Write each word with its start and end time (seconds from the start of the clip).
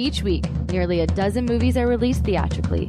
Each 0.00 0.22
week, 0.22 0.48
nearly 0.70 1.00
a 1.00 1.08
dozen 1.08 1.44
movies 1.44 1.76
are 1.76 1.88
released 1.88 2.22
theatrically. 2.22 2.88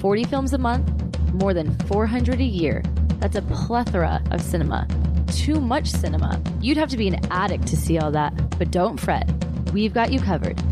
40 0.00 0.22
films 0.22 0.52
a 0.52 0.58
month, 0.58 0.88
more 1.32 1.52
than 1.52 1.76
400 1.88 2.38
a 2.38 2.44
year. 2.44 2.80
That's 3.18 3.34
a 3.34 3.42
plethora 3.42 4.22
of 4.30 4.40
cinema. 4.40 4.86
Too 5.32 5.60
much 5.60 5.90
cinema. 5.90 6.40
You'd 6.60 6.76
have 6.76 6.90
to 6.90 6.96
be 6.96 7.08
an 7.08 7.18
addict 7.32 7.66
to 7.66 7.76
see 7.76 7.98
all 7.98 8.12
that, 8.12 8.56
but 8.56 8.70
don't 8.70 9.00
fret. 9.00 9.28
We've 9.72 9.92
got 9.92 10.12
you 10.12 10.20
covered. 10.20 10.62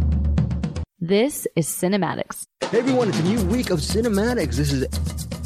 This 1.00 1.48
is 1.56 1.66
CinemAddicts. 1.66 2.46
Hey 2.70 2.78
everyone, 2.78 3.08
it's 3.08 3.18
a 3.18 3.24
new 3.24 3.44
week 3.46 3.70
of 3.70 3.80
CinemAddicts. 3.80 4.54
This 4.54 4.72
is, 4.72 4.84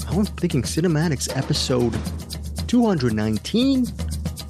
I'm 0.07 0.27
thinking 0.27 0.61
CinemAddicts 0.61 1.35
episode 1.35 1.97
219. 2.69 3.87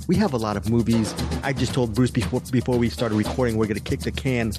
We 0.09 0.17
have 0.17 0.33
a 0.33 0.37
lot 0.37 0.57
of 0.57 0.69
movies. 0.69 1.15
I 1.45 1.53
just 1.53 1.75
told 1.75 1.95
Bruce 1.95 2.11
before 2.11 2.41
before 2.51 2.77
we 2.77 2.89
started 2.89 3.15
recording 3.15 3.57
we're 3.57 3.67
going 3.67 3.79
to 3.79 3.81
kick 3.81 4.01
the 4.01 4.11
can 4.11 4.53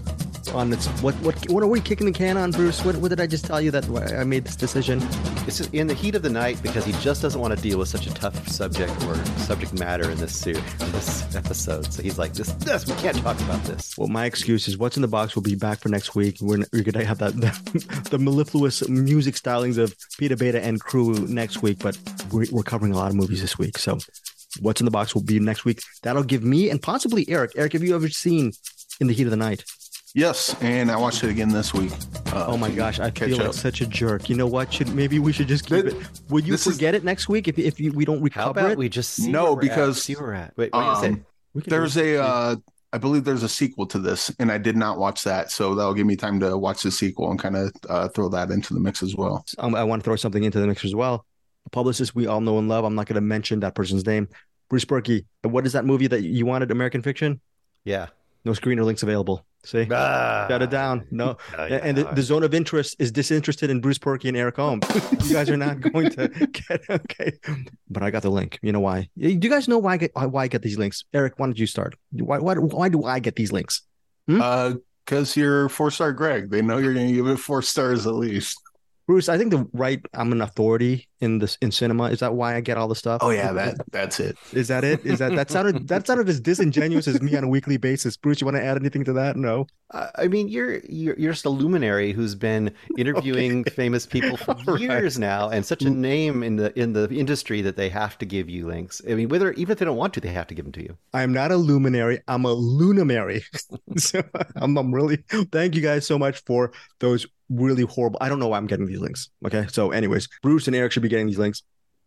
on 0.51 0.69
this. 0.69 0.87
What 1.01 1.15
what 1.15 1.49
what 1.49 1.63
are 1.63 1.67
we 1.67 1.81
kicking 1.81 2.05
the 2.05 2.13
can 2.13 2.37
on, 2.37 2.51
Bruce? 2.51 2.83
What, 2.83 2.97
what 2.97 3.09
did 3.09 3.21
I 3.21 3.27
just 3.27 3.45
tell 3.45 3.61
you 3.61 3.71
that 3.71 3.89
I 4.13 4.23
made 4.23 4.45
this 4.45 4.55
decision? 4.55 5.01
It's 5.47 5.59
in 5.67 5.87
the 5.87 5.93
heat 5.93 6.15
of 6.15 6.21
the 6.21 6.29
night 6.29 6.61
because 6.61 6.85
he 6.85 6.91
just 6.93 7.21
doesn't 7.21 7.39
want 7.39 7.55
to 7.55 7.61
deal 7.61 7.79
with 7.79 7.89
such 7.89 8.07
a 8.07 8.13
tough 8.13 8.47
subject 8.47 8.91
or 9.05 9.15
subject 9.37 9.73
matter 9.73 10.09
in 10.09 10.17
this 10.17 10.35
series, 10.35 10.63
in 10.81 10.91
this 10.91 11.35
episode. 11.35 11.91
So 11.91 12.01
he's 12.01 12.17
like, 12.17 12.33
"This, 12.33 12.51
this, 12.53 12.87
we 12.87 12.93
can't 12.95 13.17
talk 13.17 13.39
about 13.41 13.63
this." 13.63 13.97
Well, 13.97 14.07
my 14.07 14.25
excuse 14.25 14.67
is, 14.67 14.77
what's 14.77 14.97
in 14.97 15.01
the 15.01 15.07
box 15.07 15.35
will 15.35 15.43
be 15.43 15.55
back 15.55 15.79
for 15.79 15.89
next 15.89 16.15
week. 16.15 16.37
We're, 16.41 16.63
we're 16.73 16.83
going 16.83 16.93
to 16.93 17.05
have 17.05 17.19
that 17.19 17.33
the, 17.35 18.09
the 18.11 18.19
mellifluous 18.19 18.87
music 18.87 19.35
stylings 19.35 19.77
of 19.77 19.95
Peter 20.17 20.35
Beta 20.35 20.63
and 20.63 20.79
crew 20.79 21.13
next 21.27 21.61
week, 21.61 21.79
but 21.79 21.97
we're, 22.31 22.45
we're 22.51 22.63
covering 22.63 22.93
a 22.93 22.95
lot 22.95 23.09
of 23.09 23.15
movies 23.15 23.41
this 23.41 23.57
week. 23.57 23.77
So, 23.77 23.99
what's 24.61 24.81
in 24.81 24.85
the 24.85 24.91
box 24.91 25.13
will 25.13 25.23
be 25.23 25.39
next 25.39 25.65
week. 25.65 25.81
That'll 26.03 26.23
give 26.23 26.43
me 26.43 26.69
and 26.69 26.81
possibly 26.81 27.25
Eric. 27.29 27.51
Eric, 27.55 27.73
have 27.73 27.83
you 27.83 27.95
ever 27.95 28.09
seen 28.09 28.53
In 28.99 29.07
the 29.07 29.13
Heat 29.13 29.23
of 29.23 29.31
the 29.31 29.37
Night? 29.37 29.63
Yes, 30.17 30.55
and 30.61 30.89
I 30.89 30.97
watched 30.97 31.23
it 31.23 31.29
again 31.29 31.49
this 31.49 31.75
week. 31.75 31.91
Uh, 32.33 32.45
oh 32.47 32.57
my 32.57 32.71
gosh, 32.71 32.99
I 32.99 33.11
feel 33.11 33.37
like 33.37 33.49
up. 33.49 33.53
such 33.53 33.81
a 33.81 33.85
jerk. 33.85 34.29
You 34.29 34.35
know 34.35 34.47
what? 34.47 34.73
Should 34.73 34.91
maybe 34.95 35.19
we 35.19 35.31
should 35.31 35.47
just 35.47 35.67
keep 35.67 35.83
Th- 35.85 35.93
it. 35.93 36.21
Would 36.29 36.43
you 36.47 36.53
this 36.53 36.65
is- 36.65 36.73
forget 36.73 36.95
it 36.95 37.03
next 37.03 37.29
week 37.29 37.47
if 37.47 37.59
if 37.59 37.79
you, 37.79 37.91
we 37.91 38.03
don't 38.03 38.17
How 38.17 38.23
recover 38.23 38.49
about 38.49 38.71
it? 38.71 38.77
we 38.79 38.89
just 38.89 39.11
see 39.11 39.31
No, 39.31 39.43
where 39.43 39.53
we're 39.53 39.61
because, 39.61 39.97
at, 39.97 40.03
see 40.03 40.15
where 40.15 40.23
we're 40.23 40.33
at. 40.33 40.57
Wait, 40.57 40.73
what 40.73 40.81
do 40.81 40.89
you 40.89 40.95
say? 41.15 41.19
Um, 41.19 41.25
We 41.53 41.61
there's 41.67 41.93
do 41.93 41.99
it. 42.03 42.15
a, 42.15 42.23
uh, 42.23 42.55
I 42.93 42.97
believe 42.97 43.25
there's 43.25 43.43
a 43.43 43.49
sequel 43.49 43.85
to 43.85 43.99
this, 43.99 44.33
and 44.39 44.51
I 44.51 44.57
did 44.57 44.75
not 44.75 44.97
watch 44.97 45.23
that, 45.23 45.51
so 45.51 45.75
that'll 45.75 45.93
give 45.93 46.07
me 46.07 46.15
time 46.15 46.39
to 46.39 46.57
watch 46.57 46.81
the 46.81 46.89
sequel 46.89 47.29
and 47.29 47.39
kind 47.39 47.55
of 47.55 47.71
uh, 47.87 48.07
throw 48.07 48.27
that 48.29 48.49
into 48.49 48.73
the 48.73 48.79
mix 48.79 49.03
as 49.03 49.15
well. 49.15 49.45
um, 49.59 49.75
I 49.75 49.83
want 49.83 50.01
to 50.01 50.03
throw 50.03 50.15
something 50.15 50.43
into 50.43 50.59
the 50.59 50.65
mix 50.65 50.83
as 50.83 50.95
well. 50.95 51.27
A 51.67 51.69
publicist 51.69 52.15
we 52.15 52.25
all 52.25 52.41
know 52.41 52.57
and 52.57 52.67
love. 52.67 52.85
I'm 52.85 52.95
not 52.95 53.05
going 53.05 53.15
to 53.15 53.21
mention 53.21 53.59
that 53.59 53.75
person's 53.75 54.03
name. 54.07 54.29
Bruce 54.67 54.83
Purkey. 54.85 55.25
What 55.43 55.67
is 55.67 55.73
that 55.73 55.85
movie 55.85 56.07
that 56.07 56.23
you 56.23 56.47
wanted? 56.47 56.71
American 56.71 57.03
Fiction. 57.03 57.39
Yeah. 57.85 58.07
No 58.45 58.53
screener 58.53 58.83
links 58.83 59.03
available. 59.03 59.45
See, 59.67 59.85
ah, 59.91 60.45
shut 60.47 60.61
it 60.61 60.69
down. 60.69 61.05
No, 61.11 61.35
Oh, 61.57 61.63
and 61.65 61.97
the, 61.97 62.05
the 62.05 62.21
zone 62.21 62.43
of 62.45 62.53
interest 62.53 62.95
is 62.99 63.11
disinterested 63.11 63.69
in 63.69 63.81
Bruce 63.81 63.97
Purkey 63.97 64.29
and 64.29 64.37
Eric 64.37 64.55
Holmes. 64.55 64.85
you 65.25 65.33
guys 65.33 65.49
are 65.49 65.57
not 65.57 65.81
going 65.81 66.09
to 66.11 66.29
get 66.29 66.89
okay. 66.89 67.33
But 67.89 68.01
I 68.01 68.09
got 68.09 68.21
the 68.21 68.29
link. 68.29 68.59
You 68.61 68.71
know 68.71 68.79
why? 68.79 69.09
Do 69.17 69.27
you 69.27 69.35
guys 69.35 69.67
know 69.67 69.77
why 69.77 69.95
I 69.95 69.97
get 69.97 70.11
why 70.15 70.43
I 70.43 70.47
get 70.47 70.61
these 70.61 70.77
links? 70.77 71.03
Eric, 71.13 71.33
why 71.35 71.47
did 71.47 71.59
you 71.59 71.67
start? 71.67 71.95
Why 72.11 72.37
why 72.37 72.55
why 72.55 72.87
do 72.87 73.03
I 73.03 73.19
get 73.19 73.35
these 73.35 73.51
links? 73.51 73.81
Hmm? 74.27 74.41
Uh, 74.41 74.73
because 75.03 75.35
you're 75.35 75.67
four 75.67 75.91
star 75.91 76.13
Greg, 76.13 76.49
they 76.49 76.61
know 76.61 76.77
you're 76.77 76.93
going 76.93 77.07
to 77.07 77.13
give 77.13 77.27
it 77.27 77.37
four 77.37 77.61
stars 77.61 78.07
at 78.07 78.13
least. 78.13 78.57
Bruce, 79.05 79.27
I 79.27 79.37
think 79.37 79.51
the 79.51 79.67
right. 79.73 80.01
I'm 80.13 80.31
an 80.31 80.41
authority 80.41 81.09
in 81.19 81.39
this 81.39 81.57
in 81.61 81.71
cinema. 81.71 82.05
Is 82.05 82.19
that 82.19 82.33
why 82.33 82.55
I 82.55 82.61
get 82.61 82.77
all 82.77 82.87
the 82.87 82.95
stuff? 82.95 83.19
Oh 83.23 83.29
yeah, 83.29 83.51
that 83.53 83.75
that's 83.91 84.19
it. 84.19 84.37
Is 84.53 84.67
that 84.67 84.83
it? 84.83 85.05
Is 85.05 85.19
that 85.19 85.35
that 85.35 85.49
sounded 85.49 85.87
that 85.89 86.07
sounded 86.07 86.29
as 86.29 86.39
disingenuous 86.39 87.07
as 87.07 87.21
me 87.21 87.35
on 87.35 87.43
a 87.43 87.47
weekly 87.47 87.77
basis? 87.77 88.17
Bruce, 88.17 88.41
you 88.41 88.45
want 88.45 88.57
to 88.57 88.63
add 88.63 88.77
anything 88.77 89.03
to 89.05 89.13
that? 89.13 89.35
No. 89.35 89.67
I 89.91 90.09
I 90.15 90.27
mean, 90.27 90.47
you're 90.47 90.79
you're 90.89 91.15
you're 91.17 91.33
just 91.33 91.45
a 91.45 91.49
luminary 91.49 92.11
who's 92.11 92.35
been 92.35 92.71
interviewing 92.97 93.63
famous 93.65 94.05
people 94.05 94.37
for 94.37 94.51
All 94.67 94.73
right. 94.73 94.79
years 94.79 95.17
now, 95.17 95.49
and 95.49 95.65
such 95.65 95.81
a 95.83 95.89
name 95.89 96.43
in 96.43 96.57
the 96.57 96.77
in 96.79 96.93
the 96.93 97.09
industry 97.09 97.61
that 97.61 97.75
they 97.75 97.89
have 97.89 98.17
to 98.19 98.25
give 98.25 98.49
you 98.49 98.67
links. 98.67 99.01
I 99.09 99.15
mean, 99.15 99.29
whether 99.29 99.53
even 99.53 99.71
if 99.71 99.79
they 99.79 99.85
don't 99.85 99.97
want 99.97 100.13
to, 100.15 100.21
they 100.21 100.29
have 100.29 100.47
to 100.47 100.55
give 100.55 100.65
them 100.65 100.73
to 100.73 100.83
you. 100.83 100.97
I 101.13 101.23
am 101.23 101.33
not 101.33 101.51
a 101.51 101.57
luminary. 101.57 102.21
I'm 102.27 102.45
a 102.45 102.53
lunamary. 102.53 103.43
so 103.97 104.21
I'm, 104.55 104.77
I'm 104.77 104.93
really 104.93 105.17
thank 105.51 105.75
you 105.75 105.81
guys 105.81 106.05
so 106.05 106.19
much 106.19 106.43
for 106.43 106.71
those 106.99 107.25
really 107.49 107.83
horrible. 107.83 108.17
I 108.21 108.29
don't 108.29 108.39
know 108.39 108.47
why 108.47 108.57
I'm 108.57 108.67
getting 108.67 108.85
these 108.85 108.99
links. 108.99 109.29
Okay. 109.45 109.67
So, 109.69 109.91
anyways, 109.91 110.27
Bruce 110.41 110.67
and 110.67 110.75
Eric 110.75 110.91
should 110.91 111.03
be 111.03 111.06
getting 111.09 111.27
these 111.27 111.37
links. 111.37 111.63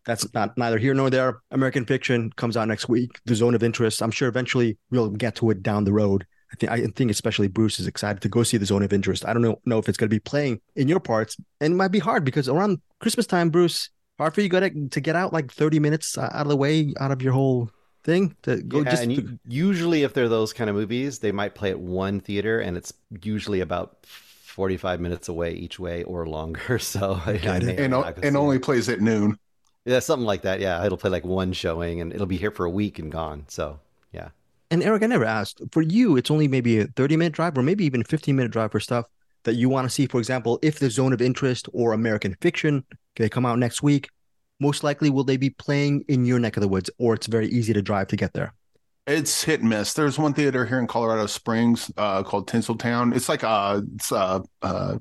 That's 0.06 0.32
not 0.32 0.56
neither 0.56 0.78
here 0.78 0.94
nor 0.94 1.10
there. 1.10 1.40
American 1.50 1.84
Fiction 1.84 2.32
comes 2.36 2.56
out 2.56 2.68
next 2.68 2.88
week. 2.88 3.10
The 3.26 3.34
Zone 3.34 3.54
of 3.54 3.62
Interest. 3.62 4.02
I'm 4.02 4.10
sure 4.10 4.28
eventually 4.28 4.78
we'll 4.90 5.10
get 5.10 5.34
to 5.36 5.50
it 5.50 5.62
down 5.62 5.84
the 5.84 5.92
road. 5.92 6.26
I 6.52 6.56
think 6.56 6.72
I 6.72 6.86
think 6.86 7.10
especially 7.10 7.48
Bruce 7.48 7.78
is 7.78 7.86
excited 7.86 8.22
to 8.22 8.28
go 8.28 8.42
see 8.42 8.56
the 8.56 8.66
Zone 8.66 8.82
of 8.82 8.92
Interest. 8.92 9.26
I 9.26 9.32
don't 9.32 9.42
know 9.42 9.60
know 9.66 9.78
if 9.78 9.88
it's 9.88 9.98
going 9.98 10.08
to 10.08 10.14
be 10.14 10.20
playing 10.20 10.60
in 10.74 10.88
your 10.88 11.00
parts, 11.00 11.36
and 11.60 11.74
it 11.74 11.76
might 11.76 11.92
be 11.92 12.00
hard 12.00 12.24
because 12.24 12.48
around 12.48 12.80
Christmas 12.98 13.26
time, 13.26 13.50
Bruce, 13.50 13.90
hard 14.18 14.34
for 14.34 14.40
you 14.40 14.48
to 14.48 14.88
to 14.88 15.00
get 15.00 15.16
out 15.16 15.32
like 15.32 15.52
30 15.52 15.78
minutes 15.78 16.18
out 16.18 16.32
of 16.32 16.48
the 16.48 16.56
way 16.56 16.92
out 16.98 17.12
of 17.12 17.22
your 17.22 17.32
whole 17.32 17.70
thing 18.02 18.34
to 18.42 18.62
go 18.62 18.78
Yeah, 18.78 18.90
just 18.90 19.02
and 19.02 19.12
you, 19.12 19.38
usually, 19.46 20.02
if 20.02 20.14
they're 20.14 20.28
those 20.28 20.52
kind 20.52 20.68
of 20.68 20.76
movies, 20.76 21.20
they 21.20 21.32
might 21.32 21.54
play 21.54 21.70
at 21.70 21.78
one 21.78 22.20
theater, 22.20 22.58
and 22.58 22.76
it's 22.76 22.92
usually 23.22 23.60
about 23.60 24.06
forty-five 24.60 25.00
minutes 25.00 25.28
away 25.28 25.54
each 25.54 25.78
way 25.78 26.02
or 26.04 26.26
longer. 26.26 26.78
So, 26.94 27.18
I 27.26 27.38
Got 27.38 27.62
it. 27.62 27.66
may 27.66 27.76
or 27.78 27.84
And, 27.84 27.94
o- 27.94 28.02
and 28.22 28.36
only 28.36 28.58
plays 28.58 28.88
at 28.90 29.00
noon. 29.00 29.36
yeah, 29.86 30.00
something 30.00 30.26
like 30.26 30.42
that. 30.42 30.60
Yeah, 30.60 30.84
it'll 30.84 30.98
play 30.98 31.10
like 31.10 31.24
one 31.24 31.52
showing, 31.54 32.00
and 32.02 32.12
it'll 32.12 32.26
be 32.26 32.36
here 32.36 32.50
for 32.50 32.66
a 32.66 32.70
week 32.70 32.98
and 32.98 33.10
gone. 33.10 33.44
So, 33.48 33.80
yeah. 34.12 34.28
And 34.70 34.82
Eric, 34.82 35.02
I 35.02 35.06
never 35.06 35.24
asked. 35.24 35.62
For 35.72 35.80
you, 35.82 36.16
it's 36.18 36.30
only 36.30 36.46
maybe 36.46 36.78
a 36.80 36.86
30 36.88 37.16
minute 37.16 37.32
drive 37.32 37.56
or 37.56 37.62
maybe 37.62 37.84
even 37.86 38.04
15 38.04 38.36
minute 38.36 38.52
drive 38.52 38.70
for 38.72 38.80
stuff 38.80 39.06
that 39.44 39.54
you 39.54 39.68
want 39.70 39.86
to 39.86 39.90
see. 39.90 40.06
For 40.06 40.18
example, 40.18 40.58
if 40.62 40.78
the 40.78 40.90
zone 40.90 41.12
of 41.14 41.22
interest 41.22 41.66
or 41.72 41.92
American 41.94 42.36
fiction, 42.42 42.84
they 43.16 43.28
come 43.30 43.46
out 43.46 43.58
next 43.58 43.82
week, 43.82 44.10
most 44.60 44.84
likely 44.84 45.08
will 45.10 45.24
they 45.24 45.38
be 45.38 45.50
playing 45.50 46.04
in 46.08 46.26
your 46.26 46.38
neck 46.38 46.56
of 46.58 46.60
the 46.60 46.68
woods 46.68 46.90
or 46.98 47.14
it's 47.14 47.26
very 47.26 47.48
easy 47.48 47.72
to 47.72 47.82
drive 47.82 48.08
to 48.08 48.16
get 48.16 48.34
there? 48.34 48.52
It's 49.06 49.42
hit 49.42 49.60
and 49.60 49.68
miss. 49.70 49.94
There's 49.94 50.18
one 50.18 50.34
theater 50.34 50.64
here 50.66 50.78
in 50.78 50.86
Colorado 50.86 51.26
Springs 51.26 51.90
uh, 51.96 52.22
called 52.22 52.46
Tinseltown. 52.48 53.14
It's 53.14 53.28
like 53.28 53.42
uh 53.42 53.80
it's 53.96 54.12
uh 54.12 54.40
uh 54.62 54.98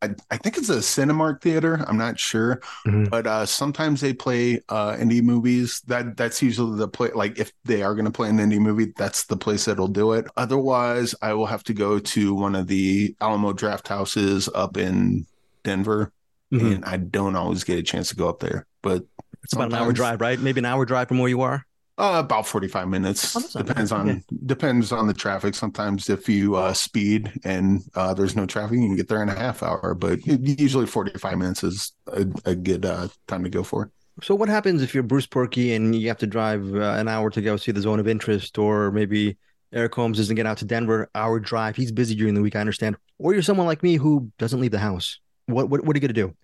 I, 0.00 0.10
I 0.30 0.36
think 0.36 0.58
it's 0.58 0.68
a 0.68 0.76
Cinemark 0.78 1.40
theater. 1.40 1.82
I'm 1.88 1.96
not 1.96 2.18
sure, 2.18 2.60
Mhm. 2.86 3.08
but 3.08 3.26
uh, 3.26 3.46
sometimes 3.46 4.02
they 4.02 4.12
play 4.12 4.60
uh, 4.68 4.92
indie 4.96 5.22
movies. 5.22 5.80
That 5.86 6.16
that's 6.16 6.42
usually 6.42 6.78
the 6.78 6.88
play. 6.88 7.10
Like 7.14 7.38
if 7.38 7.52
they 7.64 7.82
are 7.82 7.94
going 7.94 8.04
to 8.04 8.10
play 8.10 8.28
an 8.28 8.36
indie 8.38 8.58
movie, 8.58 8.92
that's 8.96 9.24
the 9.24 9.36
place 9.36 9.64
that'll 9.64 9.88
do 9.88 10.12
it. 10.12 10.26
Otherwise, 10.36 11.14
I 11.22 11.32
will 11.32 11.46
have 11.46 11.64
to 11.64 11.74
go 11.74 11.98
to 11.98 12.34
one 12.34 12.54
of 12.54 12.66
the 12.66 13.16
Alamo 13.20 13.52
Drafthouses 13.54 14.48
up 14.54 14.76
in 14.76 15.24
Denver, 15.64 16.12
Mhm. 16.52 16.74
and 16.76 16.84
I 16.84 16.98
don't 16.98 17.34
always 17.34 17.64
get 17.64 17.78
a 17.78 17.82
chance 17.82 18.10
to 18.10 18.16
go 18.16 18.28
up 18.28 18.40
there. 18.40 18.66
But 18.82 19.04
It's 19.42 19.54
about 19.54 19.68
an 19.68 19.74
hour 19.74 19.92
drive, 19.92 20.20
right? 20.20 20.38
Maybe 20.38 20.58
an 20.60 20.66
hour 20.66 20.84
drive 20.84 21.08
from 21.08 21.18
where 21.18 21.30
you 21.30 21.40
are. 21.40 21.64
Uh, 21.96 22.20
about 22.24 22.44
45 22.46 22.88
minutes. 22.88 23.36
Oh, 23.36 23.62
depends 23.62 23.92
on 23.92 24.08
Yeah. 24.08 24.18
depends 24.46 24.90
on 24.90 25.06
the 25.06 25.14
traffic. 25.14 25.54
Sometimes 25.54 26.10
if 26.10 26.28
you 26.28 26.56
uh, 26.56 26.72
speed 26.72 27.30
and 27.44 27.82
uh, 27.94 28.12
there's 28.14 28.34
no 28.34 28.46
traffic, 28.46 28.78
you 28.78 28.86
can 28.86 28.96
get 28.96 29.06
there 29.08 29.22
in 29.22 29.28
a 29.28 29.34
half 29.34 29.62
hour. 29.62 29.94
But 29.94 30.26
usually 30.26 30.86
45 30.86 31.38
minutes 31.38 31.62
is 31.62 31.92
a, 32.08 32.26
a 32.44 32.54
good 32.56 32.84
uh, 32.84 33.08
time 33.28 33.44
to 33.44 33.50
go 33.50 33.62
for. 33.62 33.92
So 34.22 34.34
what 34.34 34.48
happens 34.48 34.82
if 34.82 34.92
you're 34.92 35.04
Bruce 35.04 35.26
Purkey 35.26 35.76
and 35.76 35.94
you 35.94 36.08
have 36.08 36.18
to 36.18 36.26
drive 36.26 36.74
uh, 36.74 36.94
an 36.98 37.06
hour 37.06 37.30
to 37.30 37.40
go 37.40 37.56
see 37.56 37.70
the 37.72 37.80
zone 37.80 38.00
of 38.00 38.08
interest, 38.08 38.58
or 38.58 38.90
maybe 38.90 39.36
Eric 39.72 39.94
Holmes 39.94 40.18
doesn't 40.18 40.34
get 40.36 40.46
out 40.46 40.58
to 40.58 40.64
Denver, 40.64 41.08
hour 41.14 41.38
drive. 41.38 41.76
He's 41.76 41.92
busy 41.92 42.16
during 42.16 42.34
the 42.34 42.42
week, 42.42 42.56
I 42.56 42.60
understand. 42.60 42.96
Or 43.18 43.32
you're 43.34 43.42
someone 43.42 43.66
like 43.66 43.82
me 43.84 43.96
who 43.96 44.32
doesn't 44.38 44.60
leave 44.60 44.70
the 44.72 44.78
house. 44.80 45.20
What 45.46 45.68
what 45.68 45.84
what 45.84 45.94
are 45.94 45.98
you 45.98 46.00
gonna 46.00 46.12
do? 46.12 46.34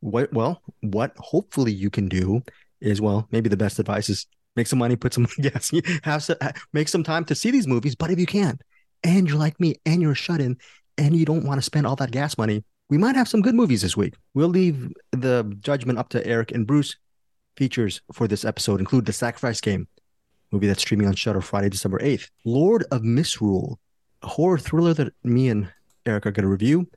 What 0.00 0.32
well, 0.32 0.60
what 0.80 1.12
hopefully 1.18 1.72
you 1.72 1.90
can 1.90 2.08
do 2.08 2.42
is 2.80 3.00
well, 3.00 3.28
maybe 3.30 3.48
the 3.48 3.56
best 3.56 3.78
advice 3.78 4.08
is 4.08 4.26
make 4.58 4.66
some 4.66 4.80
money, 4.80 4.96
put 4.96 5.14
some 5.14 5.26
gas, 5.40 5.70
have 6.02 6.22
some, 6.22 6.36
make 6.72 6.88
some 6.88 7.04
time 7.04 7.24
to 7.26 7.34
see 7.34 7.50
these 7.50 7.66
movies. 7.66 7.94
But 7.94 8.10
if 8.10 8.18
you 8.18 8.26
can't, 8.26 8.60
and 9.04 9.28
you're 9.28 9.38
like 9.38 9.58
me, 9.60 9.76
and 9.86 10.02
you're 10.02 10.16
shut 10.16 10.40
in, 10.40 10.56
and 10.98 11.14
you 11.16 11.24
don't 11.24 11.44
want 11.44 11.58
to 11.58 11.62
spend 11.62 11.86
all 11.86 11.96
that 11.96 12.10
gas 12.10 12.36
money, 12.36 12.64
we 12.90 12.98
might 12.98 13.14
have 13.14 13.28
some 13.28 13.40
good 13.40 13.54
movies 13.54 13.82
this 13.82 13.96
week. 13.96 14.14
We'll 14.34 14.48
leave 14.48 14.92
the 15.12 15.56
judgment 15.60 15.98
up 15.98 16.08
to 16.10 16.26
Eric 16.26 16.50
and 16.50 16.66
Bruce. 16.66 16.96
Features 17.56 18.00
for 18.12 18.26
this 18.28 18.44
episode 18.44 18.80
include 18.80 19.06
The 19.06 19.12
Sacrifice 19.12 19.60
Game, 19.60 19.86
movie 20.50 20.66
that's 20.66 20.80
streaming 20.80 21.06
on 21.06 21.14
Shudder 21.14 21.40
Friday, 21.40 21.68
December 21.68 21.98
8th. 21.98 22.28
Lord 22.44 22.84
of 22.90 23.02
Misrule, 23.02 23.78
a 24.22 24.28
horror 24.28 24.58
thriller 24.58 24.94
that 24.94 25.12
me 25.22 25.48
and 25.48 25.70
Eric 26.06 26.26
are 26.26 26.32
going 26.32 26.44
to 26.44 26.48
review. 26.48 26.88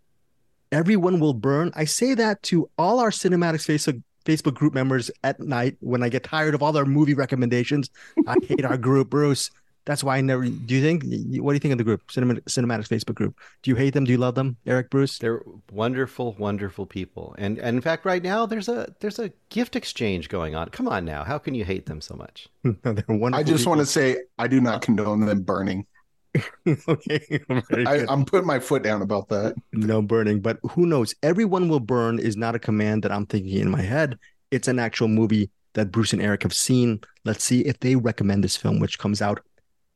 Everyone 0.71 1.19
Will 1.19 1.33
Burn. 1.33 1.71
I 1.75 1.85
say 1.85 2.13
that 2.13 2.41
to 2.43 2.69
all 2.77 2.99
our 2.99 3.09
CinemAddicts 3.09 4.01
Facebook, 4.25 4.41
Facebook 4.41 4.55
group 4.55 4.73
members 4.73 5.11
at 5.23 5.39
night 5.39 5.77
when 5.79 6.03
I 6.03 6.09
get 6.09 6.23
tired 6.23 6.55
of 6.55 6.63
all 6.63 6.71
their 6.71 6.85
movie 6.85 7.13
recommendations. 7.13 7.89
I 8.27 8.35
hate 8.43 8.65
our 8.65 8.77
group, 8.77 9.09
Bruce. 9.09 9.49
That's 9.85 10.03
why 10.03 10.17
I 10.17 10.21
never. 10.21 10.43
Do 10.43 10.75
you 10.75 10.81
think? 10.81 11.03
What 11.41 11.51
do 11.51 11.55
you 11.55 11.59
think 11.59 11.71
of 11.71 11.79
the 11.79 11.83
group, 11.83 12.11
Cinema, 12.11 12.35
CinemAddicts 12.41 12.87
Facebook 12.87 13.15
group? 13.15 13.39
Do 13.63 13.71
you 13.71 13.75
hate 13.75 13.95
them? 13.95 14.03
Do 14.03 14.11
you 14.11 14.19
love 14.19 14.35
them, 14.35 14.57
Eric, 14.67 14.91
Bruce? 14.91 15.17
They're 15.17 15.41
wonderful, 15.71 16.35
wonderful 16.37 16.85
people, 16.85 17.33
and, 17.39 17.57
and 17.57 17.77
in 17.77 17.81
fact, 17.81 18.05
right 18.05 18.21
now 18.21 18.45
there's 18.45 18.69
a 18.69 18.93
there's 18.99 19.17
a 19.17 19.31
gift 19.49 19.75
exchange 19.75 20.29
going 20.29 20.53
on. 20.53 20.69
Come 20.69 20.87
on 20.87 21.03
now, 21.03 21.23
how 21.23 21.39
can 21.39 21.55
you 21.55 21.65
hate 21.65 21.87
them 21.87 21.99
so 21.99 22.13
much? 22.15 22.47
They're 22.63 23.03
wonderful. 23.07 23.33
I 23.33 23.41
just 23.41 23.61
people. 23.61 23.71
want 23.71 23.79
to 23.79 23.87
say 23.87 24.17
I 24.37 24.47
do 24.47 24.61
not 24.61 24.75
uh, 24.75 24.79
condone 24.79 25.25
them 25.25 25.41
burning. 25.41 25.87
okay, 26.87 27.41
I, 27.85 28.05
I'm 28.07 28.23
putting 28.25 28.47
my 28.47 28.59
foot 28.59 28.83
down 28.83 29.01
about 29.01 29.27
that. 29.29 29.55
no 29.73 30.01
burning, 30.01 30.39
but 30.39 30.59
who 30.71 30.85
knows? 30.85 31.13
Everyone 31.23 31.67
will 31.67 31.79
burn 31.79 32.19
is 32.19 32.37
not 32.37 32.55
a 32.55 32.59
command 32.59 33.03
that 33.03 33.11
I'm 33.11 33.25
thinking 33.25 33.57
in 33.59 33.69
my 33.69 33.81
head. 33.81 34.17
It's 34.49 34.67
an 34.67 34.79
actual 34.79 35.07
movie 35.07 35.49
that 35.73 35.91
Bruce 35.91 36.13
and 36.13 36.21
Eric 36.21 36.43
have 36.43 36.53
seen. 36.53 37.01
Let's 37.25 37.43
see 37.43 37.61
if 37.61 37.79
they 37.79 37.95
recommend 37.95 38.43
this 38.43 38.57
film, 38.57 38.79
which 38.79 38.99
comes 38.99 39.21
out 39.21 39.41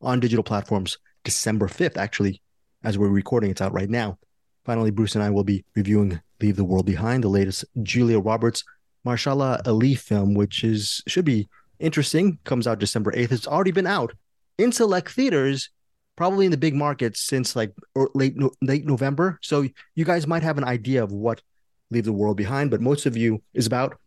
on 0.02 0.20
digital 0.20 0.42
platforms 0.42 0.98
December 1.24 1.68
5th, 1.68 1.96
actually, 1.96 2.40
as 2.84 2.98
we're 2.98 3.08
recording. 3.08 3.50
It's 3.50 3.60
out 3.60 3.72
right 3.72 3.90
now. 3.90 4.18
Finally, 4.64 4.90
Bruce 4.90 5.14
and 5.14 5.24
I 5.24 5.30
will 5.30 5.44
be 5.44 5.64
reviewing 5.74 6.20
Leave 6.40 6.56
the 6.56 6.64
World 6.64 6.86
Behind, 6.86 7.24
the 7.24 7.28
latest 7.28 7.64
Julia 7.82 8.18
Roberts, 8.18 8.64
Mahershala 9.06 9.66
Ali 9.66 9.94
film, 9.94 10.34
which 10.34 10.64
is 10.64 11.02
should 11.06 11.24
be 11.24 11.48
interesting. 11.78 12.38
Comes 12.44 12.66
out 12.66 12.78
December 12.78 13.12
8th. 13.12 13.32
It's 13.32 13.46
already 13.46 13.70
been 13.70 13.86
out 13.86 14.12
in 14.58 14.72
select 14.72 15.10
theaters, 15.10 15.70
probably 16.16 16.46
in 16.46 16.50
the 16.50 16.56
big 16.56 16.74
markets 16.74 17.20
since 17.20 17.54
like 17.54 17.72
late 18.14 18.36
late 18.62 18.86
November. 18.86 19.38
So 19.42 19.66
you 19.94 20.04
guys 20.04 20.26
might 20.26 20.42
have 20.42 20.58
an 20.58 20.64
idea 20.64 21.04
of 21.04 21.12
what 21.12 21.42
Leave 21.90 22.04
the 22.04 22.12
World 22.12 22.36
Behind, 22.36 22.70
but 22.70 22.80
most 22.80 23.06
of 23.06 23.16
you 23.16 23.42
is 23.54 23.66
about. 23.66 23.98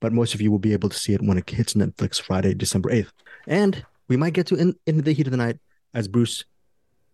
But 0.00 0.12
most 0.12 0.34
of 0.34 0.40
you 0.40 0.50
will 0.50 0.58
be 0.58 0.72
able 0.72 0.88
to 0.88 0.98
see 0.98 1.14
it 1.14 1.22
when 1.22 1.38
it 1.38 1.48
hits 1.48 1.74
Netflix 1.74 2.20
Friday, 2.20 2.54
December 2.54 2.90
8th. 2.90 3.12
And 3.46 3.86
we 4.08 4.16
might 4.16 4.32
get 4.32 4.48
to 4.48 4.56
in, 4.56 4.74
the 4.84 5.12
heat 5.12 5.28
of 5.28 5.30
the 5.30 5.36
night, 5.36 5.58
as 5.94 6.08
Bruce 6.08 6.44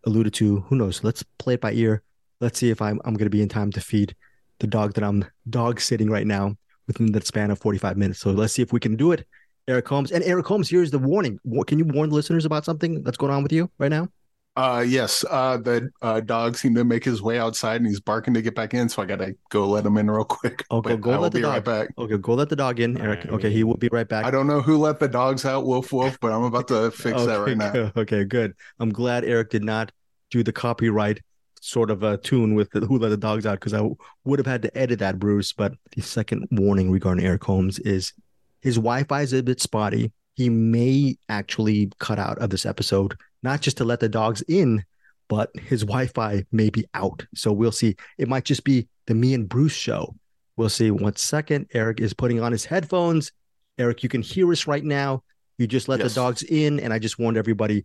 alluded 0.05 0.33
to. 0.35 0.61
Who 0.61 0.77
knows? 0.77 1.05
Let's 1.05 1.23
play 1.39 1.55
it 1.55 1.61
by 1.61 1.73
ear. 1.73 2.03
Let's 2.41 2.59
see 2.59 2.71
if 2.71 2.81
I'm 2.81 3.00
I'm 3.05 3.15
gonna 3.15 3.31
be 3.31 3.43
in 3.43 3.49
time 3.49 3.71
to 3.73 3.81
feed 3.81 4.17
the 4.59 4.67
dog 4.67 4.95
that 4.95 5.05
I'm 5.05 5.25
dog 5.50 5.81
sitting 5.81 6.11
right 6.11 6.27
now 6.27 6.56
within 6.87 7.12
the 7.12 7.21
span 7.21 7.50
of 7.50 7.59
45 7.59 7.97
minutes. 7.97 8.21
So 8.21 8.31
let's 8.31 8.55
see 8.55 8.62
if 8.62 8.73
we 8.73 8.81
can 8.81 8.97
do 8.97 9.12
it. 9.12 9.27
Eric 9.69 9.87
Holmes. 9.87 10.11
And 10.11 10.25
Eric 10.25 10.47
Holmes, 10.47 10.71
here's 10.71 10.91
the 10.91 10.99
warning. 10.99 11.39
Can 11.67 11.79
you 11.79 11.85
warn 11.85 12.09
the 12.09 12.15
listeners 12.15 12.47
about 12.47 12.65
something 12.65 13.03
that's 13.03 13.19
going 13.19 13.33
on 13.33 13.43
with 13.43 13.53
you 13.53 13.71
right 13.79 13.91
now? 13.91 14.09
Uh, 14.58 14.81
yes, 14.81 15.25
uh, 15.31 15.56
the 15.56 15.88
uh, 16.02 16.19
dog 16.20 16.56
seemed 16.56 16.75
to 16.75 16.82
make 16.82 17.05
his 17.05 17.22
way 17.22 17.38
outside 17.38 17.76
and 17.76 17.87
he's 17.87 18.00
barking 18.00 18.34
to 18.34 18.43
get 18.43 18.56
back 18.56 18.75
in. 18.75 18.88
So 18.88 19.00
I 19.00 19.05
got 19.06 19.20
to 19.20 19.37
go 19.50 19.69
let 19.69 19.87
him 19.87 19.96
in 19.99 20.10
real 20.10 20.25
quick. 20.25 20.64
Go- 20.69 20.82
But 20.82 21.00
go 21.00 21.12
I 21.12 21.14
will 21.14 21.22
let 21.22 21.32
the 21.32 21.38
be 21.38 21.44
right 21.44 21.64
back. 21.64 21.88
Okay, 21.96 22.19
go 22.19 22.34
let 22.34 22.49
the 22.49 22.56
dog 22.56 22.81
in, 22.81 22.96
Eric. 22.99 23.20
Alright, 23.20 23.32
Okay, 23.34 23.49
we- 23.50 23.55
he 23.55 23.62
will 23.64 23.76
be 23.76 23.88
right 23.93 24.08
back. 24.08 24.25
I 24.25 24.32
don't 24.32 24.49
know 24.49 24.60
who 24.60 24.76
let 24.76 24.99
the 24.99 25.06
dogs 25.06 25.44
out, 25.44 25.64
woof 25.64 25.93
woof, 25.93 26.19
but 26.20 26.32
I'm 26.32 26.43
about 26.43 26.66
to 26.69 26.90
fix 26.90 27.25
that 27.25 27.37
right 27.37 27.56
now. 27.56 27.70
good. 27.70 27.93
Okay, 27.96 28.25
good. 28.25 28.55
I'm 28.81 28.90
glad 28.90 29.25
Eric 29.25 29.50
did 29.50 29.62
not 29.62 29.93
do 30.32 30.43
the 30.43 30.52
copyright 30.52 31.20
sort 31.61 31.90
of 31.90 32.02
a 32.02 32.16
tune 32.19 32.54
with 32.54 32.70
the, 32.72 32.81
who 32.81 32.99
let 32.99 33.11
the 33.11 33.16
dogs 33.16 33.46
out 33.46 33.61
because 33.61 33.75
I 33.75 33.78
w- 33.78 33.96
would 34.25 34.38
have 34.40 34.46
had 34.46 34.62
to 34.62 34.76
edit 34.76 34.99
that, 34.99 35.19
Bruce. 35.20 35.52
But 35.52 35.75
the 35.94 36.02
second 36.02 36.49
warning 36.50 36.90
regarding 36.90 37.25
Eric 37.25 37.44
Holmes 37.44 37.78
is 37.78 38.12
his 38.61 38.75
Wi-Fi 38.75 39.22
is 39.22 39.32
a 39.32 39.43
bit 39.43 39.61
spotty. 39.61 40.11
He 40.38 40.49
may 40.49 41.17
actually 41.29 41.90
cut 41.99 42.20
out 42.20 42.38
of 42.38 42.50
this 42.50 42.64
episode, 42.64 43.17
not 43.43 43.61
just 43.61 43.76
to 43.79 43.85
let 43.85 43.99
the 43.99 44.08
dogs 44.08 44.40
in, 44.43 44.85
but 45.26 45.50
his 45.56 45.81
Wi-Fi 45.82 46.44
may 46.52 46.70
be 46.70 46.87
out. 46.94 47.26
So 47.35 47.50
we'll 47.52 47.73
see. 47.73 47.96
It 48.19 48.29
might 48.29 48.44
just 48.44 48.62
be 48.62 48.87
the 49.08 49.17
me 49.17 49.35
and 49.35 49.49
Bruce 49.49 49.73
show. 49.75 50.14
We'll 50.56 50.69
see. 50.69 50.93
One 50.93 51.17
second, 51.17 51.67
Eric 51.75 51.99
is 51.99 52.14
putting 52.14 52.40
on 52.40 52.52
his 52.52 52.64
headphones. 52.64 53.32
Eric, 53.79 54.05
you 54.05 54.08
can 54.08 54.23
hear 54.23 54.49
us 54.52 54.69
right 54.69 54.85
now. 54.85 55.25
You 55.58 55.67
just 55.67 55.88
let 55.88 55.99
Yes. 55.99 56.14
the 56.14 56.20
dogs 56.20 56.44
in, 56.44 56.79
and 56.79 56.93
I 56.93 57.00
just 57.00 57.19
warned 57.19 57.37
everybody 57.37 57.85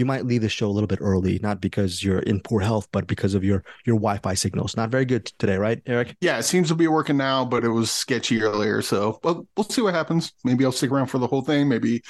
you 0.00 0.06
might 0.06 0.24
leave 0.24 0.40
the 0.40 0.48
show 0.48 0.66
a 0.66 0.72
little 0.72 0.86
bit 0.86 0.98
early, 1.02 1.38
not 1.42 1.60
because 1.60 2.02
you're 2.02 2.20
in 2.20 2.40
poor 2.40 2.60
health, 2.60 2.88
but 2.90 3.06
because 3.06 3.34
of 3.34 3.44
your 3.44 3.62
your 3.84 3.96
Wi-Fi 3.96 4.34
signals. 4.34 4.76
Not 4.76 4.88
very 4.88 5.04
good 5.04 5.26
today, 5.38 5.58
right, 5.58 5.80
Eric? 5.86 6.16
Yeah, 6.22 6.38
it 6.38 6.44
seems 6.44 6.68
to 6.68 6.74
be 6.74 6.88
working 6.88 7.18
now, 7.18 7.44
but 7.44 7.64
it 7.64 7.68
was 7.68 7.92
sketchy 7.92 8.42
earlier. 8.42 8.80
So 8.80 9.20
well, 9.22 9.46
we'll 9.56 9.64
see 9.64 9.82
what 9.82 9.94
happens. 9.94 10.32
Maybe 10.42 10.64
I'll 10.64 10.72
stick 10.72 10.90
around 10.90 11.08
for 11.08 11.18
the 11.18 11.26
whole 11.26 11.42
thing. 11.42 11.68
Maybe 11.68 12.02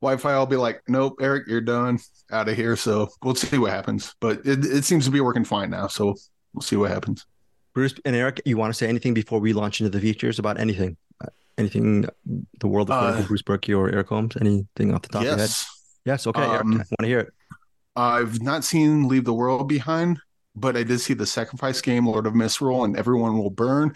Wi-Fi 0.00 0.30
I'll 0.30 0.46
be 0.46 0.56
like, 0.56 0.80
nope, 0.86 1.16
Eric, 1.20 1.48
you're 1.48 1.60
done 1.60 1.98
out 2.30 2.48
of 2.48 2.56
here. 2.56 2.76
So 2.76 3.08
we'll 3.22 3.34
see 3.34 3.58
what 3.58 3.72
happens. 3.72 4.14
But 4.20 4.46
it, 4.46 4.64
it 4.64 4.84
seems 4.84 5.04
to 5.06 5.10
be 5.10 5.20
working 5.20 5.44
fine 5.44 5.70
now. 5.70 5.88
So 5.88 6.14
we'll 6.54 6.62
see 6.62 6.76
what 6.76 6.92
happens. 6.92 7.26
Bruce 7.74 7.94
and 8.04 8.14
Eric, 8.14 8.40
you 8.44 8.56
want 8.56 8.72
to 8.72 8.78
say 8.78 8.88
anything 8.88 9.12
before 9.12 9.40
we 9.40 9.52
launch 9.52 9.80
into 9.80 9.90
the 9.90 10.00
features 10.00 10.38
about 10.38 10.58
anything? 10.60 10.96
Uh, 11.20 11.30
anything 11.58 12.06
the 12.60 12.68
world 12.68 12.90
of 12.90 13.16
Uh, 13.16 13.26
Bruce 13.26 13.42
Purkey 13.42 13.76
or 13.76 13.90
Eric 13.90 14.08
Holmes? 14.08 14.36
Anything 14.40 14.94
off 14.94 15.02
the 15.02 15.08
top 15.08 15.22
of 15.22 15.26
your 15.26 15.36
head? 15.36 15.50
Yes. 16.04 16.26
Okay, 16.26 16.42
Um, 16.42 16.72
want 16.72 16.86
to 17.00 17.06
hear 17.06 17.20
it. 17.20 17.32
I've 17.96 18.40
not 18.40 18.64
seen 18.64 19.08
Leave 19.08 19.24
the 19.24 19.34
World 19.34 19.68
Behind, 19.68 20.20
but 20.54 20.76
I 20.76 20.84
did 20.84 21.00
see 21.00 21.14
the 21.14 21.26
Sacrifice 21.26 21.80
Game, 21.80 22.06
Lord 22.06 22.26
of 22.26 22.34
Misrule, 22.34 22.84
and 22.84 22.96
Everyone 22.96 23.38
Will 23.38 23.50
Burn. 23.50 23.94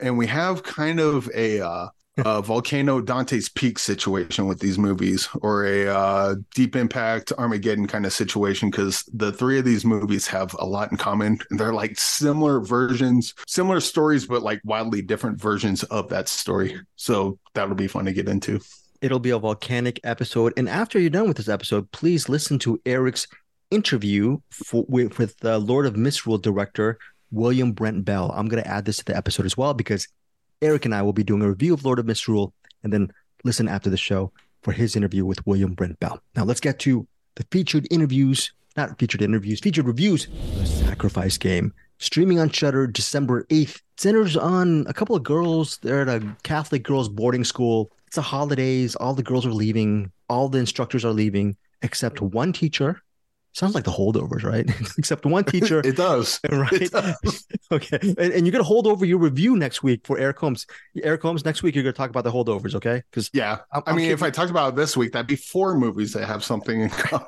And 0.00 0.18
we 0.18 0.26
have 0.26 0.62
kind 0.62 1.00
of 1.00 1.30
a, 1.34 1.60
uh, 1.60 1.88
a 2.18 2.42
Volcano 2.42 3.00
Dante's 3.00 3.48
Peak 3.48 3.78
situation 3.78 4.46
with 4.46 4.58
these 4.58 4.78
movies, 4.78 5.30
or 5.40 5.64
a 5.64 5.86
uh, 5.86 6.34
Deep 6.54 6.76
Impact 6.76 7.32
Armageddon 7.38 7.86
kind 7.86 8.04
of 8.04 8.12
situation, 8.12 8.70
because 8.70 9.02
the 9.14 9.32
three 9.32 9.58
of 9.58 9.64
these 9.64 9.84
movies 9.86 10.26
have 10.26 10.54
a 10.58 10.66
lot 10.66 10.90
in 10.90 10.98
common. 10.98 11.38
And 11.50 11.58
they're 11.58 11.72
like 11.72 11.98
similar 11.98 12.60
versions, 12.60 13.32
similar 13.46 13.80
stories, 13.80 14.26
but 14.26 14.42
like 14.42 14.60
wildly 14.64 15.00
different 15.00 15.40
versions 15.40 15.84
of 15.84 16.10
that 16.10 16.28
story. 16.28 16.78
So 16.96 17.38
that'll 17.54 17.76
be 17.76 17.88
fun 17.88 18.04
to 18.04 18.12
get 18.12 18.28
into. 18.28 18.60
It'll 19.02 19.18
be 19.18 19.30
a 19.30 19.38
volcanic 19.38 19.98
episode. 20.04 20.52
And 20.56 20.68
after 20.68 20.98
you're 21.00 21.10
done 21.10 21.26
with 21.26 21.36
this 21.36 21.48
episode, 21.48 21.90
please 21.90 22.28
listen 22.28 22.60
to 22.60 22.80
Eric's 22.86 23.26
interview 23.72 24.38
for, 24.50 24.84
with, 24.88 25.18
with 25.18 25.36
the 25.38 25.58
Lord 25.58 25.86
of 25.86 25.96
Misrule 25.96 26.38
director, 26.38 26.98
William 27.32 27.72
Brent 27.72 28.04
Bell. 28.04 28.32
I'm 28.32 28.46
going 28.46 28.62
to 28.62 28.70
add 28.70 28.84
this 28.84 28.98
to 28.98 29.04
the 29.04 29.16
episode 29.16 29.44
as 29.44 29.56
well 29.56 29.74
because 29.74 30.06
Eric 30.62 30.84
and 30.84 30.94
I 30.94 31.02
will 31.02 31.12
be 31.12 31.24
doing 31.24 31.42
a 31.42 31.48
review 31.48 31.74
of 31.74 31.84
Lord 31.84 31.98
of 31.98 32.06
Misrule 32.06 32.54
and 32.84 32.92
then 32.92 33.12
listen 33.42 33.66
after 33.66 33.90
the 33.90 33.96
show 33.96 34.30
for 34.62 34.70
his 34.70 34.94
interview 34.94 35.26
with 35.26 35.44
William 35.48 35.74
Brent 35.74 35.98
Bell. 35.98 36.22
Now 36.36 36.44
let's 36.44 36.60
get 36.60 36.78
to 36.80 37.04
the 37.34 37.44
featured 37.50 37.88
interviews, 37.90 38.52
not 38.76 38.96
featured 39.00 39.22
interviews, 39.22 39.58
featured 39.58 39.86
reviews. 39.86 40.28
The 40.58 40.66
Sacrifice 40.66 41.38
Game, 41.38 41.74
streaming 41.98 42.38
on 42.38 42.50
Shudder 42.50 42.86
December 42.86 43.46
8th. 43.50 43.80
Centers 43.96 44.36
on 44.36 44.86
a 44.88 44.94
couple 44.94 45.16
of 45.16 45.24
girls. 45.24 45.78
They're 45.78 46.02
at 46.02 46.08
a 46.22 46.36
Catholic 46.44 46.84
girls' 46.84 47.08
boarding 47.08 47.42
school. 47.42 47.90
It's 48.12 48.16
the 48.16 48.20
holidays. 48.20 48.94
All 48.96 49.14
the 49.14 49.22
girls 49.22 49.46
are 49.46 49.52
leaving. 49.54 50.12
All 50.28 50.50
the 50.50 50.58
instructors 50.58 51.02
are 51.02 51.14
leaving 51.14 51.56
except 51.80 52.20
one 52.20 52.52
teacher. 52.52 53.00
Sounds 53.54 53.74
like 53.74 53.84
the 53.84 53.90
holdovers, 53.90 54.42
right? 54.42 54.70
except 54.98 55.24
one 55.24 55.44
teacher. 55.46 55.80
It 55.82 55.96
does. 55.96 56.38
right? 56.50 56.72
It 56.74 56.92
does. 56.92 57.46
okay. 57.72 57.98
And, 58.02 58.18
and 58.18 58.46
you're 58.46 58.52
going 58.52 58.62
to 58.62 58.64
hold 58.64 58.86
over 58.86 59.06
your 59.06 59.16
review 59.16 59.56
next 59.56 59.82
week 59.82 60.06
for 60.06 60.18
Eric 60.18 60.38
Holmes. 60.38 60.66
Eric 61.02 61.22
Holmes, 61.22 61.46
next 61.46 61.62
week, 61.62 61.74
you're 61.74 61.84
going 61.84 61.94
to 61.94 61.96
talk 61.96 62.10
about 62.10 62.24
the 62.24 62.30
holdovers, 62.30 62.74
okay? 62.74 63.02
Because 63.10 63.30
Yeah. 63.32 63.60
I'm, 63.72 63.82
I 63.86 63.94
mean, 63.94 64.10
if 64.10 64.22
I 64.22 64.28
talked 64.28 64.50
about 64.50 64.76
this 64.76 64.94
week, 64.94 65.12
that'd 65.12 65.26
be 65.26 65.36
four 65.36 65.74
movies 65.74 66.12
that 66.12 66.26
have 66.26 66.44
something 66.44 66.82
in 66.82 66.90
common. 66.90 67.26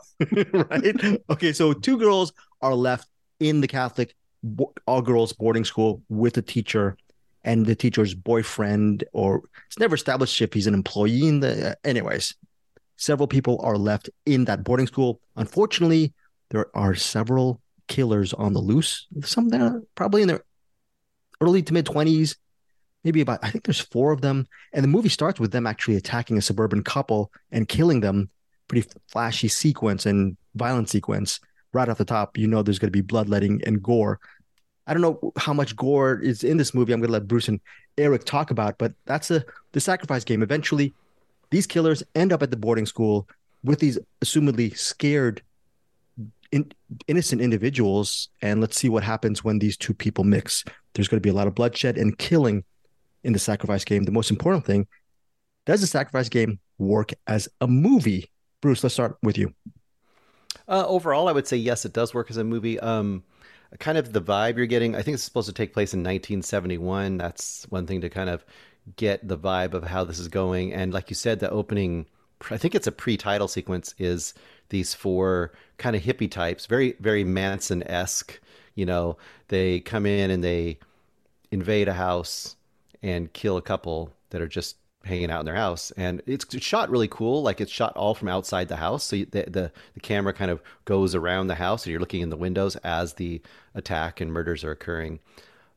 right? 0.53 1.23
Okay, 1.31 1.55
so 1.55 1.73
two 1.73 1.97
girls 1.97 2.35
are 2.61 2.75
left 2.75 3.09
in 3.41 3.63
the 3.63 3.69
Catholic 3.69 4.15
all 4.87 5.01
girls 5.01 5.33
boarding 5.33 5.65
school 5.65 6.03
with 6.11 6.37
a 6.37 6.43
teacher 6.43 6.99
and 7.45 7.67
the 7.67 7.75
teacher's 7.75 8.15
boyfriend, 8.15 9.05
or 9.13 9.43
it's 9.67 9.79
never 9.79 9.95
established 9.95 10.41
if 10.41 10.53
he's 10.53 10.67
an 10.67 10.75
employee 10.75 11.29
in 11.29 11.41
the. 11.41 11.77
anyways, 11.85 12.35
several 12.97 13.29
people 13.29 13.61
are 13.63 13.77
left 13.77 14.11
in 14.27 14.47
that 14.47 14.65
boarding 14.65 14.87
school. 14.87 15.21
Unfortunately, 15.37 16.13
there 16.51 16.67
are 16.75 16.95
several 16.95 17.61
killers 17.89 18.33
on 18.33 18.53
the 18.53 18.61
loose. 18.61 19.07
Some 19.23 19.49
that 19.51 19.61
are 19.61 19.83
probably 19.95 20.23
in 20.23 20.29
their 20.29 20.43
early 21.41 21.63
to 21.63 21.73
mid 21.73 21.87
20s, 21.87 22.37
maybe 23.03 23.21
about, 23.21 23.41
I 23.43 23.51
think 23.51 23.65
there's 23.65 23.81
four 23.81 24.13
of 24.13 24.21
them. 24.21 24.47
And 24.73 24.83
the 24.83 24.89
movie 24.89 25.09
starts 25.09 25.39
with 25.39 25.53
them 25.53 25.67
actually 25.67 25.97
attacking 25.97 26.39
a 26.39 26.43
suburban 26.43 26.83
couple 26.83 27.31
and 27.51 27.69
killing 27.69 28.01
them. 28.01 28.31
Pretty 28.67 28.89
flashy 29.09 29.49
sequence 29.49 30.07
and 30.07 30.39
violent 30.55 30.89
sequence 30.89 31.39
right 31.75 31.89
off 31.89 31.99
the 31.99 32.05
top. 32.05 32.39
You 32.39 32.47
know, 32.47 32.63
there's 32.63 32.79
going 32.79 32.89
to 32.89 32.97
be 32.97 33.03
bloodletting 33.03 33.61
and 33.67 33.83
gore. 33.83 34.21
I 34.87 34.93
don't 34.93 35.03
know 35.03 35.33
how 35.37 35.53
much 35.53 35.77
gore 35.77 36.19
is 36.19 36.45
in 36.45 36.57
this 36.57 36.75
movie. 36.75 36.93
I'm 36.93 37.01
going 37.01 37.09
to 37.09 37.13
let 37.13 37.29
Bruce 37.29 37.49
and 37.49 37.61
Eric 37.97 38.25
talk 38.25 38.51
about, 38.51 38.79
but 38.79 38.93
that's 39.07 39.29
the 39.29 39.45
the 39.73 39.81
sacrifice 39.81 40.25
game. 40.25 40.43
Eventually, 40.43 40.93
these 41.51 41.67
killers 41.67 42.03
end 42.15 42.33
up 42.33 42.43
at 42.43 42.51
the 42.51 42.57
boarding 42.57 42.87
school 42.87 43.29
with 43.63 43.79
these 43.79 43.99
assumedly 44.23 44.77
scared, 44.77 45.43
in, 46.53 46.71
innocent 47.09 47.41
individuals, 47.41 48.29
and 48.43 48.61
let's 48.61 48.77
see 48.77 48.89
what 48.89 49.03
happens 49.03 49.43
when 49.43 49.59
these 49.59 49.77
two 49.77 49.95
people 49.95 50.25
mix. 50.25 50.65
There's 50.93 51.09
going 51.09 51.19
to 51.19 51.27
be 51.27 51.31
a 51.31 51.35
lot 51.35 51.47
of 51.47 51.55
bloodshed 51.55 51.97
and 51.97 52.17
killing 52.19 52.65
in 53.23 53.33
the 53.33 53.39
sacrifice 53.39 53.85
game. 53.85 54.05
The 54.05 54.13
most 54.13 54.31
important 54.31 54.67
thing: 54.67 54.87
does 55.65 55.81
the 55.81 55.87
sacrifice 55.87 56.29
game 56.29 56.61
work 56.79 57.13
as 57.27 57.49
a 57.61 57.67
movie? 57.67 58.31
Bruce, 58.61 58.83
let's 58.83 58.95
start 58.95 59.17
with 59.23 59.39
you. 59.39 59.55
Uh, 60.69 60.85
overall, 60.87 61.29
I 61.29 61.33
would 61.33 61.47
say 61.47 61.57
yes, 61.57 61.85
it 61.85 61.93
does 61.93 62.15
work 62.15 62.31
as 62.31 62.37
a 62.37 62.45
movie. 62.45 62.79
Um, 62.81 63.23
kind 63.79 63.99
of 63.99 64.13
the 64.13 64.23
vibe 64.23 64.57
you're 64.57 64.67
getting. 64.67 64.95
I 64.95 65.03
think 65.03 65.15
it's 65.15 65.25
supposed 65.25 65.49
to 65.49 65.55
take 65.55 65.73
place 65.73 65.95
in 65.95 66.01
1971. 66.01 67.19
That's 67.19 67.67
one 67.71 67.87
thing 67.87 68.01
to 68.01 68.09
kind 68.09 68.31
of 68.31 68.45
get 68.97 69.27
the 69.27 69.39
vibe 69.39 69.75
of 69.75 69.85
how 69.85 70.05
this 70.05 70.19
is 70.19 70.29
going. 70.29 70.73
And 70.73 70.93
like 70.93 71.11
you 71.11 71.17
said, 71.17 71.41
the 71.41 71.51
opening, 71.51 72.07
I 72.51 72.57
think 72.57 72.75
it's 72.75 72.87
a 72.87 72.93
pre-title 72.93 73.49
sequence, 73.49 73.95
is 73.99 74.35
these 74.69 74.95
four 74.95 75.53
kind 75.79 75.97
of 75.97 76.03
hippie 76.03 76.31
types, 76.31 76.67
very 76.67 76.97
very 77.01 77.25
Manson 77.25 77.83
esque. 77.85 78.41
You 78.75 78.87
know, 78.87 79.17
they 79.49 79.81
come 79.81 80.05
in 80.07 80.31
and 80.31 80.43
they 80.43 80.79
invade 81.51 81.89
a 81.89 81.95
house 81.95 82.57
and 83.03 83.33
kill 83.33 83.57
a 83.57 83.63
couple 83.63 84.13
that 84.31 84.43
are 84.43 84.49
just 84.49 84.77
hanging 85.05 85.31
out 85.31 85.41
in 85.41 85.47
their 85.47 85.55
house, 85.55 85.91
and 85.97 86.23
it's, 86.27 86.45
it's 86.55 86.65
shot 86.65 86.91
really 86.91 87.09
cool. 87.09 87.43
Like 87.43 87.61
it's 87.61 87.73
shot 87.73 87.97
all 87.97 88.15
from 88.15 88.29
outside 88.29 88.69
the 88.69 88.77
house, 88.77 89.05
so 89.05 89.17
you, 89.17 89.27
the, 89.27 89.45
the 89.45 89.73
the 89.95 90.01
camera 90.01 90.33
kind 90.33 90.51
of 90.51 90.63
goes 90.85 91.15
around 91.15 91.47
the 91.47 91.55
house, 91.55 91.85
and 91.85 91.91
you're 91.91 92.01
looking 92.01 92.23
in 92.23 92.31
the 92.31 92.37
windows 92.37 92.77
as 92.77 93.15
the 93.15 93.41
attack 93.75 94.21
and 94.21 94.33
murders 94.33 94.65
are 94.65 94.71
occurring. 94.73 95.21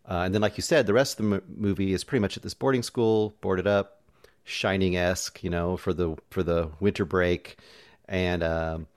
Uh, 0.10 0.22
and 0.22 0.34
then, 0.34 0.42
like 0.42 0.58
you 0.58 0.64
said, 0.64 0.88
the 0.88 0.94
rest 0.94 1.20
of 1.20 1.30
the 1.30 1.36
m- 1.36 1.44
movie 1.58 1.94
is 1.94 2.04
pretty 2.04 2.22
much 2.22 2.38
at 2.38 2.44
this 2.44 2.54
boarding 2.54 2.84
school, 2.84 3.36
boarded 3.42 3.68
up, 3.68 3.98
Shining 4.50 4.96
esque, 4.96 5.44
you 5.44 5.50
know, 5.50 5.76
for 5.76 5.94
the 5.94 6.16
for 6.30 6.42
the 6.42 6.70
winter 6.80 7.04
break. 7.04 7.58
And 8.08 8.42
um, 8.42 8.88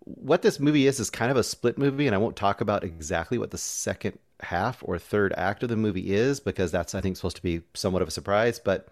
what 0.00 0.42
this 0.42 0.58
movie 0.58 0.88
is 0.88 0.98
is 0.98 1.10
kind 1.10 1.30
of 1.30 1.36
a 1.36 1.44
split 1.44 1.78
movie, 1.78 2.06
and 2.08 2.14
I 2.16 2.18
won't 2.18 2.34
talk 2.34 2.60
about 2.60 2.82
exactly 2.82 3.38
what 3.38 3.52
the 3.52 3.58
second 3.58 4.18
half 4.40 4.82
or 4.84 4.98
third 4.98 5.32
act 5.36 5.62
of 5.62 5.68
the 5.68 5.76
movie 5.76 6.12
is 6.12 6.40
because 6.40 6.72
that's 6.72 6.96
I 6.96 7.00
think 7.00 7.16
supposed 7.16 7.36
to 7.36 7.42
be 7.42 7.62
somewhat 7.74 8.02
of 8.02 8.08
a 8.08 8.10
surprise, 8.10 8.58
but 8.58 8.88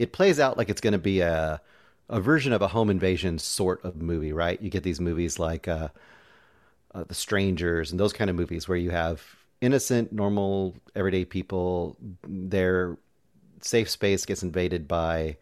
it 0.00 0.12
plays 0.12 0.40
out 0.40 0.56
like 0.56 0.70
it's 0.70 0.80
going 0.80 0.94
to 0.94 0.98
be 0.98 1.20
a 1.20 1.60
a 2.08 2.20
version 2.20 2.52
of 2.52 2.62
a 2.62 2.68
home 2.68 2.90
invasion 2.90 3.38
sort 3.38 3.84
of 3.84 4.02
movie, 4.02 4.32
right? 4.32 4.60
You 4.60 4.70
get 4.70 4.82
these 4.82 4.98
movies 4.98 5.38
like 5.38 5.68
uh, 5.68 5.88
uh, 6.92 7.04
The 7.06 7.14
Strangers 7.14 7.92
and 7.92 8.00
those 8.00 8.12
kind 8.12 8.28
of 8.28 8.34
movies 8.34 8.66
where 8.66 8.78
you 8.78 8.90
have 8.90 9.22
innocent, 9.60 10.10
normal, 10.10 10.74
everyday 10.96 11.24
people. 11.24 11.96
Their 12.26 12.96
safe 13.60 13.88
space 13.88 14.24
gets 14.24 14.42
invaded 14.42 14.88
by 14.88 15.36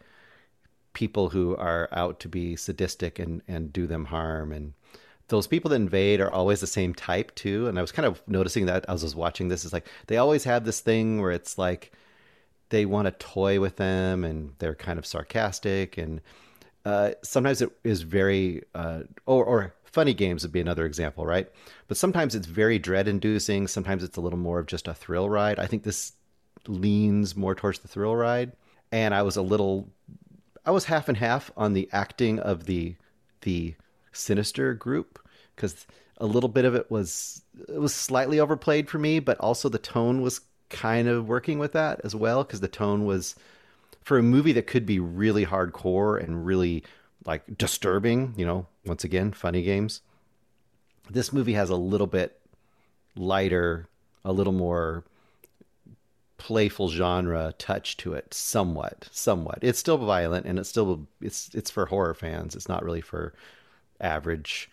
people 0.93 1.29
who 1.29 1.55
are 1.55 1.89
out 1.91 2.19
to 2.19 2.27
be 2.27 2.55
sadistic 2.55 3.17
and, 3.17 3.41
and 3.47 3.73
do 3.73 3.87
them 3.87 4.05
harm. 4.05 4.51
And 4.51 4.73
those 5.29 5.47
people 5.47 5.69
that 5.69 5.77
invade 5.77 6.19
are 6.19 6.31
always 6.31 6.59
the 6.59 6.67
same 6.67 6.93
type 6.93 7.33
too. 7.33 7.67
And 7.67 7.79
I 7.79 7.81
was 7.81 7.93
kind 7.93 8.05
of 8.05 8.21
noticing 8.27 8.65
that 8.65 8.85
as 8.89 9.03
I 9.03 9.05
was 9.05 9.15
watching 9.15 9.47
this. 9.47 9.65
Is 9.65 9.73
like 9.73 9.87
they 10.07 10.17
always 10.17 10.43
have 10.43 10.65
this 10.65 10.81
thing 10.81 11.19
where 11.21 11.31
it's 11.31 11.57
like 11.57 11.93
they 12.69 12.85
want 12.85 13.05
to 13.05 13.11
toy 13.11 13.59
with 13.59 13.75
them 13.77 14.23
and 14.23 14.53
they're 14.59 14.75
kind 14.75 14.99
of 14.99 15.05
sarcastic 15.05 15.97
and 15.97 16.21
uh, 16.85 17.11
sometimes 17.23 17.61
it 17.61 17.71
is 17.83 18.01
very 18.01 18.63
uh, 18.73 19.01
or, 19.25 19.43
or 19.43 19.73
funny 19.83 20.13
games 20.13 20.43
would 20.43 20.51
be 20.51 20.61
another 20.61 20.85
example, 20.85 21.25
right? 21.25 21.49
But 21.87 21.97
sometimes 21.97 22.35
it's 22.35 22.47
very 22.47 22.79
dread 22.79 23.07
inducing. 23.07 23.67
Sometimes 23.67 24.03
it's 24.03 24.17
a 24.17 24.21
little 24.21 24.39
more 24.39 24.59
of 24.59 24.67
just 24.67 24.87
a 24.87 24.93
thrill 24.93 25.29
ride. 25.29 25.59
I 25.59 25.67
think 25.67 25.83
this 25.83 26.13
leans 26.67 27.35
more 27.35 27.55
towards 27.55 27.79
the 27.79 27.87
thrill 27.87 28.15
ride. 28.15 28.53
And 28.91 29.13
I 29.13 29.23
was 29.23 29.35
a 29.35 29.41
little, 29.41 29.89
I 30.65 30.71
was 30.71 30.85
half 30.85 31.09
and 31.09 31.17
half 31.17 31.51
on 31.57 31.73
the 31.73 31.89
acting 31.91 32.39
of 32.39 32.65
the 32.65 32.95
the 33.41 33.73
sinister 34.11 34.73
group 34.73 35.17
because 35.55 35.87
a 36.17 36.25
little 36.25 36.49
bit 36.49 36.65
of 36.65 36.75
it 36.75 36.91
was 36.91 37.41
it 37.67 37.79
was 37.79 37.93
slightly 37.93 38.39
overplayed 38.39 38.89
for 38.89 38.99
me, 38.99 39.19
but 39.19 39.37
also 39.39 39.69
the 39.69 39.77
tone 39.77 40.21
was 40.21 40.41
kind 40.69 41.07
of 41.07 41.27
working 41.27 41.59
with 41.59 41.73
that 41.73 42.01
as 42.03 42.15
well 42.15 42.43
because 42.43 42.61
the 42.61 42.67
tone 42.67 43.05
was 43.05 43.35
for 44.03 44.17
a 44.17 44.23
movie 44.23 44.53
that 44.53 44.67
could 44.67 44.85
be 44.85 44.99
really 44.99 45.45
hardcore 45.45 46.21
and 46.21 46.45
really 46.45 46.83
like 47.25 47.57
disturbing, 47.57 48.33
you 48.37 48.45
know, 48.45 48.65
once 48.85 49.03
again, 49.03 49.31
funny 49.31 49.61
games. 49.61 50.01
This 51.09 51.33
movie 51.33 51.53
has 51.53 51.69
a 51.69 51.75
little 51.75 52.07
bit 52.07 52.39
lighter, 53.15 53.87
a 54.23 54.31
little 54.31 54.53
more 54.53 55.03
playful 56.37 56.89
genre 56.89 57.53
touch 57.57 57.97
to 57.97 58.13
it 58.13 58.33
somewhat 58.33 59.09
somewhat 59.11 59.59
it's 59.61 59.77
still 59.77 59.97
violent 59.97 60.45
and 60.45 60.57
it's 60.57 60.69
still 60.69 61.05
it's 61.21 61.53
it's 61.53 61.69
for 61.69 61.87
horror 61.87 62.13
fans 62.13 62.55
it's 62.55 62.69
not 62.69 62.81
really 62.81 63.01
for 63.01 63.33
average 63.99 64.71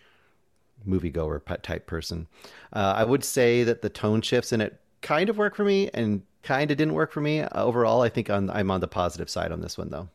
moviegoer 0.87 1.41
type 1.61 1.85
person 1.85 2.25
uh, 2.71 2.93
i 2.95 3.03
would 3.03 3.21
say 3.21 3.63
that 3.65 3.81
the 3.81 3.89
tone 3.89 4.21
shifts 4.21 4.53
in 4.53 4.61
it 4.61 4.79
kind 5.07 5.29
of 5.29 5.37
work 5.37 5.55
for 5.55 5.63
me 5.63 5.89
and 5.93 6.21
kind 6.43 6.69
of 6.71 6.77
didn't 6.77 6.93
work 6.93 7.11
for 7.11 7.21
me 7.21 7.43
overall 7.53 8.01
i 8.01 8.09
think 8.09 8.29
on, 8.29 8.49
i'm 8.49 8.69
on 8.71 8.81
the 8.81 8.87
positive 8.87 9.29
side 9.29 9.51
on 9.51 9.61
this 9.61 9.77
one 9.77 9.89
though 9.89 10.07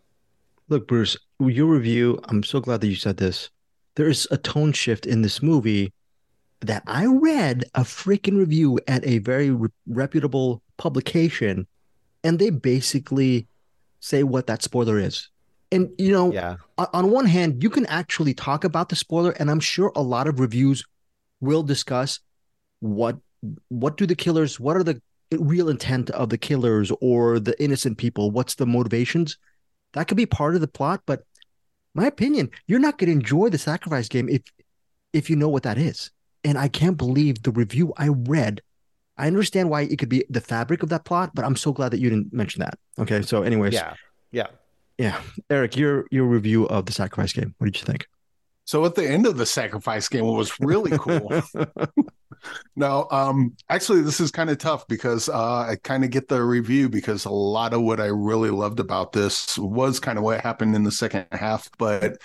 Look, 0.72 0.88
Bruce, 0.88 1.18
your 1.38 1.66
review, 1.66 2.18
I'm 2.24 2.42
so 2.42 2.58
glad 2.58 2.80
that 2.80 2.86
you 2.86 2.94
said 2.94 3.18
this. 3.18 3.50
There 3.96 4.08
is 4.08 4.26
a 4.30 4.38
tone 4.38 4.72
shift 4.72 5.04
in 5.04 5.20
this 5.20 5.42
movie 5.42 5.92
that 6.60 6.82
I 6.86 7.04
read 7.04 7.64
a 7.74 7.82
freaking 7.82 8.38
review 8.38 8.78
at 8.88 9.06
a 9.06 9.18
very 9.18 9.50
re- 9.50 9.68
reputable 9.86 10.62
publication, 10.78 11.66
and 12.24 12.38
they 12.38 12.48
basically 12.48 13.46
say 14.00 14.22
what 14.22 14.46
that 14.46 14.62
spoiler 14.62 14.98
is. 14.98 15.28
And, 15.70 15.90
you 15.98 16.12
know, 16.12 16.32
yeah 16.32 16.56
on 16.78 17.10
one 17.10 17.26
hand, 17.26 17.62
you 17.62 17.68
can 17.68 17.84
actually 17.86 18.32
talk 18.32 18.64
about 18.64 18.88
the 18.88 18.96
spoiler, 18.96 19.32
and 19.32 19.50
I'm 19.50 19.60
sure 19.60 19.92
a 19.94 20.02
lot 20.02 20.26
of 20.26 20.40
reviews 20.40 20.84
will 21.40 21.62
discuss 21.62 22.20
what 22.80 23.18
what 23.68 23.96
do 23.96 24.06
the 24.06 24.14
killers, 24.14 24.58
what 24.58 24.76
are 24.76 24.84
the 24.84 25.00
real 25.32 25.68
intent 25.68 26.10
of 26.10 26.28
the 26.28 26.38
killers 26.38 26.92
or 27.00 27.40
the 27.40 27.60
innocent 27.62 27.98
people, 27.98 28.30
what's 28.30 28.54
the 28.56 28.66
motivations 28.66 29.38
that 29.92 30.08
could 30.08 30.16
be 30.16 30.26
part 30.26 30.54
of 30.54 30.60
the 30.60 30.68
plot, 30.68 31.02
but 31.06 31.22
my 31.94 32.06
opinion, 32.06 32.50
you're 32.66 32.78
not 32.78 32.98
going 32.98 33.08
to 33.08 33.12
enjoy 33.12 33.50
the 33.50 33.58
sacrifice 33.58 34.08
game 34.08 34.28
if 34.28 34.42
if 35.12 35.28
you 35.28 35.36
know 35.36 35.48
what 35.48 35.64
that 35.64 35.76
is. 35.76 36.10
And 36.44 36.56
I 36.56 36.68
can't 36.68 36.96
believe 36.96 37.42
the 37.42 37.50
review 37.50 37.92
I 37.96 38.08
read. 38.08 38.62
I 39.18 39.26
understand 39.26 39.68
why 39.68 39.82
it 39.82 39.98
could 39.98 40.08
be 40.08 40.24
the 40.30 40.40
fabric 40.40 40.82
of 40.82 40.88
that 40.88 41.04
plot, 41.04 41.32
but 41.34 41.44
I'm 41.44 41.54
so 41.54 41.72
glad 41.72 41.90
that 41.90 42.00
you 42.00 42.08
didn't 42.08 42.32
mention 42.32 42.60
that. 42.60 42.78
Okay, 42.98 43.20
so 43.22 43.42
anyways, 43.42 43.74
yeah, 43.74 43.94
yeah, 44.32 44.46
yeah. 44.96 45.20
Eric, 45.50 45.76
your 45.76 46.06
your 46.10 46.24
review 46.24 46.66
of 46.66 46.86
the 46.86 46.92
sacrifice 46.92 47.32
game. 47.32 47.54
What 47.58 47.66
did 47.66 47.78
you 47.78 47.84
think? 47.84 48.06
So 48.64 48.84
at 48.84 48.94
the 48.94 49.08
end 49.08 49.26
of 49.26 49.36
the 49.36 49.46
sacrifice 49.46 50.08
game, 50.08 50.24
it 50.24 50.32
was 50.32 50.58
really 50.60 50.96
cool. 50.98 51.42
now, 52.76 53.08
um, 53.10 53.56
actually, 53.68 54.02
this 54.02 54.20
is 54.20 54.30
kind 54.30 54.50
of 54.50 54.58
tough 54.58 54.86
because 54.86 55.28
uh, 55.28 55.66
I 55.70 55.76
kind 55.82 56.04
of 56.04 56.10
get 56.10 56.28
the 56.28 56.42
review 56.42 56.88
because 56.88 57.24
a 57.24 57.30
lot 57.30 57.74
of 57.74 57.82
what 57.82 58.00
I 58.00 58.06
really 58.06 58.50
loved 58.50 58.80
about 58.80 59.12
this 59.12 59.58
was 59.58 60.00
kind 60.00 60.16
of 60.16 60.24
what 60.24 60.40
happened 60.40 60.74
in 60.74 60.84
the 60.84 60.92
second 60.92 61.26
half, 61.32 61.68
but. 61.78 62.16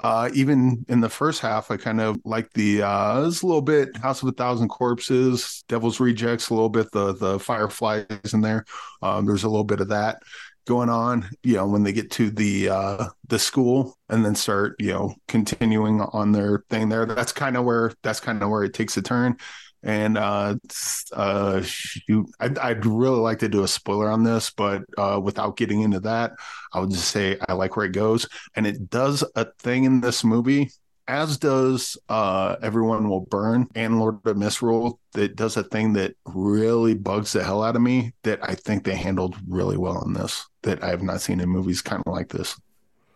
Uh, 0.00 0.28
even 0.34 0.84
in 0.90 1.00
the 1.00 1.08
first 1.08 1.40
half, 1.40 1.70
I 1.70 1.78
kind 1.78 2.02
of 2.02 2.18
like 2.22 2.52
the 2.52 2.82
uh, 2.82 3.20
a 3.20 3.24
little 3.24 3.62
bit 3.62 3.96
House 3.96 4.22
of 4.22 4.28
a 4.28 4.32
Thousand 4.32 4.68
Corpses, 4.68 5.64
Devil's 5.68 6.00
Rejects, 6.00 6.50
a 6.50 6.54
little 6.54 6.68
bit 6.68 6.92
the 6.92 7.14
the 7.14 7.40
Fireflies 7.40 8.34
in 8.34 8.42
there. 8.42 8.66
Um, 9.00 9.24
there's 9.24 9.44
a 9.44 9.48
little 9.48 9.64
bit 9.64 9.80
of 9.80 9.88
that 9.88 10.18
going 10.66 10.88
on 10.88 11.28
you 11.42 11.54
know 11.54 11.66
when 11.66 11.82
they 11.82 11.92
get 11.92 12.10
to 12.10 12.30
the 12.30 12.68
uh 12.68 13.06
the 13.28 13.38
school 13.38 13.96
and 14.08 14.24
then 14.24 14.34
start 14.34 14.76
you 14.78 14.92
know 14.92 15.14
continuing 15.28 16.00
on 16.00 16.32
their 16.32 16.64
thing 16.70 16.88
there. 16.88 17.06
That's 17.06 17.32
kind 17.32 17.56
of 17.56 17.64
where 17.64 17.92
that's 18.02 18.20
kind 18.20 18.42
of 18.42 18.50
where 18.50 18.64
it 18.64 18.74
takes 18.74 18.96
a 18.96 19.02
turn. 19.02 19.36
And 19.82 20.18
uh 20.18 20.56
uh 21.12 21.62
shoot 21.62 22.26
I'd, 22.40 22.58
I'd 22.58 22.86
really 22.86 23.18
like 23.20 23.38
to 23.40 23.48
do 23.48 23.62
a 23.62 23.68
spoiler 23.68 24.10
on 24.10 24.24
this 24.24 24.50
but 24.50 24.82
uh 24.98 25.20
without 25.22 25.56
getting 25.56 25.82
into 25.82 26.00
that 26.00 26.32
i 26.72 26.80
would 26.80 26.90
just 26.90 27.08
say 27.10 27.38
i 27.48 27.52
like 27.52 27.76
where 27.76 27.86
it 27.86 27.92
goes. 27.92 28.26
And 28.54 28.66
it 28.66 28.90
does 28.90 29.22
a 29.36 29.46
thing 29.60 29.84
in 29.84 30.00
this 30.00 30.24
movie 30.24 30.70
as 31.08 31.38
does 31.38 31.96
uh, 32.08 32.56
Everyone 32.62 33.08
Will 33.08 33.20
Burn 33.20 33.68
and 33.74 34.00
Lord 34.00 34.18
of 34.24 34.36
Misrule, 34.36 34.98
that 35.12 35.36
does 35.36 35.56
a 35.56 35.62
thing 35.62 35.92
that 35.94 36.16
really 36.24 36.94
bugs 36.94 37.32
the 37.32 37.44
hell 37.44 37.62
out 37.62 37.76
of 37.76 37.82
me 37.82 38.12
that 38.22 38.38
I 38.42 38.54
think 38.54 38.84
they 38.84 38.96
handled 38.96 39.36
really 39.48 39.76
well 39.76 40.02
in 40.04 40.12
this, 40.12 40.46
that 40.62 40.82
I 40.82 40.88
have 40.88 41.02
not 41.02 41.20
seen 41.20 41.40
in 41.40 41.48
movies 41.48 41.82
kind 41.82 42.02
of 42.04 42.12
like 42.12 42.28
this. 42.28 42.58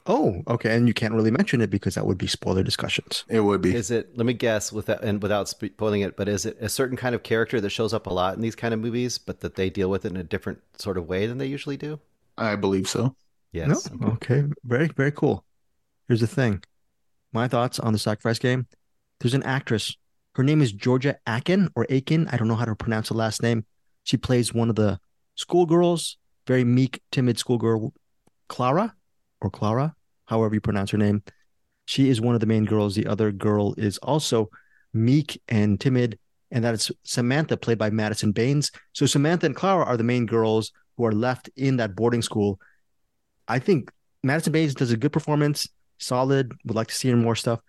Oh, 0.07 0.43
okay. 0.49 0.75
And 0.75 0.89
you 0.89 0.95
can't 0.95 1.15
really 1.15 1.31
mention 1.31 1.61
it 1.61 1.71
because 1.71 1.95
that 1.95 2.07
would 2.07 2.19
be 2.19 2.27
spoiler 2.27 2.63
discussions. 2.63 3.25
It 3.29 3.41
would 3.41 3.61
be. 3.61 3.75
Is 3.75 3.91
it? 3.91 4.17
Let 4.17 4.27
me 4.27 4.33
guess, 4.33 4.73
without 4.73 5.05
and 5.05 5.23
without 5.23 5.49
spoiling 5.49 6.01
it, 6.01 6.17
but 6.17 6.29
is 6.29 6.47
it 6.47 6.57
a 6.61 6.69
certain 6.69 6.97
kind 6.97 7.15
of 7.15 7.23
character 7.23 7.61
that 7.61 7.71
shows 7.71 7.93
up 7.93 8.07
a 8.07 8.13
lot 8.13 8.35
in 8.35 8.41
these 8.41 8.57
kind 8.57 8.73
of 8.73 8.81
movies, 8.81 9.19
but 9.19 9.41
that 9.41 9.57
they 9.57 9.69
deal 9.69 9.91
with 9.91 10.05
it 10.05 10.11
in 10.11 10.17
a 10.17 10.25
different 10.25 10.61
sort 10.79 10.97
of 10.97 11.07
way 11.07 11.27
than 11.27 11.39
they 11.39 11.47
usually 11.47 11.77
do? 11.77 12.01
I 12.39 12.57
believe 12.57 12.89
so. 12.89 13.15
Yes. 13.53 13.91
No? 13.91 14.13
Okay. 14.13 14.45
Very, 14.65 14.89
very 14.89 15.13
cool. 15.13 15.45
Here's 16.09 16.21
the 16.21 16.27
thing 16.27 16.63
my 17.33 17.49
thoughts 17.49 17.79
on 17.79 17.93
the 17.93 17.99
sacrifice 17.99 18.39
game. 18.39 18.67
There's 19.21 19.35
an 19.35 19.43
actress. 19.43 19.97
Her 20.35 20.43
name 20.43 20.63
is 20.63 20.73
Georgia 20.73 21.17
Acken 21.27 21.69
or 21.75 21.87
Aiken. 21.89 22.29
I 22.29 22.37
don't 22.37 22.49
know 22.49 22.57
how 22.57 22.65
to 22.65 22.75
pronounce 22.75 23.09
the 23.09 23.15
last 23.15 23.43
name. 23.43 23.65
She 24.05 24.17
plays 24.17 24.55
one 24.55 24.71
of 24.71 24.77
the 24.77 24.99
schoolgirls, 25.35 26.17
very 26.47 26.65
meek, 26.65 27.03
timid 27.11 27.39
schoolgirl, 27.39 27.93
Clara 28.49 28.95
or 29.41 29.51
Clara, 29.51 29.95
however 30.27 30.55
you 30.55 30.61
pronounce 30.61 30.91
her 30.91 30.99
name. 30.99 31.23
She 31.87 32.09
is 32.09 32.21
one 32.21 32.35
of 32.35 32.41
the 32.41 32.47
main 32.47 32.65
girls. 32.65 32.95
The 32.95 33.07
other 33.07 33.33
girl 33.33 33.75
is 33.77 33.99
also 33.99 34.51
meek 34.93 35.41
and 35.49 35.81
timid, 35.81 36.19
and 36.51 36.65
that 36.65 36.75
is 36.75 36.91
Samantha, 37.05 37.57
played 37.57 37.79
by 37.79 37.91
Madison 37.91 38.33
Baines. 38.33 38.71
So 38.93 39.07
Samantha 39.07 39.47
and 39.47 39.57
Clara 39.57 39.85
are 39.85 39.97
the 39.97 40.05
main 40.05 40.27
girls 40.27 40.73
who 40.97 41.05
are 41.05 41.13
left 41.13 41.51
in 41.57 41.77
that 41.77 41.97
boarding 41.97 42.23
school. 42.23 42.61
I 43.49 43.59
think 43.59 43.91
Madison 44.23 44.53
Baines 44.53 44.75
does 44.75 44.93
a 44.93 44.97
good 44.97 45.13
performance 45.13 45.69
solid. 46.01 46.53
Would 46.65 46.77
like 46.77 46.89
to 46.89 46.95
see 46.95 47.11
her 47.11 47.17
more 47.17 47.37
stuff. 47.37 47.61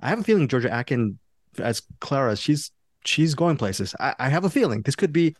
I 0.00 0.08
have 0.08 0.20
a 0.20 0.24
feeling 0.24 0.48
Georgia 0.48 0.72
Acken 0.72 1.18
as 1.58 1.82
Clara, 2.00 2.36
she's 2.36 2.70
she's 3.04 3.34
going 3.34 3.56
places. 3.56 3.94
I, 4.00 4.14
I 4.18 4.28
have 4.28 4.44
a 4.44 4.50
feeling 4.50 4.82
this 4.82 4.96
could 4.96 5.12
be 5.12 5.36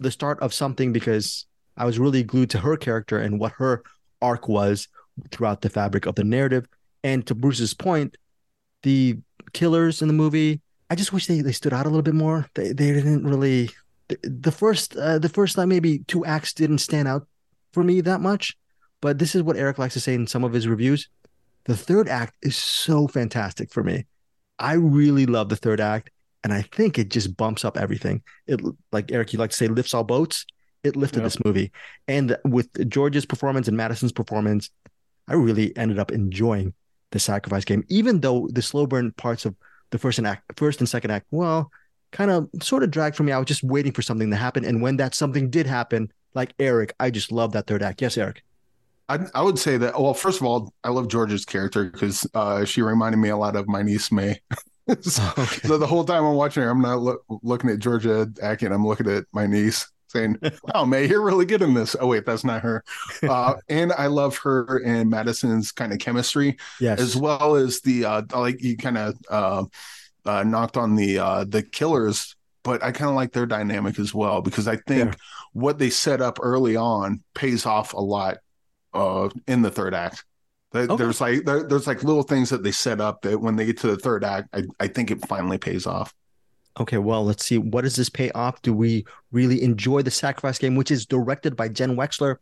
the 0.00 0.10
start 0.10 0.40
of 0.40 0.52
something 0.52 0.92
because 0.92 1.46
I 1.76 1.84
was 1.84 1.98
really 1.98 2.22
glued 2.22 2.50
to 2.50 2.58
her 2.58 2.76
character 2.76 3.18
and 3.18 3.38
what 3.40 3.52
her 3.52 3.82
arc 4.20 4.48
was 4.48 4.88
throughout 5.30 5.60
the 5.62 5.70
fabric 5.70 6.06
of 6.06 6.14
the 6.14 6.24
narrative. 6.24 6.66
And 7.04 7.26
to 7.26 7.34
Bruce's 7.34 7.74
point, 7.74 8.16
the 8.82 9.18
killers 9.52 10.02
in 10.02 10.08
the 10.08 10.14
movie, 10.14 10.60
I 10.90 10.94
just 10.94 11.12
wish 11.12 11.26
they, 11.26 11.40
they 11.40 11.52
stood 11.52 11.72
out 11.72 11.86
a 11.86 11.88
little 11.88 12.02
bit 12.02 12.14
more. 12.14 12.46
They 12.54 12.72
they 12.72 12.92
didn't 12.92 13.24
really 13.24 13.70
the, 14.22 14.52
first 14.52 14.96
uh, 14.96 15.18
the 15.18 15.28
first 15.28 15.58
like 15.58 15.68
maybe 15.68 16.00
two 16.06 16.24
acts 16.24 16.52
didn't 16.52 16.78
stand 16.78 17.08
out 17.08 17.26
for 17.72 17.82
me 17.82 18.00
that 18.02 18.20
much. 18.20 18.56
but 19.00 19.18
this 19.18 19.34
is 19.34 19.42
what 19.42 19.56
Eric 19.56 19.78
likes 19.78 19.94
to 19.94 20.00
say 20.00 20.14
in 20.14 20.26
some 20.26 20.44
of 20.44 20.52
his 20.52 20.66
reviews. 20.66 21.08
The 21.66 21.76
third 21.76 22.08
act 22.08 22.34
is 22.42 22.56
so 22.56 23.06
fantastic 23.08 23.72
for 23.72 23.82
me. 23.82 24.06
I 24.58 24.74
really 24.74 25.26
love 25.26 25.48
the 25.48 25.56
third 25.56 25.80
act, 25.80 26.10
and 26.44 26.52
I 26.52 26.62
think 26.62 26.98
it 26.98 27.10
just 27.10 27.36
bumps 27.36 27.64
up 27.64 27.76
everything. 27.76 28.22
It, 28.46 28.60
like 28.92 29.12
Eric, 29.12 29.32
you 29.32 29.38
like 29.38 29.50
to 29.50 29.56
say, 29.56 29.68
lifts 29.68 29.92
all 29.94 30.04
boats. 30.04 30.46
It 30.84 30.94
lifted 30.96 31.18
Yep. 31.18 31.24
this 31.24 31.44
movie, 31.44 31.72
and 32.06 32.36
with 32.44 32.88
George's 32.88 33.26
performance 33.26 33.66
and 33.66 33.76
Madison's 33.76 34.12
performance, 34.12 34.70
I 35.26 35.34
really 35.34 35.76
ended 35.76 35.98
up 35.98 36.12
enjoying 36.12 36.74
the 37.10 37.18
sacrifice 37.18 37.64
game, 37.64 37.84
even 37.88 38.20
though 38.20 38.48
the 38.52 38.62
slow 38.62 38.86
burn 38.86 39.10
parts 39.12 39.44
of 39.44 39.56
the 39.90 39.98
first 39.98 40.18
and 40.18 40.26
act, 40.26 40.52
first 40.56 40.78
and 40.80 40.88
second 40.88 41.10
act, 41.10 41.26
well, 41.32 41.70
kind 42.12 42.30
of 42.30 42.48
sort 42.62 42.84
of 42.84 42.92
dragged 42.92 43.16
for 43.16 43.24
me. 43.24 43.32
I 43.32 43.38
was 43.38 43.46
just 43.46 43.64
waiting 43.64 43.90
for 43.90 44.02
something 44.02 44.30
to 44.30 44.36
happen, 44.36 44.64
and 44.64 44.80
when 44.80 44.96
that 44.98 45.14
something 45.16 45.50
did 45.50 45.66
happen, 45.66 46.12
like 46.34 46.54
Eric, 46.60 46.94
I 47.00 47.10
just 47.10 47.32
love 47.32 47.50
that 47.52 47.66
third 47.66 47.82
act. 47.82 48.00
Yes, 48.00 48.16
Eric. 48.16 48.44
I, 49.08 49.18
I 49.34 49.42
would 49.42 49.58
say 49.58 49.76
that. 49.78 50.00
Well, 50.00 50.14
first 50.14 50.40
of 50.40 50.46
all, 50.46 50.72
I 50.82 50.88
love 50.90 51.08
George's 51.08 51.44
character 51.44 51.84
because 51.84 52.26
uh, 52.34 52.64
she 52.64 52.82
reminded 52.82 53.18
me 53.18 53.28
a 53.28 53.36
lot 53.36 53.54
of 53.56 53.68
my 53.68 53.82
niece 53.82 54.10
May. 54.10 54.40
so, 55.00 55.22
Okay. 55.38 55.68
so 55.68 55.78
the 55.78 55.86
whole 55.86 56.04
time 56.04 56.24
I'm 56.24 56.34
watching 56.34 56.62
her, 56.62 56.70
I'm 56.70 56.80
not 56.82 57.00
loo- 57.00 57.20
looking 57.42 57.70
at 57.70 57.78
Georgia 57.78 58.28
acting. 58.42 58.72
I'm 58.72 58.86
looking 58.86 59.08
at 59.08 59.24
my 59.32 59.46
niece, 59.46 59.86
saying, 60.08 60.38
"Oh, 60.74 60.84
May, 60.84 61.06
you're 61.08 61.22
really 61.22 61.44
good 61.46 61.62
in 61.62 61.74
this." 61.74 61.94
Oh, 62.00 62.08
wait, 62.08 62.26
that's 62.26 62.44
not 62.44 62.62
her. 62.62 62.84
Uh, 63.22 63.54
and 63.68 63.92
I 63.92 64.06
love 64.08 64.36
her 64.38 64.82
and 64.84 65.08
Madison's 65.10 65.72
kind 65.72 65.92
of 65.92 65.98
chemistry, 65.98 66.56
Yes. 66.80 67.00
as 67.00 67.16
well 67.16 67.56
as 67.56 67.80
the 67.80 68.04
uh, 68.04 68.22
like 68.34 68.62
you 68.62 68.76
kind 68.76 68.98
of 68.98 69.70
knocked 70.24 70.76
on 70.76 70.96
the 70.96 71.18
uh, 71.18 71.44
the 71.44 71.62
killers. 71.62 72.34
But 72.62 72.82
I 72.82 72.90
kind 72.90 73.08
of 73.08 73.14
like 73.14 73.32
their 73.32 73.46
dynamic 73.46 73.96
as 74.00 74.12
well 74.12 74.42
because 74.42 74.66
I 74.66 74.76
think 74.76 75.12
Yeah. 75.12 75.18
what 75.52 75.78
they 75.78 75.88
set 75.90 76.20
up 76.20 76.38
early 76.42 76.74
on 76.74 77.22
pays 77.32 77.64
off 77.64 77.92
a 77.92 78.00
lot 78.00 78.38
uh, 78.96 79.28
in 79.46 79.62
the 79.62 79.70
third 79.70 79.94
act. 79.94 80.24
Okay. 80.74 80.96
There's 80.96 81.20
like 81.20 81.44
there, 81.44 81.62
there's 81.62 81.86
like 81.86 82.02
little 82.04 82.22
things 82.22 82.50
that 82.50 82.62
they 82.62 82.72
set 82.72 83.00
up 83.00 83.22
that 83.22 83.40
when 83.40 83.56
they 83.56 83.66
get 83.66 83.78
to 83.78 83.86
the 83.86 83.96
third 83.96 84.24
act, 84.24 84.48
I, 84.52 84.64
I 84.78 84.88
think 84.88 85.10
it 85.10 85.26
finally 85.26 85.58
pays 85.58 85.86
off. 85.86 86.14
Okay, 86.78 86.98
well, 86.98 87.24
let's 87.24 87.46
see. 87.46 87.56
What 87.56 87.84
does 87.84 87.96
this 87.96 88.10
pay 88.10 88.30
off? 88.32 88.60
Do 88.60 88.74
we 88.74 89.06
really 89.32 89.62
enjoy 89.62 90.02
the 90.02 90.10
sacrifice 90.10 90.58
game, 90.58 90.74
which 90.74 90.90
is 90.90 91.06
directed 91.06 91.56
by 91.56 91.68
Jen 91.68 91.96
Wexler? 91.96 92.36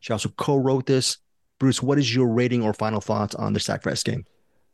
She 0.00 0.12
also 0.12 0.28
co-wrote 0.30 0.86
this. 0.86 1.18
Bruce, 1.58 1.82
what 1.82 1.98
is 1.98 2.14
your 2.14 2.28
rating 2.28 2.62
or 2.62 2.74
final 2.74 3.00
thoughts 3.00 3.34
on 3.34 3.54
the 3.54 3.60
sacrifice 3.60 4.02
game? 4.02 4.26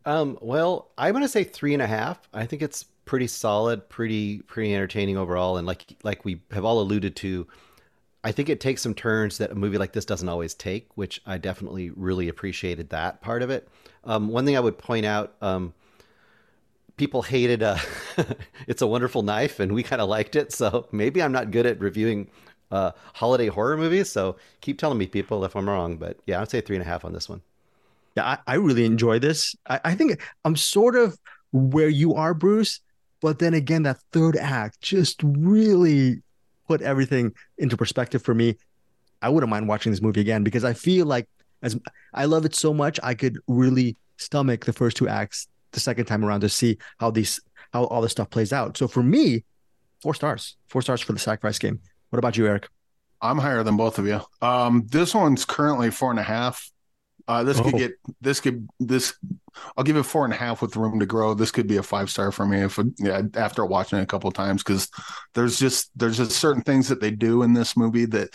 Um, 0.05 0.37
well, 0.43 0.91
I'm 0.99 1.14
gonna 1.14 1.29
say 1.29 1.45
three 1.45 1.73
and 1.73 1.83
a 1.83 1.87
half. 1.87 2.29
I 2.35 2.45
think 2.45 2.62
it's 2.62 2.85
pretty 3.05 3.26
solid, 3.26 3.88
pretty 3.88 4.41
pretty 4.43 4.75
entertaining 4.75 5.17
overall, 5.17 5.57
and 5.57 5.67
like 5.67 5.97
like 6.03 6.25
we 6.25 6.43
have 6.50 6.64
all 6.64 6.81
alluded 6.81 7.17
to, 7.17 7.47
I 8.25 8.33
think 8.33 8.49
it 8.49 8.59
takes 8.59 8.81
some 8.81 8.95
turns 8.95 9.37
that 9.38 9.52
a 9.52 9.54
movie 9.54 9.76
like 9.76 9.93
this 9.93 10.07
doesn't 10.07 10.28
always 10.28 10.54
take, 10.54 10.88
which 10.95 11.21
I 11.26 11.37
definitely 11.37 11.90
really 11.90 12.28
appreciated 12.28 12.88
that 12.88 13.21
part 13.21 13.43
of 13.43 13.50
it. 13.50 13.69
Um, 14.04 14.28
one 14.28 14.47
thing 14.47 14.57
I 14.57 14.61
would 14.61 14.78
point 14.78 15.04
out, 15.04 15.35
um, 15.43 15.75
people 16.97 17.21
hated 17.23 17.62
uh, 17.62 17.76
"It's 18.66 18.81
a 18.81 18.87
Wonderful 18.87 19.23
Knife," 19.23 19.61
and 19.61 19.73
we 19.73 19.83
kind 19.83 20.00
of 20.00 20.09
liked 20.09 20.37
it. 20.37 20.52
So 20.52 20.88
maybe 20.90 21.23
I'm 21.23 21.33
not 21.33 21.50
good 21.50 21.66
at 21.66 21.78
reviewing 21.81 22.31
uh, 22.71 22.93
holiday 23.12 23.49
horror 23.49 23.76
movies. 23.76 24.11
So 24.11 24.37
keep 24.62 24.78
telling 24.78 24.97
me, 24.97 25.07
people, 25.07 25.45
if 25.45 25.54
I'm 25.54 25.69
wrong. 25.69 25.99
But 25.99 26.19
yeah, 26.26 26.40
I'd 26.40 26.50
say 26.50 26.62
three 26.62 26.76
and 26.76 26.83
a 26.83 26.88
half 26.88 27.04
on 27.04 27.12
this 27.12 27.28
one. 27.28 27.43
Yeah, 28.16 28.25
I, 28.26 28.38
I 28.47 28.54
really 28.54 28.87
enjoy 28.87 29.19
this. 29.19 29.54
I, 29.69 29.81
I 29.85 29.95
think 29.95 30.21
I'm 30.47 30.57
sort 30.57 30.97
of 30.97 31.19
where 31.52 31.88
you 31.88 32.14
are, 32.14 32.33
Bruce, 32.33 32.81
but 33.21 33.38
then 33.38 33.54
again, 33.54 33.83
that 33.83 33.99
third 34.12 34.37
act 34.37 34.81
just 34.81 35.21
really 35.23 36.23
put 36.66 36.83
everything 36.83 37.33
into 37.59 37.76
perspective 37.76 38.23
for 38.23 38.35
me. 38.35 38.56
I 39.23 39.28
wouldn't 39.28 39.50
mind 39.50 39.68
watching 39.68 39.92
this 39.92 40.02
movie 40.02 40.21
again 40.21 40.44
because 40.44 40.64
I 40.64 40.75
feel 40.75 41.06
like 41.06 41.28
as 41.62 41.78
I 42.12 42.26
love 42.26 42.44
it 42.44 42.54
so 42.54 42.75
much, 42.75 43.00
I 43.02 43.14
could 43.14 43.38
really 43.49 43.97
stomach 44.16 44.64
the 44.64 44.73
first 44.73 44.97
two 44.97 45.09
acts 45.09 45.49
the 45.73 45.80
second 45.80 46.04
time 46.06 46.25
around 46.25 46.40
to 46.42 46.49
see 46.49 46.78
how 46.99 47.11
these 47.11 47.40
how 47.73 47.85
all 47.85 48.02
this 48.02 48.12
stuff 48.12 48.30
plays 48.30 48.52
out. 48.52 48.76
So 48.76 48.87
for 48.87 49.03
me, 49.03 49.44
four 50.00 50.14
stars, 50.14 50.57
four 50.68 50.83
stars 50.83 51.00
for 51.00 51.12
the 51.12 51.18
sacrifice 51.18 51.59
game. 51.59 51.81
What 52.11 52.18
about 52.18 52.37
you, 52.37 52.46
Eric? 52.46 52.68
I'm 53.20 53.38
higher 53.38 53.62
than 53.62 53.77
both 53.77 53.98
of 53.98 54.07
you. 54.07 54.20
Um, 54.42 54.87
this 54.90 55.14
one's 55.14 55.44
currently 55.44 55.90
four 55.90 56.11
and 56.11 56.20
a 56.20 56.22
half. 56.22 56.70
Uh, 57.27 57.43
this 57.43 57.59
could 57.59 57.75
Oh. 57.75 57.79
get 57.79 57.93
this 58.21 58.41
could 58.41 58.69
this. 58.81 59.15
I'll 59.77 59.85
give 59.85 59.97
it 59.97 60.03
four 60.03 60.25
and 60.25 60.35
a 60.35 60.37
half 60.37 60.61
with 60.61 60.77
room 60.77 61.01
to 61.01 61.07
grow. 61.07 61.33
This 61.35 61.51
could 61.51 61.67
be 61.67 61.77
a 61.79 61.83
five 61.83 62.11
star 62.11 62.31
for 62.33 62.45
me 62.45 62.61
if 62.61 62.79
yeah 62.99 63.23
after 63.35 63.65
watching 63.65 63.99
it 63.99 64.03
a 64.03 64.07
couple 64.07 64.29
of 64.29 64.35
times 64.35 64.63
because 64.63 64.91
there's 65.35 65.59
just 65.59 65.91
there's 65.97 66.19
just 66.19 66.33
certain 66.33 66.63
things 66.63 66.89
that 66.89 67.01
they 67.01 67.11
do 67.11 67.43
in 67.43 67.55
this 67.55 67.77
movie 67.77 68.05
that 68.07 68.31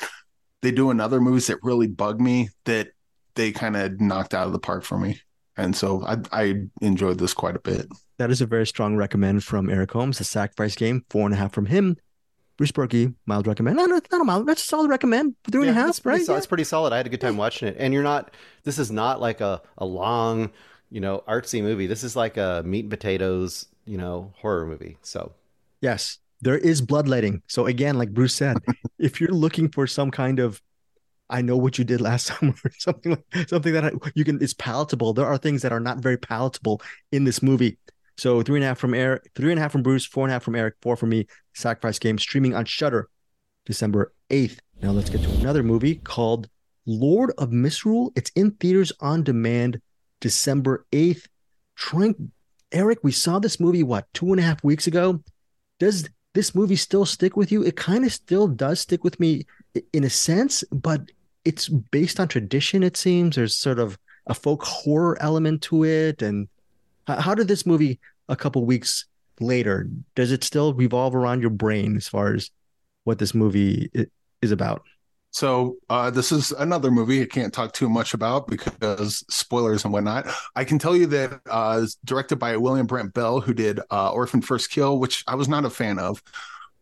they 0.61 0.71
do 0.71 0.89
in 0.91 0.99
other 0.99 1.21
movies 1.21 1.47
that 1.47 1.59
really 1.61 1.87
bug 1.87 2.19
me 2.19 2.49
that 2.65 2.89
they 3.35 3.51
kind 3.51 3.77
of 3.77 4.01
knocked 4.01 4.33
out 4.33 4.47
of 4.47 4.53
the 4.53 4.59
park 4.59 4.83
for 4.83 4.97
me, 4.97 5.21
and 5.55 5.75
so 5.75 6.03
I 6.05 6.17
I 6.31 6.53
enjoyed 6.81 7.19
this 7.19 7.33
quite 7.33 7.55
a 7.55 7.59
bit. 7.59 7.87
That 8.17 8.31
is 8.31 8.41
a 8.41 8.45
very 8.45 8.65
strong 8.67 8.95
recommend 8.97 9.43
from 9.43 9.69
Eric 9.69 9.91
Holmes. 9.91 10.17
The 10.17 10.23
sacrifice 10.25 10.75
game, 10.75 11.05
four 11.09 11.25
and 11.25 11.33
a 11.33 11.37
half 11.37 11.53
from 11.53 11.67
him. 11.67 11.95
Bruce 12.59 12.73
Purkey, 12.73 13.15
mild 13.25 13.47
recommend. 13.47 13.77
No, 13.77 13.85
no, 13.85 14.01
not 14.11 14.19
a 14.19 14.23
mild. 14.25 14.45
That's 14.45 14.61
a 14.61 14.65
solid 14.67 14.89
recommend. 14.89 15.33
Three 15.49 15.61
and 15.61 15.69
a 15.69 15.73
half, 15.73 15.91
it's 15.91 16.05
right? 16.05 16.21
sol- 16.21 16.35
Yeah. 16.35 16.39
It's 16.39 16.45
pretty 16.45 16.65
solid. 16.65 16.91
I 16.91 16.97
had 16.97 17.05
a 17.05 17.09
good 17.09 17.21
time 17.21 17.37
watching 17.37 17.69
it. 17.69 17.77
And 17.79 17.93
you're 17.93 18.03
not. 18.03 18.35
This 18.65 18.77
is 18.77 18.91
not 18.91 19.21
like 19.21 19.39
a 19.39 19.61
a 19.77 19.85
long, 19.85 20.51
you 20.91 20.99
know, 20.99 21.23
artsy 21.25 21.63
movie. 21.63 21.87
This 21.87 22.03
is 22.03 22.17
like 22.17 22.35
a 22.35 22.61
meat 22.65 22.81
and 22.81 22.89
potatoes, 22.89 23.65
you 23.85 23.97
know, 23.97 24.33
horror 24.41 24.65
movie. 24.65 24.97
So 25.03 25.31
Yes, 25.79 26.17
there 26.41 26.57
is 26.57 26.81
bloodletting. 26.81 27.43
So 27.47 27.65
again, 27.65 27.97
like 27.97 28.13
Bruce 28.13 28.35
said, 28.35 28.57
if 28.99 29.21
you're 29.21 29.31
looking 29.31 29.69
for 29.69 29.87
some 29.87 30.11
kind 30.11 30.39
of, 30.39 30.61
I 31.29 31.41
know 31.41 31.55
what 31.55 31.77
you 31.77 31.85
did 31.85 32.01
last 32.01 32.25
summer, 32.39 32.55
or 32.65 32.71
something 32.77 33.13
like 33.13 33.47
something 33.47 33.71
that 33.71 33.93
you 34.15 34.25
can 34.25 34.41
is 34.41 34.53
palatable. 34.53 35.13
There 35.13 35.25
are 35.25 35.37
things 35.37 35.61
that 35.61 35.71
are 35.71 35.79
not 35.79 35.99
very 35.99 36.17
palatable 36.17 36.81
in 37.13 37.23
this 37.23 37.41
movie. 37.41 37.77
So 38.19 38.41
three 38.41 38.57
and 38.57 38.65
a 38.65 38.67
half 38.67 38.77
from 38.77 38.93
Eric, 38.93 39.31
three 39.33 39.51
and 39.51 39.59
a 39.59 39.61
half 39.61 39.71
from 39.71 39.81
Bruce, 39.81 40.05
four 40.05 40.25
and 40.25 40.31
a 40.31 40.33
half 40.33 40.43
from 40.43 40.55
Eric, 40.55 40.75
four 40.81 40.97
from 40.97 41.09
me. 41.09 41.25
Sacrifice 41.53 41.99
Game 41.99 42.17
streaming 42.17 42.53
on 42.53 42.65
Shudder, 42.65 43.09
December 43.65 44.13
eighth. 44.29 44.59
Now 44.81 44.91
let's 44.91 45.09
get 45.09 45.21
to 45.23 45.31
another 45.39 45.63
movie 45.63 45.95
called 45.95 46.49
Lord 46.85 47.31
of 47.37 47.51
Misrule. 47.51 48.11
It's 48.15 48.31
in 48.35 48.51
theaters 48.51 48.91
on 48.99 49.23
demand, 49.23 49.81
December 50.19 50.85
eighth. 50.91 51.27
Trink, 51.75 52.17
Eric, 52.73 52.99
we 53.03 53.13
saw 53.13 53.39
this 53.39 53.59
movie 53.59 53.83
what 53.83 54.05
two 54.13 54.31
and 54.31 54.39
a 54.39 54.43
half 54.43 54.63
weeks 54.65 54.85
ago 54.85 55.23
does 55.79 56.09
this 56.33 56.53
movie 56.53 56.75
still 56.75 57.05
stick 57.05 57.37
with 57.37 57.51
you? 57.51 57.63
It 57.63 57.77
kind 57.77 58.03
of 58.03 58.11
still 58.11 58.47
does 58.47 58.81
stick 58.81 59.03
with 59.03 59.19
me 59.19 59.45
in 59.93 60.03
a 60.03 60.09
sense, 60.09 60.63
but 60.71 61.09
it's 61.45 61.69
based 61.69 62.19
on 62.19 62.27
tradition, 62.27 62.83
it 62.83 62.97
seems. 62.97 63.37
There's 63.37 63.55
sort 63.55 63.79
of 63.79 63.97
a 64.27 64.33
folk 64.33 64.63
horror 64.63 65.17
element 65.21 65.61
to 65.63 65.85
it. 65.85 66.21
And 66.21 66.49
how 67.17 67.35
did 67.35 67.47
this 67.47 67.65
movie, 67.65 67.99
a 68.27 68.35
couple 68.35 68.65
weeks 68.65 69.05
later, 69.39 69.89
does 70.15 70.31
it 70.31 70.43
still 70.43 70.73
revolve 70.73 71.15
around 71.15 71.41
your 71.41 71.49
brain 71.49 71.95
as 71.95 72.07
far 72.07 72.33
as 72.33 72.51
what 73.03 73.19
this 73.19 73.33
movie 73.33 73.89
is 74.41 74.51
about? 74.51 74.83
So 75.31 75.77
uh, 75.89 76.09
this 76.09 76.31
is 76.31 76.51
another 76.51 76.89
movie 76.89 77.21
I 77.21 77.25
can't 77.25 77.53
talk 77.53 77.73
too 77.73 77.87
much 77.87 78.13
about 78.13 78.47
because 78.47 79.23
spoilers 79.29 79.83
and 79.83 79.93
whatnot. 79.93 80.27
I 80.55 80.63
can 80.63 80.79
tell 80.79 80.95
you 80.95 81.05
that 81.07 81.41
uh, 81.49 81.81
it's 81.83 81.97
directed 82.03 82.37
by 82.37 82.57
William 82.57 82.87
Brent 82.87 83.13
Bell, 83.13 83.39
who 83.39 83.53
did 83.53 83.79
uh, 83.91 84.11
Orphan 84.11 84.41
First 84.41 84.71
Kill, 84.71 84.99
which 84.99 85.23
I 85.27 85.35
was 85.35 85.47
not 85.47 85.65
a 85.65 85.69
fan 85.69 85.99
of, 85.99 86.23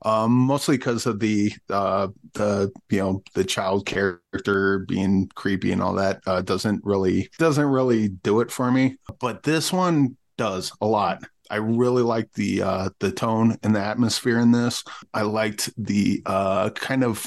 um, 0.04 0.32
mostly 0.32 0.78
because 0.78 1.06
of 1.06 1.20
the 1.20 1.52
uh, 1.70 2.08
the 2.34 2.72
you 2.90 3.00
know 3.00 3.24
the 3.34 3.44
child 3.44 3.86
character 3.86 4.80
being 4.88 5.30
creepy 5.36 5.72
and 5.72 5.82
all 5.82 5.94
that 5.96 6.22
uh, 6.28 6.42
doesn't 6.42 6.84
really 6.84 7.30
doesn't 7.40 7.66
really 7.66 8.10
do 8.10 8.40
it 8.42 8.52
for 8.52 8.72
me. 8.72 8.98
But 9.20 9.44
this 9.44 9.74
one 9.74 10.18
does 10.38 10.72
a 10.82 10.86
lot. 10.86 11.24
I 11.50 11.56
really 11.58 12.04
liked 12.04 12.34
the 12.36 12.62
uh, 12.62 12.90
the 13.00 13.12
tone 13.12 13.58
and 13.64 13.76
the 13.76 13.82
atmosphere 13.82 14.40
in 14.40 14.52
this. 14.52 14.84
I 15.14 15.22
liked 15.22 15.70
the 15.78 16.22
uh, 16.26 16.70
kind 16.72 17.04
of 17.04 17.26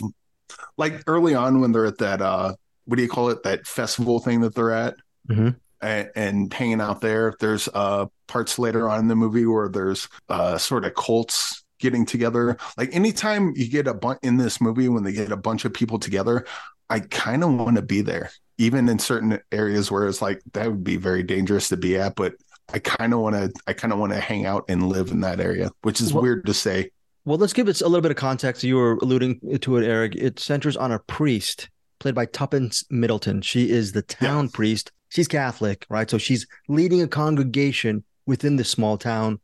like 0.76 1.02
early 1.06 1.34
on 1.34 1.60
when 1.60 1.72
they're 1.72 1.86
at 1.86 1.98
that 1.98 2.20
uh 2.22 2.54
what 2.86 2.96
do 2.96 3.02
you 3.02 3.08
call 3.08 3.28
it 3.30 3.42
that 3.44 3.66
festival 3.66 4.18
thing 4.18 4.40
that 4.40 4.54
they're 4.54 4.72
at 4.72 4.96
Mhm. 5.28 5.56
and, 5.80 6.10
and 6.16 6.52
hanging 6.52 6.80
out 6.80 7.00
there 7.00 7.34
there's 7.40 7.68
uh 7.72 8.06
parts 8.26 8.58
later 8.58 8.88
on 8.88 9.00
in 9.00 9.08
the 9.08 9.16
movie 9.16 9.46
where 9.46 9.68
there's 9.68 10.08
uh 10.28 10.58
sort 10.58 10.84
of 10.84 10.94
cults 10.94 11.59
getting 11.80 12.04
together 12.06 12.56
like 12.78 12.94
anytime 12.94 13.52
you 13.56 13.68
get 13.68 13.86
a 13.88 13.94
bunch 13.94 14.18
in 14.22 14.36
this 14.36 14.60
movie 14.60 14.88
when 14.88 15.02
they 15.02 15.12
get 15.12 15.32
a 15.32 15.36
bunch 15.36 15.64
of 15.64 15.72
people 15.72 15.98
together 15.98 16.44
i 16.88 17.00
kind 17.00 17.42
of 17.42 17.52
want 17.54 17.76
to 17.76 17.82
be 17.82 18.00
there 18.02 18.30
even 18.58 18.88
in 18.88 18.98
certain 18.98 19.38
areas 19.50 19.90
where 19.90 20.06
it's 20.06 20.22
like 20.22 20.40
that 20.52 20.66
would 20.68 20.84
be 20.84 20.96
very 20.96 21.22
dangerous 21.22 21.68
to 21.68 21.76
be 21.76 21.96
at 21.96 22.14
but 22.14 22.34
i 22.72 22.78
kind 22.78 23.12
of 23.14 23.20
want 23.20 23.34
to 23.34 23.50
i 23.66 23.72
kind 23.72 23.92
of 23.92 23.98
want 23.98 24.12
to 24.12 24.20
hang 24.20 24.46
out 24.46 24.64
and 24.68 24.88
live 24.88 25.10
in 25.10 25.20
that 25.20 25.40
area 25.40 25.70
which 25.82 26.00
is 26.00 26.12
Well- 26.12 26.22
weird 26.22 26.46
to 26.46 26.54
say 26.54 26.90
Well, 27.24 27.38
let's 27.38 27.52
give 27.52 27.68
it 27.68 27.80
a 27.80 27.88
little 27.88 28.00
bit 28.00 28.10
of 28.10 28.16
context. 28.16 28.64
You 28.64 28.76
were 28.76 28.96
alluding 29.02 29.40
to 29.60 29.76
it, 29.76 29.84
Eric. 29.86 30.16
It 30.16 30.40
centers 30.40 30.74
on 30.76 30.90
a 30.90 30.98
priest 30.98 31.68
played 31.98 32.14
by 32.14 32.24
Tuppence 32.24 32.82
Middleton. 32.90 33.42
She 33.42 33.70
is 33.70 33.92
the 33.92 34.00
town 34.02 34.48
priest. 34.48 34.90
She's 35.10 35.28
Catholic, 35.28 35.84
right? 35.90 36.08
So 36.10 36.16
she's 36.16 36.46
leading 36.68 37.02
a 37.02 37.06
congregation 37.06 38.04
within 38.26 38.56
this 38.56 38.70
small 38.70 38.96
town. 38.96 39.38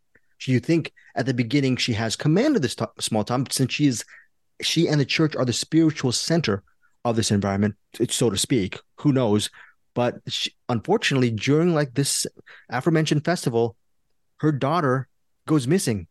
You 0.45 0.61
think 0.61 0.93
at 1.15 1.27
the 1.27 1.35
beginning 1.35 1.77
she 1.77 1.95
has 1.95 2.15
command 2.17 2.57
of 2.57 2.63
this 2.63 2.75
to- 2.77 2.91
small 3.01 3.25
town 3.25 3.47
since 3.51 3.73
she 3.73 3.87
is 3.87 4.05
she 4.63 4.89
and 4.89 5.01
the 5.01 5.05
church 5.05 5.37
are 5.37 5.45
the 5.45 5.53
spiritual 5.53 6.13
center 6.13 6.63
of 7.05 7.17
this 7.17 7.31
environment, 7.31 7.75
so 8.11 8.31
to 8.31 8.37
speak. 8.37 8.81
Who 9.01 9.13
knows? 9.13 9.51
But 9.95 10.17
she, 10.29 10.53
unfortunately, 10.69 11.31
during 11.31 11.75
like 11.75 11.95
this 11.95 12.27
aforementioned 12.69 13.25
festival, 13.25 13.77
her 14.39 14.53
daughter 14.53 15.09
goes 15.47 15.67
missing, 15.67 16.07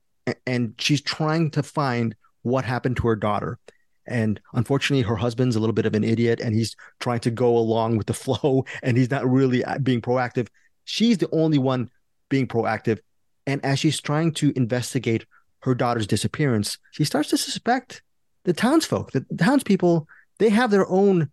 and 0.48 0.74
she's 0.80 1.02
trying 1.02 1.52
to 1.52 1.64
find 1.64 2.16
what 2.42 2.66
happened 2.66 2.98
to 2.98 3.08
her 3.08 3.16
daughter. 3.16 3.60
And 4.08 4.40
unfortunately, 4.54 5.04
her 5.04 5.16
husband's 5.16 5.56
a 5.56 5.60
little 5.60 5.74
bit 5.74 5.86
of 5.86 5.96
an 5.96 6.04
idiot, 6.04 6.40
and 6.40 6.56
he's 6.56 6.76
trying 7.00 7.20
to 7.22 7.32
go 7.32 7.58
along 7.58 7.98
with 7.98 8.08
the 8.08 8.14
flow, 8.26 8.66
and 8.82 8.98
he's 8.98 9.12
not 9.12 9.30
really 9.30 9.64
uh, 9.64 9.80
being 9.80 10.02
proactive. 10.02 10.48
She's 10.86 11.18
the 11.18 11.30
only 11.32 11.58
one 11.58 11.90
being 12.30 12.48
proactive, 12.48 13.00
and 13.48 13.64
as 13.64 13.80
she's 13.80 14.02
trying 14.02 14.34
to 14.34 14.54
investigate 14.56 15.26
her 15.60 15.76
daughter's 15.76 16.08
disappearance, 16.08 16.78
she 16.92 17.04
starts 17.04 17.30
to 17.30 17.38
suspect 17.38 18.02
the 18.44 18.54
townsfolk, 18.54 19.12
the 19.12 19.26
townspeople. 19.38 20.08
They 20.38 20.50
have 20.50 20.72
their 20.72 20.88
own 20.90 21.30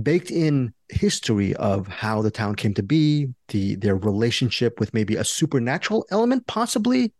baked 0.00 0.30
in 0.30 0.72
history 0.88 1.54
of 1.56 1.86
how 1.86 2.22
the 2.22 2.30
town 2.30 2.54
came 2.54 2.74
to 2.74 2.82
be, 2.82 3.28
the 3.48 3.76
their 3.76 3.96
relationship 3.96 4.80
with 4.80 4.94
maybe 4.94 5.16
a 5.16 5.24
supernatural 5.24 6.06
element, 6.10 6.46
possibly, 6.46 7.12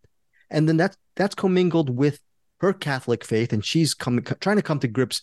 and 0.50 0.68
then 0.68 0.76
that's 0.76 0.96
that's 1.16 1.34
commingled 1.34 1.90
with 1.96 2.20
her 2.60 2.72
Catholic 2.72 3.24
faith, 3.24 3.52
and 3.52 3.64
she's 3.64 3.94
coming 3.94 4.24
trying 4.40 4.56
to 4.56 4.62
come 4.62 4.80
to 4.80 4.88
grips 4.88 5.22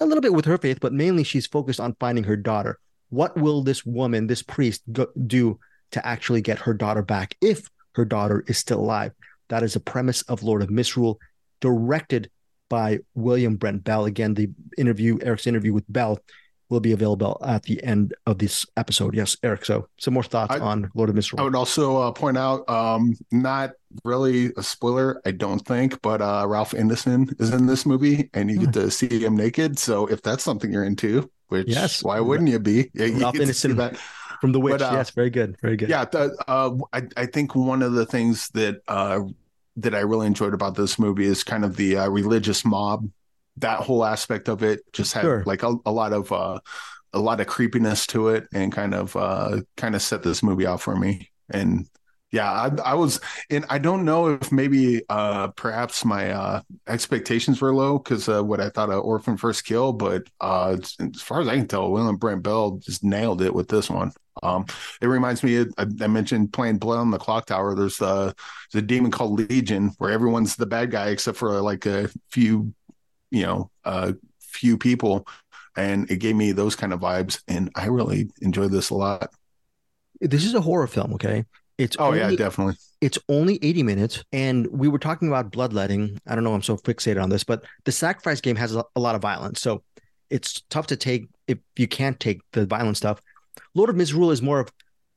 a 0.00 0.06
little 0.06 0.20
bit 0.20 0.34
with 0.34 0.44
her 0.44 0.58
faith, 0.58 0.78
but 0.80 0.92
mainly 0.92 1.24
she's 1.24 1.46
focused 1.46 1.80
on 1.80 1.96
finding 1.98 2.24
her 2.24 2.36
daughter. 2.36 2.78
What 3.08 3.36
will 3.36 3.62
this 3.62 3.86
woman, 3.86 4.26
this 4.26 4.42
priest, 4.42 4.82
go, 4.92 5.06
do 5.26 5.58
to 5.92 6.06
actually 6.06 6.42
get 6.42 6.58
her 6.58 6.74
daughter 6.74 7.02
back 7.02 7.36
if 7.40 7.68
her 7.96 8.04
daughter 8.04 8.44
is 8.46 8.58
still 8.58 8.80
alive? 8.80 9.12
That 9.48 9.62
is 9.62 9.76
a 9.76 9.80
premise 9.80 10.22
of 10.22 10.42
Lord 10.42 10.62
of 10.62 10.70
Misrule, 10.70 11.18
directed 11.60 12.30
by 12.68 12.98
William 13.14 13.56
Brent 13.56 13.84
Bell. 13.84 14.04
Again, 14.04 14.34
the 14.34 14.50
interview, 14.76 15.18
Eric's 15.22 15.46
interview 15.46 15.72
with 15.72 15.84
Bell, 15.88 16.18
will 16.68 16.80
be 16.80 16.92
available 16.92 17.40
at 17.46 17.62
the 17.62 17.82
end 17.84 18.14
of 18.26 18.38
this 18.38 18.66
episode. 18.76 19.14
Yes, 19.14 19.36
Eric. 19.42 19.64
So 19.64 19.88
some 19.98 20.14
more 20.14 20.22
thoughts 20.22 20.54
I, 20.54 20.58
on 20.58 20.90
Lord 20.94 21.08
of 21.08 21.14
Misrule. 21.14 21.40
I 21.40 21.44
would 21.44 21.54
also 21.54 21.98
uh, 21.98 22.12
point 22.12 22.36
out, 22.36 22.68
um, 22.68 23.14
not 23.30 23.72
really 24.04 24.52
a 24.56 24.62
spoiler, 24.62 25.20
I 25.24 25.30
don't 25.30 25.60
think, 25.60 26.00
but 26.02 26.20
uh, 26.20 26.44
Ralph 26.46 26.72
Ineson 26.72 27.40
is 27.40 27.50
in 27.50 27.66
this 27.66 27.86
movie, 27.86 28.30
and 28.34 28.50
you 28.50 28.58
get 28.58 28.66
hmm. 28.66 28.72
to 28.72 28.90
see 28.90 29.24
him 29.24 29.36
naked. 29.36 29.78
So 29.78 30.06
if 30.06 30.22
that's 30.22 30.42
something 30.42 30.72
you're 30.72 30.84
into, 30.84 31.30
which 31.48 31.68
yes, 31.68 32.02
why 32.02 32.18
wouldn't 32.18 32.48
you 32.48 32.58
be? 32.58 32.90
Yeah, 32.94 33.06
Ralph 33.20 33.36
that. 33.36 33.98
From 34.40 34.52
The 34.52 34.60
Witch. 34.60 34.78
But, 34.78 34.82
uh, 34.82 34.90
yes, 34.92 35.10
very 35.10 35.30
good, 35.30 35.56
very 35.60 35.76
good. 35.76 35.88
Yeah, 35.88 36.04
the, 36.04 36.36
uh, 36.46 36.76
I 36.92 37.02
I 37.16 37.26
think 37.26 37.54
one 37.54 37.82
of 37.82 37.92
the 37.92 38.06
things 38.06 38.48
that 38.50 38.80
uh, 38.88 39.20
that 39.76 39.94
I 39.94 40.00
really 40.00 40.26
enjoyed 40.26 40.54
about 40.54 40.74
this 40.74 40.98
movie 40.98 41.26
is 41.26 41.44
kind 41.44 41.64
of 41.64 41.76
the 41.76 41.96
uh, 41.98 42.08
religious 42.08 42.64
mob 42.64 43.08
that 43.58 43.80
whole 43.80 44.04
aspect 44.04 44.48
of 44.48 44.62
it 44.62 44.80
just 44.92 45.12
had 45.12 45.22
sure. 45.22 45.42
like 45.46 45.62
a, 45.62 45.74
a, 45.86 45.92
lot 45.92 46.12
of 46.12 46.30
uh 46.32 46.58
a 47.12 47.18
lot 47.18 47.40
of 47.40 47.46
creepiness 47.46 48.06
to 48.06 48.28
it 48.28 48.46
and 48.52 48.72
kind 48.72 48.94
of 48.94 49.16
uh 49.16 49.60
kind 49.76 49.94
of 49.94 50.02
set 50.02 50.22
this 50.22 50.42
movie 50.42 50.66
out 50.66 50.80
for 50.80 50.96
me 50.96 51.30
and 51.50 51.88
yeah 52.32 52.50
I, 52.50 52.90
I 52.90 52.94
was 52.94 53.20
and 53.50 53.64
i 53.70 53.78
don't 53.78 54.04
know 54.04 54.28
if 54.28 54.50
maybe 54.50 55.02
uh 55.08 55.48
perhaps 55.48 56.04
my 56.04 56.30
uh 56.30 56.60
expectations 56.88 57.60
were 57.60 57.74
low 57.74 57.98
because 57.98 58.28
uh 58.28 58.42
what 58.42 58.60
i 58.60 58.68
thought 58.68 58.90
of 58.90 59.04
orphan 59.04 59.36
first 59.36 59.64
kill 59.64 59.92
but 59.92 60.24
uh 60.40 60.76
as 61.00 61.22
far 61.22 61.40
as 61.40 61.48
i 61.48 61.56
can 61.56 61.68
tell 61.68 61.90
william 61.90 62.16
brent 62.16 62.42
bell 62.42 62.78
just 62.78 63.04
nailed 63.04 63.42
it 63.42 63.54
with 63.54 63.68
this 63.68 63.90
one 63.90 64.12
um, 64.42 64.66
it 65.00 65.06
reminds 65.06 65.42
me. 65.42 65.56
Of, 65.56 65.72
I, 65.78 66.06
mentioned 66.08 66.52
playing 66.52 66.76
Blood 66.76 66.98
on 66.98 67.10
the 67.10 67.18
Clocktower. 67.18 67.74
There's 67.74 68.02
uh, 68.02 68.34
there's 68.70 68.84
a 68.84 68.86
demon 68.86 69.10
called 69.10 69.40
Legion, 69.40 69.92
where 69.96 70.10
everyone's 70.10 70.56
the 70.56 70.66
bad 70.66 70.90
guy 70.90 71.08
except 71.08 71.38
for 71.38 71.58
like 71.62 71.86
a 71.86 72.10
few 72.30 72.74
you 73.30 73.42
know 73.42 73.70
a 73.84 74.14
few 74.40 74.78
people 74.78 75.26
and 75.76 76.10
it 76.10 76.16
gave 76.16 76.36
me 76.36 76.52
those 76.52 76.76
kind 76.76 76.92
of 76.92 77.00
vibes 77.00 77.42
and 77.48 77.70
i 77.74 77.86
really 77.86 78.30
enjoyed 78.40 78.70
this 78.70 78.90
a 78.90 78.94
lot 78.94 79.30
this 80.20 80.44
is 80.44 80.54
a 80.54 80.60
horror 80.60 80.86
film 80.86 81.14
okay 81.14 81.44
it's 81.78 81.96
oh 81.98 82.06
only, 82.06 82.18
yeah 82.18 82.30
definitely. 82.30 82.74
it's 83.00 83.18
only 83.28 83.58
80 83.62 83.82
minutes 83.82 84.24
and 84.32 84.66
we 84.68 84.88
were 84.88 84.98
talking 84.98 85.28
about 85.28 85.50
bloodletting. 85.50 86.18
I 86.26 86.34
don't 86.34 86.44
know 86.44 86.54
i'm 86.54 86.62
so 86.62 86.76
fixated 86.76 87.22
on 87.22 87.30
this 87.30 87.44
but 87.44 87.64
the 87.84 87.92
sacrifice 87.92 88.40
game 88.40 88.56
has 88.56 88.74
a, 88.74 88.84
a 88.94 89.00
lot 89.00 89.14
of 89.14 89.22
violence 89.22 89.60
so 89.60 89.82
it's 90.30 90.62
tough 90.70 90.86
to 90.88 90.96
take 90.96 91.28
if 91.46 91.58
you 91.76 91.86
can't 91.86 92.18
take 92.18 92.40
the 92.52 92.66
violent 92.66 92.96
stuff. 92.96 93.20
Lord 93.74 93.90
of 93.90 93.96
misrule 93.96 94.32
is 94.32 94.42
more 94.42 94.58
of 94.58 94.70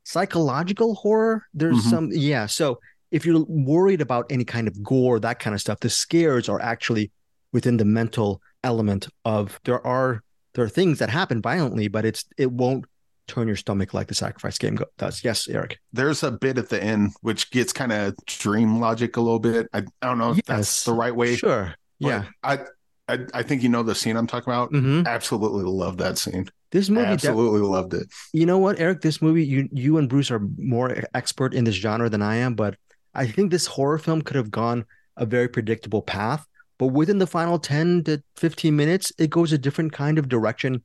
psychological 0.04 0.94
horror. 0.94 1.46
There's 1.52 1.78
mm-hmm. 1.78 1.90
some 1.90 2.08
yeah 2.12 2.46
so 2.46 2.78
if 3.10 3.26
you're 3.26 3.44
worried 3.48 4.00
about 4.00 4.26
any 4.30 4.44
kind 4.44 4.68
of 4.68 4.82
gore 4.82 5.18
that 5.20 5.38
kind 5.40 5.54
of 5.54 5.60
stuff 5.60 5.80
the 5.80 5.90
scares 5.90 6.48
are 6.48 6.60
actually 6.60 7.10
within 7.52 7.76
the 7.76 7.84
mental 7.84 8.40
element 8.62 9.08
of 9.24 9.58
there 9.64 9.84
are 9.86 10.22
there 10.54 10.64
are 10.64 10.68
things 10.68 10.98
that 10.98 11.10
happen 11.10 11.40
violently, 11.40 11.88
but 11.88 12.04
it's 12.04 12.24
it 12.36 12.50
won't 12.50 12.84
turn 13.30 13.46
your 13.46 13.56
stomach 13.56 13.94
like 13.94 14.08
the 14.08 14.14
sacrifice 14.14 14.58
game 14.58 14.78
does. 14.98 15.22
Yes, 15.24 15.48
Eric. 15.48 15.78
There's 15.92 16.22
a 16.22 16.30
bit 16.30 16.58
at 16.58 16.68
the 16.68 16.82
end 16.82 17.12
which 17.20 17.50
gets 17.50 17.72
kind 17.72 17.92
of 17.92 18.14
dream 18.26 18.80
logic 18.80 19.16
a 19.16 19.20
little 19.20 19.38
bit. 19.38 19.68
I, 19.72 19.78
I 20.02 20.06
don't 20.06 20.18
know 20.18 20.32
if 20.32 20.36
yes. 20.38 20.46
that's 20.46 20.84
the 20.84 20.92
right 20.92 21.14
way. 21.14 21.36
Sure. 21.36 21.74
Yeah. 21.98 22.24
I, 22.42 22.60
I 23.08 23.18
I 23.34 23.42
think 23.42 23.62
you 23.62 23.68
know 23.68 23.82
the 23.82 23.94
scene 23.94 24.16
I'm 24.16 24.26
talking 24.26 24.52
about. 24.52 24.72
Mm-hmm. 24.72 25.06
Absolutely 25.06 25.64
love 25.64 25.98
that 25.98 26.18
scene. 26.18 26.48
This 26.70 26.88
movie 26.88 27.06
absolutely 27.06 27.60
loved 27.60 27.94
it. 27.94 28.06
You 28.32 28.46
know 28.46 28.58
what, 28.58 28.78
Eric? 28.78 29.00
This 29.00 29.20
movie, 29.20 29.44
you 29.44 29.68
you 29.72 29.98
and 29.98 30.08
Bruce 30.08 30.30
are 30.30 30.40
more 30.56 31.02
expert 31.14 31.52
in 31.52 31.64
this 31.64 31.74
genre 31.74 32.08
than 32.08 32.22
I 32.22 32.36
am, 32.36 32.54
but 32.54 32.76
I 33.14 33.26
think 33.26 33.50
this 33.50 33.66
horror 33.66 33.98
film 33.98 34.22
could 34.22 34.36
have 34.36 34.50
gone 34.50 34.84
a 35.16 35.26
very 35.26 35.48
predictable 35.48 36.02
path. 36.02 36.46
But 36.78 36.88
within 36.88 37.18
the 37.18 37.26
final 37.26 37.58
10 37.58 38.04
to 38.04 38.22
15 38.36 38.74
minutes, 38.74 39.12
it 39.18 39.28
goes 39.28 39.52
a 39.52 39.58
different 39.58 39.92
kind 39.92 40.18
of 40.18 40.28
direction. 40.28 40.82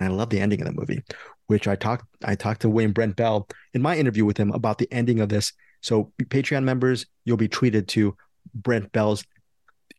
And 0.00 0.12
I 0.12 0.16
love 0.16 0.30
the 0.30 0.40
ending 0.40 0.60
of 0.60 0.66
the 0.66 0.72
movie, 0.72 1.02
which 1.48 1.66
I 1.66 1.74
talked 1.74 2.06
I 2.24 2.34
talked 2.34 2.62
to 2.62 2.70
William 2.70 2.92
Brent 2.92 3.16
Bell 3.16 3.48
in 3.74 3.82
my 3.82 3.96
interview 3.96 4.24
with 4.24 4.36
him 4.36 4.52
about 4.52 4.78
the 4.78 4.90
ending 4.92 5.20
of 5.20 5.28
this. 5.28 5.52
So 5.82 6.12
Patreon 6.22 6.62
members, 6.62 7.06
you'll 7.24 7.36
be 7.36 7.48
treated 7.48 7.88
to 7.88 8.16
Brent 8.54 8.92
Bell's 8.92 9.24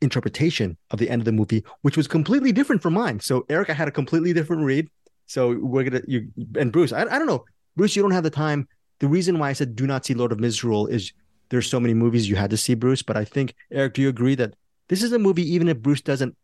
interpretation 0.01 0.77
of 0.91 0.99
the 0.99 1.09
end 1.09 1.21
of 1.21 1.25
the 1.25 1.31
movie, 1.31 1.63
which 1.81 1.97
was 1.97 2.07
completely 2.07 2.51
different 2.51 2.81
from 2.81 2.93
mine. 2.93 3.19
So 3.19 3.45
Eric, 3.49 3.69
I 3.69 3.73
had 3.73 3.87
a 3.87 3.91
completely 3.91 4.31
different 4.31 4.63
read. 4.63 4.87
So 5.25 5.57
we're 5.59 5.83
gonna 5.83 6.01
you 6.07 6.29
and 6.55 6.71
Bruce, 6.71 6.93
I, 6.93 7.01
I 7.01 7.19
don't 7.19 7.27
know. 7.27 7.45
Bruce, 7.75 7.95
you 7.95 8.01
don't 8.01 8.11
have 8.11 8.23
the 8.23 8.29
time. 8.29 8.67
The 8.99 9.07
reason 9.07 9.39
why 9.39 9.49
I 9.49 9.53
said 9.53 9.75
do 9.75 9.87
not 9.87 10.05
see 10.05 10.13
Lord 10.13 10.31
of 10.31 10.39
Misrule 10.39 10.87
is 10.87 11.11
there's 11.49 11.69
so 11.69 11.79
many 11.79 11.93
movies 11.93 12.29
you 12.29 12.35
had 12.35 12.51
to 12.51 12.57
see, 12.57 12.75
Bruce. 12.75 13.01
But 13.01 13.17
I 13.17 13.25
think 13.25 13.55
Eric, 13.71 13.95
do 13.95 14.01
you 14.01 14.09
agree 14.09 14.35
that 14.35 14.53
this 14.87 15.03
is 15.03 15.13
a 15.13 15.19
movie, 15.19 15.53
even 15.53 15.67
if 15.67 15.79
Bruce 15.79 16.01
doesn't 16.01 16.35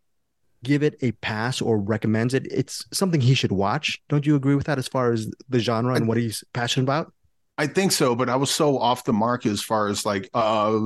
give 0.65 0.83
it 0.83 0.97
a 1.01 1.11
pass 1.13 1.61
or 1.61 1.77
recommends 1.77 2.33
it, 2.33 2.45
it's 2.51 2.83
something 2.91 3.21
he 3.21 3.33
should 3.33 3.53
watch. 3.53 4.01
Don't 4.09 4.25
you 4.25 4.35
agree 4.35 4.55
with 4.55 4.65
that 4.65 4.77
as 4.77 4.87
far 4.87 5.13
as 5.13 5.29
the 5.47 5.59
genre 5.59 5.95
and 5.95 6.07
what 6.07 6.17
he's 6.17 6.43
passionate 6.53 6.83
about? 6.83 7.13
I 7.57 7.67
think 7.67 7.93
so, 7.93 8.15
but 8.15 8.27
I 8.27 8.35
was 8.35 8.51
so 8.51 8.77
off 8.77 9.05
the 9.05 9.13
mark 9.13 9.45
as 9.45 9.61
far 9.61 9.87
as 9.87 10.05
like, 10.05 10.29
uh, 10.33 10.77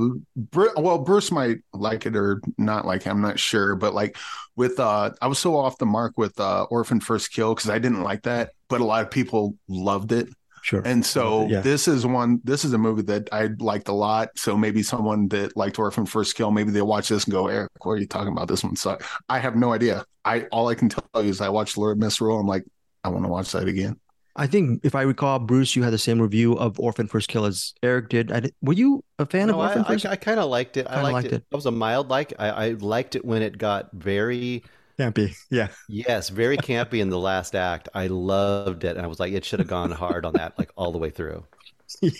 well, 0.54 0.98
Bruce 0.98 1.32
might 1.32 1.58
like 1.72 2.06
it 2.06 2.14
or 2.14 2.40
not 2.58 2.86
like 2.86 3.06
it, 3.06 3.10
I'm 3.10 3.20
not 3.20 3.40
sure, 3.40 3.74
but 3.74 3.92
like 3.92 4.16
with, 4.54 4.78
uh, 4.78 5.10
I 5.20 5.26
was 5.26 5.40
so 5.40 5.56
off 5.56 5.78
the 5.78 5.86
mark 5.86 6.12
with 6.16 6.38
uh, 6.38 6.66
Orphan 6.70 7.00
First 7.00 7.32
Kill 7.32 7.56
because 7.56 7.70
I 7.70 7.80
didn't 7.80 8.04
like 8.04 8.22
that, 8.22 8.52
but 8.68 8.80
a 8.80 8.84
lot 8.84 9.02
of 9.02 9.10
people 9.10 9.56
loved 9.66 10.12
it. 10.12 10.28
Sure. 10.62 10.82
And 10.84 11.04
so 11.04 11.46
yeah. 11.48 11.60
this 11.60 11.88
is 11.88 12.06
one. 12.06 12.40
This 12.44 12.64
is 12.64 12.72
a 12.72 12.78
movie 12.78 13.02
that 13.02 13.28
I 13.32 13.50
liked 13.58 13.88
a 13.88 13.92
lot. 13.92 14.30
So 14.36 14.56
maybe 14.56 14.82
someone 14.82 15.28
that 15.28 15.56
liked 15.56 15.78
Orphan 15.78 16.06
First 16.06 16.34
Kill, 16.36 16.50
maybe 16.50 16.70
they'll 16.70 16.86
watch 16.86 17.08
this 17.08 17.24
and 17.24 17.32
go, 17.32 17.48
Eric, 17.48 17.70
what 17.84 17.92
are 17.92 17.98
you 17.98 18.06
talking 18.06 18.32
about? 18.32 18.48
This 18.48 18.62
one 18.62 18.76
So 18.76 18.98
I 19.28 19.38
have 19.38 19.56
no 19.56 19.72
idea. 19.72 20.04
I 20.24 20.42
all 20.52 20.68
I 20.68 20.74
can 20.74 20.88
tell 20.88 21.04
you 21.14 21.30
is 21.30 21.40
I 21.40 21.48
watched 21.48 21.78
Lord 21.78 21.98
Misrule. 21.98 22.38
I'm 22.38 22.46
like, 22.46 22.64
I 23.04 23.08
want 23.08 23.24
to 23.24 23.28
watch 23.28 23.52
that 23.52 23.68
again. 23.68 23.98
I 24.36 24.46
think 24.46 24.84
if 24.84 24.94
I 24.94 25.02
recall, 25.02 25.38
Bruce, 25.38 25.74
you 25.74 25.82
had 25.82 25.92
the 25.92 25.98
same 25.98 26.20
review 26.20 26.54
of 26.54 26.78
Orphan 26.78 27.08
First 27.08 27.28
Kill 27.28 27.46
as 27.46 27.74
Eric 27.82 28.08
did. 28.08 28.28
did 28.28 28.54
were 28.62 28.74
you 28.74 29.04
a 29.18 29.26
fan 29.26 29.48
no, 29.48 29.54
of 29.54 29.58
Orphan 29.60 29.82
I, 29.82 29.88
First? 29.88 30.06
I, 30.06 30.10
I 30.12 30.16
kind 30.16 30.38
of 30.38 30.48
liked 30.48 30.76
it. 30.76 30.86
I 30.88 31.02
liked, 31.02 31.12
liked 31.12 31.26
it. 31.26 31.32
it. 31.32 31.44
It 31.50 31.54
was 31.54 31.66
a 31.66 31.70
mild 31.70 32.08
like. 32.08 32.32
I, 32.38 32.48
I 32.48 32.68
liked 32.70 33.16
it 33.16 33.24
when 33.24 33.42
it 33.42 33.58
got 33.58 33.90
very 33.92 34.62
campy. 35.00 35.34
Yeah. 35.50 35.68
Yes, 35.88 36.28
very 36.28 36.56
campy 36.56 37.00
in 37.00 37.08
the 37.08 37.18
last 37.18 37.54
act. 37.54 37.88
I 37.94 38.06
loved 38.08 38.84
it. 38.84 38.96
And 38.96 39.04
I 39.04 39.08
was 39.08 39.20
like, 39.20 39.32
it 39.32 39.44
should 39.44 39.58
have 39.58 39.68
gone 39.68 39.90
hard 39.90 40.24
on 40.26 40.34
that, 40.34 40.58
like 40.58 40.70
all 40.76 40.92
the 40.92 40.98
way 40.98 41.10
through. 41.10 41.44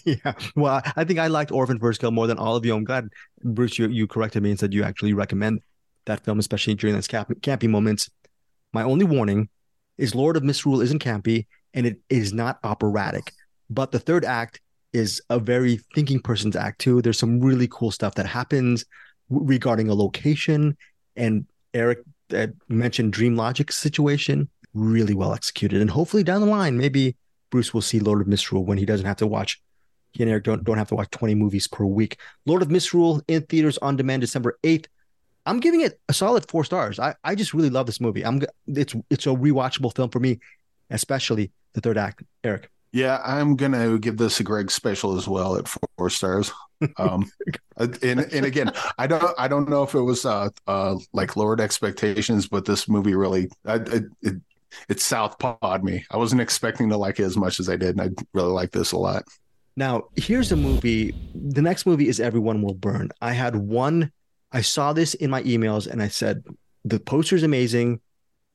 Yeah. 0.05 0.33
Well, 0.57 0.83
I 0.97 1.05
think 1.05 1.21
I 1.21 1.29
liked 1.29 1.53
Orphan 1.53 1.79
First 1.79 2.01
Kill 2.01 2.11
more 2.11 2.27
than 2.27 2.39
all 2.39 2.57
of 2.57 2.67
you. 2.67 2.75
I'm 2.75 2.83
glad, 2.83 3.09
Bruce, 3.45 3.79
you, 3.79 3.87
you 3.87 4.09
corrected 4.09 4.43
me 4.43 4.51
and 4.51 4.59
said 4.59 4.75
you 4.75 4.83
actually 4.83 5.13
recommend 5.13 5.61
that 6.07 6.25
film, 6.25 6.41
especially 6.41 6.75
during 6.75 6.97
those 6.97 7.07
camp- 7.07 7.41
campy 7.41 7.69
moments. 7.69 8.11
My 8.73 8.83
only 8.83 9.05
warning 9.05 9.49
is 9.97 10.13
Lord 10.13 10.37
of 10.37 10.43
Misrule 10.43 10.81
isn't 10.81 11.01
campy 11.01 11.47
and 11.73 11.87
it 11.87 11.99
is 12.09 12.33
not 12.33 12.59
operatic. 12.65 13.33
But 13.71 13.93
the 13.93 14.01
third 14.01 14.25
act 14.25 14.61
is 14.93 15.23
a 15.31 15.39
very 15.39 15.79
thinking 15.95 16.21
person's 16.21 16.57
act 16.57 16.81
too. 16.81 17.01
There's 17.01 17.19
some 17.19 17.39
really 17.39 17.69
cool 17.71 17.93
stuff 17.93 18.17
that 18.17 18.27
happens 18.27 18.85
regarding 19.29 19.89
a 19.89 19.95
location. 19.95 20.77
And 21.15 21.47
Eric 21.75 21.99
that 22.31 22.53
mentioned 22.69 23.13
Dream 23.13 23.37
Logic 23.37 23.71
situation, 23.71 24.49
really 24.75 25.15
well 25.15 25.35
executed. 25.35 25.81
And 25.81 25.91
hopefully 25.91 26.23
down 26.23 26.41
the 26.41 26.47
line, 26.47 26.77
maybe 26.77 27.17
Bruce 27.51 27.75
will 27.75 27.83
see 27.83 28.01
Lord 28.01 28.21
of 28.21 28.29
Misrule 28.29 28.65
when 28.65 28.79
he 28.79 28.87
doesn't 28.87 29.07
have 29.07 29.17
to 29.19 29.27
watch. 29.27 29.61
He 30.13 30.23
and 30.23 30.31
Eric 30.31 30.45
don't, 30.45 30.65
don't 30.65 30.79
have 30.79 30.89
to 30.89 30.95
watch 30.95 31.11
20 31.11 31.35
movies 31.35 31.69
per 31.69 31.85
week. 31.85 32.19
Lord 32.47 32.63
of 32.63 32.71
Misrule 32.71 33.23
in 33.29 33.43
theaters 33.43 33.79
on 33.79 33.97
demand 33.97 34.23
December 34.23 34.59
8th. 34.65 34.87
I'm 35.47 35.61
giving 35.61 35.81
it 35.81 36.01
a 36.09 36.13
solid 36.13 36.49
four 36.49 36.65
stars. 36.65 36.99
I, 36.99 37.15
I 37.25 37.35
just 37.35 37.55
really 37.55 37.71
love 37.71 37.87
this 37.87 38.01
movie. 38.01 38.25
I'm 38.25 38.43
it's 38.67 38.95
it's 39.09 39.27
a 39.27 39.31
rewatchable 39.31 39.95
film 39.95 40.11
for 40.11 40.21
me, 40.21 40.39
especially 40.91 41.51
the 41.73 41.81
third 41.81 41.97
act. 41.97 42.23
Eric. 42.45 42.71
Yeah, 42.93 43.21
I'm 43.25 43.57
gonna 43.57 43.99
give 43.99 44.17
this 44.17 44.41
a 44.41 44.43
Greg 44.43 44.71
special 44.71 45.17
as 45.17 45.29
well 45.29 45.57
at 45.57 45.69
four 45.69 46.11
stars. 46.11 46.53
Um, 46.97 47.31
and 47.77 47.99
and 48.03 48.47
again, 48.47 48.73
I 48.99 49.07
don't 49.07 49.35
I 49.39 49.49
don't 49.49 49.69
know 49.69 49.83
if 49.83 49.95
it 49.95 50.01
was 50.01 50.25
uh, 50.25 50.49
uh 50.67 50.97
like 51.13 51.37
lowered 51.37 51.61
expectations, 51.61 52.49
but 52.49 52.65
this 52.65 52.89
movie 52.89 53.15
really 53.15 53.51
it, 53.67 54.05
it 54.23 54.37
it 54.89 55.01
southpawed 55.01 55.85
me. 55.85 56.05
I 56.11 56.17
wasn't 56.17 56.41
expecting 56.41 56.89
to 56.89 56.97
like 56.97 57.21
it 57.21 57.25
as 57.25 57.37
much 57.37 57.61
as 57.61 57.69
I 57.69 57.77
did, 57.77 57.99
and 57.99 58.01
I 58.01 58.23
really 58.33 58.53
like 58.53 58.73
this 58.73 58.93
a 58.93 58.99
lot. 58.99 59.25
Now, 59.77 60.05
here's 60.17 60.53
a 60.53 60.57
movie. 60.57 61.15
The 61.35 61.63
next 61.63 61.87
movie 61.87 62.09
is 62.09 62.21
Everyone 62.21 62.63
Will 62.63 62.75
Burn. 62.75 63.11
I 63.21 63.33
had 63.33 63.57
one. 63.57 64.13
I 64.53 64.63
saw 64.63 64.93
this 64.93 65.15
in 65.15 65.31
my 65.31 65.43
emails, 65.43 65.87
and 65.87 66.03
I 66.03 66.09
said 66.09 66.45
the 66.85 66.99
poster's 66.99 67.43
amazing. 67.43 68.01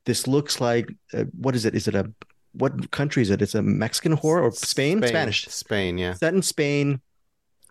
This 0.05 0.27
looks 0.27 0.59
like 0.59 0.89
uh, 1.13 1.23
what 1.39 1.55
is 1.55 1.65
it? 1.65 1.73
Is 1.73 1.87
it 1.87 1.95
a 1.95 2.11
what 2.57 2.91
country 2.91 3.21
is 3.21 3.29
it? 3.29 3.41
It's 3.41 3.55
a 3.55 3.61
Mexican 3.61 4.13
horror 4.13 4.41
or 4.43 4.51
Spain? 4.51 4.99
Spain 4.99 5.07
Spanish. 5.09 5.47
Spain, 5.47 5.97
yeah. 5.97 6.13
Set 6.13 6.33
in 6.33 6.41
Spain, 6.41 7.01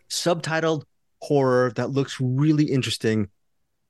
subtitled 0.09 0.83
horror 1.21 1.71
that 1.75 1.89
looks 1.91 2.19
really 2.19 2.65
interesting. 2.65 3.29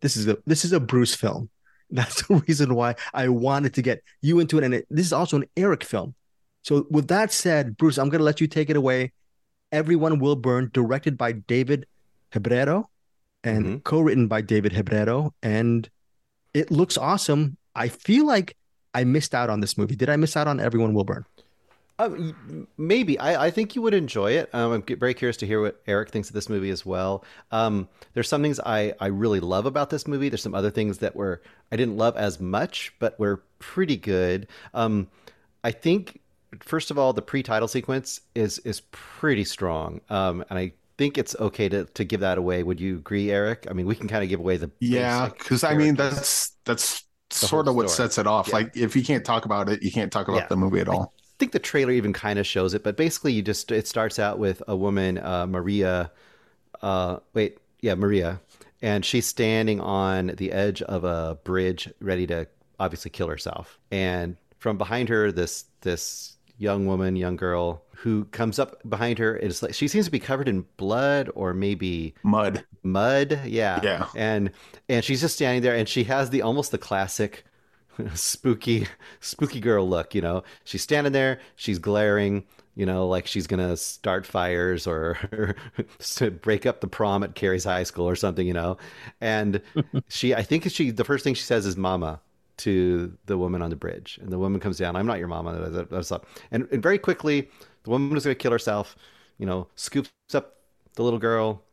This 0.02 0.16
is 0.18 0.28
a 0.28 0.38
this 0.46 0.66
is 0.66 0.72
a 0.72 0.80
Bruce 0.80 1.16
film. 1.16 1.50
That's 1.92 2.28
the 2.28 2.36
reason 2.48 2.74
why 2.76 2.96
I 3.14 3.30
wanted 3.30 3.74
to 3.76 3.82
get 3.82 4.04
you 4.22 4.40
into 4.40 4.58
it. 4.58 4.64
And 4.64 4.74
it, 4.74 4.88
this 4.90 5.06
is 5.06 5.14
also 5.14 5.38
an 5.38 5.46
Eric 5.56 5.84
film. 5.84 6.16
So 6.64 6.88
with 6.90 7.08
that 7.10 7.32
said, 7.32 7.78
Bruce, 7.78 7.98
I'm 7.98 8.10
gonna 8.10 8.24
let 8.24 8.42
you 8.42 8.48
take 8.48 8.70
it 8.70 8.76
away. 8.76 9.12
Everyone 9.72 10.20
Will 10.20 10.36
Burn, 10.36 10.70
directed 10.74 11.18
by 11.18 11.34
David 11.34 11.86
Hebrero 12.32 12.90
and 13.44 13.66
Mhm. 13.66 13.84
co-written 13.84 14.28
by 14.28 14.42
David 14.42 14.74
Hebrero. 14.74 15.34
And 15.44 15.90
it 16.54 16.72
looks 16.72 16.98
awesome. 16.98 17.58
I 17.76 17.90
feel 17.90 18.26
like 18.26 18.56
I 18.96 19.04
missed 19.04 19.36
out 19.36 19.50
on 19.52 19.60
this 19.60 19.78
movie. 19.78 19.96
Did 19.96 20.10
I 20.10 20.16
miss 20.16 20.36
out 20.36 20.48
on 20.48 20.60
Everyone 20.60 20.96
Will 20.96 21.04
Burn? 21.04 21.26
Um, 21.98 22.68
maybe 22.78 23.18
I, 23.20 23.46
I 23.46 23.52
think 23.52 23.76
you 23.76 23.82
would 23.82 23.94
enjoy 23.94 24.32
it. 24.32 24.50
Um, 24.54 24.74
I'm 24.74 24.84
very 24.84 25.14
curious 25.14 25.38
to 25.38 25.48
hear 25.48 25.62
what 25.62 25.82
Eric 25.88 26.10
thinks 26.10 26.30
of 26.30 26.34
this 26.34 26.50
movie 26.50 26.70
as 26.70 26.86
well. 26.86 27.24
Um, 27.52 27.88
there's 28.14 28.28
some 28.28 28.42
things 28.42 28.60
I, 28.66 28.94
I 29.00 29.08
really 29.08 29.40
love 29.40 29.66
about 29.66 29.90
this 29.92 30.08
movie. 30.08 30.28
There's 30.28 30.44
some 30.44 30.56
other 30.56 30.72
things 30.72 30.98
that 31.00 31.16
were 31.16 31.42
I 31.72 31.78
didn't 31.78 31.98
love 31.98 32.18
as 32.18 32.40
much, 32.40 32.94
but 33.00 33.18
were 33.20 33.44
pretty 33.60 33.98
good. 33.98 34.48
Um, 34.74 35.10
I 35.64 35.72
think 35.72 36.20
first 36.62 36.92
of 36.92 36.98
all, 36.98 37.14
the 37.14 37.22
pre-title 37.22 37.68
sequence 37.70 38.22
is 38.36 38.60
is 38.60 38.82
pretty 38.92 39.46
strong, 39.46 40.02
um, 40.10 40.44
and 40.50 40.60
I 40.60 40.74
think 40.98 41.18
it's 41.18 41.36
okay 41.40 41.70
to 41.70 41.86
to 41.86 42.04
give 42.04 42.20
that 42.22 42.38
away. 42.38 42.64
Would 42.64 42.82
you 42.82 42.98
agree, 42.98 43.32
Eric? 43.32 43.68
I 43.70 43.74
mean, 43.74 43.86
we 43.86 43.96
can 43.96 44.08
kind 44.10 44.24
of 44.24 44.30
give 44.30 44.40
away 44.42 44.58
the 44.58 44.72
Yeah, 44.80 45.30
because 45.30 45.64
I 45.64 45.76
mean 45.76 45.96
that's 45.96 46.52
that's 46.66 47.02
The 47.02 47.05
sort 47.30 47.68
of 47.68 47.76
what 47.76 47.90
sets 47.90 48.18
it 48.18 48.28
off. 48.28 48.48
Yeah. 48.50 48.56
Like 48.56 48.78
if 48.78 48.96
you 48.96 49.04
can't 49.04 49.26
talk 49.26 49.46
about 49.46 49.70
it, 49.70 49.82
you 49.84 49.92
can't 49.92 50.12
talk 50.12 50.28
about 50.28 50.42
Yeah. 50.42 50.48
the 50.48 50.58
movie 50.58 50.80
at 50.80 50.88
all. 50.88 51.14
I 51.20 51.38
think 51.40 51.52
the 51.52 51.60
trailer 51.60 51.92
even 51.92 52.14
kind 52.14 52.40
of 52.40 52.48
shows 52.48 52.74
it, 52.74 52.84
but 52.84 52.96
basically, 52.96 53.34
you 53.34 53.42
just 53.42 53.72
it 53.72 53.88
starts 53.88 54.20
out 54.20 54.40
with 54.40 54.64
a 54.68 54.76
woman, 54.76 55.18
uh, 55.18 55.46
Maria. 55.48 56.12
Uh, 56.82 57.18
wait, 57.34 57.58
yeah, 57.82 57.96
Maria, 57.96 58.40
and 58.82 59.04
she's 59.04 59.26
standing 59.26 59.82
on 59.82 60.28
the 60.38 60.52
edge 60.52 60.82
of 60.84 61.04
a 61.04 61.38
bridge, 61.44 61.92
ready 62.00 62.26
to 62.28 62.48
obviously 62.80 63.12
kill 63.12 63.28
herself. 63.28 63.80
And 63.92 64.38
from 64.60 64.78
behind 64.78 65.10
her, 65.10 65.32
this 65.32 65.66
this 65.82 66.35
young 66.58 66.86
woman, 66.86 67.16
young 67.16 67.36
girl, 67.36 67.84
who 67.98 68.26
comes 68.26 68.60
up 68.60 68.82
behind 68.88 69.20
her. 69.20 69.36
It's 69.38 69.62
like 69.64 69.74
she 69.74 69.88
seems 69.88 70.06
to 70.06 70.12
be 70.12 70.20
covered 70.20 70.48
in 70.48 70.66
blood 70.78 71.30
or 71.36 71.54
maybe 71.54 72.16
Mud. 72.24 72.66
mud. 72.84 73.42
Yeah, 73.46 73.80
Yeah. 73.84 74.08
and 74.16 74.52
and 74.90 75.04
she's 75.04 75.22
just 75.22 75.36
standing 75.36 75.62
there, 75.62 75.76
and 75.76 75.88
she 75.90 76.04
has 76.06 76.30
the 76.30 76.42
almost 76.42 76.72
the 76.72 76.78
classic 76.78 77.46
spooky 78.14 78.88
spooky 79.22 79.60
girl 79.62 79.88
look 79.88 80.14
you 80.14 80.22
know 80.22 80.44
she's 80.66 80.82
standing 80.82 81.14
there 81.14 81.40
she's 81.56 81.80
glaring 81.80 82.44
you 82.76 82.86
know 82.86 83.08
like 83.08 83.26
she's 83.26 83.48
gonna 83.48 83.78
start 83.78 84.26
fires 84.26 84.86
or 84.86 85.18
break 86.42 86.66
up 86.66 86.82
the 86.82 86.88
prom 86.88 87.24
at 87.24 87.36
carrie's 87.36 87.64
high 87.64 87.84
school 87.84 88.08
or 88.08 88.16
something 88.18 88.46
you 88.46 88.54
know 88.54 88.78
and 89.22 89.62
she 90.10 90.36
i 90.36 90.44
think 90.44 90.70
she 90.70 90.92
the 90.92 91.06
first 91.06 91.24
thing 91.24 91.34
she 91.34 91.44
says 91.44 91.66
is 91.66 91.78
mama 91.78 92.20
to 92.58 93.18
the 93.26 93.38
woman 93.38 93.62
on 93.62 93.70
the 93.70 93.76
bridge 93.76 94.20
and 94.22 94.32
the 94.32 94.40
woman 94.40 94.60
comes 94.60 94.78
down 94.78 94.96
i'm 94.96 95.06
not 95.06 95.20
your 95.20 95.28
mama 95.28 95.52
and, 96.52 96.68
and 96.72 96.82
very 96.82 96.98
quickly 96.98 97.50
the 97.84 97.90
woman 97.90 98.12
who's 98.12 98.24
gonna 98.24 98.36
kill 98.36 98.52
herself 98.52 98.96
you 99.38 99.46
know 99.46 99.68
scoops 99.76 100.12
up 100.34 100.58
the 100.96 101.04
little 101.04 101.20
girl 101.20 101.64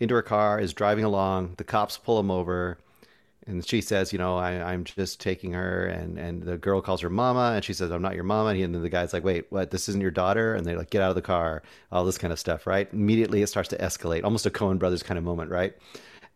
into 0.00 0.14
her 0.14 0.22
car 0.22 0.58
is 0.58 0.72
driving 0.72 1.04
along 1.04 1.54
the 1.56 1.64
cops 1.64 1.96
pull 1.96 2.18
him 2.18 2.30
over 2.30 2.78
and 3.46 3.64
she 3.64 3.80
says, 3.80 4.12
you 4.12 4.18
know, 4.18 4.36
I, 4.36 4.72
I'm 4.72 4.82
just 4.82 5.20
taking 5.20 5.52
her, 5.52 5.86
and 5.86 6.18
and 6.18 6.42
the 6.42 6.58
girl 6.58 6.80
calls 6.80 7.00
her 7.00 7.10
mama, 7.10 7.52
and 7.54 7.64
she 7.64 7.72
says, 7.72 7.92
I'm 7.92 8.02
not 8.02 8.14
your 8.16 8.24
mama, 8.24 8.50
and 8.50 8.74
then 8.74 8.82
the 8.82 8.88
guy's 8.88 9.12
like, 9.12 9.22
wait, 9.22 9.46
what? 9.50 9.70
This 9.70 9.88
isn't 9.88 10.00
your 10.00 10.10
daughter? 10.10 10.54
And 10.54 10.66
they 10.66 10.74
like 10.74 10.90
get 10.90 11.00
out 11.00 11.10
of 11.10 11.14
the 11.14 11.22
car, 11.22 11.62
all 11.92 12.04
this 12.04 12.18
kind 12.18 12.32
of 12.32 12.40
stuff, 12.40 12.66
right? 12.66 12.92
Immediately 12.92 13.42
it 13.42 13.46
starts 13.46 13.68
to 13.68 13.78
escalate, 13.78 14.24
almost 14.24 14.46
a 14.46 14.50
Coen 14.50 14.78
brothers 14.78 15.02
kind 15.02 15.16
of 15.16 15.24
moment, 15.24 15.50
right? 15.50 15.74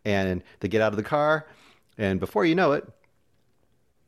And 0.05 0.41
they 0.61 0.69
get 0.69 0.81
out 0.81 0.93
of 0.93 0.97
the 0.97 1.03
car, 1.03 1.47
and 1.97 2.19
before 2.19 2.45
you 2.45 2.55
know 2.55 2.71
it, 2.71 2.87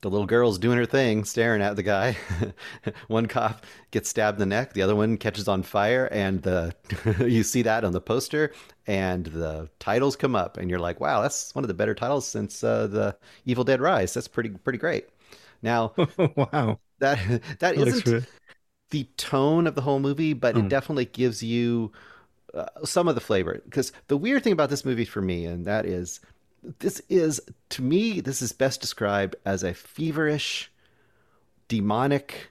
the 0.03 0.11
little 0.11 0.27
girl's 0.27 0.59
doing 0.59 0.77
her 0.77 0.85
thing, 0.85 1.25
staring 1.25 1.63
at 1.63 1.77
the 1.77 1.83
guy. 1.83 2.17
one 3.07 3.25
cop 3.27 3.65
gets 3.91 4.09
stabbed 4.09 4.37
in 4.37 4.49
the 4.49 4.55
neck, 4.55 4.73
the 4.73 4.83
other 4.83 4.95
one 4.95 5.17
catches 5.17 5.47
on 5.49 5.63
fire, 5.63 6.07
and 6.11 6.43
the 6.43 6.75
you 7.27 7.43
see 7.43 7.63
that 7.63 7.83
on 7.85 7.93
the 7.93 8.01
poster, 8.01 8.53
and 8.87 9.25
the 9.27 9.69
titles 9.79 10.15
come 10.15 10.35
up, 10.35 10.57
and 10.57 10.69
you're 10.69 10.79
like, 10.79 10.99
"Wow, 11.01 11.21
that's 11.23 11.55
one 11.55 11.63
of 11.65 11.69
the 11.69 11.73
better 11.75 11.95
titles 11.95 12.27
since 12.27 12.63
uh, 12.63 12.87
the 12.87 13.17
Evil 13.45 13.63
Dead 13.65 13.81
Rise. 13.81 14.13
That's 14.13 14.27
pretty 14.29 14.51
pretty 14.51 14.79
great." 14.79 15.09
Now 15.63 15.95
wow. 16.35 16.79
that 16.99 17.41
that 17.59 17.77
looks 17.77 18.03
isn't 18.05 18.27
the 18.91 19.05
tone 19.17 19.67
of 19.67 19.75
the 19.75 19.81
whole 19.81 19.99
movie, 19.99 20.33
but 20.33 20.55
Mm. 20.55 20.59
it 20.59 20.67
definitely 20.67 21.05
gives 21.05 21.41
you 21.43 21.91
uh, 22.53 22.65
some 22.85 23.07
of 23.07 23.15
the 23.15 23.21
flavor. 23.21 23.61
Because 23.65 23.93
the 24.07 24.17
weird 24.17 24.43
thing 24.43 24.53
about 24.53 24.69
this 24.69 24.85
movie 24.85 25.05
for 25.05 25.21
me, 25.21 25.45
and 25.45 25.65
that 25.67 25.85
is, 25.85 26.19
this 26.79 27.01
is 27.09 27.41
to 27.69 27.81
me, 27.81 28.21
this 28.21 28.41
is 28.41 28.51
best 28.51 28.81
described 28.81 29.35
as 29.45 29.63
a 29.63 29.73
feverish, 29.73 30.71
demonic 31.67 32.49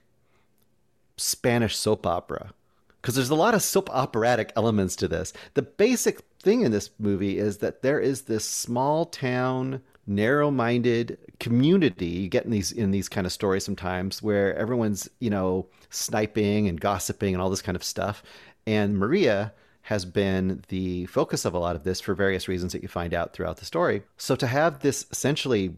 Spanish 1.17 1.75
soap 1.75 2.05
opera. 2.05 2.53
Because 3.01 3.15
there's 3.15 3.29
a 3.29 3.35
lot 3.35 3.53
of 3.53 3.61
soap 3.61 3.89
operatic 3.89 4.53
elements 4.55 4.95
to 4.97 5.07
this. 5.07 5.33
The 5.55 5.61
basic 5.61 6.21
thing 6.41 6.61
in 6.61 6.71
this 6.71 6.89
movie 6.99 7.37
is 7.37 7.57
that 7.57 7.81
there 7.81 7.99
is 7.99 8.23
this 8.23 8.45
small 8.45 9.05
town, 9.05 9.81
narrow-minded 10.05 11.17
community 11.39 12.05
you 12.07 12.29
get 12.29 12.43
in 12.45 12.51
these 12.51 12.71
in 12.71 12.91
these 12.91 13.07
kind 13.07 13.25
of 13.25 13.31
stories 13.31 13.63
sometimes 13.63 14.21
where 14.21 14.53
everyone's 14.57 15.09
you 15.19 15.29
know 15.29 15.65
sniping 15.89 16.67
and 16.67 16.81
gossiping 16.81 17.33
and 17.33 17.41
all 17.41 17.49
this 17.49 17.61
kind 17.61 17.75
of 17.75 17.83
stuff. 17.83 18.23
And 18.65 18.97
Maria 18.97 19.53
has 19.83 20.05
been 20.05 20.63
the 20.69 21.05
focus 21.07 21.45
of 21.45 21.53
a 21.53 21.59
lot 21.59 21.75
of 21.75 21.83
this 21.83 21.99
for 21.99 22.13
various 22.13 22.47
reasons 22.47 22.71
that 22.73 22.81
you 22.81 22.87
find 22.87 23.13
out 23.13 23.33
throughout 23.33 23.57
the 23.57 23.65
story. 23.65 24.03
So 24.17 24.35
to 24.35 24.47
have 24.47 24.79
this 24.79 25.05
essentially 25.11 25.75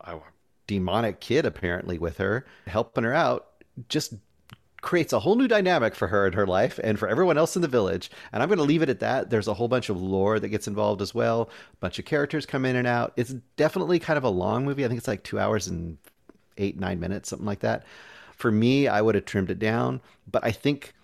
uh, 0.00 0.18
demonic 0.66 1.20
kid 1.20 1.44
apparently 1.44 1.98
with 1.98 2.18
her 2.18 2.46
helping 2.66 3.04
her 3.04 3.12
out 3.12 3.48
just 3.88 4.14
creates 4.80 5.12
a 5.12 5.20
whole 5.20 5.36
new 5.36 5.46
dynamic 5.46 5.94
for 5.94 6.08
her 6.08 6.26
in 6.26 6.32
her 6.32 6.46
life 6.46 6.80
and 6.82 6.98
for 6.98 7.08
everyone 7.08 7.38
else 7.38 7.54
in 7.54 7.62
the 7.62 7.68
village. 7.68 8.10
And 8.32 8.42
I'm 8.42 8.48
going 8.48 8.58
to 8.58 8.64
leave 8.64 8.82
it 8.82 8.88
at 8.88 9.00
that. 9.00 9.30
There's 9.30 9.48
a 9.48 9.54
whole 9.54 9.68
bunch 9.68 9.88
of 9.88 10.00
lore 10.00 10.40
that 10.40 10.48
gets 10.48 10.66
involved 10.66 11.00
as 11.00 11.14
well. 11.14 11.50
A 11.72 11.76
bunch 11.76 11.98
of 11.98 12.04
characters 12.04 12.46
come 12.46 12.64
in 12.64 12.74
and 12.74 12.86
out. 12.86 13.12
It's 13.16 13.34
definitely 13.56 14.00
kind 14.00 14.16
of 14.16 14.24
a 14.24 14.28
long 14.28 14.64
movie. 14.64 14.84
I 14.84 14.88
think 14.88 14.98
it's 14.98 15.08
like 15.08 15.22
two 15.22 15.38
hours 15.38 15.68
and 15.68 15.98
eight, 16.58 16.78
nine 16.80 16.98
minutes, 16.98 17.28
something 17.28 17.46
like 17.46 17.60
that. 17.60 17.84
For 18.36 18.50
me, 18.50 18.88
I 18.88 19.00
would 19.00 19.14
have 19.14 19.24
trimmed 19.24 19.50
it 19.50 19.60
down, 19.60 20.00
but 20.28 20.44
I 20.44 20.50
think 20.50 20.94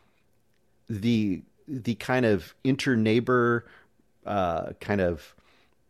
the 0.88 1.42
the 1.68 1.94
kind 1.96 2.26
of 2.26 2.54
inter 2.64 2.96
neighbor 2.96 3.66
uh, 4.26 4.72
kind 4.80 5.00
of 5.00 5.34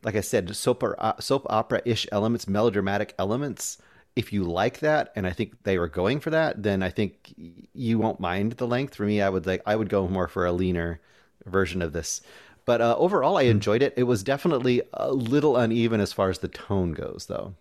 like 0.03 0.17
I 0.17 0.21
said, 0.21 0.55
soap 0.55 0.83
or, 0.83 1.15
soap 1.19 1.47
opera 1.51 1.83
ish 1.85 2.07
elements, 2.13 2.47
melodramatic 2.49 3.15
elements. 3.19 3.79
If 4.17 4.33
you 4.33 4.45
like 4.45 4.81
that, 4.81 5.13
and 5.15 5.27
I 5.27 5.33
think 5.33 5.63
they 5.63 5.79
were 5.79 5.89
going 5.89 6.21
for 6.21 6.31
that, 6.31 6.63
then 6.63 6.83
I 6.83 6.91
think 6.91 7.35
you 7.73 7.99
won't 7.99 8.19
mind 8.19 8.53
the 8.53 8.67
length. 8.67 8.97
For 8.97 9.05
me, 9.05 9.23
I 9.23 9.29
would 9.29 9.47
like 9.47 9.63
I 9.65 9.77
would 9.77 9.89
go 9.89 10.09
more 10.09 10.27
for 10.27 10.45
a 10.45 10.53
leaner 10.53 11.01
version 11.45 11.83
of 11.83 11.93
this. 11.93 12.21
But 12.65 12.81
uh, 12.81 12.97
overall, 12.99 13.39
I 13.39 13.43
enjoyed 13.43 13.81
it. 13.81 13.95
It 13.97 14.05
was 14.05 14.23
definitely 14.23 14.83
a 14.93 15.13
little 15.13 15.57
uneven 15.57 16.01
as 16.01 16.13
far 16.13 16.31
as 16.31 16.39
the 16.39 16.49
tone 16.49 16.93
goes, 16.93 17.27
though. 17.29 17.55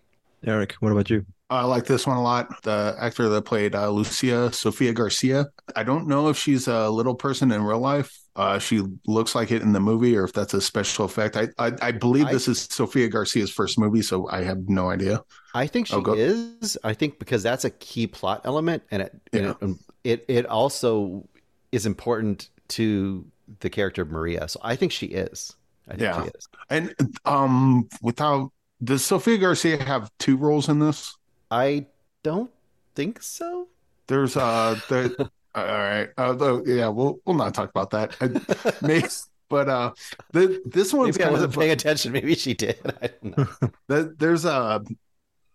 Eric, 0.44 0.72
what 0.80 0.92
about 0.92 1.10
you? 1.10 1.24
I 1.50 1.64
like 1.64 1.86
this 1.86 2.06
one 2.06 2.16
a 2.18 2.22
lot. 2.22 2.62
The 2.62 2.94
actor 3.00 3.28
that 3.30 3.42
played 3.42 3.74
uh, 3.74 3.88
Lucia, 3.90 4.52
Sofia 4.52 4.92
Garcia. 4.92 5.46
I 5.74 5.82
don't 5.82 6.06
know 6.06 6.28
if 6.28 6.36
she's 6.36 6.68
a 6.68 6.90
little 6.90 7.14
person 7.14 7.50
in 7.52 7.62
real 7.62 7.78
life. 7.78 8.14
Uh, 8.36 8.58
she 8.58 8.82
looks 9.06 9.34
like 9.34 9.50
it 9.50 9.62
in 9.62 9.72
the 9.72 9.80
movie, 9.80 10.14
or 10.16 10.24
if 10.24 10.32
that's 10.32 10.52
a 10.54 10.60
special 10.60 11.06
effect. 11.06 11.36
I 11.36 11.48
I, 11.58 11.72
I 11.80 11.92
believe 11.92 12.26
I- 12.26 12.32
this 12.32 12.48
is 12.48 12.60
Sofia 12.60 13.08
Garcia's 13.08 13.50
first 13.50 13.78
movie, 13.78 14.02
so 14.02 14.28
I 14.28 14.42
have 14.42 14.68
no 14.68 14.90
idea. 14.90 15.22
I 15.54 15.66
think 15.66 15.86
she 15.86 15.94
Oh, 15.94 16.02
go- 16.02 16.14
is. 16.14 16.76
I 16.84 16.92
think 16.92 17.18
because 17.18 17.42
that's 17.42 17.64
a 17.64 17.70
key 17.70 18.06
plot 18.06 18.42
element, 18.44 18.82
and 18.90 19.02
it, 19.02 19.12
Yeah. 19.32 19.54
and 19.62 19.78
it, 20.04 20.24
it 20.28 20.36
it 20.38 20.46
also 20.46 21.26
is 21.72 21.86
important 21.86 22.50
to 22.68 23.26
the 23.60 23.70
character 23.70 24.02
of 24.02 24.10
Maria. 24.10 24.46
So 24.48 24.60
I 24.62 24.76
think 24.76 24.92
she 24.92 25.06
is. 25.06 25.56
I 25.88 25.92
think 25.92 26.02
Yeah. 26.02 26.22
she 26.24 26.28
is. 26.28 26.48
And 26.68 26.94
um, 27.24 27.88
without 28.02 28.52
Does 28.82 29.04
Sofia 29.04 29.38
Garcia 29.38 29.82
have 29.82 30.10
two 30.18 30.36
roles 30.36 30.68
in 30.68 30.78
this? 30.78 31.16
I 31.50 31.86
don't 32.22 32.50
think 32.94 33.22
so. 33.22 33.68
There's 34.06 34.36
uh 34.36 34.78
the 34.88 35.30
all 35.54 35.64
right. 35.64 36.08
Uh, 36.16 36.62
yeah, 36.64 36.88
we'll 36.88 37.18
we'll 37.24 37.36
not 37.36 37.54
talk 37.54 37.70
about 37.70 37.90
that. 37.90 38.16
I, 38.20 38.86
may, 38.86 39.02
but 39.48 39.68
uh, 39.68 39.92
the, 40.32 40.62
this 40.66 40.92
one's 40.92 41.18
Maybe 41.18 41.28
I 41.28 41.32
wasn't 41.32 41.54
of 41.54 41.58
paying 41.58 41.72
attention. 41.72 42.12
Maybe 42.12 42.34
she 42.34 42.54
did. 42.54 42.78
I 43.02 43.08
don't 43.22 43.36
know. 43.38 43.70
the, 43.88 44.14
there's 44.18 44.44
a 44.44 44.82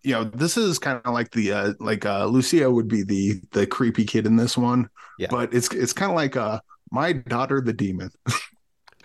you 0.04 0.12
know 0.14 0.26
this 0.26 0.58
is 0.58 0.80
kind 0.80 1.00
of 1.06 1.14
like 1.14 1.32
the 1.32 1.54
uh 1.54 1.74
like 1.80 2.06
uh 2.06 2.26
Lucia 2.26 2.70
would 2.70 2.88
be 2.90 3.04
the 3.04 3.40
the 3.52 3.66
creepy 3.66 4.04
kid 4.06 4.26
in 4.26 4.36
this 4.36 4.58
one, 4.58 4.90
Yeah. 5.18 5.28
but 5.30 5.54
it's 5.54 5.70
it's 5.74 5.94
kind 5.94 6.12
of 6.12 6.16
like 6.16 6.36
uh 6.36 6.60
my 6.92 7.14
daughter 7.14 7.62
the 7.62 7.74
demon. 7.74 8.10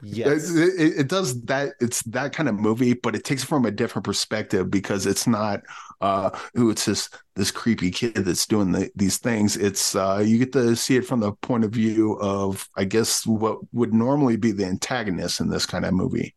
Yes. 0.03 0.51
It, 0.55 0.81
it, 0.81 1.01
it 1.01 1.09
does 1.09 1.43
that. 1.43 1.75
It's 1.81 2.03
that 2.05 2.33
kind 2.33 2.49
of 2.49 2.55
movie, 2.55 2.95
but 2.95 3.17
it 3.17 3.25
takes 3.25 3.43
it 3.43 3.47
from 3.47 3.65
a 3.65 3.71
different 3.71 4.05
perspective 4.05 4.71
because 4.71 5.07
it's 5.07 5.27
not, 5.27 5.63
uh, 6.01 6.31
ooh, 6.59 6.71
it's 6.71 6.85
this 6.85 7.11
this 7.35 7.51
creepy 7.51 7.91
kid 7.91 8.15
that's 8.15 8.47
doing 8.47 8.73
the, 8.73 8.91
these 8.95 9.19
things. 9.19 9.57
It's 9.57 9.97
uh, 9.97 10.23
you 10.25 10.39
get 10.39 10.53
to 10.53 10.77
see 10.77 10.97
it 10.97 11.07
from 11.07 11.21
the 11.21 11.33
point 11.33 11.65
of 11.65 11.73
view 11.73 12.19
of, 12.21 12.69
I 12.77 12.85
guess, 12.85 13.27
what 13.27 13.59
would 13.73 13.93
normally 13.93 14.37
be 14.37 14.53
the 14.53 14.67
antagonist 14.67 15.41
in 15.41 15.49
this 15.49 15.67
kind 15.67 15.85
of 15.85 15.95
movie. 15.95 16.35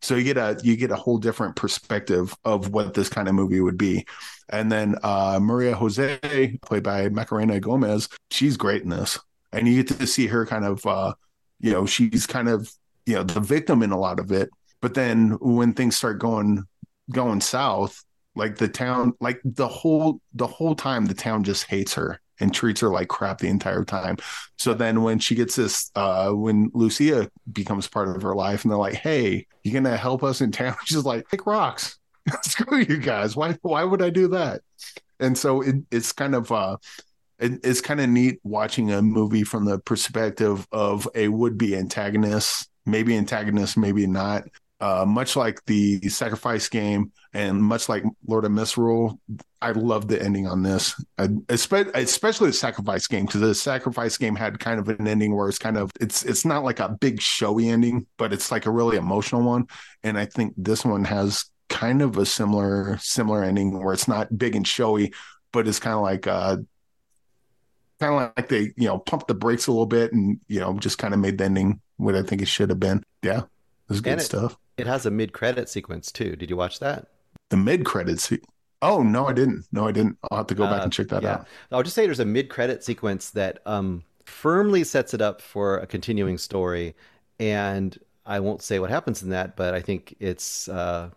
So 0.00 0.16
you 0.16 0.24
get 0.24 0.36
a 0.36 0.58
you 0.62 0.76
get 0.76 0.90
a 0.90 0.96
whole 0.96 1.18
different 1.18 1.54
perspective 1.54 2.34
of 2.44 2.70
what 2.70 2.94
this 2.94 3.08
kind 3.08 3.28
of 3.28 3.34
movie 3.34 3.60
would 3.60 3.78
be. 3.78 4.06
And 4.48 4.70
then 4.70 4.96
uh, 5.02 5.38
Maria 5.40 5.74
Jose, 5.74 6.58
played 6.62 6.82
by 6.82 7.08
Macarena 7.08 7.60
Gomez, 7.60 8.08
she's 8.30 8.56
great 8.56 8.82
in 8.82 8.88
this, 8.88 9.18
and 9.52 9.68
you 9.68 9.82
get 9.82 9.98
to 9.98 10.06
see 10.06 10.26
her 10.28 10.46
kind 10.46 10.64
of. 10.64 10.84
Uh, 10.86 11.14
you 11.64 11.70
know, 11.70 11.86
she's 11.86 12.26
kind 12.26 12.48
of 12.48 12.68
you 13.06 13.14
know 13.14 13.22
the 13.22 13.40
victim 13.40 13.82
in 13.82 13.90
a 13.90 13.98
lot 13.98 14.20
of 14.20 14.32
it. 14.32 14.50
But 14.80 14.94
then 14.94 15.38
when 15.40 15.74
things 15.74 15.96
start 15.96 16.18
going 16.18 16.64
going 17.10 17.40
south 17.40 18.04
like 18.34 18.56
the 18.56 18.68
town 18.68 19.12
like 19.20 19.40
the 19.44 19.68
whole 19.68 20.20
the 20.34 20.46
whole 20.46 20.74
time 20.74 21.06
the 21.06 21.14
town 21.14 21.44
just 21.44 21.64
hates 21.64 21.94
her 21.94 22.20
and 22.40 22.54
treats 22.54 22.80
her 22.80 22.88
like 22.88 23.08
crap 23.08 23.38
the 23.38 23.48
entire 23.48 23.84
time. 23.84 24.16
So 24.58 24.74
then 24.74 25.02
when 25.02 25.18
she 25.18 25.34
gets 25.34 25.56
this 25.56 25.90
uh 25.94 26.30
when 26.30 26.70
lucia 26.74 27.30
becomes 27.52 27.88
part 27.88 28.14
of 28.14 28.22
her 28.22 28.34
life 28.34 28.62
and 28.62 28.70
they're 28.70 28.78
like 28.78 28.94
hey 28.94 29.46
you're 29.62 29.74
gonna 29.74 29.96
help 29.96 30.22
us 30.22 30.40
in 30.40 30.52
town? 30.52 30.76
She's 30.84 31.04
like 31.04 31.28
pick 31.28 31.46
rocks. 31.46 31.98
Screw 32.42 32.78
you 32.78 32.98
guys. 32.98 33.36
Why 33.36 33.58
why 33.62 33.84
would 33.84 34.02
i 34.02 34.10
do 34.10 34.28
that? 34.28 34.62
And 35.20 35.36
so 35.36 35.60
it, 35.60 35.76
it's 35.90 36.12
kind 36.12 36.34
of 36.34 36.50
uh 36.50 36.78
it, 37.38 37.60
it's 37.64 37.80
kind 37.80 38.00
of 38.00 38.08
neat 38.08 38.38
watching 38.44 38.92
a 38.92 39.02
movie 39.02 39.42
from 39.42 39.64
the 39.64 39.78
perspective 39.78 40.66
of 40.70 41.08
a 41.14 41.28
would-be 41.28 41.76
antagonist 41.76 42.68
maybe 42.86 43.16
antagonist, 43.16 43.76
maybe 43.76 44.06
not. 44.06 44.44
Uh, 44.80 45.04
much 45.06 45.36
like 45.36 45.64
the 45.66 46.00
sacrifice 46.08 46.68
game 46.68 47.12
and 47.34 47.62
much 47.62 47.88
like 47.88 48.02
Lord 48.26 48.44
of 48.44 48.50
Misrule, 48.50 49.20
I 49.60 49.70
love 49.70 50.08
the 50.08 50.20
ending 50.20 50.48
on 50.48 50.64
this, 50.64 51.00
I, 51.16 51.28
especially, 51.48 52.48
the 52.48 52.52
sacrifice 52.52 53.06
game 53.06 53.26
because 53.26 53.42
the 53.42 53.54
sacrifice 53.54 54.18
game 54.18 54.34
had 54.34 54.58
kind 54.58 54.80
of 54.80 54.88
an 54.88 55.06
ending 55.06 55.36
where 55.36 55.48
it's 55.48 55.58
kind 55.58 55.76
of 55.76 55.92
it's 56.00 56.24
it's 56.24 56.44
not 56.44 56.64
like 56.64 56.80
a 56.80 56.88
big 56.88 57.20
showy 57.20 57.68
ending, 57.68 58.06
but 58.18 58.32
it's 58.32 58.50
like 58.50 58.66
a 58.66 58.72
really 58.72 58.96
emotional 58.96 59.42
one. 59.42 59.68
And 60.02 60.18
I 60.18 60.24
think 60.24 60.54
this 60.56 60.84
one 60.84 61.04
has 61.04 61.44
kind 61.68 62.02
of 62.02 62.18
a 62.18 62.26
similar 62.26 62.98
similar 63.00 63.44
ending 63.44 63.80
where 63.80 63.94
it's 63.94 64.08
not 64.08 64.36
big 64.36 64.56
and 64.56 64.66
showy, 64.66 65.12
but 65.52 65.68
it's 65.68 65.78
kind 65.78 65.94
of 65.94 66.02
like 66.02 66.26
uh 66.26 66.56
kind 68.02 68.14
of 68.14 68.32
like 68.36 68.48
they 68.48 68.72
you 68.76 68.86
know 68.88 68.98
pumped 68.98 69.28
the 69.28 69.34
brakes 69.34 69.66
a 69.66 69.70
little 69.72 69.86
bit 69.86 70.12
and 70.12 70.40
you 70.48 70.60
know 70.60 70.78
just 70.78 70.98
kind 70.98 71.14
of 71.14 71.20
made 71.20 71.38
the 71.38 71.44
ending 71.44 71.80
what 71.96 72.14
I 72.14 72.22
think 72.22 72.42
it 72.42 72.48
should 72.48 72.68
have 72.70 72.80
been. 72.80 73.02
Yeah, 73.22 73.40
it 73.40 73.48
was 73.88 74.00
good 74.00 74.18
it- 74.18 74.22
stuff. 74.22 74.56
It 74.78 74.86
has 74.86 75.04
a 75.04 75.10
mid-credit 75.10 75.68
sequence 75.68 76.10
too. 76.10 76.34
Did 76.34 76.48
you 76.48 76.56
watch 76.56 76.80
that? 76.80 77.08
The 77.50 77.56
mid 77.58 77.84
credits. 77.84 78.32
Oh 78.80 79.02
no, 79.02 79.26
I 79.26 79.32
didn't. 79.34 79.66
No, 79.70 79.86
I 79.86 79.92
didn't. 79.92 80.16
I'll 80.30 80.38
have 80.38 80.46
to 80.48 80.54
go 80.54 80.64
back 80.64 80.80
Uh, 80.80 80.84
and 80.84 80.92
check 80.92 81.08
that 81.08 81.22
yeah. 81.22 81.34
out. 81.34 81.46
I'll 81.70 81.82
just 81.82 81.94
say 81.94 82.06
there's 82.06 82.18
a 82.18 82.24
mid-credit 82.24 82.82
sequence 82.82 83.30
that 83.30 83.60
um, 83.66 84.02
firmly 84.24 84.82
sets 84.82 85.12
it 85.14 85.20
up 85.20 85.42
for 85.42 85.78
a 85.78 85.86
continuing 85.86 86.38
story, 86.38 86.96
and 87.38 87.96
I 88.24 88.40
won't 88.40 88.62
say 88.62 88.78
what 88.78 88.90
happens 88.90 89.22
in 89.22 89.28
that, 89.28 89.54
but 89.56 89.74
I 89.74 89.80
think 89.82 90.16
it's 90.20 90.68
uh, 90.68 91.10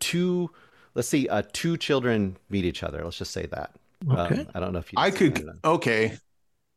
two. 0.00 0.50
Let's 0.94 1.08
see, 1.08 1.28
uh, 1.28 1.42
two 1.52 1.76
children 1.78 2.36
meet 2.50 2.64
each 2.64 2.82
other. 2.82 3.02
Let's 3.04 3.16
just 3.16 3.32
say 3.32 3.46
that. 3.46 3.74
Okay. 4.10 4.40
Um, 4.40 4.46
I 4.54 4.60
don't 4.60 4.72
know 4.72 4.78
if 4.78 4.92
you. 4.92 4.98
I 4.98 5.10
could 5.10 5.48
okay. 5.64 6.16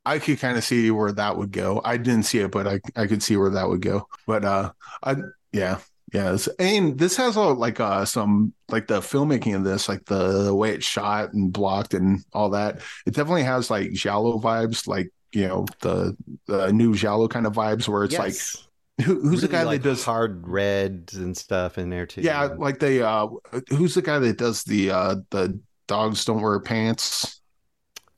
I 0.05 0.19
could 0.19 0.39
kind 0.39 0.57
of 0.57 0.63
see 0.63 0.91
where 0.91 1.11
that 1.11 1.37
would 1.37 1.51
go. 1.51 1.81
I 1.83 1.97
didn't 1.97 2.23
see 2.23 2.39
it, 2.39 2.51
but 2.51 2.67
I 2.67 2.79
I 2.95 3.07
could 3.07 3.23
see 3.23 3.37
where 3.37 3.49
that 3.51 3.67
would 3.67 3.81
go. 3.81 4.07
But 4.27 4.45
uh, 4.45 4.71
I 5.03 5.15
yeah 5.51 5.79
yeah. 6.13 6.37
And 6.59 6.97
this 6.97 7.17
has 7.17 7.37
all 7.37 7.55
like 7.55 7.79
uh 7.79 8.05
some 8.05 8.53
like 8.69 8.87
the 8.87 8.99
filmmaking 8.99 9.55
of 9.55 9.63
this, 9.63 9.89
like 9.89 10.05
the, 10.05 10.43
the 10.43 10.55
way 10.55 10.73
it's 10.73 10.85
shot 10.85 11.33
and 11.33 11.51
blocked 11.51 11.93
and 11.93 12.23
all 12.33 12.51
that. 12.51 12.81
It 13.05 13.15
definitely 13.15 13.43
has 13.43 13.69
like 13.69 13.91
Giallo 13.93 14.39
vibes, 14.39 14.87
like 14.87 15.09
you 15.31 15.47
know 15.47 15.65
the 15.81 16.15
the 16.45 16.71
new 16.71 16.93
Giallo 16.95 17.27
kind 17.27 17.47
of 17.47 17.53
vibes, 17.53 17.87
where 17.87 18.03
it's 18.03 18.13
Yes. 18.13 18.57
like 18.97 19.05
who, 19.05 19.19
who's 19.19 19.41
the 19.41 19.47
guy 19.49 19.63
like, 19.63 19.81
that 19.81 19.89
does 19.89 20.05
hard 20.05 20.47
reds 20.47 21.15
and 21.15 21.35
stuff 21.35 21.77
in 21.77 21.89
there 21.89 22.05
too? 22.05 22.21
Yeah, 22.21 22.43
like 22.57 22.79
they 22.79 23.01
uh 23.01 23.27
who's 23.69 23.95
the 23.95 24.01
guy 24.01 24.19
that 24.19 24.37
does 24.37 24.63
the 24.63 24.91
uh 24.91 25.15
the 25.31 25.59
dogs 25.87 26.25
don't 26.25 26.41
wear 26.41 26.59
pants? 26.59 27.41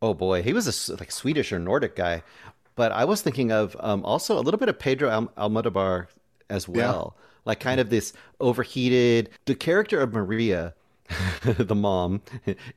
Oh 0.01 0.13
boy, 0.13 0.43
he 0.43 0.53
was 0.53 0.89
a 0.89 0.95
like 0.97 1.11
Swedish 1.11 1.51
or 1.51 1.59
Nordic 1.59 1.95
guy, 1.95 2.23
but 2.75 2.91
I 2.91 3.05
was 3.05 3.21
thinking 3.21 3.51
of 3.51 3.75
um, 3.79 4.03
also 4.05 4.37
a 4.39 4.41
little 4.41 4.59
bit 4.59 4.69
of 4.69 4.79
Pedro 4.79 5.09
Al- 5.09 5.49
Almodovar 5.49 6.07
as 6.49 6.67
well. 6.67 7.15
Like 7.45 7.59
kind 7.59 7.79
of 7.79 7.89
this 7.89 8.13
overheated. 8.39 9.29
The 9.45 9.55
character 9.55 9.99
of 10.01 10.13
Maria, 10.13 10.75
the 11.43 11.75
mom, 11.75 12.21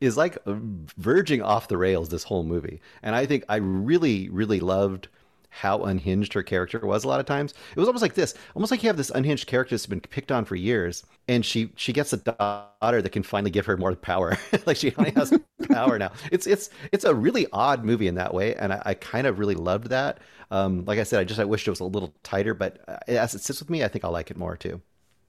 is 0.01 0.17
like 0.17 0.39
verging 0.47 1.43
off 1.43 1.69
the 1.69 1.77
rails 1.77 2.09
this 2.09 2.25
whole 2.25 2.45
movie, 2.45 2.81
and 3.03 3.15
I 3.15 3.27
think 3.27 3.45
I 3.49 3.57
really, 3.57 4.29
really 4.31 4.61
loved 4.61 5.09
how 5.51 5.85
unhinged 5.85 6.33
her 6.33 6.43
character 6.43 6.79
was 6.81 7.05
a 7.05 7.09
lot 7.09 7.21
of 7.21 7.27
times. 7.27 7.53
It 7.53 7.79
was 7.79 7.89
almost 7.89 8.03
like 8.03 8.15
this, 8.15 8.35
almost 8.55 8.71
like 8.71 8.83
you 8.83 8.89
have 8.89 8.97
this 8.97 9.11
unhinged 9.11 9.47
character 9.47 9.75
that's 9.75 9.87
been 9.87 10.01
picked 10.01 10.33
on 10.33 10.45
for 10.45 10.57
years, 10.57 11.05
and 11.29 11.45
she 11.45 11.73
she 11.77 11.93
gets 11.93 12.13
a 12.13 12.19
daughter 12.19 13.03
that 13.03 13.11
can 13.11 13.23
finally 13.23 13.51
give 13.51 13.67
her 13.67 13.77
more 13.77 13.95
power. 13.95 14.37
like 14.67 14.77
she 14.77 14.91
finally 14.91 15.15
has 15.17 15.33
power 15.71 15.99
now. 15.99 16.13
It's 16.33 16.47
it's 16.47 16.71
it's 16.93 17.05
a 17.05 17.15
really 17.15 17.47
odd 17.53 17.85
movie 17.85 18.09
in 18.09 18.15
that 18.17 18.33
way, 18.35 18.55
and 18.55 18.73
I, 18.73 18.83
I 18.87 18.95
kind 18.95 19.27
of 19.27 19.39
really 19.39 19.55
loved 19.55 19.89
that. 19.89 20.19
Um, 20.51 20.85
like 20.85 20.99
I 20.99 21.05
said, 21.05 21.21
I 21.21 21.25
just 21.25 21.41
I 21.41 21.45
wished 21.45 21.67
it 21.67 21.71
was 21.71 21.81
a 21.81 21.85
little 21.85 22.15
tighter, 22.23 22.55
but 22.55 22.81
uh, 22.89 22.99
as 23.09 23.35
it 23.35 23.43
sits 23.43 23.61
with 23.61 23.71
me, 23.71 23.85
I 23.85 23.89
think 23.89 24.05
I'll 24.05 24.11
like 24.13 24.31
it 24.31 24.37
more 24.37 24.57
too. 24.57 24.81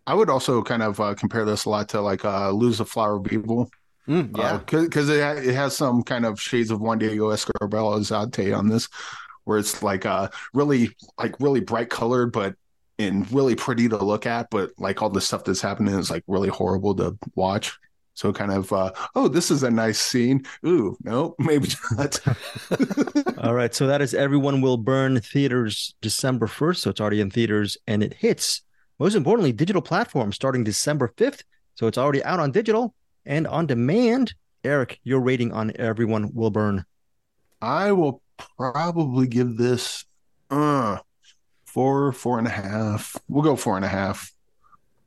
I 0.07 0.13
would 0.13 0.29
also 0.29 0.61
kind 0.63 0.83
of 0.83 0.99
uh, 0.99 1.13
compare 1.15 1.45
this 1.45 1.65
a 1.65 1.69
lot 1.69 1.89
to 1.89 2.01
like 2.01 2.25
uh 2.25 2.51
Luz 2.51 2.79
the 2.79 2.85
Flower 2.85 3.21
Evil. 3.31 3.69
Mm, 4.07 4.35
yeah, 4.35 4.57
because 4.57 5.09
it, 5.09 5.21
ha- 5.21 5.39
it 5.41 5.53
has 5.53 5.77
some 5.77 6.01
kind 6.01 6.25
of 6.25 6.41
shades 6.41 6.71
of 6.71 6.81
Juan 6.81 6.97
Diego 6.97 7.29
Escobar 7.29 7.69
Alzate 7.69 8.57
on 8.57 8.67
this, 8.67 8.87
where 9.43 9.57
it's 9.57 9.81
like 9.83 10.05
uh 10.05 10.29
really 10.53 10.95
like 11.17 11.35
really 11.39 11.61
bright 11.61 11.89
colored, 11.89 12.31
but 12.31 12.55
and 12.99 13.31
really 13.31 13.55
pretty 13.55 13.89
to 13.89 13.97
look 13.97 14.25
at, 14.25 14.49
but 14.49 14.71
like 14.77 15.01
all 15.01 15.09
the 15.09 15.21
stuff 15.21 15.43
that's 15.43 15.61
happening 15.61 15.97
is 15.97 16.11
like 16.11 16.23
really 16.27 16.49
horrible 16.49 16.95
to 16.95 17.17
watch. 17.35 17.77
So 18.13 18.31
kind 18.33 18.51
of 18.51 18.71
uh 18.71 18.91
oh, 19.15 19.27
this 19.27 19.49
is 19.49 19.63
a 19.63 19.71
nice 19.71 19.99
scene. 19.99 20.45
Ooh, 20.65 20.97
no, 21.03 21.35
maybe 21.39 21.69
not. 21.91 22.19
All 23.39 23.53
right, 23.53 23.73
so 23.73 23.87
that 23.87 24.01
is 24.01 24.13
Everyone 24.13 24.61
Will 24.61 24.77
Burn 24.77 25.19
theaters 25.19 25.95
December 26.01 26.47
1st. 26.47 26.77
So 26.77 26.89
it's 26.89 27.01
already 27.01 27.21
in 27.21 27.31
theaters 27.31 27.77
and 27.87 28.03
it 28.03 28.13
hits, 28.13 28.61
most 28.99 29.15
importantly, 29.15 29.51
digital 29.51 29.81
platforms 29.81 30.35
starting 30.35 30.63
December 30.63 31.11
5th. 31.17 31.43
So 31.75 31.87
it's 31.87 31.97
already 31.97 32.23
out 32.23 32.39
on 32.39 32.51
digital 32.51 32.93
and 33.25 33.47
on 33.47 33.65
demand. 33.65 34.35
Eric, 34.63 34.99
your 35.03 35.21
rating 35.21 35.51
on 35.51 35.71
Everyone 35.77 36.31
Will 36.33 36.51
Burn. 36.51 36.85
I 37.61 37.93
will 37.93 38.21
probably 38.57 39.27
give 39.27 39.57
this 39.57 40.05
uh 40.49 40.97
four, 41.65 42.11
four 42.11 42.37
and 42.37 42.47
a 42.47 42.51
half. 42.51 43.15
We'll 43.29 43.43
go 43.43 43.55
four 43.55 43.75
and 43.77 43.85
a 43.85 43.89
half. 43.89 44.31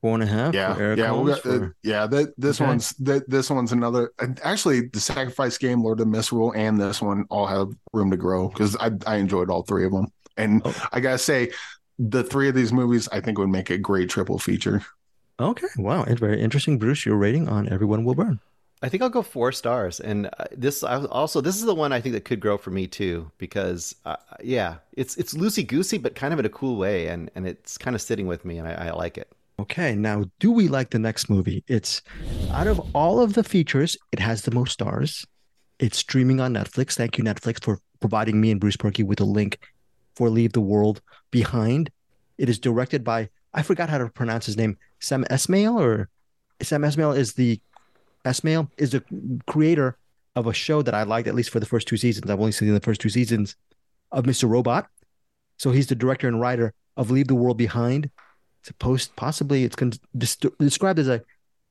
Four 0.00 0.14
and 0.14 0.22
a 0.22 0.26
half. 0.26 0.52
Yeah, 0.54 0.94
yeah, 0.94 1.10
we'll 1.12 1.34
go- 1.40 1.50
uh, 1.50 1.68
yeah. 1.82 2.06
That 2.06 2.34
this 2.36 2.60
Okay. 2.60 2.68
one's 2.68 2.90
that 3.00 3.28
this 3.28 3.48
one's 3.48 3.72
another. 3.72 4.12
and 4.18 4.38
Actually, 4.42 4.88
the 4.88 5.00
sacrifice 5.00 5.56
game, 5.56 5.82
Lord 5.82 6.00
of 6.00 6.08
Misrule, 6.08 6.52
and 6.54 6.78
this 6.80 7.00
one 7.00 7.24
all 7.30 7.46
have 7.46 7.68
room 7.94 8.10
to 8.10 8.16
grow 8.16 8.48
because 8.48 8.76
I 8.76 8.90
I 9.06 9.16
enjoyed 9.16 9.48
all 9.50 9.62
three 9.62 9.86
of 9.86 9.92
them, 9.92 10.08
and 10.36 10.60
Oh. 10.64 10.88
I 10.92 11.00
gotta 11.00 11.16
say, 11.18 11.50
the 11.98 12.22
three 12.22 12.48
of 12.50 12.54
these 12.54 12.70
movies 12.72 13.08
I 13.12 13.20
think 13.20 13.38
would 13.38 13.48
make 13.48 13.70
a 13.70 13.78
great 13.78 14.10
triple 14.10 14.38
feature. 14.38 14.82
Okay, 15.40 15.68
wow, 15.78 16.02
it's 16.04 16.20
very 16.20 16.40
interesting. 16.40 16.78
Bruce, 16.78 17.06
your 17.06 17.16
rating 17.16 17.48
on 17.48 17.68
Everyone 17.72 18.04
Will 18.04 18.14
Burn. 18.14 18.40
I 18.82 18.88
think 18.88 19.02
I'll 19.02 19.08
go 19.08 19.22
four 19.22 19.50
stars, 19.52 20.00
and 20.00 20.26
uh, 20.26 20.44
this 20.52 20.82
also 20.82 21.40
this 21.40 21.56
is 21.56 21.62
the 21.62 21.74
one 21.74 21.92
I 21.92 22.00
think 22.00 22.14
that 22.14 22.24
could 22.24 22.40
grow 22.40 22.58
for 22.58 22.70
me 22.70 22.86
too 22.86 23.30
because 23.38 23.94
uh, 24.04 24.16
yeah, 24.42 24.76
it's 24.92 25.16
it's 25.16 25.34
loosey 25.34 25.66
goosey 25.66 25.96
but 25.98 26.14
kind 26.14 26.32
of 26.32 26.38
in 26.38 26.44
a 26.44 26.50
cool 26.50 26.76
way, 26.76 27.06
and 27.06 27.30
and 27.34 27.46
it's 27.46 27.78
kind 27.78 27.94
of 27.94 28.02
sitting 28.02 28.26
with 28.26 28.44
me, 28.44 28.58
and 28.58 28.68
I, 28.68 28.88
I 28.88 28.90
like 28.92 29.16
it. 29.16 29.32
Okay, 29.58 29.94
now 29.94 30.24
do 30.40 30.50
we 30.50 30.68
like 30.68 30.90
the 30.90 30.98
next 30.98 31.30
movie? 31.30 31.62
It's 31.68 32.02
out 32.50 32.66
of 32.66 32.80
all 32.94 33.20
of 33.20 33.34
the 33.34 33.44
features, 33.44 33.96
it 34.12 34.18
has 34.18 34.42
the 34.42 34.50
most 34.50 34.72
stars. 34.72 35.24
It's 35.78 35.98
streaming 35.98 36.40
on 36.40 36.54
Netflix. 36.54 36.94
Thank 36.94 37.18
you, 37.18 37.24
Netflix, 37.24 37.62
for 37.64 37.78
providing 38.00 38.40
me 38.40 38.50
and 38.50 38.60
Bruce 38.60 38.76
Purkey 38.76 39.04
with 39.04 39.20
a 39.20 39.24
link 39.24 39.58
for 40.14 40.28
Leave 40.28 40.52
the 40.52 40.60
World 40.60 41.00
Behind. 41.30 41.90
It 42.36 42.48
is 42.48 42.58
directed 42.58 43.04
by 43.04 43.28
I 43.54 43.62
forgot 43.62 43.88
how 43.88 43.98
to 43.98 44.08
pronounce 44.08 44.46
his 44.46 44.56
name, 44.56 44.76
Sam 44.98 45.24
Esmail 45.30 45.80
or 45.80 46.08
Sam 46.60 46.82
Esmail 46.82 47.16
is 47.16 47.34
the 47.34 47.60
Esmail 48.24 48.70
is 48.78 48.90
the 48.90 49.02
creator 49.46 49.98
of 50.36 50.46
a 50.46 50.52
show 50.52 50.82
that 50.82 50.94
I 50.94 51.04
liked 51.04 51.28
at 51.28 51.34
least 51.34 51.50
for 51.50 51.60
the 51.60 51.66
first 51.66 51.86
two 51.86 51.96
seasons. 51.96 52.30
I've 52.30 52.40
only 52.40 52.52
seen 52.52 52.72
the 52.72 52.80
first 52.80 53.00
two 53.00 53.08
seasons 53.08 53.56
of 54.10 54.24
Mr. 54.24 54.48
Robot. 54.48 54.88
So 55.58 55.70
he's 55.70 55.86
the 55.86 55.94
director 55.94 56.26
and 56.26 56.40
writer 56.40 56.74
of 56.96 57.10
Leave 57.10 57.28
the 57.28 57.34
World 57.34 57.58
Behind. 57.58 58.10
It's 58.60 58.70
a 58.70 58.74
post, 58.74 59.14
possibly 59.14 59.64
it's 59.64 59.76
con- 59.76 59.92
described 60.16 60.98
as 60.98 61.08
a 61.08 61.22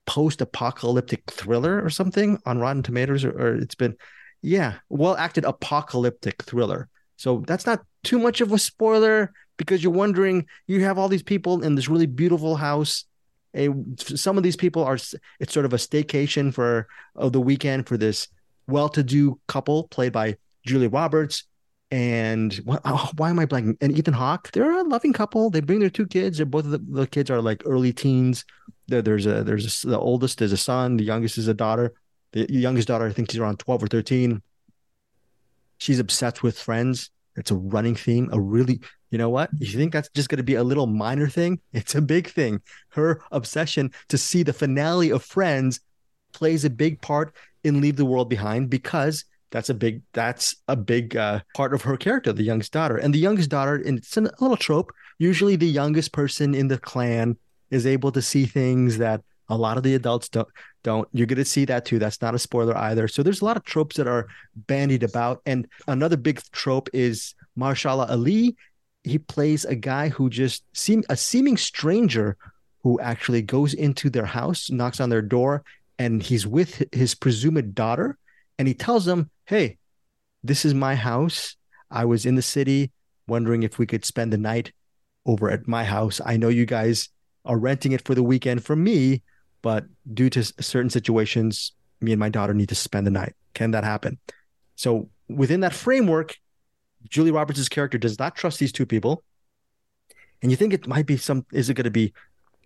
post-apocalyptic 0.05 1.23
thriller 1.29 1.83
or 1.83 1.89
something 1.89 2.39
on 2.45 2.59
Rotten 2.59 2.83
Tomatoes, 2.83 3.23
or, 3.25 3.31
or 3.31 3.55
it's 3.55 3.75
been, 3.75 3.95
yeah, 4.41 4.75
well-acted 4.89 5.43
apocalyptic 5.45 6.43
thriller. 6.43 6.87
So 7.17 7.43
that's 7.47 7.65
not 7.65 7.83
too 8.03 8.19
much 8.19 8.41
of 8.41 8.51
a 8.51 8.59
spoiler 8.59 9.33
because 9.57 9.83
you're 9.83 9.93
wondering 9.93 10.45
you 10.67 10.83
have 10.83 10.97
all 10.97 11.09
these 11.09 11.23
people 11.23 11.63
in 11.63 11.75
this 11.75 11.89
really 11.89 12.05
beautiful 12.05 12.55
house 12.55 13.05
a, 13.55 13.69
some 13.97 14.37
of 14.37 14.43
these 14.43 14.55
people 14.55 14.83
are 14.83 14.97
it's 15.39 15.53
sort 15.53 15.65
of 15.65 15.73
a 15.73 15.77
staycation 15.77 16.53
for 16.53 16.87
of 17.15 17.33
the 17.33 17.41
weekend 17.41 17.87
for 17.87 17.97
this 17.97 18.27
well-to-do 18.67 19.39
couple 19.47 19.87
played 19.89 20.13
by 20.13 20.37
Julia 20.65 20.89
Roberts 20.89 21.43
and 21.93 22.59
oh, 22.85 23.11
why 23.17 23.29
am 23.29 23.37
I 23.37 23.45
blanking? 23.45 23.77
And 23.79 23.95
Ethan 23.95 24.15
Hawke. 24.15 24.51
They're 24.51 24.79
a 24.79 24.83
loving 24.83 25.13
couple. 25.13 25.51
They 25.51 25.61
bring 25.61 25.79
their 25.79 25.91
two 25.91 26.07
kids. 26.07 26.37
They're 26.37 26.45
both 26.47 26.65
of 26.65 26.71
the, 26.71 26.79
the 26.79 27.05
kids 27.05 27.29
are 27.29 27.39
like 27.39 27.61
early 27.65 27.93
teens. 27.93 28.45
There, 28.87 29.03
there's 29.03 29.27
a 29.27 29.43
there's 29.43 29.83
a, 29.83 29.87
the 29.89 29.99
oldest 29.99 30.41
is 30.41 30.51
a 30.51 30.57
son. 30.57 30.97
The 30.97 31.03
youngest 31.03 31.37
is 31.37 31.47
a 31.47 31.53
daughter. 31.53 31.93
The 32.31 32.51
youngest 32.51 32.87
daughter, 32.87 33.05
I 33.05 33.11
think 33.11 33.29
she's 33.29 33.39
around 33.39 33.59
twelve 33.59 33.83
or 33.83 33.87
thirteen. 33.87 34.41
She's 35.77 35.99
obsessed 35.99 36.41
with 36.41 36.57
Friends. 36.57 37.11
It's 37.35 37.51
a 37.51 37.55
running 37.55 37.95
theme. 37.95 38.29
A 38.31 38.39
really 38.39 38.79
you 39.13 39.19
know 39.19 39.29
what? 39.29 39.51
You 39.59 39.77
think 39.77 39.93
that's 39.93 40.09
just 40.15 40.29
going 40.29 40.37
to 40.37 40.43
be 40.43 40.55
a 40.55 40.63
little 40.63 40.87
minor 40.87 41.29
thing? 41.29 41.61
It's 41.71 41.93
a 41.93 42.01
big 42.01 42.31
thing. 42.31 42.61
Her 42.89 43.21
obsession 43.31 43.91
to 44.09 44.17
see 44.17 44.41
the 44.41 44.53
finale 44.53 45.11
of 45.11 45.23
Friends 45.23 45.79
plays 46.33 46.65
a 46.65 46.69
big 46.71 46.99
part 46.99 47.35
in 47.63 47.79
Leave 47.79 47.95
the 47.95 48.05
World 48.05 48.27
Behind 48.27 48.71
because 48.71 49.23
that's 49.51 49.69
a 49.69 49.75
big 49.75 50.01
that's 50.13 50.55
a 50.67 50.75
big 50.75 51.15
uh, 51.15 51.41
part 51.53 51.75
of 51.75 51.83
her 51.83 51.95
character, 51.95 52.33
the 52.33 52.41
youngest 52.41 52.73
daughter. 52.73 52.97
And 52.97 53.13
the 53.13 53.19
youngest 53.19 53.51
daughter, 53.51 53.75
and 53.75 53.99
it's 53.99 54.17
a 54.17 54.21
little 54.21 54.57
trope. 54.57 54.91
Usually, 55.19 55.55
the 55.55 55.67
youngest 55.67 56.11
person 56.11 56.55
in 56.55 56.67
the 56.67 56.79
clan 56.79 57.37
is 57.69 57.85
able 57.85 58.11
to 58.13 58.21
see 58.21 58.45
things 58.45 58.97
that 58.97 59.21
a 59.47 59.55
lot 59.55 59.77
of 59.77 59.83
the 59.83 59.93
adults 59.93 60.27
don't. 60.27 60.47
Don't 60.83 61.07
you're 61.13 61.27
going 61.27 61.37
to 61.37 61.45
see 61.45 61.65
that 61.65 61.85
too? 61.85 61.99
That's 61.99 62.21
not 62.21 62.35
a 62.35 62.39
spoiler 62.39 62.77
either. 62.77 63.07
So 63.07 63.23
there's 63.23 63.41
a 63.41 63.45
lot 63.45 63.57
of 63.57 63.63
tropes 63.63 63.95
that 63.97 64.07
are 64.07 64.27
bandied 64.55 65.03
about, 65.03 65.41
and 65.45 65.67
another 65.87 66.17
big 66.17 66.41
trope 66.51 66.89
is 66.93 67.35
Mahershala 67.57 68.09
Ali 68.09 68.55
he 69.03 69.19
plays 69.19 69.65
a 69.65 69.75
guy 69.75 70.09
who 70.09 70.29
just 70.29 70.63
seem 70.73 71.03
a 71.09 71.17
seeming 71.17 71.57
stranger 71.57 72.37
who 72.83 72.99
actually 72.99 73.41
goes 73.41 73.73
into 73.73 74.09
their 74.09 74.25
house, 74.25 74.69
knocks 74.69 74.99
on 74.99 75.09
their 75.09 75.21
door, 75.21 75.63
and 75.99 76.23
he's 76.23 76.47
with 76.47 76.83
his 76.91 77.15
presumed 77.15 77.75
daughter, 77.75 78.17
and 78.57 78.67
he 78.67 78.73
tells 78.73 79.05
them, 79.05 79.29
"Hey, 79.45 79.77
this 80.43 80.65
is 80.65 80.73
my 80.73 80.95
house. 80.95 81.55
I 81.91 82.05
was 82.05 82.25
in 82.25 82.35
the 82.35 82.41
city, 82.41 82.91
wondering 83.27 83.63
if 83.63 83.77
we 83.77 83.85
could 83.85 84.05
spend 84.05 84.33
the 84.33 84.37
night 84.37 84.73
over 85.25 85.49
at 85.49 85.67
my 85.67 85.83
house. 85.83 86.19
I 86.25 86.37
know 86.37 86.49
you 86.49 86.65
guys 86.65 87.09
are 87.45 87.57
renting 87.57 87.91
it 87.91 88.03
for 88.05 88.15
the 88.15 88.23
weekend 88.23 88.63
for 88.63 88.75
me, 88.75 89.21
but 89.63 89.85
due 90.13 90.29
to 90.29 90.43
certain 90.43 90.91
situations, 90.91 91.71
me 92.01 92.11
and 92.11 92.19
my 92.19 92.29
daughter 92.29 92.53
need 92.53 92.69
to 92.69 92.75
spend 92.75 93.07
the 93.07 93.11
night. 93.11 93.33
Can 93.55 93.71
that 93.71 93.83
happen?" 93.83 94.19
So 94.75 95.09
within 95.27 95.61
that 95.61 95.73
framework, 95.73 96.37
Julia 97.09 97.33
Roberts' 97.33 97.69
character 97.69 97.97
does 97.97 98.19
not 98.19 98.35
trust 98.35 98.59
these 98.59 98.71
two 98.71 98.85
people. 98.85 99.23
And 100.41 100.51
you 100.51 100.57
think 100.57 100.73
it 100.73 100.87
might 100.87 101.05
be 101.05 101.17
some, 101.17 101.45
is 101.53 101.69
it 101.69 101.75
going 101.75 101.85
to 101.85 101.91
be 101.91 102.13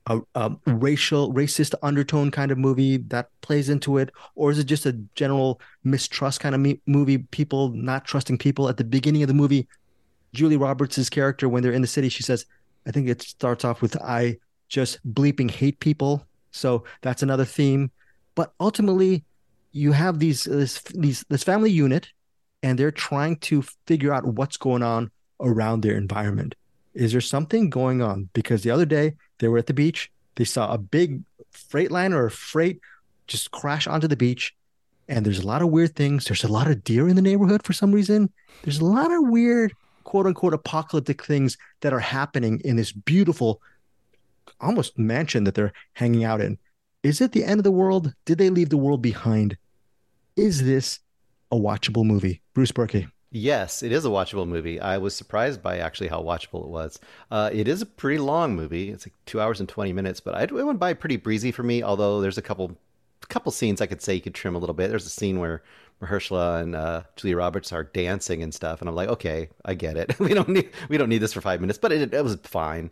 a, 0.07 0.19
a, 0.35 0.51
racial, 0.65 1.33
racist 1.33 1.75
undertone 1.83 2.31
kind 2.31 2.51
of 2.51 2.57
movie 2.57 2.97
that 2.97 3.29
plays 3.41 3.69
into 3.69 3.97
it? 3.97 4.11
Or 4.35 4.51
is 4.51 4.57
it 4.57 4.65
just 4.65 4.85
a 4.85 4.93
general 5.15 5.61
mistrust 5.83 6.39
kind 6.39 6.55
of 6.55 6.61
me- 6.61 6.81
movie, 6.87 7.19
people 7.19 7.69
not 7.69 8.05
trusting 8.05 8.37
people? 8.37 8.69
At 8.69 8.77
the 8.77 8.83
beginning 8.83 9.21
of 9.21 9.27
the 9.27 9.33
movie, 9.33 9.67
Julia 10.33 10.59
Roberts' 10.59 11.09
character, 11.09 11.47
when 11.47 11.61
they're 11.61 11.71
in 11.71 11.81
the 11.81 11.87
city, 11.87 12.09
she 12.09 12.23
says, 12.23 12.45
I 12.87 12.91
think 12.91 13.07
it 13.07 13.21
starts 13.21 13.65
off 13.65 13.81
with, 13.81 13.95
I 14.01 14.37
just 14.69 14.99
bleeping 15.13 15.51
hate 15.51 15.79
people. 15.79 16.25
So 16.57 16.83
that's 17.01 17.23
another 17.23 17.45
theme. 17.45 17.91
But 18.35 18.53
ultimately, 18.59 19.23
you 19.71 19.91
have 19.91 20.19
these 20.19 20.43
this 20.43 20.81
these 20.93 21.23
this 21.29 21.43
family 21.43 21.71
unit 21.71 22.09
and 22.63 22.77
they're 22.77 22.91
trying 22.91 23.37
to 23.37 23.61
figure 23.85 24.13
out 24.13 24.25
what's 24.25 24.57
going 24.57 24.83
on 24.83 25.11
around 25.39 25.81
their 25.81 25.95
environment. 25.95 26.55
Is 26.93 27.11
there 27.11 27.21
something 27.21 27.69
going 27.69 28.01
on? 28.01 28.29
Because 28.33 28.63
the 28.63 28.71
other 28.71 28.85
day 28.85 29.13
they 29.37 29.47
were 29.47 29.59
at 29.59 29.67
the 29.67 29.73
beach, 29.73 30.11
they 30.35 30.43
saw 30.43 30.73
a 30.73 30.77
big 30.77 31.21
freight 31.51 31.91
liner 31.91 32.23
or 32.23 32.29
freight 32.29 32.79
just 33.27 33.51
crash 33.51 33.87
onto 33.87 34.07
the 34.07 34.15
beach. 34.15 34.55
And 35.07 35.25
there's 35.25 35.39
a 35.39 35.47
lot 35.47 35.61
of 35.61 35.69
weird 35.69 35.95
things. 35.95 36.25
There's 36.25 36.43
a 36.43 36.51
lot 36.51 36.67
of 36.67 36.83
deer 36.83 37.07
in 37.07 37.15
the 37.15 37.21
neighborhood 37.21 37.63
for 37.63 37.73
some 37.73 37.91
reason. 37.91 38.29
There's 38.63 38.79
a 38.79 38.85
lot 38.85 39.11
of 39.11 39.27
weird, 39.27 39.73
quote 40.03 40.25
unquote, 40.25 40.53
apocalyptic 40.53 41.23
things 41.23 41.57
that 41.81 41.93
are 41.93 41.99
happening 41.99 42.59
in 42.65 42.75
this 42.75 42.91
beautiful, 42.91 43.61
almost 44.59 44.97
mansion 44.97 45.43
that 45.45 45.55
they're 45.55 45.73
hanging 45.93 46.23
out 46.23 46.41
in. 46.41 46.57
Is 47.03 47.21
it 47.21 47.31
the 47.31 47.43
end 47.43 47.59
of 47.59 47.63
the 47.63 47.71
world? 47.71 48.13
Did 48.25 48.37
they 48.37 48.49
leave 48.49 48.69
the 48.69 48.77
world 48.77 49.01
behind? 49.01 49.57
Is 50.35 50.63
this 50.63 50.99
a 51.51 51.55
watchable 51.55 52.05
movie. 52.05 52.41
Bruce 52.53 52.71
Purkey. 52.71 53.09
Yes, 53.29 53.83
it 53.83 53.91
is 53.91 54.05
a 54.05 54.09
watchable 54.09 54.47
movie. 54.47 54.79
I 54.79 54.97
was 54.97 55.15
surprised 55.15 55.61
by 55.61 55.77
actually 55.77 56.07
how 56.07 56.21
watchable 56.21 56.63
it 56.63 56.69
was. 56.69 56.99
Uh, 57.29 57.49
it 57.53 57.67
is 57.67 57.81
a 57.81 57.85
pretty 57.85 58.19
long 58.19 58.55
movie. 58.55 58.89
It's 58.89 59.05
like 59.05 59.13
two 59.25 59.41
hours 59.41 59.59
and 59.59 59.67
twenty 59.67 59.93
minutes, 59.93 60.19
but 60.19 60.33
I, 60.33 60.43
it 60.43 60.51
went 60.51 60.79
by 60.79 60.93
pretty 60.93 61.17
breezy 61.17 61.51
for 61.51 61.63
me. 61.63 61.83
Although 61.83 62.21
there's 62.21 62.37
a 62.37 62.41
couple, 62.41 62.77
couple 63.27 63.51
scenes 63.51 63.81
I 63.81 63.85
could 63.85 64.01
say 64.01 64.15
you 64.15 64.21
could 64.21 64.33
trim 64.33 64.55
a 64.55 64.59
little 64.59 64.73
bit. 64.73 64.89
There's 64.89 65.05
a 65.05 65.09
scene 65.09 65.39
where 65.39 65.61
Mahershala 66.01 66.61
and 66.61 66.73
uh, 66.75 67.03
Julia 67.15 67.37
Roberts 67.37 67.73
are 67.73 67.83
dancing 67.83 68.41
and 68.43 68.53
stuff, 68.53 68.79
and 68.79 68.89
I'm 68.89 68.95
like, 68.95 69.09
okay, 69.09 69.49
I 69.65 69.73
get 69.73 69.97
it. 69.97 70.17
we 70.19 70.33
don't 70.33 70.49
need 70.49 70.69
we 70.87 70.97
don't 70.97 71.09
need 71.09 71.19
this 71.19 71.33
for 71.33 71.41
five 71.41 71.59
minutes, 71.59 71.79
but 71.79 71.91
it, 71.91 72.13
it 72.13 72.23
was 72.23 72.35
fine. 72.43 72.91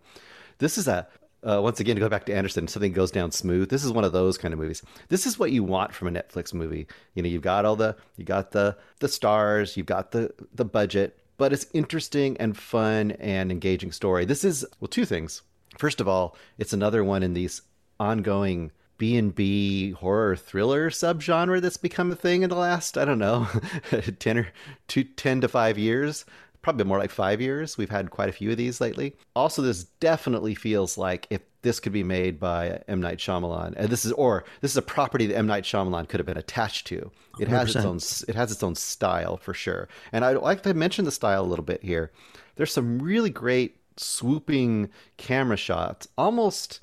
This 0.57 0.77
is 0.77 0.87
a 0.87 1.07
uh, 1.45 1.61
once 1.61 1.79
again 1.79 1.95
to 1.95 1.99
go 1.99 2.09
back 2.09 2.25
to 2.25 2.33
Anderson, 2.33 2.67
something 2.67 2.91
goes 2.91 3.11
down 3.11 3.31
smooth. 3.31 3.69
This 3.69 3.83
is 3.83 3.91
one 3.91 4.03
of 4.03 4.11
those 4.11 4.37
kind 4.37 4.53
of 4.53 4.59
movies. 4.59 4.81
This 5.09 5.25
is 5.25 5.37
what 5.37 5.51
you 5.51 5.63
want 5.63 5.93
from 5.93 6.07
a 6.07 6.11
Netflix 6.11 6.53
movie. 6.53 6.87
You 7.13 7.21
know, 7.21 7.29
you've 7.29 7.41
got 7.41 7.65
all 7.65 7.75
the 7.75 7.95
you 8.17 8.25
got 8.25 8.51
the 8.51 8.77
the 8.99 9.07
stars, 9.07 9.77
you've 9.77 9.85
got 9.85 10.11
the 10.11 10.33
the 10.53 10.65
budget, 10.65 11.19
but 11.37 11.53
it's 11.53 11.67
interesting 11.73 12.35
and 12.37 12.57
fun 12.57 13.11
and 13.11 13.51
engaging 13.51 13.91
story. 13.91 14.25
This 14.25 14.43
is 14.43 14.65
well, 14.79 14.87
two 14.87 15.05
things. 15.05 15.43
First 15.77 16.01
of 16.01 16.07
all, 16.07 16.35
it's 16.57 16.73
another 16.73 17.03
one 17.03 17.21
in 17.21 17.33
these 17.33 17.61
ongoing 17.99 18.71
B 18.97 19.17
and 19.17 19.35
B 19.35 19.91
horror 19.91 20.35
thriller 20.35 20.89
subgenre 20.89 21.61
that's 21.61 21.77
become 21.77 22.11
a 22.11 22.15
thing 22.15 22.41
in 22.43 22.49
the 22.49 22.55
last 22.55 22.97
I 22.97 23.05
don't 23.05 23.19
know 23.19 23.47
ten 24.19 24.39
or 24.39 24.47
two, 24.87 25.03
10 25.03 25.41
to 25.41 25.47
five 25.47 25.77
years 25.77 26.25
probably 26.65 26.83
more 26.83 26.97
like 26.97 27.11
five 27.11 27.39
years. 27.39 27.77
We've 27.77 27.91
had 27.91 28.09
quite 28.09 28.27
a 28.27 28.31
few 28.31 28.49
of 28.49 28.57
these 28.57 28.81
lately. 28.81 29.15
Also, 29.35 29.61
this 29.61 29.83
definitely 29.99 30.55
feels 30.55 30.97
like 30.97 31.27
if 31.29 31.41
this 31.61 31.79
could 31.79 31.93
be 31.93 32.03
made 32.03 32.39
by 32.39 32.81
M 32.87 32.99
Night 32.99 33.19
Shyamalan, 33.19 33.75
and 33.77 33.87
this 33.89 34.03
is 34.03 34.11
or 34.13 34.45
this 34.61 34.71
is 34.71 34.77
a 34.77 34.81
property 34.81 35.27
that 35.27 35.37
M 35.37 35.45
Night 35.45 35.63
Shyamalan 35.63 36.09
could 36.09 36.19
have 36.19 36.25
been 36.25 36.39
attached 36.39 36.87
to. 36.87 37.11
It 37.39 37.49
100%. 37.49 37.51
has 37.51 37.75
its 37.75 37.85
own 37.85 37.97
it 38.27 38.35
has 38.35 38.51
its 38.51 38.63
own 38.63 38.73
style 38.73 39.37
for 39.37 39.53
sure. 39.53 39.87
And 40.11 40.25
I'd 40.25 40.37
like 40.37 40.63
to 40.63 40.73
mention 40.73 41.05
the 41.05 41.11
style 41.11 41.43
a 41.43 41.45
little 41.45 41.63
bit 41.63 41.83
here. 41.83 42.11
There's 42.55 42.73
some 42.73 42.97
really 42.97 43.29
great 43.29 43.77
swooping 43.97 44.89
camera 45.17 45.57
shots, 45.57 46.07
almost 46.17 46.79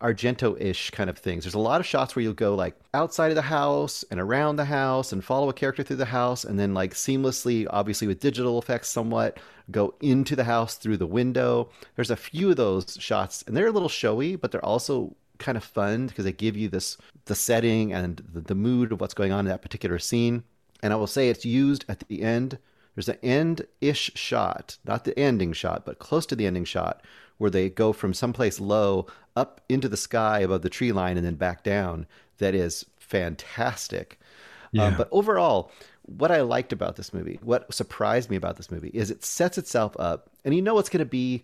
Argento-ish 0.00 0.90
kind 0.90 1.10
of 1.10 1.18
things. 1.18 1.44
There's 1.44 1.54
a 1.54 1.58
lot 1.58 1.80
of 1.80 1.86
shots 1.86 2.14
where 2.14 2.22
you'll 2.22 2.32
go 2.34 2.54
like 2.54 2.76
outside 2.94 3.30
of 3.30 3.34
the 3.34 3.42
house 3.42 4.04
and 4.10 4.20
around 4.20 4.56
the 4.56 4.64
house 4.64 5.12
and 5.12 5.24
follow 5.24 5.48
a 5.48 5.52
character 5.52 5.82
through 5.82 5.96
the 5.96 6.04
house 6.04 6.44
and 6.44 6.58
then 6.58 6.72
like 6.72 6.94
seamlessly, 6.94 7.66
obviously 7.70 8.06
with 8.06 8.20
digital 8.20 8.58
effects 8.58 8.88
somewhat, 8.88 9.38
go 9.70 9.94
into 10.00 10.36
the 10.36 10.44
house 10.44 10.76
through 10.76 10.96
the 10.98 11.06
window. 11.06 11.68
There's 11.96 12.10
a 12.10 12.16
few 12.16 12.50
of 12.50 12.56
those 12.56 12.96
shots 13.00 13.42
and 13.46 13.56
they're 13.56 13.66
a 13.66 13.72
little 13.72 13.88
showy, 13.88 14.36
but 14.36 14.52
they're 14.52 14.64
also 14.64 15.16
kind 15.38 15.56
of 15.56 15.64
fun 15.64 16.06
because 16.06 16.24
they 16.24 16.32
give 16.32 16.56
you 16.56 16.68
this 16.68 16.96
the 17.26 17.34
setting 17.34 17.92
and 17.92 18.22
the, 18.32 18.40
the 18.40 18.54
mood 18.54 18.92
of 18.92 19.00
what's 19.00 19.14
going 19.14 19.32
on 19.32 19.40
in 19.40 19.46
that 19.46 19.62
particular 19.62 19.98
scene. 19.98 20.44
And 20.82 20.92
I 20.92 20.96
will 20.96 21.06
say 21.06 21.28
it's 21.28 21.44
used 21.44 21.84
at 21.88 22.04
the 22.08 22.22
end. 22.22 22.58
There's 22.94 23.08
an 23.08 23.18
end-ish 23.22 24.12
shot, 24.14 24.78
not 24.84 25.04
the 25.04 25.16
ending 25.18 25.52
shot, 25.52 25.84
but 25.84 25.98
close 25.98 26.26
to 26.26 26.36
the 26.36 26.46
ending 26.46 26.64
shot, 26.64 27.02
where 27.38 27.50
they 27.50 27.70
go 27.70 27.92
from 27.92 28.12
someplace 28.12 28.60
low 28.60 29.06
up 29.34 29.60
into 29.68 29.88
the 29.88 29.96
sky 29.96 30.40
above 30.40 30.62
the 30.62 30.68
tree 30.68 30.92
line 30.92 31.16
and 31.16 31.24
then 31.24 31.36
back 31.36 31.62
down 31.62 32.06
that 32.38 32.54
is 32.54 32.84
fantastic. 32.98 34.18
Um, 34.20 34.68
yeah. 34.72 34.84
Um, 34.86 34.96
but 34.96 35.08
overall, 35.10 35.70
what 36.02 36.30
I 36.30 36.40
liked 36.40 36.72
about 36.72 36.96
this 36.96 37.12
movie, 37.12 37.38
what 37.42 37.72
surprised 37.72 38.30
me 38.30 38.36
about 38.36 38.56
this 38.56 38.70
movie, 38.70 38.90
is 38.90 39.10
it 39.10 39.24
sets 39.24 39.58
itself 39.58 39.96
up, 39.98 40.30
and 40.44 40.54
you 40.54 40.62
know 40.62 40.78
it's 40.78 40.88
going 40.88 41.00
to 41.00 41.04
be 41.04 41.42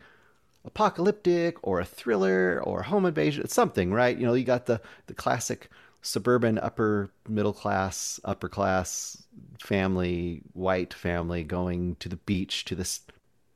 apocalyptic 0.64 1.56
or 1.62 1.80
a 1.80 1.84
thriller 1.84 2.60
or 2.64 2.80
a 2.80 2.84
home 2.84 3.04
invasion. 3.04 3.44
It's 3.44 3.54
something, 3.54 3.92
right? 3.92 4.16
You 4.16 4.26
know, 4.26 4.34
you 4.34 4.44
got 4.44 4.66
the 4.66 4.80
the 5.06 5.14
classic 5.14 5.68
suburban 6.02 6.58
upper 6.58 7.10
middle 7.28 7.52
class, 7.52 8.20
upper 8.24 8.48
class 8.48 9.22
family, 9.60 10.42
white 10.52 10.94
family 10.94 11.44
going 11.44 11.96
to 11.96 12.08
the 12.08 12.16
beach 12.16 12.64
to 12.66 12.74
this 12.74 13.00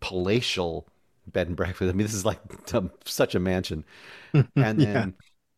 palatial 0.00 0.86
bed 1.32 1.48
and 1.48 1.56
breakfast. 1.56 1.90
I 1.90 1.92
mean, 1.92 2.06
this 2.06 2.14
is 2.14 2.24
like 2.24 2.40
such 3.04 3.34
a 3.34 3.40
mansion, 3.40 3.84
and 4.58 4.80
then. 4.80 5.14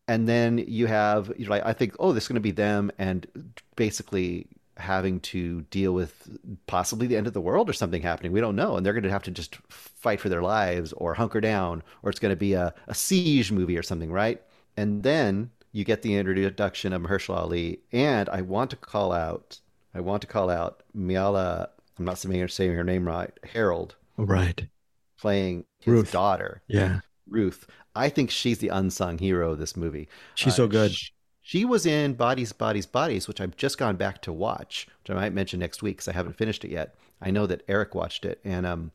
and 0.07 0.27
then 0.27 0.57
you 0.57 0.87
have 0.87 1.31
you're 1.37 1.49
like 1.49 1.65
I 1.65 1.73
think 1.73 1.95
oh 1.99 2.11
this 2.11 2.23
is 2.23 2.27
going 2.27 2.35
to 2.35 2.41
be 2.41 2.51
them 2.51 2.91
and 2.97 3.27
basically 3.75 4.47
having 4.77 5.19
to 5.19 5.61
deal 5.63 5.93
with 5.93 6.37
possibly 6.65 7.05
the 7.07 7.15
end 7.15 7.27
of 7.27 7.33
the 7.33 7.41
world 7.41 7.69
or 7.69 7.73
something 7.73 8.01
happening. 8.01 8.31
We 8.31 8.41
don't 8.41 8.55
know. 8.55 8.75
And 8.77 8.85
they're 8.85 8.93
going 8.93 9.03
to 9.03 9.11
have 9.11 9.23
to 9.23 9.31
just 9.31 9.57
fight 9.69 10.19
for 10.19 10.29
their 10.29 10.41
lives 10.41 10.91
or 10.93 11.13
hunker 11.13 11.41
down, 11.41 11.83
or 12.01 12.09
it's 12.09 12.19
going 12.19 12.31
to 12.31 12.35
be 12.37 12.53
a, 12.53 12.73
a 12.87 12.95
siege 12.95 13.51
movie 13.51 13.77
or 13.77 13.83
something, 13.83 14.11
right? 14.11 14.41
And 14.77 15.03
then 15.03 15.51
you 15.71 15.83
get 15.83 16.01
the 16.01 16.15
introduction 16.15 16.93
of 16.93 17.01
Mahershala 17.03 17.37
Ali. 17.37 17.79
And 17.91 18.27
I 18.29 18.41
want 18.41 18.71
to 18.71 18.75
call 18.75 19.11
out, 19.11 19.59
I 19.93 19.99
want 19.99 20.21
to 20.21 20.27
call 20.27 20.49
out 20.49 20.83
Myha'la, 20.97 21.69
I'm 21.99 22.05
not 22.05 22.17
saying 22.17 22.73
her 22.73 22.83
name 22.83 23.05
right, 23.05 23.31
Herrold, 23.53 23.91
Right. 24.17 24.69
Playing 25.21 25.65
his 25.79 25.91
Ruth. 25.93 26.11
daughter. 26.11 26.61
Yeah. 26.67 26.99
Ruth. 27.29 27.67
I 27.95 28.09
think 28.09 28.29
she's 28.31 28.57
the 28.59 28.69
unsung 28.69 29.17
hero 29.17 29.51
of 29.51 29.59
this 29.59 29.77
movie. 29.77 30.07
She's 30.35 30.53
Uh, 30.53 30.57
so 30.57 30.67
good. 30.67 30.91
sh- 30.93 31.11
She 31.43 31.65
was 31.65 31.85
in 31.85 32.13
Bodies, 32.13 32.53
Bodies, 32.53 32.85
Bodies, 32.85 33.27
which 33.27 33.41
I've 33.41 33.55
just 33.57 33.77
gone 33.77 33.95
back 33.97 34.21
to 34.23 34.31
watch, 34.33 34.87
which 35.01 35.09
I 35.11 35.15
might 35.19 35.33
mention 35.33 35.59
next 35.59 35.81
week 35.83 35.97
because 35.97 36.07
I 36.07 36.13
haven't 36.13 36.37
finished 36.37 36.63
it 36.63 36.71
yet. 36.71 36.95
I 37.21 37.31
know 37.31 37.45
that 37.47 37.63
Eric 37.67 37.93
watched 37.95 38.25
it, 38.25 38.39
and 38.43 38.65
um, 38.65 38.91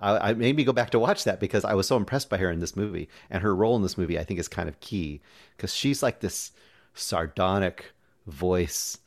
I, 0.00 0.30
I 0.30 0.34
made 0.34 0.56
me 0.56 0.64
go 0.64 0.72
back 0.72 0.90
to 0.90 0.98
watch 0.98 1.24
that 1.24 1.40
because 1.40 1.64
I 1.64 1.74
was 1.74 1.86
so 1.88 1.96
impressed 1.96 2.28
by 2.30 2.36
her 2.38 2.50
in 2.50 2.60
this 2.60 2.76
movie, 2.76 3.08
and 3.30 3.42
her 3.42 3.54
role 3.56 3.76
in 3.76 3.82
this 3.82 3.98
movie 3.98 4.18
I 4.18 4.24
think 4.24 4.38
is 4.40 4.46
kind 4.48 4.68
of 4.68 4.78
key 4.80 5.20
because 5.56 5.74
she's 5.74 6.02
like 6.02 6.20
this 6.20 6.52
sardonic 6.94 7.92
voice 8.26 8.98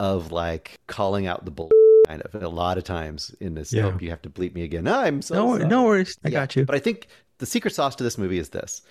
of 0.00 0.32
like 0.32 0.78
calling 0.86 1.26
out 1.26 1.44
the 1.44 1.50
bull 1.50 1.70
kind 2.06 2.22
of 2.22 2.34
a 2.42 2.48
lot 2.48 2.78
of 2.78 2.84
times 2.84 3.34
in 3.40 3.54
this. 3.54 3.72
Yeah. 3.72 3.86
Oh, 3.86 3.98
you 4.00 4.10
have 4.10 4.22
to 4.22 4.30
bleep 4.30 4.54
me 4.54 4.62
again. 4.64 4.86
I'm 4.88 5.22
so 5.22 5.34
No, 5.34 5.56
sorry. 5.56 5.64
no 5.64 5.84
worries. 5.84 6.18
I 6.24 6.28
Yeah, 6.28 6.40
got 6.40 6.56
you. 6.56 6.64
But 6.64 6.74
I 6.76 6.78
think 6.78 7.08
the 7.38 7.46
secret 7.46 7.74
sauce 7.74 7.94
to 7.96 8.04
this 8.04 8.18
movie 8.18 8.38
is 8.38 8.50
this. 8.50 8.82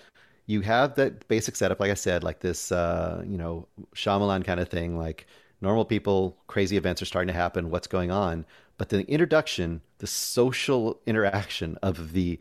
You 0.46 0.60
have 0.62 0.94
that 0.96 1.28
basic 1.28 1.56
setup, 1.56 1.80
like 1.80 1.90
I 1.90 1.94
said, 1.94 2.24
like 2.24 2.40
this, 2.40 2.72
uh, 2.72 3.22
you 3.26 3.38
know, 3.38 3.68
Shyamalan 3.94 4.44
kind 4.44 4.60
of 4.60 4.68
thing. 4.68 4.98
Like 4.98 5.26
normal 5.60 5.84
people, 5.84 6.36
crazy 6.48 6.76
events 6.76 7.02
are 7.02 7.06
starting 7.06 7.28
to 7.28 7.34
happen. 7.34 7.70
What's 7.70 7.86
going 7.86 8.10
on? 8.10 8.44
But 8.78 8.88
the 8.88 9.02
introduction, 9.08 9.82
the 9.98 10.06
social 10.06 11.00
interaction 11.06 11.78
of 11.82 12.12
the 12.12 12.38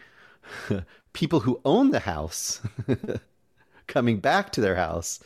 people 1.13 1.41
who 1.41 1.61
own 1.65 1.91
the 1.91 1.99
house 1.99 2.61
coming 3.87 4.19
back 4.19 4.51
to 4.53 4.61
their 4.61 4.75
house, 4.75 5.19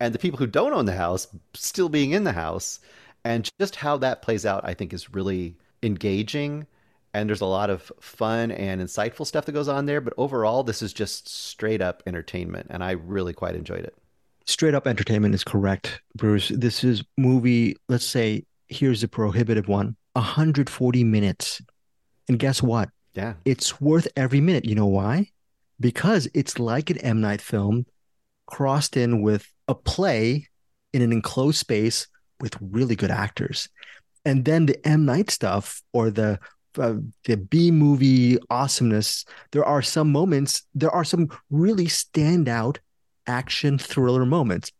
and 0.00 0.14
the 0.14 0.18
people 0.18 0.38
who 0.38 0.46
don't 0.46 0.72
own 0.72 0.86
the 0.86 0.94
house 0.94 1.28
still 1.54 1.88
being 1.88 2.12
in 2.12 2.24
the 2.24 2.32
house, 2.32 2.80
and 3.24 3.48
just 3.60 3.76
how 3.76 3.96
that 3.98 4.22
plays 4.22 4.44
out, 4.46 4.62
I 4.64 4.74
think, 4.74 4.92
is 4.92 5.12
really 5.12 5.56
engaging 5.82 6.66
and 7.14 7.28
there's 7.28 7.40
a 7.40 7.46
lot 7.46 7.70
of 7.70 7.92
fun 8.00 8.50
and 8.50 8.80
insightful 8.80 9.26
stuff 9.26 9.44
that 9.44 9.52
goes 9.52 9.68
on 9.68 9.86
there. 9.86 10.00
But 10.00 10.14
overall, 10.16 10.62
this 10.62 10.82
is 10.82 10.92
just 10.92 11.28
straight 11.28 11.82
up 11.82 12.02
entertainment, 12.06 12.68
and 12.70 12.82
I 12.82 12.92
really 12.92 13.32
quite 13.32 13.54
enjoyed 13.54 13.84
it. 13.84 13.94
Straight 14.46 14.74
up 14.74 14.86
entertainment 14.86 15.34
is 15.34 15.44
correct, 15.44 16.00
Bruce. 16.16 16.48
This 16.48 16.82
is 16.82 17.04
movie, 17.16 17.76
let's 17.88 18.06
say, 18.06 18.44
here's 18.68 19.02
the 19.02 19.08
prohibitive 19.08 19.68
one 19.68 19.96
140 20.14 21.04
minutes. 21.04 21.60
And 22.28 22.38
guess 22.38 22.62
what? 22.62 22.88
Yeah, 23.14 23.34
It's 23.44 23.80
worth 23.80 24.08
every 24.16 24.40
minute. 24.40 24.64
You 24.64 24.74
know 24.74 24.86
why? 24.86 25.28
Because 25.78 26.28
it's 26.32 26.58
like 26.58 26.88
an 26.88 26.98
M. 26.98 27.20
Night 27.20 27.42
film 27.42 27.84
crossed 28.46 28.96
in 28.96 29.20
with 29.20 29.52
a 29.68 29.74
play 29.74 30.48
in 30.94 31.02
an 31.02 31.12
enclosed 31.12 31.58
space 31.58 32.06
with 32.42 32.58
really 32.60 32.96
good 32.96 33.10
actors. 33.10 33.68
And 34.26 34.44
then 34.44 34.66
the 34.66 34.86
M. 34.86 35.06
Night 35.06 35.30
stuff 35.30 35.80
or 35.94 36.10
the 36.10 36.38
uh, 36.78 36.94
the 37.24 37.36
B 37.36 37.70
movie 37.70 38.38
awesomeness, 38.48 39.24
there 39.52 39.64
are 39.64 39.82
some 39.82 40.10
moments, 40.10 40.62
there 40.74 40.90
are 40.90 41.04
some 41.04 41.28
really 41.50 41.86
standout 41.86 42.78
action 43.26 43.76
thriller 43.78 44.24
moments. 44.24 44.72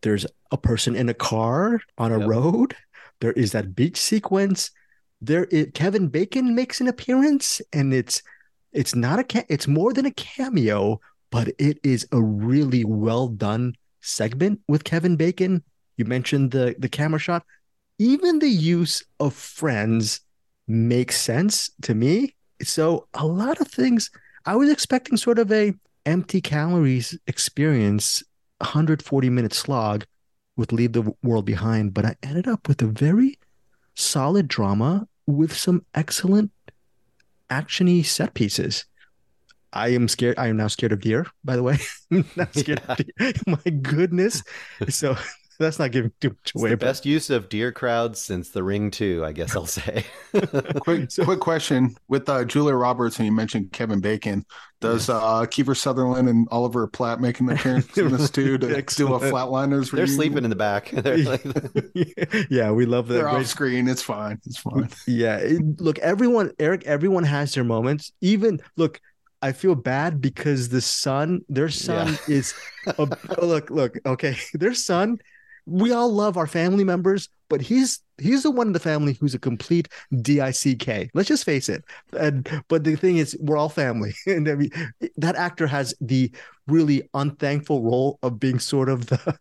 There's 0.00 0.26
a 0.50 0.56
person 0.56 0.96
in 0.96 1.08
a 1.08 1.14
car 1.14 1.80
on 1.98 2.10
a 2.12 2.18
Yep. 2.18 2.28
road. 2.28 2.76
There 3.20 3.32
is 3.32 3.52
that 3.52 3.74
beach 3.74 3.98
sequence. 3.98 4.70
There, 5.20 5.44
is, 5.44 5.68
Kevin 5.74 6.08
Bacon 6.08 6.54
makes 6.54 6.80
an 6.80 6.88
appearance, 6.88 7.60
and 7.72 7.92
it's 7.94 8.22
it's 8.72 8.94
not 8.94 9.18
a 9.18 9.24
ca- 9.24 9.46
it's 9.48 9.68
more 9.68 9.92
than 9.92 10.06
a 10.06 10.10
cameo, 10.10 11.00
but 11.30 11.48
it 11.58 11.78
is 11.82 12.08
a 12.12 12.20
really 12.20 12.84
well 12.84 13.28
done 13.28 13.74
segment 14.00 14.60
with 14.68 14.84
Kevin 14.84 15.16
Bacon. 15.16 15.62
You 15.96 16.04
mentioned 16.04 16.50
the 16.50 16.74
the 16.78 16.88
camera 16.88 17.18
shot. 17.18 17.44
Even 17.98 18.40
the 18.40 18.48
use 18.48 19.04
of 19.20 19.34
friends 19.34 20.20
makes 20.66 21.20
sense 21.20 21.70
to 21.82 21.94
me. 21.94 22.34
So 22.62 23.06
a 23.14 23.26
lot 23.26 23.60
of 23.60 23.68
things 23.68 24.10
I 24.46 24.56
was 24.56 24.70
expecting 24.70 25.16
sort 25.16 25.38
of 25.38 25.52
a 25.52 25.74
empty 26.06 26.40
calories 26.40 27.18
experience, 27.26 28.22
140 28.58 29.30
minute 29.30 29.54
slog 29.54 30.04
with 30.56 30.72
Leave 30.72 30.92
the 30.92 31.12
World 31.22 31.44
Behind, 31.44 31.94
but 31.94 32.04
I 32.04 32.16
ended 32.22 32.46
up 32.46 32.68
with 32.68 32.82
a 32.82 32.86
very 32.86 33.38
solid 33.94 34.48
drama 34.48 35.06
with 35.26 35.56
some 35.56 35.84
excellent 35.94 36.50
actiony 37.50 38.04
set 38.04 38.34
pieces. 38.34 38.84
I 39.72 39.88
am 39.88 40.06
scared. 40.06 40.38
I 40.38 40.48
am 40.48 40.56
now 40.56 40.68
scared 40.68 40.92
of 40.92 41.00
deer, 41.00 41.26
by 41.44 41.56
the 41.56 41.62
way. 41.62 41.78
I'm 42.12 42.24
not 42.36 42.54
scared 42.54 42.82
of 42.86 42.98
deer. 42.98 43.32
My 43.46 43.70
goodness. 43.70 44.42
So 44.88 45.16
that's 45.58 45.78
not 45.78 45.90
giving 45.92 46.12
too 46.20 46.28
much 46.30 46.38
it's 46.44 46.54
away. 46.60 46.70
the 46.70 46.76
but- 46.76 46.86
best 46.86 47.06
use 47.06 47.30
of 47.30 47.48
deer 47.48 47.72
crowds 47.72 48.20
since 48.20 48.50
The 48.50 48.62
Ring 48.62 48.90
Two, 48.90 49.22
I 49.24 49.32
guess 49.32 49.54
I'll 49.56 49.66
say. 49.66 50.04
Quick, 50.80 51.10
So- 51.10 51.24
quick 51.24 51.40
question 51.40 51.94
with 52.08 52.28
uh, 52.28 52.44
Julia 52.44 52.74
Roberts, 52.74 53.18
and 53.18 53.26
you 53.26 53.32
mentioned 53.32 53.72
Kevin 53.72 54.00
Bacon. 54.00 54.44
Does 54.80 55.08
uh, 55.08 55.46
Kiefer 55.46 55.74
Sutherland 55.74 56.28
and 56.28 56.46
Oliver 56.50 56.86
Platt 56.86 57.18
make 57.20 57.40
an 57.40 57.48
appearance 57.48 57.96
in 57.96 58.12
this 58.12 58.28
too 58.30 58.58
to 58.58 58.66
do 58.68 58.74
a 58.74 58.76
Excellent. 58.76 59.22
Flatliners? 59.22 59.90
They're 59.90 60.02
review? 60.02 60.14
sleeping 60.14 60.44
in 60.44 60.50
the 60.50 60.56
back. 60.56 60.92
Like, 60.92 61.42
yeah, 62.50 62.70
we 62.70 62.84
love 62.84 63.08
that. 63.08 63.14
They're 63.14 63.28
off 63.28 63.36
great- 63.36 63.46
screen. 63.46 63.88
It's 63.88 64.02
fine. 64.02 64.40
It's 64.44 64.58
fine. 64.58 64.88
Yeah, 65.06 65.36
it- 65.38 65.80
look, 65.80 65.98
everyone, 66.00 66.50
Eric, 66.58 66.84
everyone 66.84 67.24
has 67.24 67.54
their 67.54 67.64
moments. 67.64 68.12
Even 68.20 68.60
look, 68.76 69.00
I 69.40 69.52
feel 69.52 69.74
bad 69.74 70.20
because 70.20 70.68
the 70.68 70.80
son, 70.80 71.42
their 71.48 71.68
son 71.70 72.18
is 72.28 72.54
a, 72.86 73.02
look, 73.42 73.70
look, 73.70 73.96
okay, 74.04 74.36
their 74.54 74.74
son. 74.74 75.18
We 75.66 75.92
all 75.92 76.12
love 76.12 76.36
our 76.36 76.46
family 76.46 76.84
members, 76.84 77.28
but 77.48 77.60
he's 77.60 78.00
he's 78.18 78.42
the 78.42 78.50
one 78.50 78.68
in 78.68 78.72
the 78.72 78.80
family 78.80 79.16
who's 79.20 79.34
a 79.34 79.38
complete 79.38 79.88
dick. 80.22 81.10
Let's 81.14 81.28
just 81.28 81.44
face 81.44 81.68
it. 81.68 81.84
And 82.18 82.48
but 82.68 82.84
the 82.84 82.96
thing 82.96 83.16
is, 83.16 83.36
we're 83.40 83.56
all 83.56 83.68
family, 83.68 84.14
and 84.26 84.48
I 84.48 84.54
mean, 84.54 84.70
that 85.16 85.36
actor 85.36 85.66
has 85.66 85.94
the 86.00 86.30
really 86.66 87.08
unthankful 87.12 87.82
role 87.82 88.18
of 88.22 88.40
being 88.40 88.58
sort 88.58 88.88
of 88.88 89.06
the 89.06 89.38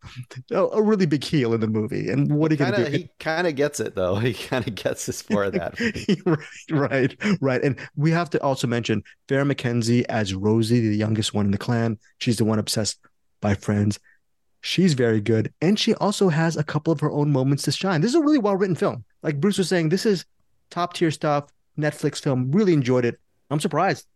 a 0.51 0.81
really 0.81 1.05
big 1.05 1.23
heel 1.23 1.53
in 1.53 1.61
the 1.61 1.67
movie. 1.67 2.09
And 2.09 2.33
what 2.33 2.51
are 2.51 2.55
you 2.55 2.59
kind 2.59 2.75
gonna 2.75 2.89
do? 2.89 2.97
he 2.97 3.09
kind 3.19 3.47
of 3.47 3.55
gets 3.55 3.79
it 3.79 3.95
though. 3.95 4.15
He 4.23 4.33
kind 4.33 4.67
of 4.67 4.75
gets 4.75 5.05
this 5.05 5.21
for 5.21 5.49
that. 5.49 5.79
right, 6.25 6.39
right, 6.71 7.37
right. 7.41 7.63
And 7.63 7.79
we 7.95 8.11
have 8.11 8.29
to 8.31 8.41
also 8.43 8.67
mention 8.67 9.03
Farrah 9.27 9.47
Mackenzie 9.47 10.07
as 10.09 10.33
Rosie, 10.33 10.87
the 10.87 10.95
youngest 10.95 11.33
one 11.33 11.45
in 11.45 11.51
the 11.51 11.57
clan. 11.57 11.97
She's 12.19 12.37
the 12.37 12.45
one 12.45 12.59
obsessed 12.59 12.99
by 13.41 13.55
friends. 13.55 13.99
She's 14.65 14.93
very 14.93 15.19
good. 15.19 15.53
And 15.61 15.77
she 15.77 15.93
also 15.95 16.29
has 16.29 16.55
a 16.55 16.63
couple 16.63 16.93
of 16.93 17.01
her 17.01 17.11
own 17.11 17.33
moments 17.33 17.63
to 17.63 17.71
shine. 17.73 17.99
This 17.99 18.11
is 18.11 18.15
a 18.15 18.21
really 18.21 18.37
well 18.37 18.55
written 18.55 18.77
film. 18.77 19.03
Like 19.21 19.41
Bruce 19.41 19.57
was 19.57 19.67
saying, 19.67 19.89
this 19.89 20.05
is 20.05 20.23
top 20.69 20.93
tier 20.93 21.11
stuff. 21.11 21.49
Netflix 21.77 22.21
film. 22.21 22.49
Really 22.51 22.71
enjoyed 22.71 23.03
it. 23.03 23.19
I'm 23.51 23.59
surprised. 23.59 24.07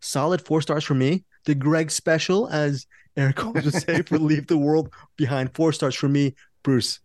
Solid 0.00 0.42
four 0.42 0.60
stars 0.60 0.84
for 0.84 0.92
me. 0.94 1.24
The 1.46 1.54
Greg 1.54 1.90
special, 1.90 2.48
as 2.48 2.86
Eric 3.16 3.38
Holmes 3.40 3.64
would 3.64 3.74
say, 3.74 4.02
for 4.02 4.18
Leave 4.18 4.46
the 4.46 4.58
World 4.58 4.90
Behind. 5.16 5.54
Four 5.54 5.72
stars 5.72 5.94
for 5.94 6.08
me. 6.08 6.34
Bruce, 6.62 7.00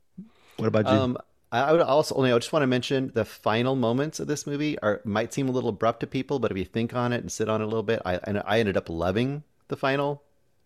what 0.57 0.67
about 0.67 0.85
you? 0.85 0.91
Um, 0.91 1.17
I 1.53 1.71
would 1.71 1.79
also 1.81 2.15
only 2.15 2.33
I 2.33 2.37
just 2.37 2.51
want 2.51 2.63
to 2.63 2.67
mention 2.67 3.11
the 3.15 3.23
final 3.23 3.75
moments 3.77 4.19
of 4.19 4.27
this 4.27 4.45
movie 4.45 4.77
are 4.79 5.01
might 5.05 5.33
seem 5.33 5.47
a 5.47 5.51
little 5.51 5.69
abrupt 5.69 6.01
to 6.01 6.07
people, 6.07 6.37
but 6.39 6.51
if 6.51 6.57
you 6.57 6.65
think 6.65 6.93
on 6.93 7.13
it 7.13 7.21
and 7.21 7.31
sit 7.31 7.47
on 7.47 7.61
it 7.61 7.63
a 7.63 7.67
little 7.67 7.81
bit, 7.81 8.01
I 8.05 8.19
I 8.45 8.59
ended 8.59 8.75
up 8.75 8.89
loving 8.89 9.43
the 9.69 9.77
final 9.77 10.21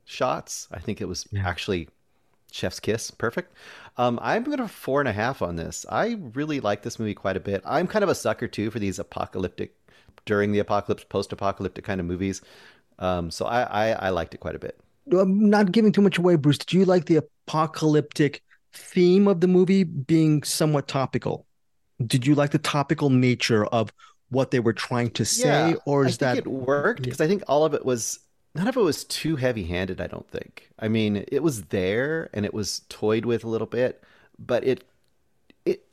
shots. 0.05 0.67
I 0.71 0.79
think 0.79 0.99
it 0.99 1.05
was 1.07 1.27
Yeah. 1.31 1.47
actually 1.47 1.89
chef's 2.53 2.79
kiss, 2.79 3.11
perfect. 3.11 3.53
Um, 3.97 4.19
I'm 4.21 4.43
going 4.43 4.57
to 4.59 4.67
four 4.67 5.01
and 5.01 5.07
a 5.09 5.13
half 5.13 5.41
on 5.41 5.55
this. 5.55 5.85
I 5.89 6.17
really 6.33 6.59
like 6.59 6.83
this 6.83 6.99
movie 6.99 7.13
quite 7.15 7.37
a 7.37 7.39
bit. 7.41 7.61
I'm 7.65 7.87
kind 7.87 8.03
of 8.03 8.09
a 8.09 8.15
sucker 8.15 8.47
too 8.47 8.71
for 8.71 8.79
these 8.79 8.99
apocalyptic, 8.99 9.75
during 10.25 10.51
the 10.51 10.59
apocalypse, 10.59 11.03
post-apocalyptic 11.03 11.83
kind 11.83 11.99
of 11.99 12.05
movies. 12.07 12.41
Um, 12.99 13.31
so 13.31 13.45
I, 13.45 13.63
I 13.63 13.91
I 14.07 14.09
liked 14.09 14.33
it 14.35 14.39
quite 14.39 14.55
a 14.55 14.59
bit. 14.59 14.79
I'm 15.11 15.49
not 15.49 15.71
giving 15.71 15.91
too 15.91 16.01
much 16.01 16.17
away, 16.17 16.35
Bruce. 16.35 16.57
Did 16.57 16.73
you 16.73 16.85
like 16.85 17.05
the 17.05 17.17
apocalyptic 17.17 18.41
theme 18.73 19.27
of 19.27 19.41
the 19.41 19.47
movie 19.47 19.83
being 19.83 20.43
somewhat 20.43 20.87
topical? 20.87 21.45
Did 22.05 22.25
you 22.25 22.35
like 22.35 22.51
the 22.51 22.59
topical 22.59 23.09
nature 23.09 23.65
of 23.67 23.93
what 24.29 24.51
they 24.51 24.59
were 24.59 24.73
trying 24.73 25.11
to 25.11 25.25
say, 25.25 25.75
Yeah, 25.75 25.75
or 25.85 26.05
I 26.05 26.07
is 26.07 26.17
think 26.17 26.19
that 26.19 26.37
it 26.37 26.47
worked 26.47 27.03
because 27.03 27.21
I 27.21 27.27
think 27.27 27.43
all 27.47 27.65
of 27.65 27.73
it 27.73 27.85
was 27.85 28.19
none 28.55 28.67
of 28.67 28.77
it 28.77 28.81
was 28.81 29.03
too 29.03 29.35
heavy-handed. 29.35 29.99
I 30.01 30.07
don't 30.07 30.29
think. 30.29 30.69
I 30.79 30.87
mean, 30.87 31.25
it 31.27 31.43
was 31.43 31.63
there 31.63 32.29
and 32.33 32.45
it 32.45 32.53
was 32.53 32.81
toyed 32.89 33.25
with 33.25 33.43
a 33.43 33.49
little 33.49 33.67
bit, 33.67 34.03
but 34.37 34.63
it 34.63 34.83
it 35.65 35.85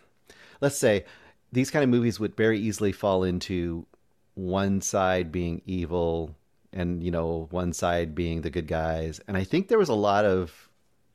let's 0.60 0.76
say 0.78 1.04
these 1.52 1.70
kind 1.70 1.82
of 1.82 1.90
movies 1.90 2.18
would 2.18 2.36
very 2.36 2.58
easily 2.58 2.92
fall 2.92 3.24
into 3.24 3.86
one 4.34 4.80
side 4.80 5.30
being 5.30 5.62
evil 5.66 6.34
and 6.72 7.02
you 7.04 7.10
know 7.10 7.46
one 7.50 7.72
side 7.72 8.14
being 8.14 8.42
the 8.42 8.50
good 8.50 8.66
guys. 8.66 9.20
And 9.28 9.36
I 9.36 9.44
think 9.44 9.68
there 9.68 9.78
was 9.78 9.88
a 9.88 9.94
lot 9.94 10.24
of 10.24 10.68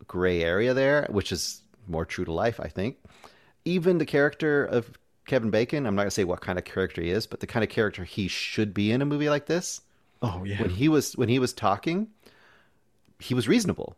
gray 0.08 0.44
area 0.44 0.74
there, 0.74 1.08
which 1.10 1.32
is 1.32 1.62
more 1.88 2.06
true 2.06 2.26
to 2.26 2.32
life. 2.32 2.60
I 2.60 2.68
think 2.68 2.98
even 3.66 3.98
the 3.98 4.06
character 4.06 4.66
of 4.66 4.98
Kevin 5.30 5.52
Bacon. 5.52 5.86
I'm 5.86 5.96
not 5.96 6.02
gonna 6.02 6.12
say 6.12 6.24
what 6.24 6.42
kind 6.42 6.58
of 6.58 6.66
character 6.66 7.02
he 7.02 7.12
is, 7.12 7.28
but 7.28 7.40
the 7.40 7.48
kind 7.48 7.64
of 7.64 7.70
character 7.70 8.04
he 8.04 8.28
should 8.28 8.74
be 8.74 8.92
in 8.92 9.02
a 9.02 9.06
movie 9.06 9.30
like 9.30 9.46
this. 9.46 9.82
Oh 10.22 10.44
yeah. 10.44 10.62
When 10.62 10.70
he 10.70 10.90
was 10.90 11.14
when 11.14 11.30
he 11.30 11.40
was 11.40 11.54
talking, 11.54 12.08
he 13.20 13.34
was 13.34 13.48
reasonable. 13.48 13.96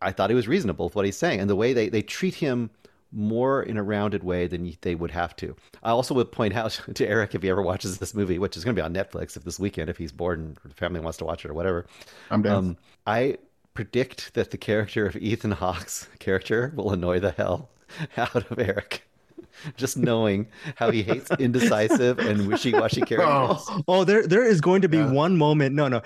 I 0.00 0.12
thought 0.12 0.30
he 0.30 0.36
was 0.36 0.48
reasonable 0.48 0.86
with 0.86 0.94
what 0.94 1.04
he's 1.04 1.16
saying, 1.16 1.40
and 1.40 1.50
the 1.50 1.56
way 1.56 1.72
they 1.72 1.88
they 1.88 2.02
treat 2.02 2.34
him 2.34 2.70
more 3.12 3.62
in 3.62 3.76
a 3.76 3.82
rounded 3.82 4.22
way 4.22 4.46
than 4.46 4.76
they 4.82 4.94
would 4.94 5.10
have 5.10 5.34
to. 5.36 5.56
I 5.82 5.90
also 5.90 6.14
would 6.14 6.30
point 6.32 6.54
out 6.54 6.80
to 6.94 7.08
Eric 7.08 7.34
if 7.34 7.42
he 7.42 7.50
ever 7.50 7.62
watches 7.62 7.98
this 7.98 8.14
movie, 8.14 8.38
which 8.38 8.56
is 8.56 8.64
going 8.64 8.76
to 8.76 8.80
be 8.80 8.84
on 8.84 8.94
Netflix 8.94 9.36
if 9.36 9.44
this 9.44 9.58
weekend, 9.58 9.88
if 9.88 9.96
he's 9.96 10.12
bored 10.12 10.38
and 10.38 10.56
the 10.64 10.74
family 10.74 11.00
wants 11.00 11.18
to 11.18 11.24
watch 11.24 11.44
it 11.44 11.50
or 11.50 11.54
whatever. 11.54 11.86
I'm 12.30 12.42
down. 12.42 12.56
Um, 12.56 12.76
I 13.06 13.38
predict 13.74 14.34
that 14.34 14.50
the 14.50 14.58
character 14.58 15.06
of 15.06 15.16
Ethan 15.16 15.52
Hawke's 15.52 16.08
character 16.18 16.72
will 16.74 16.92
annoy 16.92 17.20
the 17.20 17.30
hell 17.30 17.70
out 18.16 18.50
of 18.50 18.58
Eric. 18.58 19.07
Just 19.76 19.96
knowing 19.96 20.48
how 20.76 20.90
he 20.90 21.02
hates 21.02 21.30
indecisive 21.38 22.18
and 22.18 22.48
wishy-washy 22.48 23.02
oh. 23.02 23.06
characters. 23.06 23.64
Oh, 23.68 23.82
oh 23.88 24.04
there 24.04 24.26
there 24.26 24.44
is 24.44 24.60
going 24.60 24.82
to 24.82 24.88
be 24.88 24.98
yeah. 24.98 25.10
one 25.10 25.36
moment. 25.36 25.74
No, 25.74 25.88
no. 25.88 26.02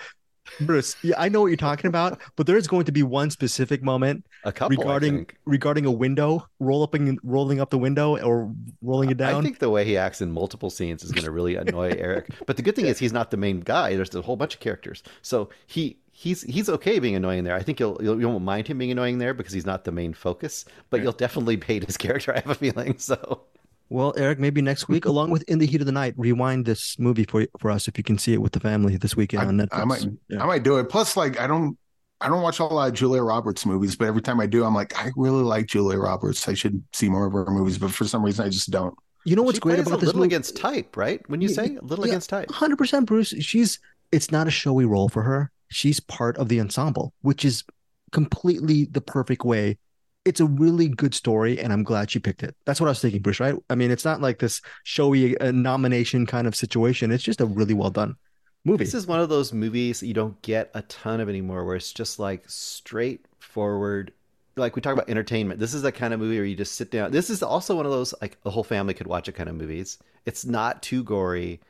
Bruce, 0.61 0.97
yeah, 1.03 1.14
I 1.18 1.28
know 1.28 1.40
what 1.40 1.47
you're 1.47 1.57
talking 1.57 1.88
about, 1.88 2.20
but 2.36 2.47
there 2.47 2.57
is 2.57 2.66
going 2.66 2.84
to 2.86 2.93
be 2.93 3.03
one 3.03 3.30
specific 3.30 3.82
moment 3.82 4.26
couple, 4.45 4.76
regarding 4.76 5.26
regarding 5.45 5.86
a 5.86 5.90
window 5.90 6.47
roll 6.59 6.82
up 6.82 6.95
and 6.95 7.18
rolling 7.22 7.61
up 7.61 7.70
the 7.70 7.78
window 7.78 8.18
or 8.18 8.53
rolling 8.82 9.11
it 9.11 9.16
down. 9.16 9.36
I 9.36 9.40
think 9.40 9.61
the 9.61 9.70
way 9.70 9.84
he 9.84 9.97
acts 9.97 10.20
in 10.20 10.32
multiple 10.32 10.68
scenes 10.68 11.05
is 11.05 11.12
going 11.12 11.24
to 11.24 11.30
really 11.30 11.57
annoy 11.57 11.95
Eric. 11.97 12.28
But 12.47 12.57
the 12.57 12.62
good 12.62 12.74
thing 12.74 12.86
is 12.86 12.99
he's 12.99 13.12
not 13.12 13.30
the 13.30 13.36
main 13.36 13.61
guy. 13.61 13.95
There's 13.95 14.14
a 14.14 14.22
whole 14.22 14.36
bunch 14.36 14.55
of 14.55 14.61
characters, 14.61 15.03
so 15.22 15.49
he 15.66 15.99
he's 16.22 16.42
he's 16.42 16.68
okay 16.68 16.98
being 17.00 17.16
annoying 17.16 17.44
there. 17.44 17.56
I 17.56 17.62
think 17.62 17.80
you'll, 17.80 17.98
you'll 18.00 18.20
you 18.20 18.28
won't 18.28 18.44
mind 18.44 18.68
him 18.68 18.78
being 18.78 18.92
annoying 18.92 19.18
there 19.18 19.34
because 19.34 19.52
he's 19.52 19.66
not 19.66 19.84
the 19.84 19.92
main 19.92 20.14
focus. 20.14 20.64
But 20.88 21.02
you'll 21.02 21.12
definitely 21.12 21.60
hate 21.64 21.84
his 21.84 21.96
character. 22.04 22.32
I 22.32 22.40
have 22.40 22.50
a 22.50 22.54
feeling 22.54 22.98
so. 22.98 23.42
Well, 23.88 24.14
Eric, 24.16 24.38
maybe 24.38 24.62
next 24.62 24.88
week, 24.88 25.04
along 25.04 25.30
with 25.30 25.42
In 25.50 25.58
the 25.58 25.66
Heat 25.66 25.80
of 25.80 25.86
the 25.86 25.92
Night, 25.92 26.14
rewind 26.16 26.64
this 26.64 26.98
movie 26.98 27.24
for 27.24 27.46
for 27.58 27.70
us 27.70 27.88
if 27.88 27.98
you 27.98 28.04
can 28.04 28.18
see 28.18 28.32
it 28.32 28.40
with 28.40 28.52
the 28.52 28.60
family 28.60 28.96
this 28.96 29.16
weekend 29.16 29.42
I, 29.42 29.46
on 29.46 29.58
Netflix. 29.58 29.80
I 29.80 29.84
might, 29.84 30.06
yeah. 30.28 30.42
I 30.42 30.46
might 30.46 30.62
do 30.62 30.78
it. 30.78 30.88
Plus, 30.88 31.16
like, 31.16 31.38
I 31.38 31.46
don't, 31.46 31.76
I 32.20 32.28
don't 32.28 32.40
watch 32.40 32.58
a 32.60 32.64
lot 32.64 32.88
of 32.88 32.94
Julia 32.94 33.22
Roberts 33.22 33.66
movies, 33.66 33.96
but 33.96 34.06
every 34.06 34.22
time 34.22 34.40
I 34.40 34.46
do, 34.46 34.64
I'm 34.64 34.74
like, 34.74 34.96
I 34.98 35.10
really 35.16 35.42
like 35.42 35.66
Julia 35.66 35.98
Roberts. 35.98 36.48
I 36.48 36.54
should 36.54 36.82
see 36.94 37.10
more 37.10 37.26
of 37.26 37.34
her 37.34 37.50
movies, 37.50 37.76
but 37.76 37.90
for 37.90 38.06
some 38.06 38.24
reason, 38.24 38.46
I 38.46 38.48
just 38.48 38.70
don't. 38.70 38.94
You 39.24 39.36
know 39.36 39.42
what's 39.42 39.56
she 39.56 39.60
great 39.60 39.78
about 39.78 39.94
a 39.94 39.96
this 39.98 40.06
little 40.06 40.20
movie? 40.20 40.28
against 40.28 40.56
type, 40.56 40.96
right? 40.96 41.20
When 41.28 41.42
you 41.42 41.48
say 41.48 41.76
a 41.76 41.84
little 41.84 42.06
yeah, 42.06 42.12
against 42.12 42.30
type, 42.30 42.50
hundred 42.50 42.76
percent, 42.76 43.06
Bruce. 43.06 43.34
She's 43.40 43.78
it's 44.10 44.30
not 44.30 44.46
a 44.46 44.50
showy 44.50 44.84
role 44.84 45.08
for 45.08 45.22
her. 45.22 45.50
She's 45.72 46.00
part 46.00 46.36
of 46.36 46.48
the 46.48 46.60
ensemble, 46.60 47.12
which 47.22 47.44
is 47.44 47.64
completely 48.12 48.84
the 48.84 49.00
perfect 49.00 49.44
way 49.44 49.78
it's 50.24 50.40
a 50.40 50.46
really 50.46 50.88
good 50.88 51.14
story, 51.14 51.58
and 51.58 51.72
I'm 51.72 51.82
glad 51.82 52.10
she 52.10 52.18
picked 52.18 52.42
it. 52.42 52.54
That's 52.64 52.80
what 52.80 52.86
I 52.86 52.90
was 52.90 53.00
thinking, 53.00 53.22
Bruce. 53.22 53.40
Right? 53.40 53.54
I 53.70 53.74
mean, 53.74 53.90
it's 53.90 54.04
not 54.04 54.20
like 54.20 54.38
this 54.38 54.60
showy 54.84 55.36
uh, 55.38 55.50
nomination 55.50 56.26
kind 56.26 56.46
of 56.46 56.54
situation. 56.54 57.10
It's 57.10 57.24
just 57.24 57.40
a 57.40 57.46
really 57.46 57.74
well 57.74 57.90
done 57.90 58.16
movie. 58.64 58.84
This 58.84 58.94
is 58.94 59.06
one 59.06 59.20
of 59.20 59.28
those 59.28 59.52
movies 59.52 60.02
you 60.02 60.14
don't 60.14 60.40
get 60.42 60.70
a 60.74 60.82
ton 60.82 61.20
of 61.20 61.28
anymore, 61.28 61.64
where 61.64 61.76
it's 61.76 61.92
just 61.92 62.18
like 62.18 62.48
straightforward. 62.48 64.12
Like 64.56 64.76
we 64.76 64.82
talk 64.82 64.92
about 64.92 65.08
entertainment. 65.08 65.58
This 65.58 65.74
is 65.74 65.82
the 65.82 65.92
kind 65.92 66.14
of 66.14 66.20
movie 66.20 66.36
where 66.36 66.44
you 66.44 66.56
just 66.56 66.74
sit 66.74 66.90
down. 66.90 67.10
This 67.10 67.30
is 67.30 67.42
also 67.42 67.74
one 67.74 67.86
of 67.86 67.92
those 67.92 68.14
like 68.20 68.40
the 68.42 68.50
whole 68.50 68.64
family 68.64 68.94
could 68.94 69.06
watch 69.06 69.28
it 69.28 69.32
kind 69.32 69.48
of 69.48 69.56
movies. 69.56 69.98
It's 70.24 70.44
not 70.44 70.82
too 70.82 71.02
gory. 71.02 71.60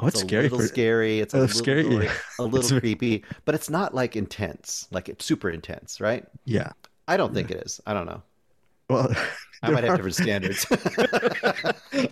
Oh, 0.00 0.06
it's, 0.06 0.20
it's 0.20 0.28
scary. 0.28 0.46
A 0.46 0.50
little 0.50 0.58
for... 0.60 0.66
scary. 0.66 1.20
It's 1.20 1.34
a 1.34 1.38
little 1.40 1.56
scary, 1.56 1.82
gory, 1.82 2.08
a 2.38 2.42
little 2.44 2.80
creepy, 2.80 3.24
but 3.44 3.54
it's 3.54 3.68
not 3.68 3.94
like 3.94 4.14
intense. 4.14 4.86
Like 4.90 5.08
it's 5.08 5.24
super 5.24 5.50
intense, 5.50 6.00
right? 6.00 6.24
Yeah. 6.44 6.72
I 7.08 7.16
don't 7.16 7.34
think 7.34 7.50
it 7.50 7.56
is. 7.64 7.80
I 7.86 7.94
don't 7.94 8.06
know. 8.06 8.22
Well, 8.88 9.12
I 9.62 9.70
might 9.70 9.84
have 9.84 9.96
different 9.96 10.14
standards. 10.14 10.64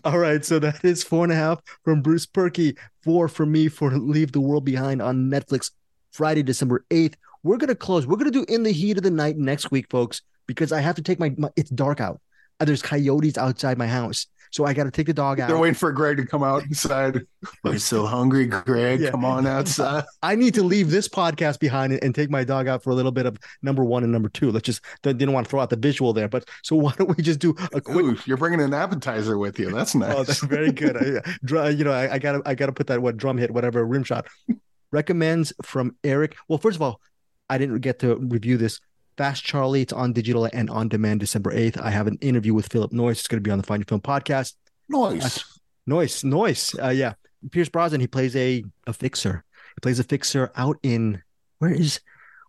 All 0.05 0.19
right, 0.19 0.45
so 0.45 0.59
that 0.59 0.85
is 0.85 1.05
four 1.05 1.25
and 1.25 1.33
a 1.33 1.37
half 1.37 1.61
from 1.85 2.03
Bruce 2.03 2.27
Purkey, 2.27 2.77
four 3.03 3.29
for 3.29 3.47
me 3.47 3.69
for 3.69 3.91
Leave 3.97 4.33
the 4.33 4.41
World 4.41 4.65
Behind 4.65 5.01
on 5.01 5.31
Netflix, 5.31 5.71
Friday, 6.11 6.43
December 6.43 6.85
eighth. 6.91 7.17
We're 7.45 7.59
gonna 7.59 7.77
close. 7.77 8.07
We're 8.07 8.17
gonna 8.17 8.33
do 8.33 8.45
In 8.49 8.65
the 8.65 8.73
Heat 8.73 8.97
of 8.97 9.05
the 9.05 9.11
Night 9.11 9.37
next 9.37 9.71
week, 9.71 9.87
folks, 9.91 10.23
because 10.47 10.73
I 10.73 10.81
have 10.81 10.97
to 10.97 11.03
take 11.03 11.21
my. 11.21 11.33
my 11.39 11.51
it's 11.55 11.71
dark 11.71 12.01
out. 12.01 12.21
There's 12.59 12.83
coyotes 12.83 13.39
outside 13.39 13.79
my 13.79 13.87
house. 13.87 14.27
So 14.57 14.65
I 14.65 14.73
got 14.73 14.85
to 14.85 14.91
take 14.91 15.07
the 15.07 15.13
dog 15.13 15.39
out. 15.39 15.49
They're 15.49 15.59
waiting 15.59 15.75
for 15.75 15.93
Greg 15.93 16.17
to 16.17 16.25
come 16.25 16.43
out 16.43 16.63
inside. 16.63 17.27
We're 17.63 17.77
so 17.77 18.07
hungry, 18.07 18.47
Greg. 18.47 19.01
Yeah. 19.01 19.11
Come 19.11 19.23
on 19.23 19.47
outside. 19.47 20.05
I 20.23 20.35
need 20.35 20.55
to 20.55 20.63
leave 20.63 20.91
this 20.91 21.09
podcast 21.11 21.61
behind 21.61 21.93
and, 21.93 22.03
and, 22.03 22.15
take 22.15 22.31
my 22.31 22.43
dog 22.43 22.67
out 22.67 22.83
for 22.83 22.89
a 22.89 22.95
little 22.95 23.13
bit 23.13 23.27
of 23.27 23.37
number 23.61 23.85
one 23.85 24.03
and 24.03 24.11
number 24.11 24.31
two. 24.31 24.51
Let's 24.51 24.65
just 24.65 24.81
didn't 25.03 25.35
want 25.35 25.45
to 25.45 25.51
throw 25.51 25.61
out 25.61 25.69
the 25.69 25.77
visual 25.77 26.15
there, 26.15 26.27
but 26.27 26.49
so 26.63 26.75
why 26.77 26.95
don't 26.97 27.15
we 27.15 27.23
just 27.23 27.39
do 27.39 27.51
a 27.75 27.83
quick? 27.83 27.97
Ooh, 27.99 28.17
you're 28.25 28.39
bringing 28.39 28.63
an 28.63 28.73
appetizer 28.73 29.37
with 29.37 29.59
you. 29.59 29.71
That's 29.71 29.95
nice. 29.95 30.15
oh, 30.17 30.25
that's 30.25 30.41
very 30.43 30.73
good. 30.73 30.97
I, 31.55 31.69
you 31.69 31.85
know, 31.85 31.93
I, 31.93 32.15
I 32.15 32.19
gotta 32.19 32.41
I 32.47 32.55
gotta 32.55 32.73
put 32.73 32.87
that 32.87 33.03
what 33.03 33.19
drum 33.19 33.37
hit, 33.37 33.51
whatever 33.51 33.85
rim 33.85 34.05
shot. 34.05 34.27
Recommends 34.91 35.53
from 35.65 35.97
Eric. 36.03 36.35
Well, 36.49 36.57
first 36.57 36.77
of 36.77 36.83
all, 36.83 37.03
I 37.51 37.59
didn't 37.59 37.81
get 37.81 37.99
to 37.99 38.17
review 38.17 38.57
this. 38.57 38.81
Fast 39.17 39.45
Charlie. 39.45 39.83
It's 39.83 39.93
on 39.93 40.13
digital 40.13 40.49
and 40.53 40.69
on 40.69 40.89
demand 40.89 41.21
December 41.21 41.53
8th. 41.53 41.81
I 41.81 41.91
have 41.91 42.07
an 42.07 42.19
interview 42.21 42.55
with 42.55 42.71
Philip 42.71 42.93
Noyce. 42.93 43.13
It's 43.13 43.29
going 43.29 43.43
to 43.43 43.47
be 43.47 43.51
on 43.51 43.59
the 43.59 43.65
Find 43.65 43.81
Your 43.81 43.87
Film 43.87 44.01
podcast. 44.01 44.55
Noise. 44.89 45.39
Uh, 45.39 45.41
Noise. 45.87 46.25
Noise. 46.25 46.75
Uh, 46.83 46.89
yeah. 46.91 47.15
Pierce 47.51 47.69
Brosnan, 47.69 48.01
he 48.01 48.07
plays 48.07 48.37
a, 48.37 48.65
a 48.87 48.93
fixer. 48.93 49.45
He 49.75 49.81
plays 49.81 49.99
a 49.99 50.05
fixer 50.05 50.53
out 50.57 50.79
in, 50.83 51.23
where 51.59 51.73
is, 51.73 52.01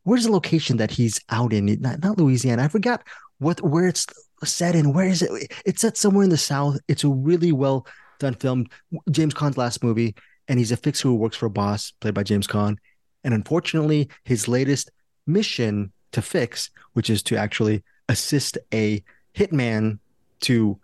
where's 0.03 0.25
the 0.25 0.31
location 0.31 0.77
that 0.77 0.91
he's 0.91 1.21
out 1.29 1.53
in? 1.53 1.65
Not, 1.81 2.03
not 2.03 2.17
Louisiana. 2.17 2.63
I 2.63 2.67
forgot 2.67 3.03
what, 3.39 3.61
where 3.61 3.87
it's 3.87 4.05
set 4.43 4.75
in. 4.75 4.93
Where 4.93 5.07
is 5.07 5.21
it? 5.21 5.51
It's 5.65 5.81
set 5.81 5.97
somewhere 5.97 6.23
in 6.23 6.29
the 6.29 6.37
South. 6.37 6.77
It's 6.87 7.03
a 7.03 7.09
really 7.09 7.51
well 7.51 7.87
done 8.19 8.33
film. 8.33 8.67
James 9.09 9.33
Caan's 9.33 9.57
last 9.57 9.83
movie. 9.83 10.15
And 10.49 10.59
he's 10.59 10.71
a 10.71 10.77
fixer 10.77 11.09
who 11.09 11.15
works 11.15 11.37
for 11.37 11.45
a 11.45 11.49
boss 11.49 11.91
played 11.99 12.13
by 12.13 12.23
James 12.23 12.47
Caan. 12.47 12.77
And 13.23 13.33
unfortunately, 13.33 14.09
his 14.23 14.47
latest 14.47 14.91
mission 15.25 15.91
to 16.11 16.21
fix, 16.21 16.69
which 16.93 17.09
is 17.09 17.23
to 17.23 17.37
actually 17.37 17.83
assist 18.09 18.57
a 18.73 19.03
hitman 19.35 19.99
to 20.41 20.79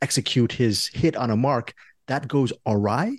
execute 0.00 0.52
his 0.52 0.88
hit 0.88 1.16
on 1.16 1.30
a 1.30 1.36
mark, 1.36 1.74
that 2.06 2.28
goes 2.28 2.52
awry. 2.66 3.18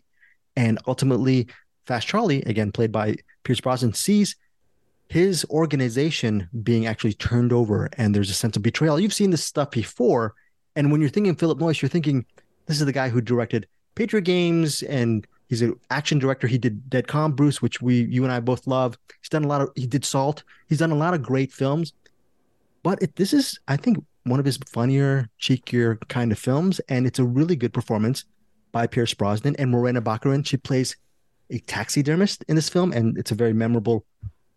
And 0.55 0.79
ultimately, 0.87 1.47
Fast 1.85 2.07
Charlie, 2.07 2.41
again 2.43 2.71
played 2.71 2.91
by 2.91 3.15
Pierce 3.43 3.61
Brosnan, 3.61 3.93
sees 3.93 4.35
his 5.07 5.45
organization 5.49 6.49
being 6.63 6.85
actually 6.85 7.13
turned 7.13 7.53
over, 7.53 7.89
and 7.97 8.15
there's 8.15 8.29
a 8.29 8.33
sense 8.33 8.55
of 8.55 8.63
betrayal. 8.63 8.99
You've 8.99 9.13
seen 9.13 9.29
this 9.29 9.43
stuff 9.43 9.71
before, 9.71 10.33
and 10.75 10.91
when 10.91 11.01
you're 11.01 11.09
thinking 11.09 11.35
Philip 11.35 11.59
Noyce, 11.59 11.81
you're 11.81 11.89
thinking 11.89 12.25
this 12.65 12.79
is 12.79 12.85
the 12.85 12.93
guy 12.93 13.09
who 13.09 13.21
directed 13.21 13.67
Patriot 13.95 14.23
Games, 14.23 14.81
and 14.83 15.27
he's 15.49 15.61
an 15.61 15.79
action 15.89 16.19
director. 16.19 16.47
He 16.47 16.57
did 16.57 16.89
Dead 16.89 17.07
Calm 17.07 17.33
Bruce, 17.33 17.61
which 17.61 17.81
we, 17.81 18.03
you 18.03 18.23
and 18.23 18.31
I 18.31 18.39
both 18.39 18.67
love. 18.67 18.97
He's 19.21 19.29
done 19.29 19.43
a 19.43 19.47
lot 19.47 19.61
of. 19.61 19.69
He 19.75 19.87
did 19.87 20.05
Salt. 20.05 20.43
He's 20.67 20.79
done 20.79 20.91
a 20.91 20.95
lot 20.95 21.13
of 21.13 21.21
great 21.21 21.51
films, 21.51 21.93
but 22.83 23.01
it, 23.01 23.15
this 23.15 23.33
is, 23.33 23.59
I 23.67 23.77
think, 23.77 24.03
one 24.23 24.39
of 24.39 24.45
his 24.45 24.57
funnier, 24.67 25.29
cheekier 25.39 25.97
kind 26.07 26.31
of 26.31 26.39
films, 26.39 26.79
and 26.89 27.05
it's 27.05 27.19
a 27.19 27.25
really 27.25 27.55
good 27.55 27.73
performance 27.73 28.25
by 28.71 28.87
Pierce 28.87 29.13
Brosnan 29.13 29.55
and 29.57 29.69
Morena 29.69 30.01
Baccarin. 30.01 30.45
She 30.45 30.57
plays 30.57 30.95
a 31.49 31.59
taxidermist 31.59 32.43
in 32.47 32.55
this 32.55 32.69
film, 32.69 32.91
and 32.91 33.17
it's 33.17 33.31
a 33.31 33.35
very 33.35 33.53
memorable 33.53 34.05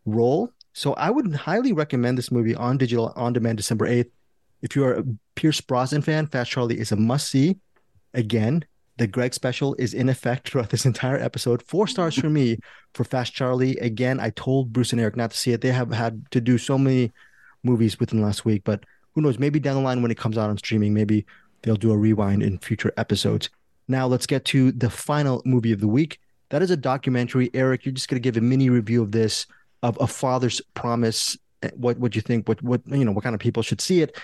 role. 0.04 0.50
So 0.72 0.92
I 0.94 1.10
would 1.10 1.34
highly 1.34 1.72
recommend 1.72 2.18
this 2.18 2.30
movie 2.30 2.54
on 2.54 2.78
digital 2.78 3.12
on 3.16 3.32
demand 3.32 3.56
December 3.56 3.88
8th. 3.88 4.10
If 4.62 4.76
you're 4.76 4.94
a 4.94 5.04
Pierce 5.34 5.60
Brosnan 5.60 6.02
fan, 6.02 6.26
Fast 6.26 6.50
Charlie 6.50 6.78
is 6.78 6.92
a 6.92 6.96
must 6.96 7.28
see. 7.28 7.56
Again, 8.14 8.64
the 8.98 9.06
Greg 9.06 9.34
special 9.34 9.74
is 9.78 9.92
in 9.92 10.08
effect 10.08 10.48
throughout 10.48 10.70
this 10.70 10.86
entire 10.86 11.18
episode. 11.18 11.62
Four 11.62 11.86
stars 11.86 12.14
for 12.14 12.30
me 12.30 12.58
for 12.94 13.04
Fast 13.04 13.34
Charlie. 13.34 13.76
Again, 13.78 14.18
I 14.20 14.30
told 14.30 14.72
Bruce 14.72 14.92
and 14.92 15.00
Eric 15.00 15.16
not 15.16 15.32
to 15.32 15.36
see 15.36 15.52
it. 15.52 15.60
They 15.60 15.72
have 15.72 15.92
had 15.92 16.30
to 16.30 16.40
do 16.40 16.56
so 16.56 16.78
many 16.78 17.12
movies 17.62 18.00
within 18.00 18.22
last 18.22 18.44
week, 18.44 18.62
but 18.64 18.84
who 19.14 19.20
knows? 19.20 19.38
Maybe 19.38 19.60
down 19.60 19.76
the 19.76 19.82
line 19.82 20.02
when 20.02 20.10
it 20.10 20.18
comes 20.18 20.38
out 20.38 20.50
on 20.50 20.58
streaming, 20.58 20.94
maybe 20.94 21.26
they'll 21.62 21.76
do 21.76 21.90
a 21.90 21.96
rewind 21.96 22.42
in 22.42 22.58
future 22.58 22.92
episodes. 22.96 23.50
Now 23.88 24.06
let's 24.06 24.26
get 24.26 24.44
to 24.46 24.72
the 24.72 24.90
final 24.90 25.42
movie 25.44 25.72
of 25.72 25.80
the 25.80 25.88
week. 25.88 26.18
That 26.50 26.62
is 26.62 26.70
a 26.70 26.76
documentary. 26.76 27.50
Eric, 27.54 27.84
you're 27.84 27.94
just 27.94 28.08
going 28.08 28.20
to 28.20 28.26
give 28.26 28.36
a 28.36 28.44
mini 28.44 28.70
review 28.70 29.02
of 29.02 29.12
this, 29.12 29.46
of 29.82 29.98
a 30.00 30.06
father's 30.06 30.60
promise. 30.74 31.36
Eh, 31.62 31.70
what 31.74 31.98
what 31.98 32.14
you 32.14 32.22
think? 32.22 32.48
What 32.48 32.62
what 32.62 32.82
you 32.86 33.04
know? 33.04 33.12
What 33.12 33.24
kind 33.24 33.34
of 33.34 33.40
people 33.40 33.62
should 33.62 33.80
see 33.80 34.00
it? 34.00 34.16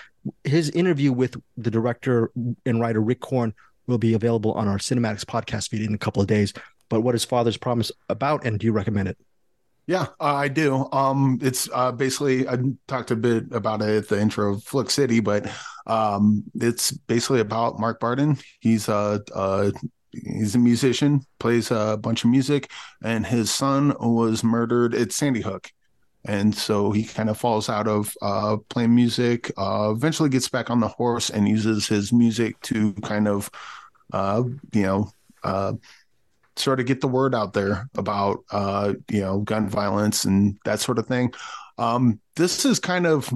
His 0.43 0.69
interview 0.71 1.11
with 1.11 1.35
the 1.57 1.71
director 1.71 2.31
and 2.65 2.79
writer 2.79 3.01
Rick 3.01 3.19
Korn 3.19 3.53
will 3.87 3.97
be 3.97 4.13
available 4.13 4.53
on 4.53 4.67
our 4.67 4.77
CinemAddicts 4.77 5.25
podcast 5.25 5.69
feed 5.69 5.81
in 5.81 5.93
a 5.93 5.97
couple 5.97 6.21
of 6.21 6.27
days. 6.27 6.53
But 6.89 7.01
what 7.01 7.15
is 7.15 7.25
Father's 7.25 7.57
Promise 7.57 7.91
about, 8.09 8.45
and 8.45 8.59
do 8.59 8.65
you 8.65 8.73
recommend 8.73 9.07
it? 9.07 9.17
Yeah, 9.85 10.07
I 10.19 10.47
do. 10.47 10.87
Um, 10.93 11.39
it's 11.41 11.67
uh, 11.73 11.91
basically 11.91 12.47
I 12.47 12.57
talked 12.87 13.11
a 13.11 13.17
bit 13.17 13.45
about 13.51 13.81
it 13.81 13.89
at 13.89 14.07
the 14.07 14.19
intro 14.19 14.53
of 14.53 14.63
Flick 14.63 14.89
City, 14.89 15.19
but 15.19 15.51
um, 15.85 16.45
it's 16.55 16.91
basically 16.91 17.41
about 17.41 17.79
Mark 17.79 17.99
Barden. 17.99 18.37
He's 18.61 18.87
a, 18.87 19.21
a 19.35 19.73
he's 20.11 20.55
a 20.55 20.59
musician, 20.59 21.25
plays 21.39 21.69
a 21.69 21.97
bunch 22.01 22.23
of 22.23 22.29
music, 22.29 22.71
and 23.03 23.25
his 23.25 23.51
son 23.51 23.93
was 23.99 24.43
murdered 24.43 24.95
at 24.95 25.11
Sandy 25.11 25.41
Hook. 25.41 25.69
And 26.25 26.55
so 26.55 26.91
he 26.91 27.03
kind 27.03 27.29
of 27.29 27.37
falls 27.37 27.69
out 27.69 27.87
of 27.87 28.15
uh, 28.21 28.57
playing 28.69 28.95
music, 28.95 29.51
uh, 29.57 29.91
eventually 29.95 30.29
gets 30.29 30.47
back 30.47 30.69
on 30.69 30.79
the 30.79 30.87
horse 30.87 31.29
and 31.29 31.47
uses 31.47 31.87
his 31.87 32.13
music 32.13 32.59
to 32.61 32.93
kind 32.93 33.27
of, 33.27 33.49
uh, 34.13 34.43
you 34.71 34.83
know, 34.83 35.11
uh, 35.43 35.73
sort 36.55 36.79
of 36.79 36.85
get 36.85 37.01
the 37.01 37.07
word 37.07 37.35
out 37.35 37.53
there 37.53 37.89
about, 37.97 38.43
uh, 38.51 38.93
you 39.11 39.19
know, 39.19 39.39
gun 39.39 39.67
violence 39.67 40.23
and 40.23 40.57
that 40.63 40.79
sort 40.79 40.99
of 40.99 41.07
thing. 41.07 41.33
Um, 41.77 42.19
this 42.35 42.63
is 42.65 42.79
kind 42.79 43.05
of 43.05 43.33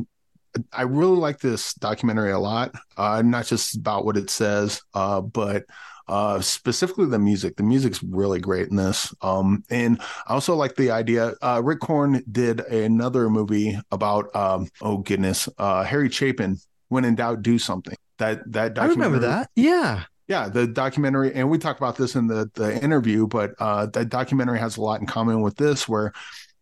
I 0.72 0.84
really 0.84 1.18
like 1.18 1.40
this 1.40 1.74
documentary 1.76 2.32
a 2.32 2.40
lot. 2.40 2.74
Uh, 2.96 3.22
not 3.22 3.46
just 3.46 3.76
about 3.76 4.06
what 4.06 4.18
it 4.18 4.30
says, 4.30 4.82
but 4.94 5.66
uh, 6.08 6.39
specifically 6.41 7.05
the 7.05 7.20
music. 7.20 7.55
The 7.55 7.64
music's 7.64 8.01
really 8.03 8.39
great 8.39 8.70
in 8.70 8.76
this. 8.76 9.14
Um, 9.22 9.64
and 9.70 9.99
I 10.28 10.34
also 10.34 10.55
like 10.55 10.76
the 10.76 10.91
idea. 10.91 11.34
Uh, 11.41 11.62
Rick 11.64 11.80
Korn 11.82 12.24
did 12.32 12.62
another 12.62 13.30
movie 13.30 13.78
about, 13.91 14.36
um, 14.36 14.70
oh 14.82 14.97
goodness, 14.97 15.49
uh, 15.58 15.84
Harry 15.84 16.10
Chapin. 16.10 16.58
When 16.89 17.03
in 17.03 17.16
doubt, 17.16 17.41
do 17.41 17.60
something. 17.60 17.97
That 18.18 18.49
that 18.53 18.80
I 18.80 18.86
remember 18.86 19.20
that. 19.20 19.49
Yeah. 19.55 20.03
Yeah, 20.30 20.49
the 20.49 20.68
documentary, 20.68 21.34
and 21.34 21.49
we 21.49 21.58
talked 21.58 21.80
about 21.80 21.95
this 21.95 22.16
in 22.16 22.28
the 22.28 22.49
the 22.53 22.82
interview, 22.82 23.28
but 23.28 23.53
uh, 23.60 23.86
that 23.88 24.10
documentary 24.10 24.60
has 24.60 24.76
a 24.76 24.82
lot 24.82 24.99
in 24.99 25.05
common 25.05 25.41
with 25.41 25.55
this, 25.55 25.88
where 25.88 26.14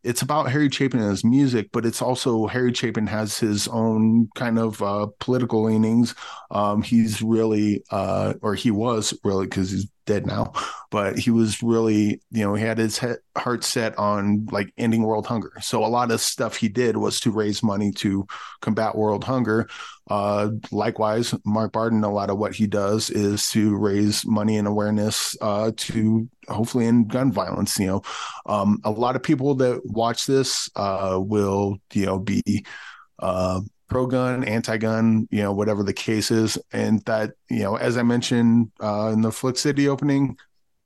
it's 0.05 0.21
about 0.21 0.51
Harry 0.51 0.69
Chapin 0.69 0.99
and 0.99 1.09
his 1.09 1.25
music, 1.25 1.69
but 1.73 1.85
it's 1.85 2.01
also 2.01 2.47
Harry 2.47 2.73
Chapin 2.73 3.07
has 3.07 3.39
his 3.39 3.67
own 3.67 4.29
kind 4.35 4.59
of 4.59 4.81
uh, 4.81 5.07
political 5.19 5.63
leanings. 5.63 6.15
Um, 6.51 6.81
he's 6.83 7.21
really, 7.21 7.83
uh, 7.91 8.35
or 8.41 8.55
he 8.55 8.71
was 8.71 9.17
really, 9.23 9.47
because 9.47 9.71
he's 9.71 9.87
dead 10.05 10.25
now, 10.25 10.53
but 10.91 11.17
he 11.17 11.31
was 11.31 11.61
really, 11.61 12.21
you 12.31 12.43
know, 12.43 12.53
he 12.53 12.63
had 12.63 12.77
his 12.77 12.99
he- 12.99 13.13
heart 13.37 13.63
set 13.63 13.97
on 13.97 14.47
like 14.51 14.73
ending 14.77 15.03
world 15.03 15.25
hunger. 15.25 15.53
So 15.61 15.83
a 15.83 15.87
lot 15.87 16.11
of 16.11 16.21
stuff 16.21 16.55
he 16.55 16.69
did 16.69 16.97
was 16.97 17.19
to 17.21 17.31
raise 17.31 17.63
money 17.63 17.91
to 17.93 18.25
combat 18.61 18.95
world 18.95 19.23
hunger. 19.23 19.67
Uh, 20.09 20.49
likewise, 20.71 21.33
Mark 21.45 21.73
Barden, 21.73 22.03
a 22.03 22.13
lot 22.13 22.29
of 22.29 22.37
what 22.37 22.53
he 22.53 22.67
does 22.67 23.09
is 23.09 23.49
to 23.51 23.75
raise 23.75 24.25
money 24.25 24.57
and 24.57 24.67
awareness 24.67 25.35
uh, 25.41 25.71
to 25.75 26.29
hopefully 26.47 26.85
end 26.85 27.09
gun 27.09 27.31
violence. 27.31 27.79
You 27.79 27.87
know, 27.87 28.01
um, 28.45 28.79
a 28.83 28.91
lot 28.91 29.15
of 29.15 29.23
people 29.23 29.55
that 29.55 29.81
watch 29.83 30.27
this 30.27 30.69
uh, 30.75 31.19
will, 31.19 31.77
you 31.93 32.05
know, 32.05 32.19
be 32.19 32.65
uh, 33.19 33.61
pro 33.87 34.07
gun, 34.07 34.43
anti 34.43 34.77
gun, 34.77 35.27
you 35.31 35.41
know, 35.41 35.53
whatever 35.53 35.83
the 35.83 35.93
case 35.93 36.31
is. 36.31 36.57
And 36.71 37.03
that, 37.05 37.31
you 37.49 37.63
know, 37.63 37.75
as 37.75 37.97
I 37.97 38.03
mentioned 38.03 38.71
uh, 38.81 39.11
in 39.13 39.21
the 39.21 39.31
Flick 39.31 39.57
City 39.57 39.87
opening, 39.87 40.37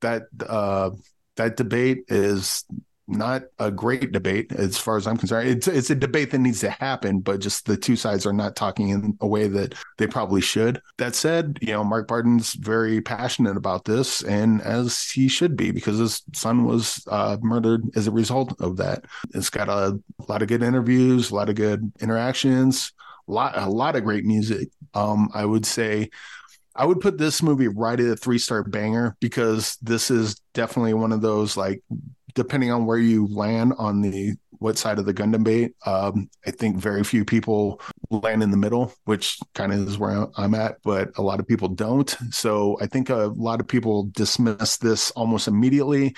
that 0.02 0.24
uh, 0.48 0.92
that 1.36 1.58
debate 1.58 2.06
is 2.08 2.66
not 3.10 3.44
a 3.58 3.72
great 3.72 4.12
debate 4.12 4.52
as 4.52 4.78
far 4.78 4.96
as 4.96 5.08
I'm 5.08 5.18
concerned. 5.18 5.50
It's 5.50 5.68
it's 5.68 5.90
a 5.90 5.96
debate 5.96 6.32
that 6.32 6.40
needs 6.40 6.60
to 6.62 6.70
happen, 6.70 7.20
but 7.20 7.40
just 7.40 7.66
the 7.66 7.76
two 7.76 7.96
sides 7.96 8.26
are 8.26 8.34
not 8.34 8.56
talking 8.56 8.90
in 8.90 9.18
a 9.20 9.28
way 9.28 9.48
that 9.48 9.74
they 9.98 10.08
probably 10.08 10.42
should. 10.42 10.82
That 10.98 11.16
said, 11.16 11.58
you 11.62 11.74
know, 11.74 11.84
Mark 11.84 12.08
Barden's 12.08 12.54
very 12.54 13.02
passionate 13.02 13.58
about 13.58 13.86
this, 13.86 14.24
and 14.24 14.62
as 14.62 15.10
he 15.10 15.28
should 15.28 15.58
be, 15.58 15.72
because 15.72 15.98
his 15.98 16.22
son 16.34 16.66
was 16.66 17.04
uh, 17.10 17.38
murdered 17.42 17.84
as 17.96 18.08
a 18.08 18.12
result 18.12 18.54
of 18.62 18.78
that. 18.78 19.06
It's 19.34 19.50
got 19.50 19.70
a, 19.70 20.00
lot 20.28 20.44
of 20.44 20.48
good 20.48 20.62
interviews, 20.62 21.32
a 21.32 21.36
lot 21.36 21.50
of 21.50 21.56
good 21.56 21.92
interactions, 22.02 22.94
a 23.28 23.32
lot 23.32 23.58
a 23.58 23.70
lot 23.70 23.96
of 23.96 24.04
great 24.04 24.26
music. 24.26 24.70
Um, 24.94 25.30
I 25.34 25.46
would 25.46 25.66
say. 25.66 26.10
I 26.76 26.86
would 26.86 27.02
put 27.02 27.18
this 27.18 27.44
movie 27.44 27.68
right 27.68 28.00
at 28.00 28.06
a 28.06 28.16
three 28.16 28.38
star 28.38 28.64
banger 28.64 29.18
because 29.20 29.76
this 29.82 30.10
is 30.10 30.36
definitely 30.54 30.94
one 30.94 31.12
of 31.12 31.20
those 31.20 31.58
like 31.58 31.84
depending 32.40 32.72
on 32.72 32.86
where 32.86 32.98
you 32.98 33.28
land 33.28 33.74
on 33.78 34.00
the 34.00 34.34
what 34.60 34.78
side 34.78 34.98
of 34.98 35.06
the 35.06 35.12
gun 35.12 35.32
debate, 35.32 35.74
um, 35.86 36.30
I 36.48 36.52
think 36.52 36.78
very 36.78 37.04
few 37.04 37.26
people 37.26 37.82
land 38.10 38.42
in 38.42 38.50
the 38.50 38.56
middle, 38.56 38.94
which 39.04 39.38
kind 39.54 39.74
of 39.74 39.86
is 39.86 39.98
where 39.98 40.28
I'm 40.38 40.56
at, 40.56 40.78
but 40.84 41.12
a 41.18 41.22
lot 41.22 41.42
of 41.42 41.48
people 41.48 41.68
don't. 41.68 42.10
So 42.32 42.78
I 42.82 42.86
think 42.88 43.10
a 43.10 43.34
lot 43.36 43.60
of 43.60 43.68
people 43.68 44.04
dismiss 44.14 44.78
this 44.78 45.12
almost 45.12 45.50
immediately, 45.50 46.16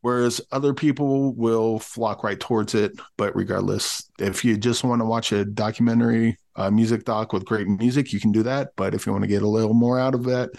whereas 0.00 0.40
other 0.52 0.74
people 0.74 1.34
will 1.34 1.80
flock 1.80 2.22
right 2.22 2.38
towards 2.38 2.76
it. 2.76 2.92
But 3.16 3.34
regardless, 3.34 4.08
if 4.20 4.44
you 4.44 4.56
just 4.56 4.84
want 4.84 5.00
to 5.00 5.06
watch 5.06 5.32
a 5.32 5.44
documentary, 5.44 6.38
music 6.70 7.04
doc 7.04 7.32
with 7.32 7.44
great 7.44 7.66
music, 7.66 8.12
you 8.12 8.20
can 8.20 8.30
do 8.30 8.44
that. 8.44 8.70
But 8.76 8.94
if 8.94 9.06
you 9.06 9.12
want 9.12 9.24
to 9.24 9.28
get 9.28 9.42
a 9.42 9.48
little 9.48 9.74
more 9.74 9.98
out 9.98 10.14
of 10.14 10.22
that, 10.24 10.50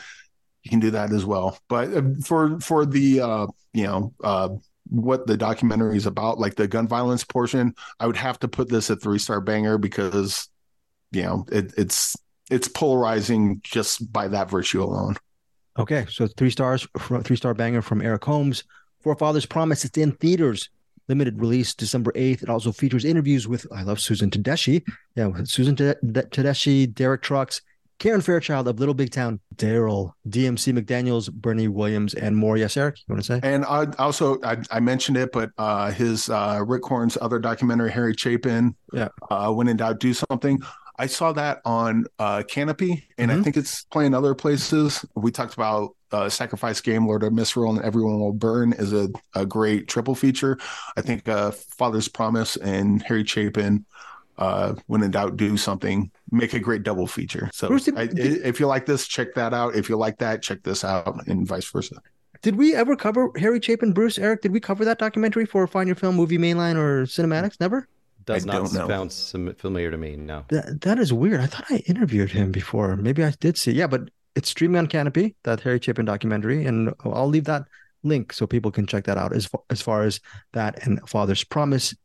you 0.66 0.72
can 0.72 0.80
do 0.80 0.91
that 0.91 1.13
as 1.13 1.24
well. 1.24 1.57
But 1.70 1.93
uh, 1.93 2.01
for 2.24 2.59
for 2.59 2.86
the 2.86 3.22
uh, 3.22 3.47
you 3.74 3.84
know 3.84 4.13
uh, 4.24 4.49
what 4.89 5.27
the 5.27 5.38
documentary 5.38 5.97
is 5.97 6.05
about, 6.05 6.39
like 6.39 6.55
the 6.55 6.67
gun 6.67 6.88
violence 6.88 7.23
portion, 7.23 7.73
I 7.99 8.07
would 8.07 8.17
have 8.17 8.39
to 8.39 8.47
put 8.47 8.69
this 8.69 8.89
a 8.89 8.95
three 8.95 9.19
star 9.19 9.41
banger 9.41 9.77
because 9.77 10.49
you 11.11 11.23
know 11.23 11.45
it, 11.51 11.73
it's 11.77 12.15
it's 12.51 12.67
polarizing 12.67 13.61
just 13.63 14.11
by 14.11 14.27
that 14.27 14.49
virtue 14.49 14.83
alone. 14.83 15.15
Okay, 15.77 16.05
so 16.09 16.27
three 16.27 16.49
stars, 16.49 16.88
three 17.23 17.36
star 17.36 17.53
banger 17.53 17.81
from 17.81 18.01
Eric 18.01 18.23
Holmes. 18.23 18.63
Forefathers 19.05 19.45
Promise. 19.45 19.86
It's 19.86 19.97
in 19.97 20.13
theaters. 20.13 20.69
Limited 21.07 21.39
release 21.39 21.75
December 21.75 22.11
8th. 22.13 22.41
It 22.41 22.49
also 22.49 22.71
features 22.71 23.05
interviews 23.05 23.47
with, 23.47 23.67
I 23.71 23.83
love 23.83 23.99
Susan 23.99 24.31
Tedeschi. 24.31 24.83
Yeah, 25.15 25.29
Susan 25.43 25.75
Tedeschi, 25.75 26.91
Derek 26.91 27.21
Trucks, 27.21 27.61
Karen 27.99 28.21
Fairchild 28.21 28.67
of 28.67 28.79
Little 28.79 28.93
Big 28.93 29.11
Town, 29.11 29.39
Daryl, 29.55 30.11
DMC 30.27 30.77
McDaniels, 30.77 31.31
Bernie 31.31 31.67
Williams, 31.67 32.13
and 32.13 32.35
more. 32.35 32.57
Yes, 32.57 32.75
Eric, 32.75 32.97
you 33.07 33.13
want 33.13 33.23
to 33.23 33.25
say? 33.25 33.39
And 33.43 33.65
I 33.65 33.85
also 33.97 34.39
I, 34.43 34.57
I 34.69 34.79
mentioned 34.79 35.17
it, 35.17 35.31
but 35.31 35.51
uh, 35.57 35.91
his 35.91 36.29
uh, 36.29 36.61
Rick 36.65 36.83
Korn's 36.83 37.17
other 37.21 37.39
documentary, 37.39 37.91
Harry 37.91 38.13
Chapin, 38.17 38.75
yeah, 38.91 39.09
uh, 39.29 39.51
when 39.51 39.67
in 39.67 39.77
doubt, 39.77 39.99
do 39.99 40.13
something. 40.13 40.61
I 40.97 41.07
saw 41.07 41.33
that 41.33 41.61
on 41.65 42.05
uh, 42.19 42.43
Kanopy, 42.49 43.03
and 43.17 43.29
mm-hmm. 43.29 43.39
I 43.39 43.43
think 43.43 43.57
it's 43.57 43.83
playing 43.85 44.13
other 44.13 44.33
places. 44.33 45.05
We 45.15 45.31
talked 45.31 45.53
about 45.53 45.95
uh, 46.11 46.29
Sacrifice 46.29 46.79
Game, 46.79 47.05
Lord 47.05 47.23
of 47.23 47.33
Misrule, 47.33 47.75
and 47.75 47.83
Everyone 47.83 48.19
Will 48.19 48.31
Burn 48.31 48.73
is 48.73 48.93
a, 48.93 49.09
a 49.33 49.45
great 49.45 49.87
triple 49.87 50.15
feature. 50.15 50.57
I 50.95 51.01
think 51.01 51.27
uh, 51.27 51.51
Father's 51.51 52.07
Promise 52.07 52.55
and 52.57 53.01
Harry 53.03 53.25
Chapin 53.25 53.85
uh, 54.38 54.75
when 54.88 55.03
in 55.03 55.11
doubt, 55.11 55.38
do 55.38 55.57
something, 55.57 56.11
make 56.31 56.53
a 56.53 56.59
great 56.59 56.83
double 56.83 57.07
feature. 57.07 57.49
So 57.53 57.67
Bruce, 57.67 57.86
did, 57.86 57.97
I, 57.97 58.07
did, 58.07 58.45
if 58.45 58.59
you 58.59 58.67
like 58.67 58.86
this, 58.86 59.07
check 59.07 59.33
that 59.36 59.53
out. 59.53 59.75
If 59.75 59.89
you 59.89 59.97
like 59.97 60.17
that, 60.19 60.41
check 60.41 60.63
this 60.63 60.83
out, 60.83 61.27
and 61.27 61.47
vice 61.47 61.69
versa. 61.69 61.95
Did 62.41 62.57
we 62.57 62.75
ever 62.75 62.95
cover 62.95 63.31
Harry 63.38 63.59
Chapin, 63.61 63.93
Bruce, 63.93 64.19
Eric? 64.19 64.41
Did 64.41 64.51
we 64.51 64.59
cover 64.59 64.86
that 64.86 64.99
documentary 64.99 65.45
for 65.45 65.65
Find 65.65 65.88
Your 65.88 65.95
Film, 65.95 66.15
Movie 66.15 66.38
Mainline, 66.38 66.75
or 66.75 67.05
CinemAddicts? 67.05 67.59
Never. 67.59 67.88
Does 68.25 68.47
I 68.47 68.59
not 68.59 68.69
sound 68.69 69.13
familiar 69.57 69.91
to 69.91 69.97
me. 69.97 70.15
No. 70.15 70.45
That 70.49 70.81
that 70.81 70.99
is 70.99 71.13
weird. 71.13 71.39
I 71.39 71.45
thought 71.45 71.65
I 71.69 71.77
interviewed 71.88 72.31
him 72.31 72.51
before. 72.51 72.95
Maybe 72.95 73.23
I 73.23 73.31
did 73.39 73.57
see. 73.57 73.71
Yeah, 73.71 73.88
but 73.88 74.09
it's 74.36 74.49
streaming 74.49 74.77
on 74.77 74.88
Kanopy, 74.88 75.36
that 75.43 75.61
Harry 75.61 75.79
Chapin 75.81 76.05
documentary, 76.05 76.65
and 76.65 76.93
I'll 77.03 77.27
leave 77.27 77.45
that 77.45 77.65
link 78.03 78.33
so 78.33 78.45
people 78.45 78.71
can 78.71 78.86
check 78.86 79.05
that 79.05 79.17
out. 79.17 79.33
As 79.33 79.45
far, 79.45 79.61
as 79.69 79.81
far 79.81 80.03
as 80.03 80.19
that 80.53 80.86
and 80.86 80.99
Father's 81.07 81.43
Promise, 81.43 81.95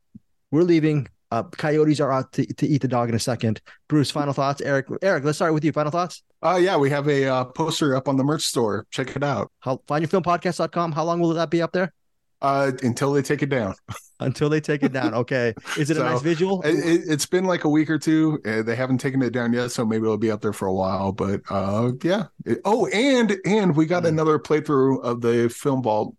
we're 0.51 0.63
leaving. 0.63 1.09
Uh, 1.31 1.45
coyotes 1.45 2.01
are 2.01 2.13
out 2.13 2.33
to, 2.33 2.45
to 2.55 2.67
eat 2.67 2.83
the 2.83 2.89
dog 2.89 3.09
in 3.09 3.15
a 3.15 3.19
second. 3.19 3.61
Bruce, 3.89 4.11
final 4.11 4.33
thoughts. 4.33 4.61
Eric, 4.61 4.87
Eric, 5.03 5.25
let's 5.25 5.39
start 5.39 5.55
with 5.55 5.65
you. 5.65 5.73
Final 5.73 5.93
thoughts. 5.93 6.23
Uh, 6.43 6.59
yeah, 6.61 6.77
we 6.77 6.91
have 6.91 7.09
a 7.09 7.27
uh, 7.27 7.45
poster 7.45 7.95
up 7.95 8.09
on 8.09 8.17
the 8.17 8.25
merch 8.25 8.43
store. 8.43 8.87
Check 8.91 9.15
it 9.15 9.23
out. 9.23 9.53
How, 9.61 9.81
findyourfilmpodcast.com. 9.89 10.93
How 10.93 11.05
long 11.05 11.21
will 11.21 11.35
that 11.35 11.51
be 11.51 11.63
up 11.63 11.73
there? 11.73 11.93
Uh, 12.43 12.73
until 12.83 13.13
they 13.13 13.21
take 13.21 13.43
it 13.43 13.51
down. 13.51 13.75
until 14.21 14.49
they 14.49 14.61
take 14.61 14.83
it 14.83 14.93
down. 14.93 15.13
Okay. 15.13 15.55
Is 15.79 15.91
it 15.91 15.97
so, 15.97 16.07
a 16.07 16.11
nice 16.11 16.23
visual? 16.23 16.63
It, 16.63 17.07
has 17.09 17.27
been 17.27 17.45
like 17.45 17.65
a 17.65 17.69
week 17.69 17.91
or 17.91 17.99
two. 17.99 18.41
Uh, 18.47 18.63
they 18.63 18.75
haven't 18.75 18.99
taken 18.99 19.21
it 19.23 19.31
down 19.31 19.53
yet, 19.53 19.71
so 19.71 19.85
maybe 19.85 20.05
it'll 20.05 20.17
be 20.17 20.31
up 20.31 20.41
there 20.41 20.55
for 20.55 20.67
a 20.67 20.73
while. 20.73 21.13
But 21.13 21.43
uh, 21.51 21.93
yeah. 22.03 22.27
It, 22.47 22.61
oh, 22.65 22.87
and 22.87 23.37
and 23.45 23.77
we 23.77 23.85
got 23.85 24.05
mm. 24.05 24.09
another 24.09 24.39
playthrough 24.39 25.03
of 25.03 25.21
the 25.21 25.51
Film 25.51 25.83
Vault 25.83 26.17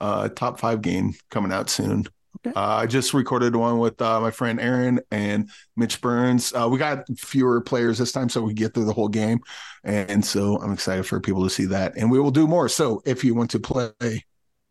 uh, 0.00 0.28
top 0.28 0.60
five 0.60 0.82
game 0.82 1.14
coming 1.30 1.52
out 1.52 1.70
soon. 1.70 2.04
Okay. 2.44 2.54
Uh, 2.56 2.76
I 2.76 2.86
just 2.86 3.14
recorded 3.14 3.54
one 3.54 3.78
with 3.78 4.02
uh, 4.02 4.20
my 4.20 4.32
friend 4.32 4.60
Aaron 4.60 5.00
and 5.12 5.48
Mitch 5.76 6.00
Burns. 6.00 6.52
Uh, 6.52 6.68
we 6.68 6.76
got 6.76 7.06
fewer 7.16 7.60
players 7.60 7.98
this 7.98 8.10
time, 8.10 8.28
so 8.28 8.42
we 8.42 8.52
get 8.52 8.74
through 8.74 8.86
the 8.86 8.92
whole 8.92 9.08
game, 9.08 9.38
and 9.84 10.24
so 10.24 10.60
I'm 10.60 10.72
excited 10.72 11.06
for 11.06 11.20
people 11.20 11.44
to 11.44 11.50
see 11.50 11.66
that. 11.66 11.96
And 11.96 12.10
we 12.10 12.18
will 12.18 12.32
do 12.32 12.48
more. 12.48 12.68
So 12.68 13.00
if 13.04 13.22
you 13.22 13.34
want 13.34 13.50
to 13.52 13.60
play, 13.60 14.24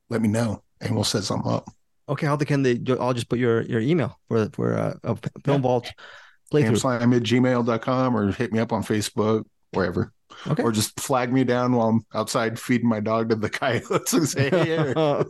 let 0.09 0.21
me 0.21 0.27
know, 0.27 0.63
and 0.81 0.95
we'll 0.95 1.05
set 1.05 1.23
something 1.23 1.49
up. 1.49 1.69
Okay, 2.09 2.27
how 2.27 2.35
can 2.35 2.61
they? 2.61 2.81
I'll 2.99 3.13
just 3.13 3.29
put 3.29 3.39
your 3.39 3.61
your 3.61 3.79
email 3.79 4.19
for 4.27 4.49
for 4.51 4.77
uh, 4.77 4.93
a 5.03 5.15
film 5.45 5.61
vault 5.61 5.93
playthrough. 6.51 6.77
Slime 6.77 7.13
at 7.13 7.23
gmail.com 7.23 8.17
or 8.17 8.31
hit 8.33 8.51
me 8.51 8.59
up 8.59 8.73
on 8.73 8.83
Facebook, 8.83 9.45
wherever. 9.71 10.11
Okay. 10.47 10.63
Or 10.63 10.71
just 10.71 10.99
flag 10.99 11.31
me 11.31 11.43
down 11.43 11.73
while 11.73 11.89
I'm 11.89 12.05
outside 12.13 12.59
feeding 12.59 12.89
my 12.89 12.99
dog 12.99 13.29
to 13.29 13.35
the 13.35 13.49
coyotes 13.49 14.13
and 14.13 14.27
say, 14.27 14.49
"Hey, 14.49 14.93
oh, 14.95 15.25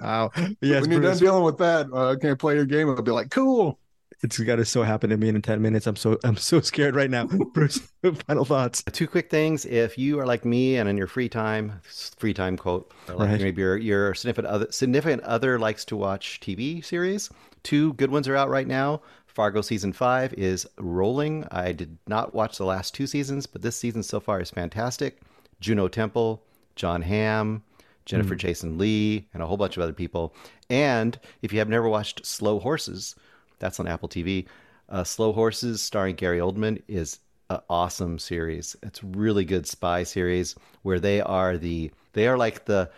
wow!" 0.00 0.30
Yes, 0.60 0.82
when 0.82 0.90
you're 0.90 1.00
done 1.00 1.18
dealing 1.18 1.44
with 1.44 1.58
that, 1.58 1.86
uh, 1.92 2.16
can 2.20 2.30
I 2.30 2.34
play 2.34 2.54
your 2.54 2.66
game? 2.66 2.88
I'll 2.88 3.02
be 3.02 3.10
like, 3.12 3.30
"Cool." 3.30 3.78
It's 4.22 4.38
got 4.38 4.56
to 4.56 4.64
so 4.64 4.82
happen 4.82 5.10
to 5.10 5.16
me 5.18 5.28
in 5.28 5.40
10 5.42 5.60
minutes. 5.60 5.86
I'm 5.86 5.96
so 5.96 6.18
I'm 6.24 6.36
so 6.36 6.60
scared 6.60 6.94
right 6.96 7.10
now. 7.10 7.26
Bruce, 7.52 7.78
final 8.26 8.44
thoughts. 8.46 8.82
Two 8.92 9.06
quick 9.06 9.30
things. 9.30 9.66
If 9.66 9.98
you 9.98 10.18
are 10.18 10.26
like 10.26 10.44
me 10.44 10.76
and 10.76 10.88
in 10.88 10.96
your 10.96 11.06
free 11.06 11.28
time, 11.28 11.80
free 11.82 12.32
time 12.32 12.56
quote, 12.56 12.92
like 13.08 13.28
Right. 13.30 13.40
maybe 13.40 13.60
your 13.60 13.76
your 13.76 14.14
significant 14.14 14.46
other 14.48 14.66
significant 14.72 15.22
other 15.22 15.58
likes 15.58 15.84
to 15.86 15.96
watch 15.96 16.40
TV 16.40 16.80
series. 16.80 17.28
Two 17.62 17.92
good 17.94 18.10
ones 18.10 18.26
are 18.26 18.36
out 18.36 18.48
right 18.48 18.66
now. 18.66 19.02
Fargo 19.36 19.60
season 19.60 19.92
five 19.92 20.32
is 20.32 20.66
rolling. 20.78 21.46
I 21.50 21.72
did 21.72 21.98
not 22.06 22.34
watch 22.34 22.56
the 22.56 22.64
last 22.64 22.94
two 22.94 23.06
seasons, 23.06 23.44
but 23.44 23.60
this 23.60 23.76
season 23.76 24.02
so 24.02 24.18
far 24.18 24.40
is 24.40 24.50
fantastic. 24.50 25.20
Juno 25.60 25.88
Temple, 25.88 26.42
Jon 26.74 27.02
Hamm, 27.02 27.62
Jennifer 28.06 28.34
Jason 28.34 28.78
Lee, 28.78 29.28
and 29.34 29.42
a 29.42 29.46
whole 29.46 29.58
bunch 29.58 29.76
of 29.76 29.82
other 29.82 29.92
people. 29.92 30.34
And 30.70 31.20
if 31.42 31.52
you 31.52 31.58
have 31.58 31.68
never 31.68 31.86
watched 31.86 32.24
Slow 32.24 32.58
Horses, 32.58 33.14
that's 33.58 33.78
on 33.78 33.86
Apple 33.86 34.08
TV. 34.08 34.46
Uh, 34.88 35.04
Slow 35.04 35.34
Horses, 35.34 35.82
starring 35.82 36.14
Gary 36.16 36.38
Oldman, 36.38 36.82
is 36.88 37.18
an 37.50 37.60
awesome 37.68 38.18
series. 38.18 38.74
It's 38.82 39.02
a 39.02 39.06
really 39.06 39.44
good 39.44 39.66
spy 39.66 40.04
series 40.04 40.54
where 40.80 40.98
they 40.98 41.20
are 41.20 41.58
the 41.58 41.90
they 42.14 42.26
are 42.26 42.38
like 42.38 42.64
the 42.64 42.90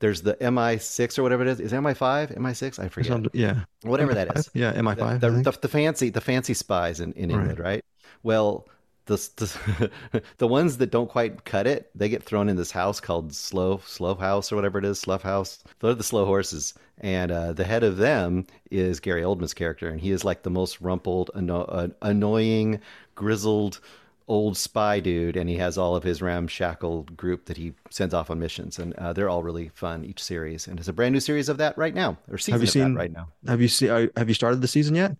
there's 0.00 0.22
the 0.22 0.34
MI6 0.34 1.18
or 1.18 1.22
whatever 1.22 1.42
it 1.42 1.48
is. 1.48 1.60
Is 1.60 1.72
it 1.72 1.76
MI5? 1.76 2.36
MI6? 2.38 2.78
I 2.78 2.88
forget. 2.88 3.08
Some- 3.12 3.26
yeah. 3.32 3.64
Whatever 3.82 4.14
that 4.14 4.36
is 4.36 4.50
Yeah, 4.54 4.72
MI5. 4.74 5.20
the, 5.20 5.30
think. 5.30 5.44
the, 5.44 5.50
the 5.62 5.68
fancy 5.68 6.10
the 6.10 6.20
fancy 6.20 6.54
spies 6.54 7.00
in, 7.00 7.12
in 7.14 7.30
England, 7.30 7.58
right? 7.58 7.84
Well, 8.22 8.68
the, 9.06 9.16
the 9.36 9.90
the 10.38 10.48
ones 10.48 10.78
that 10.78 10.90
don't 10.90 11.10
quite 11.10 11.44
cut 11.44 11.66
it, 11.66 11.90
they 11.94 12.08
get 12.08 12.22
thrown 12.22 12.48
in 12.48 12.56
this 12.56 12.70
house 12.70 13.00
called 13.00 13.34
Slow 13.34 13.80
Slow 13.86 14.14
House 14.14 14.50
or 14.50 14.56
whatever 14.56 14.78
it 14.78 14.84
is, 14.84 14.98
Slough 14.98 15.22
House. 15.22 15.62
They're 15.80 15.94
the 15.94 16.02
slow 16.02 16.24
horses, 16.24 16.72
and 16.98 17.30
uh, 17.30 17.52
the 17.52 17.64
head 17.64 17.82
of 17.84 17.98
them 17.98 18.46
is 18.70 19.00
Gary 19.00 19.22
Oldman's 19.22 19.52
character, 19.54 19.88
and 19.88 20.00
he 20.00 20.10
is 20.10 20.24
like 20.24 20.42
the 20.42 20.50
most 20.50 20.80
rumpled, 20.80 21.30
anno- 21.34 21.64
uh, 21.64 21.88
annoying, 22.00 22.80
grizzled 23.14 23.80
old 24.26 24.56
spy 24.56 25.00
dude, 25.00 25.36
and 25.36 25.48
he 25.48 25.56
has 25.56 25.76
all 25.76 25.96
of 25.96 26.02
his 26.02 26.22
ramshackle 26.22 27.02
group 27.16 27.46
that 27.46 27.56
he 27.56 27.74
sends 27.90 28.14
off 28.14 28.30
on 28.30 28.38
missions, 28.38 28.78
and 28.78 28.94
uh, 28.94 29.12
they're 29.12 29.28
all 29.28 29.42
really 29.42 29.70
fun 29.74 30.04
each 30.04 30.22
series, 30.22 30.66
and 30.66 30.78
it's 30.78 30.88
a 30.88 30.92
brand 30.92 31.12
new 31.12 31.20
series 31.20 31.48
of 31.48 31.58
that 31.58 31.76
right 31.76 31.94
now, 31.94 32.16
or 32.30 32.38
season 32.38 32.52
Have 32.54 32.62
you 32.62 32.66
of 32.66 32.70
seen 32.70 32.94
that 32.94 32.98
right 32.98 33.12
now. 33.12 33.28
Have 33.46 33.60
you 33.60 33.68
seen 33.68 33.90
uh, 33.90 34.06
have 34.16 34.28
you 34.28 34.34
started 34.34 34.60
the 34.60 34.68
season 34.68 34.94
yet? 34.94 35.16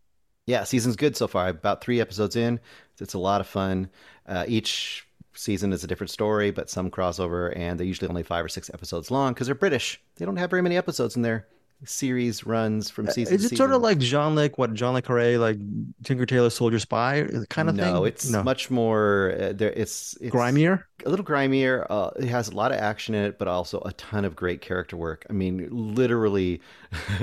Yeah, 0.47 0.65
season's 0.65 0.97
good 0.97 1.17
so 1.17 1.27
far. 1.27 1.49
About 1.49 1.83
three 1.83 2.01
episodes 2.01 2.37
in. 2.37 2.61
It's 3.01 3.15
a 3.15 3.19
lot 3.19 3.41
of 3.41 3.47
fun. 3.47 3.89
Uh, 4.27 4.45
each 4.47 5.07
season 5.35 5.73
is 5.73 5.85
a 5.85 5.87
different 5.87 6.11
story, 6.11 6.51
but 6.51 6.71
some 6.71 6.91
crossover, 6.91 7.53
and 7.57 7.79
they're 7.79 7.87
usually 7.87 8.09
only 8.09 8.23
five 8.23 8.45
or 8.45 8.49
six 8.49 8.71
episodes 8.73 9.11
long 9.11 9.33
because 9.33 9.47
they're 9.47 9.55
British. 9.55 10.01
They 10.17 10.25
don't 10.25 10.37
have 10.37 10.51
very 10.51 10.63
many 10.63 10.77
episodes 10.77 11.17
in 11.17 11.23
their 11.23 11.47
series 11.85 12.45
runs 12.47 12.91
from 12.91 13.09
season. 13.09 13.35
Uh, 13.35 13.37
Is 13.37 13.49
to 13.49 13.55
it 13.55 13.57
sort 13.59 13.73
of 13.73 13.83
like 13.83 13.99
John 13.99 14.35
Luc, 14.35 14.59
what 14.59 14.75
John 14.75 14.95
Le 14.95 15.03
Carre, 15.03 15.39
like 15.39 15.59
Tinker 16.03 16.27
Tailor 16.27 16.51
Soldier 16.51 16.79
Spy 16.79 17.27
kind 17.49 17.69
of 17.69 17.77
thing? 17.77 17.93
no, 17.93 18.05
it's 18.05 18.31
much 18.31 18.71
more. 18.71 19.35
Uh, 19.39 19.53
there, 19.53 19.73
it's, 19.73 20.17
it's 20.21 20.31
grimier. 20.31 20.87
a 21.05 21.11
little 21.11 21.25
grimier. 21.25 21.87
Uh, 21.91 22.11
it 22.17 22.27
has 22.27 22.49
a 22.49 22.55
lot 22.55 22.73
of 22.73 22.79
action 22.79 23.15
in 23.15 23.25
it, 23.25 23.39
but 23.39 23.49
also 23.49 23.81
a 23.85 23.93
ton 23.93 24.25
of 24.25 24.35
great 24.37 24.61
character 24.61 24.97
work. 24.97 25.27
I 25.29 25.33
mean, 25.33 25.69
literally, 25.71 26.61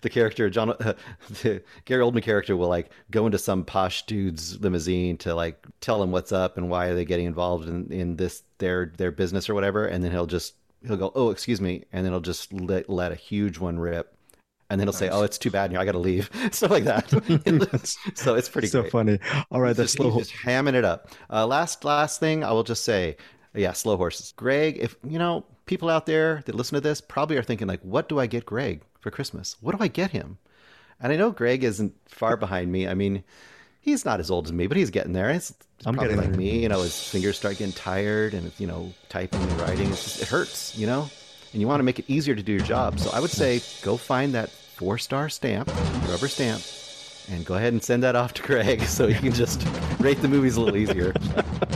the 0.00 0.10
character 0.10 0.50
John, 0.50 0.68
the 1.42 1.62
Gary 1.84 2.02
Oldman 2.02 2.22
character 2.22 2.56
will 2.56 2.68
like 2.68 2.90
go 3.10 3.26
into 3.26 3.38
some 3.38 3.64
posh 3.64 4.06
dude's 4.06 4.60
limousine 4.60 5.16
to 5.18 5.34
like 5.34 5.64
tell 5.80 6.02
him 6.02 6.10
what's 6.10 6.32
up 6.32 6.56
and 6.56 6.70
why 6.70 6.86
are 6.86 6.94
they 6.94 7.04
getting 7.04 7.26
involved 7.26 7.68
in 7.68 7.92
in 7.92 8.16
this 8.16 8.42
their 8.58 8.92
their 8.96 9.10
business 9.12 9.48
or 9.48 9.54
whatever, 9.54 9.86
and 9.86 10.02
then 10.02 10.10
he'll 10.10 10.26
just 10.26 10.54
he'll 10.86 10.96
go, 10.96 11.12
oh, 11.14 11.30
excuse 11.30 11.60
me, 11.60 11.84
and 11.92 12.04
then 12.04 12.12
he'll 12.12 12.20
just 12.20 12.52
let 12.52 12.88
let 12.88 13.12
a 13.12 13.16
huge 13.16 13.58
one 13.58 13.78
rip. 13.78 14.14
And 14.70 14.78
then 14.78 14.86
he'll 14.86 14.92
say, 14.92 15.08
"Oh, 15.08 15.22
it's 15.22 15.38
too 15.38 15.50
bad. 15.50 15.74
I 15.74 15.84
got 15.86 15.92
to 15.92 15.98
leave." 15.98 16.28
Stuff 16.52 16.70
like 16.70 16.84
that. 16.84 17.08
so 18.14 18.34
it's 18.34 18.50
pretty 18.50 18.68
so 18.68 18.82
great. 18.82 18.92
funny. 18.92 19.18
All 19.50 19.62
right, 19.62 19.74
that's 19.74 19.94
Just, 19.94 19.96
slow. 19.96 20.18
just 20.18 20.30
hamming 20.32 20.74
it 20.74 20.84
up. 20.84 21.10
Uh, 21.30 21.46
last 21.46 21.84
last 21.86 22.20
thing 22.20 22.44
I 22.44 22.52
will 22.52 22.64
just 22.64 22.84
say, 22.84 23.16
yeah, 23.54 23.72
slow 23.72 23.96
horses. 23.96 24.32
Greg, 24.36 24.76
if 24.78 24.94
you 25.08 25.18
know 25.18 25.46
people 25.64 25.88
out 25.88 26.04
there 26.04 26.42
that 26.44 26.54
listen 26.54 26.74
to 26.74 26.82
this 26.82 27.00
probably 27.00 27.38
are 27.38 27.42
thinking 27.42 27.66
like, 27.66 27.80
what 27.80 28.10
do 28.10 28.20
I 28.20 28.26
get 28.26 28.44
Greg 28.44 28.82
for 29.00 29.10
Christmas? 29.10 29.56
What 29.62 29.74
do 29.76 29.82
I 29.82 29.88
get 29.88 30.10
him? 30.10 30.36
And 31.00 31.12
I 31.12 31.16
know 31.16 31.30
Greg 31.30 31.64
isn't 31.64 31.94
far 32.06 32.36
behind 32.36 32.70
me. 32.70 32.86
I 32.86 32.92
mean, 32.92 33.24
he's 33.80 34.04
not 34.04 34.20
as 34.20 34.30
old 34.30 34.46
as 34.46 34.52
me, 34.52 34.66
but 34.66 34.76
he's 34.76 34.90
getting 34.90 35.14
there. 35.14 35.30
It's 35.30 35.54
I'm 35.86 35.94
probably 35.94 36.16
like 36.16 36.30
me. 36.30 36.62
You 36.62 36.68
know, 36.68 36.82
his 36.82 37.08
fingers 37.08 37.36
start 37.36 37.58
getting 37.58 37.72
tired, 37.72 38.34
and 38.34 38.50
you 38.58 38.66
know, 38.66 38.92
typing 39.08 39.40
and 39.40 39.60
writing. 39.60 39.88
It's 39.90 40.04
just, 40.04 40.22
it 40.22 40.28
hurts. 40.28 40.76
You 40.76 40.86
know, 40.86 41.08
and 41.52 41.60
you 41.60 41.68
want 41.68 41.80
to 41.80 41.84
make 41.84 41.98
it 41.98 42.04
easier 42.08 42.34
to 42.34 42.42
do 42.42 42.52
your 42.52 42.64
job. 42.64 42.98
So 42.98 43.10
I 43.12 43.20
would 43.20 43.30
say 43.30 43.60
go 43.82 43.96
find 43.96 44.34
that 44.34 44.50
four 44.50 44.98
star 44.98 45.28
stamp, 45.28 45.70
rubber 46.08 46.28
stamp, 46.28 46.62
and 47.30 47.44
go 47.44 47.54
ahead 47.54 47.72
and 47.72 47.82
send 47.82 48.02
that 48.02 48.16
off 48.16 48.34
to 48.34 48.42
Craig 48.42 48.82
so 48.86 49.06
he 49.06 49.14
can 49.14 49.32
just 49.32 49.64
rate 50.00 50.20
the 50.20 50.28
movies 50.28 50.56
a 50.56 50.60
little 50.60 50.76
easier. 50.76 51.12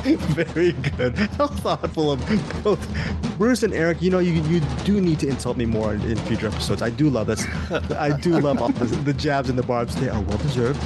Very 0.02 0.72
good. 0.72 1.16
How 1.16 1.46
thoughtful 1.46 2.12
of 2.12 2.64
both 2.64 3.38
Bruce 3.38 3.62
and 3.62 3.72
Eric. 3.72 4.02
You 4.02 4.10
know, 4.10 4.18
you 4.18 4.32
you 4.44 4.60
do 4.84 5.00
need 5.00 5.20
to 5.20 5.28
insult 5.28 5.56
me 5.56 5.64
more 5.64 5.94
in, 5.94 6.02
in 6.02 6.16
future 6.18 6.48
episodes. 6.48 6.82
I 6.82 6.90
do 6.90 7.08
love 7.08 7.28
this. 7.28 7.46
I 7.92 8.18
do 8.18 8.38
love 8.40 8.60
all 8.60 8.70
the, 8.70 8.84
the 8.84 9.14
jabs 9.14 9.48
and 9.48 9.58
the 9.58 9.62
barbs. 9.62 9.94
They 9.96 10.08
are 10.08 10.20
well 10.20 10.38
deserved. 10.38 10.80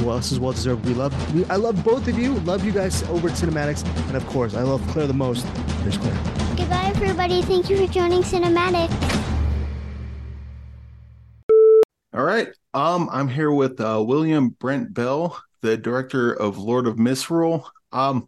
Who 0.00 0.10
else 0.10 0.32
is 0.32 0.40
well 0.40 0.52
deserved? 0.52 0.86
We 0.86 0.94
love. 0.94 1.34
We, 1.34 1.44
I 1.44 1.56
love 1.56 1.84
both 1.84 2.08
of 2.08 2.18
you. 2.18 2.34
Love 2.40 2.64
you 2.64 2.72
guys 2.72 3.02
over 3.10 3.28
at 3.28 3.34
CinemAddicts, 3.34 3.84
and 4.08 4.16
of 4.16 4.26
course, 4.26 4.54
I 4.54 4.62
love 4.62 4.80
Claire 4.88 5.06
the 5.06 5.12
most. 5.12 5.44
Here's 5.82 5.98
Claire. 5.98 6.18
Goodbye, 6.56 6.84
everybody. 6.86 7.42
Thank 7.42 7.68
you 7.68 7.76
for 7.76 7.92
joining 7.92 8.22
CinemAddict. 8.22 8.90
All 12.14 12.24
right. 12.24 12.48
Um, 12.72 13.10
I'm 13.12 13.28
here 13.28 13.52
with 13.52 13.78
uh, 13.78 14.02
William 14.06 14.48
Brent 14.48 14.94
Bell, 14.94 15.38
the 15.60 15.76
director 15.76 16.32
of 16.32 16.56
Lord 16.56 16.86
of 16.86 16.98
Misrule. 16.98 17.70
Um, 17.92 18.26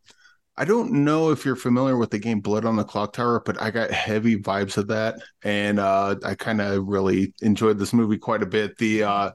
I 0.58 0.66
don't 0.66 0.92
know 0.92 1.30
if 1.30 1.46
you're 1.46 1.56
familiar 1.56 1.96
with 1.96 2.10
the 2.10 2.18
game 2.18 2.40
Blood 2.40 2.66
on 2.66 2.76
the 2.76 2.84
Clocktower, 2.84 3.42
but 3.46 3.60
I 3.62 3.70
got 3.70 3.90
heavy 3.90 4.36
vibes 4.36 4.76
of 4.76 4.88
that, 4.88 5.22
and 5.42 5.80
uh, 5.80 6.16
I 6.22 6.34
kind 6.34 6.60
of 6.60 6.86
really 6.86 7.32
enjoyed 7.40 7.78
this 7.78 7.94
movie 7.94 8.18
quite 8.18 8.42
a 8.42 8.46
bit. 8.46 8.76
The 8.76 9.04
uh, 9.04 9.30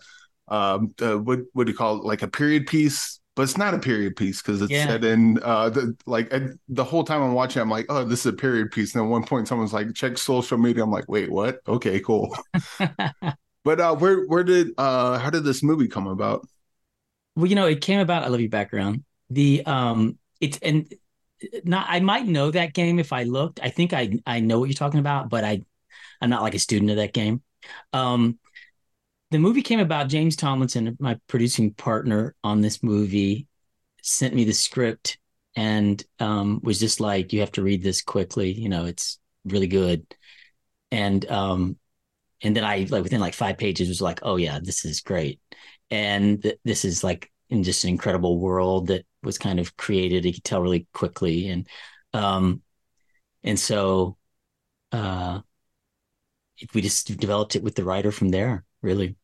um, 0.49 0.93
the, 0.97 1.17
what 1.19 1.39
what 1.53 1.65
do 1.65 1.71
you 1.71 1.77
call 1.77 1.97
it? 1.97 2.05
Like 2.05 2.21
a 2.21 2.27
period 2.27 2.67
piece, 2.67 3.19
but 3.35 3.43
it's 3.43 3.57
not 3.57 3.73
a 3.73 3.79
period 3.79 4.15
piece 4.15 4.41
because 4.41 4.61
it's 4.61 4.77
Yeah. 4.77 4.81
set 4.81 5.03
in 5.03 5.39
uh, 5.43 5.69
the 5.69 5.95
like 6.05 6.33
I, 6.33 6.49
the 6.69 6.83
whole 6.83 7.03
time 7.03 7.21
I'm 7.21 7.33
watching, 7.33 7.61
I'm 7.61 7.69
like, 7.69 7.85
oh, 7.89 8.03
this 8.03 8.21
is 8.21 8.27
a 8.27 8.33
period 8.33 8.71
piece. 8.71 8.95
And 8.95 9.03
at 9.05 9.09
one 9.09 9.23
point, 9.25 9.47
someone's 9.47 9.73
like, 9.73 9.93
check 9.93 10.17
social 10.17 10.57
media. 10.57 10.83
I'm 10.83 10.91
like, 10.91 11.09
wait, 11.09 11.31
what? 11.31 11.59
Okay, 11.67 11.99
cool. 11.99 12.35
But 13.63 13.79
uh, 13.79 13.95
where 13.95 14.25
where 14.25 14.43
did 14.43 14.69
uh, 14.77 15.19
how 15.19 15.29
did 15.29 15.43
this 15.43 15.61
movie 15.63 15.87
come 15.87 16.07
about? 16.07 16.47
Well, 17.35 17.45
you 17.47 17.55
know, 17.55 17.67
it 17.67 17.81
came 17.81 17.99
about. 17.99 18.23
I 18.23 18.27
love 18.27 18.39
your 18.41 18.49
background. 18.49 19.03
The 19.29 19.63
um, 19.65 20.17
it's 20.39 20.57
and 20.59 20.91
not. 21.63 21.87
I 21.89 21.99
might 21.99 22.25
know 22.25 22.51
that 22.51 22.73
game 22.73 22.99
if 22.99 23.13
I 23.13 23.23
looked. 23.23 23.59
I 23.61 23.69
think 23.69 23.93
I 23.93 24.19
I 24.25 24.39
know 24.39 24.59
what 24.59 24.69
you're 24.69 24.75
talking 24.75 24.99
about, 24.99 25.29
but 25.29 25.43
I 25.43 25.63
I'm 26.21 26.29
not 26.29 26.43
like 26.43 26.55
a 26.55 26.59
student 26.59 26.91
of 26.91 26.97
that 26.97 27.13
game. 27.13 27.43
Um, 27.93 28.39
the 29.31 29.39
movie 29.39 29.61
came 29.61 29.79
about. 29.79 30.09
James 30.09 30.35
Tomlinson, 30.35 30.95
my 30.99 31.19
producing 31.27 31.73
partner 31.73 32.35
on 32.43 32.61
this 32.61 32.81
movie, 32.83 33.47
sent 34.03 34.33
me 34.33 34.45
the 34.45 34.53
script 34.53 35.17
and 35.55 36.03
um 36.19 36.59
was 36.63 36.79
just 36.79 36.99
like, 36.99 37.33
"You 37.33 37.41
have 37.41 37.51
to 37.53 37.63
read 37.63 37.83
this 37.83 38.01
quickly. 38.01 38.51
You 38.51 38.69
know, 38.69 38.85
it's 38.85 39.19
really 39.45 39.67
good." 39.67 40.05
And 40.91 41.29
um, 41.29 41.77
and 42.41 42.55
then 42.55 42.63
I 42.63 42.87
like 42.89 43.03
within 43.03 43.21
like 43.21 43.33
five 43.33 43.57
pages 43.57 43.89
was 43.89 44.01
like, 44.01 44.19
"Oh 44.23 44.37
yeah, 44.37 44.59
this 44.63 44.85
is 44.85 45.01
great." 45.01 45.39
and 45.91 46.41
th- 46.43 46.59
this 46.65 46.85
is 46.85 47.03
like 47.03 47.31
in 47.49 47.63
just 47.63 47.83
an 47.85 47.89
incredible 47.91 48.39
world 48.39 48.87
that 48.87 49.05
was 49.23 49.37
kind 49.37 49.59
of 49.59 49.77
created 49.77 50.25
you 50.25 50.33
could 50.33 50.43
tell 50.43 50.61
really 50.61 50.87
quickly 50.93 51.49
and 51.49 51.67
um 52.13 52.61
and 53.43 53.59
so 53.59 54.17
uh 54.91 55.41
we 56.73 56.81
just 56.81 57.17
developed 57.17 57.55
it 57.55 57.63
with 57.63 57.75
the 57.75 57.83
writer 57.83 58.11
from 58.11 58.29
there 58.29 58.65
really 58.81 59.15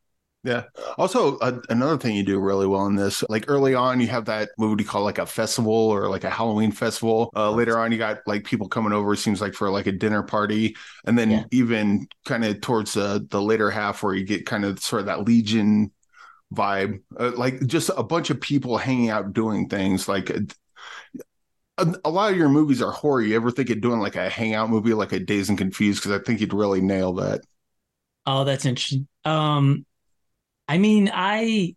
Yeah. 0.46 0.64
Also, 0.98 1.38
uh, 1.38 1.62
another 1.70 1.98
thing 1.98 2.18
you 2.18 2.24
do 2.24 2.38
really 2.38 2.68
well 2.68 2.86
in 2.88 2.96
this, 2.98 3.24
like 3.30 3.46
early 3.48 3.76
on, 3.76 4.02
you 4.02 4.08
have 4.08 4.26
that 4.26 4.50
what 4.58 4.68
would 4.70 4.80
you 4.80 4.86
call 4.86 5.02
like 5.04 5.18
a 5.18 5.26
festival 5.26 5.74
or 5.74 6.10
like 6.10 6.26
a 6.26 6.30
Halloween 6.30 6.74
festival. 6.74 7.32
Uh, 7.34 7.50
later 7.52 7.80
on, 7.80 7.94
you 7.94 7.98
got 7.98 8.20
like 8.28 8.44
people 8.44 8.68
coming 8.68 8.92
over. 8.92 9.14
It 9.14 9.18
seems 9.18 9.40
like 9.40 9.54
for 9.54 9.70
like 9.70 9.88
a 9.88 9.94
dinner 9.94 10.22
party, 10.22 10.76
and 11.06 11.18
then 11.18 11.32
Yeah. 11.32 11.44
even 11.52 12.08
kind 12.26 12.44
of 12.44 12.60
towards 12.60 12.94
the 12.94 13.26
the 13.30 13.42
later 13.42 13.72
half 13.72 14.04
where 14.04 14.14
you 14.14 14.26
get 14.26 14.46
kind 14.46 14.66
of 14.66 14.80
sort 14.80 15.00
of 15.02 15.06
that 15.06 15.24
Legion 15.26 15.94
vibe, 16.54 17.02
uh, 17.20 17.32
like 17.36 17.66
just 17.68 17.92
a 17.98 18.04
bunch 18.04 18.30
of 18.30 18.42
people 18.42 18.78
hanging 18.78 19.10
out 19.10 19.34
doing 19.34 19.70
things 19.70 20.08
like. 20.08 20.32
A, 21.78 21.96
a 22.06 22.10
lot 22.10 22.32
of 22.32 22.38
your 22.38 22.50
movies 22.50 22.82
are 22.82 22.92
horror. 22.92 23.22
You 23.22 23.36
ever 23.36 23.52
think 23.52 23.70
of 23.70 23.82
doing 23.82 24.00
like 24.00 24.16
a 24.16 24.30
hangout 24.30 24.70
movie, 24.70 24.94
like 24.94 25.12
a 25.12 25.20
Dazed 25.20 25.50
and 25.50 25.58
Confused? 25.58 26.02
Because 26.04 26.20
I 26.20 26.24
think 26.24 26.40
you'd 26.42 26.54
really 26.54 26.82
nail 26.82 27.14
that. 27.14 27.42
Oh 28.26 28.44
that's 28.44 28.66
interesting 28.66 29.08
um 29.26 29.86
i 30.68 30.78
mean 30.78 31.10
i 31.14 31.76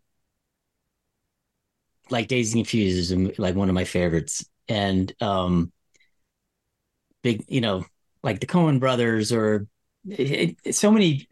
like 2.09 2.27
Dazed 2.27 2.55
and 2.55 2.65
Confused 2.65 3.11
is 3.11 3.39
like 3.39 3.55
one 3.55 3.69
of 3.69 3.75
my 3.75 3.83
favorites 3.83 4.45
and 4.69 5.11
um 5.21 5.71
big 7.23 7.43
you 7.47 7.61
know 7.61 7.85
like 8.23 8.39
the 8.39 8.45
Coen 8.47 8.79
brothers 8.79 9.31
or 9.31 9.67
it, 10.07 10.57
it- 10.63 10.75
so 10.75 10.91
many 10.91 11.27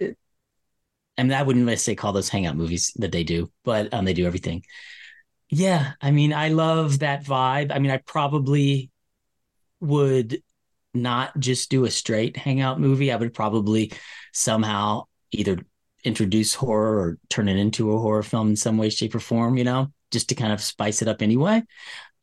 I 1.17 1.23
mean, 1.23 1.33
I 1.33 1.43
wouldn't 1.43 1.65
necessarily 1.65 1.95
call 1.95 2.13
those 2.13 2.29
hangout 2.29 2.57
movies 2.57 2.91
that 2.97 3.11
they 3.11 3.23
do, 3.23 3.51
but 3.63 3.93
um, 3.93 4.05
they 4.05 4.13
do 4.13 4.25
everything. 4.25 4.63
Yeah, 5.49 5.93
I 6.01 6.11
mean, 6.11 6.33
I 6.33 6.49
love 6.49 6.99
that 6.99 7.25
vibe. 7.25 7.71
I 7.73 7.79
mean, 7.79 7.91
I 7.91 7.97
probably 7.97 8.91
would 9.81 10.41
not 10.95 11.37
just 11.39 11.69
do 11.69 11.85
a 11.85 11.91
straight 11.91 12.37
hangout 12.37 12.79
movie. 12.79 13.11
I 13.11 13.15
would 13.15 13.33
probably 13.33 13.91
somehow 14.33 15.03
either 15.31 15.59
introduce 16.03 16.53
horror 16.53 16.97
or 16.99 17.17
turn 17.29 17.49
it 17.49 17.57
into 17.57 17.91
a 17.91 17.99
horror 17.99 18.23
film 18.23 18.49
in 18.49 18.55
some 18.55 18.77
way, 18.77 18.89
shape, 18.89 19.15
or 19.15 19.19
form, 19.19 19.57
you 19.57 19.63
know, 19.63 19.91
just 20.11 20.29
to 20.29 20.35
kind 20.35 20.53
of 20.53 20.61
spice 20.61 21.01
it 21.01 21.07
up 21.07 21.21
anyway. 21.21 21.63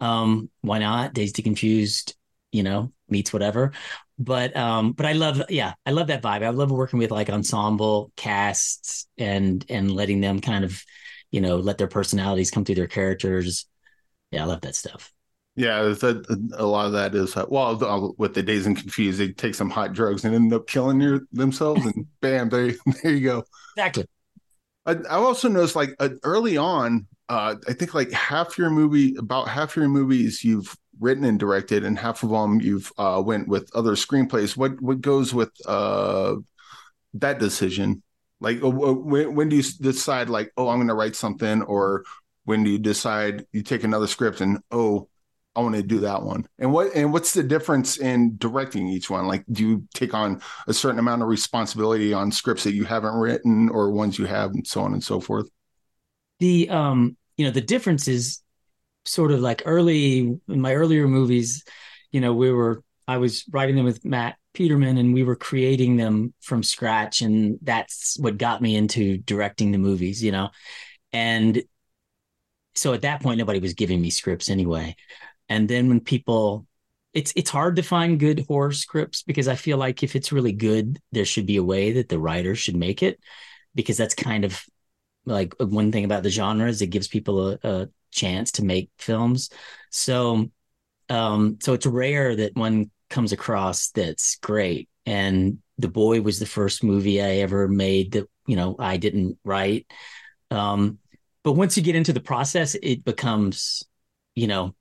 Um, 0.00 0.50
why 0.60 0.78
not? 0.78 1.14
Dazed 1.14 1.38
and 1.38 1.44
Confused, 1.44 2.16
you 2.52 2.62
know, 2.62 2.92
meets 3.08 3.32
whatever. 3.32 3.72
But 4.18 4.56
um, 4.56 4.92
but 4.92 5.06
I 5.06 5.12
love, 5.12 5.42
yeah, 5.48 5.74
I 5.84 5.90
love 5.90 6.06
that 6.08 6.22
vibe. 6.22 6.42
I 6.42 6.50
love 6.50 6.70
working 6.70 6.98
with 6.98 7.10
like 7.10 7.28
ensemble 7.28 8.12
casts 8.16 9.06
and 9.18 9.64
and 9.68 9.90
letting 9.90 10.20
them 10.20 10.40
kind 10.40 10.64
of, 10.64 10.82
you 11.30 11.40
know, 11.40 11.56
let 11.56 11.78
their 11.78 11.88
personalities 11.88 12.50
come 12.50 12.64
through 12.64 12.76
their 12.76 12.86
characters. 12.86 13.66
Yeah, 14.30 14.44
I 14.44 14.46
love 14.46 14.60
that 14.62 14.76
stuff. 14.76 15.12
Yeah, 15.54 15.82
that, 15.82 16.52
a 16.56 16.64
lot 16.64 16.86
of 16.86 16.92
that 16.92 17.14
is 17.14 17.36
uh, 17.36 17.44
well 17.48 18.14
with 18.16 18.32
the 18.32 18.42
Dazed 18.42 18.66
and 18.66 18.76
Confused. 18.76 19.18
They 19.20 19.32
take 19.32 19.54
some 19.54 19.68
hot 19.68 19.92
drugs 19.92 20.24
and 20.24 20.34
end 20.34 20.52
up 20.54 20.66
killing 20.66 21.00
your, 21.00 21.20
themselves, 21.32 21.84
and 21.84 22.06
bam, 22.22 22.48
there, 22.48 22.72
there 23.02 23.12
you 23.12 23.20
go. 23.20 23.44
Exactly. 23.76 24.06
I, 24.86 24.92
I 24.92 25.16
also 25.16 25.48
noticed 25.48 25.76
like 25.76 25.94
uh, 26.00 26.10
early 26.22 26.56
on, 26.56 27.06
uh, 27.28 27.56
I 27.68 27.72
think 27.74 27.92
like 27.92 28.10
half 28.12 28.56
your 28.56 28.70
movie, 28.70 29.14
about 29.16 29.48
half 29.48 29.76
your 29.76 29.88
movies 29.88 30.42
you've 30.42 30.74
written 30.98 31.24
and 31.24 31.38
directed, 31.38 31.84
and 31.84 31.98
half 31.98 32.22
of 32.22 32.30
them 32.30 32.60
you've 32.60 32.90
uh, 32.96 33.22
went 33.24 33.46
with 33.46 33.70
other 33.74 33.92
screenplays. 33.92 34.56
What 34.56 34.80
what 34.80 35.02
goes 35.02 35.34
with 35.34 35.50
uh, 35.66 36.36
that 37.14 37.38
decision? 37.38 38.02
Like, 38.40 38.62
uh, 38.62 38.70
when, 38.70 39.34
when 39.34 39.48
do 39.50 39.56
you 39.56 39.62
decide 39.62 40.30
like, 40.30 40.50
oh, 40.56 40.68
I'm 40.68 40.78
going 40.78 40.88
to 40.88 40.94
write 40.94 41.14
something, 41.14 41.62
or 41.62 42.04
when 42.44 42.64
do 42.64 42.70
you 42.70 42.78
decide 42.78 43.46
you 43.52 43.62
take 43.62 43.84
another 43.84 44.06
script 44.06 44.40
and 44.40 44.58
oh 44.70 45.08
I 45.54 45.60
want 45.60 45.74
to 45.74 45.82
do 45.82 46.00
that 46.00 46.22
one. 46.22 46.46
And 46.58 46.72
what 46.72 46.94
and 46.94 47.12
what's 47.12 47.34
the 47.34 47.42
difference 47.42 47.98
in 47.98 48.36
directing 48.38 48.88
each 48.88 49.10
one? 49.10 49.26
Like, 49.26 49.44
do 49.52 49.66
you 49.66 49.88
take 49.94 50.14
on 50.14 50.40
a 50.66 50.72
certain 50.72 50.98
amount 50.98 51.22
of 51.22 51.28
responsibility 51.28 52.14
on 52.14 52.32
scripts 52.32 52.64
that 52.64 52.72
you 52.72 52.84
haven't 52.84 53.14
written 53.14 53.68
or 53.68 53.90
ones 53.90 54.18
you 54.18 54.24
have, 54.24 54.52
and 54.52 54.66
so 54.66 54.80
on 54.80 54.94
and 54.94 55.04
so 55.04 55.20
forth? 55.20 55.48
The 56.38 56.70
um, 56.70 57.16
you 57.36 57.44
know, 57.44 57.50
the 57.50 57.60
difference 57.60 58.08
is 58.08 58.40
sort 59.04 59.30
of 59.30 59.40
like 59.40 59.62
early 59.66 60.20
in 60.20 60.60
my 60.60 60.74
earlier 60.74 61.06
movies. 61.06 61.64
You 62.12 62.20
know, 62.20 62.32
we 62.32 62.50
were 62.50 62.82
I 63.06 63.18
was 63.18 63.44
writing 63.50 63.76
them 63.76 63.84
with 63.84 64.04
Matt 64.06 64.36
Peterman, 64.54 64.96
and 64.96 65.12
we 65.12 65.22
were 65.22 65.36
creating 65.36 65.96
them 65.96 66.32
from 66.40 66.62
scratch, 66.62 67.20
and 67.20 67.58
that's 67.62 68.18
what 68.18 68.38
got 68.38 68.62
me 68.62 68.74
into 68.74 69.18
directing 69.18 69.70
the 69.70 69.78
movies. 69.78 70.22
You 70.22 70.32
know, 70.32 70.48
and 71.12 71.62
so 72.74 72.94
at 72.94 73.02
that 73.02 73.20
point, 73.22 73.38
nobody 73.38 73.58
was 73.58 73.74
giving 73.74 74.00
me 74.00 74.08
scripts 74.08 74.48
anyway. 74.48 74.96
And 75.48 75.68
then 75.68 75.88
when 75.88 76.00
people 76.00 76.66
it's 77.14 77.32
it's 77.36 77.50
hard 77.50 77.76
to 77.76 77.82
find 77.82 78.18
good 78.18 78.44
horror 78.48 78.72
scripts 78.72 79.22
because 79.22 79.46
I 79.48 79.54
feel 79.54 79.76
like 79.76 80.02
if 80.02 80.16
it's 80.16 80.32
really 80.32 80.52
good, 80.52 80.98
there 81.12 81.24
should 81.26 81.46
be 81.46 81.56
a 81.56 81.62
way 81.62 81.92
that 81.92 82.08
the 82.08 82.18
writer 82.18 82.54
should 82.54 82.76
make 82.76 83.02
it 83.02 83.20
because 83.74 83.96
that's 83.96 84.14
kind 84.14 84.44
of 84.44 84.62
like 85.24 85.54
one 85.58 85.92
thing 85.92 86.04
about 86.04 86.22
the 86.22 86.30
genre 86.30 86.68
is 86.68 86.82
it 86.82 86.88
gives 86.88 87.08
people 87.08 87.50
a, 87.52 87.58
a 87.62 87.88
chance 88.10 88.52
to 88.52 88.64
make 88.64 88.90
films. 88.98 89.50
So 89.90 90.50
um 91.08 91.58
so 91.62 91.72
it's 91.74 91.86
rare 91.86 92.36
that 92.36 92.56
one 92.56 92.90
comes 93.10 93.32
across 93.32 93.90
that's 93.90 94.36
great. 94.36 94.88
And 95.06 95.58
The 95.78 95.88
Boy 95.88 96.20
was 96.20 96.38
the 96.38 96.46
first 96.46 96.84
movie 96.84 97.20
I 97.22 97.36
ever 97.38 97.68
made 97.68 98.12
that, 98.12 98.28
you 98.46 98.56
know, 98.56 98.76
I 98.78 98.96
didn't 98.96 99.38
write. 99.44 99.86
Um 100.50 100.98
but 101.44 101.52
once 101.52 101.76
you 101.76 101.82
get 101.82 101.96
into 101.96 102.12
the 102.12 102.20
process, 102.20 102.76
it 102.76 103.04
becomes, 103.04 103.84
you 104.36 104.46
know, 104.46 104.74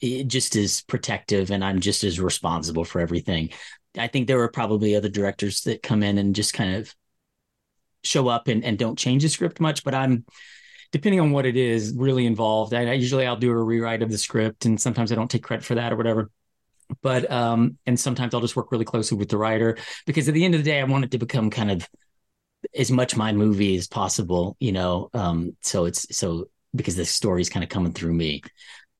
just 0.00 0.56
as 0.56 0.82
protective 0.82 1.50
and 1.50 1.64
I'm 1.64 1.80
just 1.80 2.04
as 2.04 2.20
responsible 2.20 2.84
for 2.84 3.00
everything. 3.00 3.50
I 3.96 4.06
think 4.06 4.26
there 4.26 4.40
are 4.40 4.50
probably 4.50 4.94
other 4.94 5.08
directors 5.08 5.62
that 5.62 5.82
come 5.82 6.02
in 6.02 6.18
and 6.18 6.34
just 6.34 6.54
kind 6.54 6.76
of 6.76 6.94
show 8.02 8.28
up 8.28 8.48
and, 8.48 8.64
and 8.64 8.78
don't 8.78 8.98
change 8.98 9.22
the 9.22 9.28
script 9.28 9.60
much, 9.60 9.84
but 9.84 9.94
I'm 9.94 10.24
depending 10.92 11.20
on 11.20 11.30
what 11.30 11.46
it 11.46 11.56
is, 11.56 11.94
really 11.96 12.26
involved. 12.26 12.74
I, 12.74 12.86
I, 12.86 12.92
usually 12.94 13.26
I'll 13.26 13.36
do 13.36 13.50
a 13.50 13.62
rewrite 13.62 14.02
of 14.02 14.10
the 14.10 14.18
script 14.18 14.64
and 14.64 14.80
sometimes 14.80 15.12
I 15.12 15.14
don't 15.14 15.30
take 15.30 15.42
credit 15.42 15.64
for 15.64 15.74
that 15.76 15.92
or 15.92 15.96
whatever. 15.96 16.30
But 17.02 17.30
um, 17.30 17.78
and 17.86 17.98
sometimes 17.98 18.34
I'll 18.34 18.40
just 18.40 18.56
work 18.56 18.72
really 18.72 18.84
closely 18.84 19.16
with 19.16 19.28
the 19.28 19.38
writer 19.38 19.76
because 20.06 20.26
at 20.26 20.34
the 20.34 20.44
end 20.44 20.54
of 20.54 20.64
the 20.64 20.70
day, 20.70 20.80
I 20.80 20.84
want 20.84 21.04
it 21.04 21.12
to 21.12 21.18
become 21.18 21.48
kind 21.48 21.70
of 21.70 21.88
as 22.74 22.90
much 22.90 23.16
my 23.16 23.32
movie 23.32 23.76
as 23.76 23.86
possible, 23.86 24.56
you 24.58 24.72
know. 24.72 25.08
Um, 25.14 25.56
so 25.60 25.84
it's 25.84 26.16
so 26.16 26.46
because 26.74 26.96
the 26.96 27.04
story's 27.04 27.48
kind 27.48 27.62
of 27.62 27.70
coming 27.70 27.92
through 27.92 28.14
me. 28.14 28.42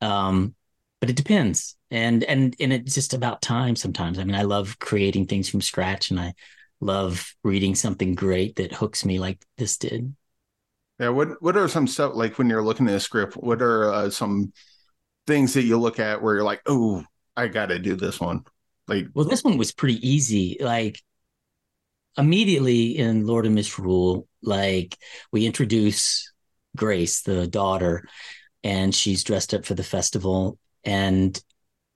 Um, 0.01 0.55
but 1.01 1.11
it 1.11 1.16
depends. 1.16 1.76
And 1.90 2.22
and 2.24 2.55
and 2.61 2.72
it's 2.72 2.94
just 2.94 3.14
about 3.14 3.42
time 3.42 3.74
sometimes. 3.74 4.18
I 4.18 4.24
mean 4.24 4.36
i 4.36 4.42
love 4.42 4.78
creating 4.78 5.26
things 5.26 5.48
from 5.48 5.61
scratch 5.61 6.11
and 6.11 6.20
i 6.20 6.34
love 6.80 7.34
reading 7.44 7.74
something 7.74 8.14
great 8.14 8.57
that 8.57 8.72
hooks 8.72 9.05
me 9.05 9.18
like 9.18 9.44
this 9.59 9.76
did. 9.76 10.14
Yeah 10.98 11.09
what 11.09 11.42
what 11.42 11.57
are 11.57 11.68
some 11.68 11.86
stuff 11.86 12.12
like 12.14 12.38
when 12.38 12.48
you're 12.48 12.62
looking 12.62 12.88
at 12.88 12.94
a 12.94 13.01
script 13.01 13.34
what 13.34 13.62
are 13.62 13.92
uh, 13.92 14.11
some 14.11 14.53
things 15.26 15.55
that 15.55 15.62
you 15.62 15.78
look 15.78 15.98
at 15.98 16.22
where 16.22 16.34
you're 16.34 16.44
like 16.44 16.61
oh 16.66 17.03
i 17.36 17.48
gotta 17.48 17.78
do 17.78 17.94
this 17.94 18.20
one 18.20 18.44
like 18.86 19.07
well 19.14 19.24
this 19.24 19.42
one 19.42 19.57
was 19.57 19.72
pretty 19.72 20.07
easy 20.07 20.59
like 20.61 21.01
immediately 22.18 22.98
in 22.98 23.26
lord 23.26 23.46
of 23.46 23.53
misrule 23.53 24.26
like 24.42 24.98
we 25.32 25.46
introduce 25.46 26.32
grace 26.76 27.22
the 27.22 27.46
daughter 27.46 28.05
and 28.62 28.94
she's 28.94 29.24
dressed 29.24 29.55
up 29.55 29.64
for 29.64 29.74
the 29.74 29.84
festival 29.84 30.59
and 30.85 31.41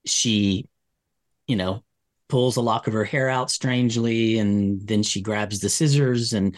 she, 0.06 0.68
you 1.46 1.56
know, 1.56 1.82
pulls 2.28 2.56
a 2.56 2.60
lock 2.62 2.86
of 2.86 2.92
her 2.92 3.04
hair 3.04 3.28
out 3.28 3.50
strangely, 3.50 4.38
and 4.38 4.86
then 4.86 5.02
she 5.02 5.20
grabs 5.20 5.60
the 5.60 5.68
scissors 5.68 6.32
and 6.32 6.56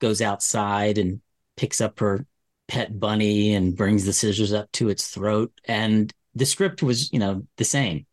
goes 0.00 0.20
outside 0.20 0.98
and 0.98 1.20
picks 1.56 1.80
up 1.80 2.00
her 2.00 2.26
pet 2.68 2.98
bunny 2.98 3.54
and 3.54 3.76
brings 3.76 4.04
the 4.04 4.12
scissors 4.12 4.52
up 4.52 4.70
to 4.72 4.88
its 4.88 5.08
throat. 5.08 5.52
And 5.66 6.12
the 6.34 6.46
script 6.46 6.82
was, 6.82 7.12
you 7.12 7.18
know, 7.18 7.46
the 7.56 7.64
same. 7.64 8.06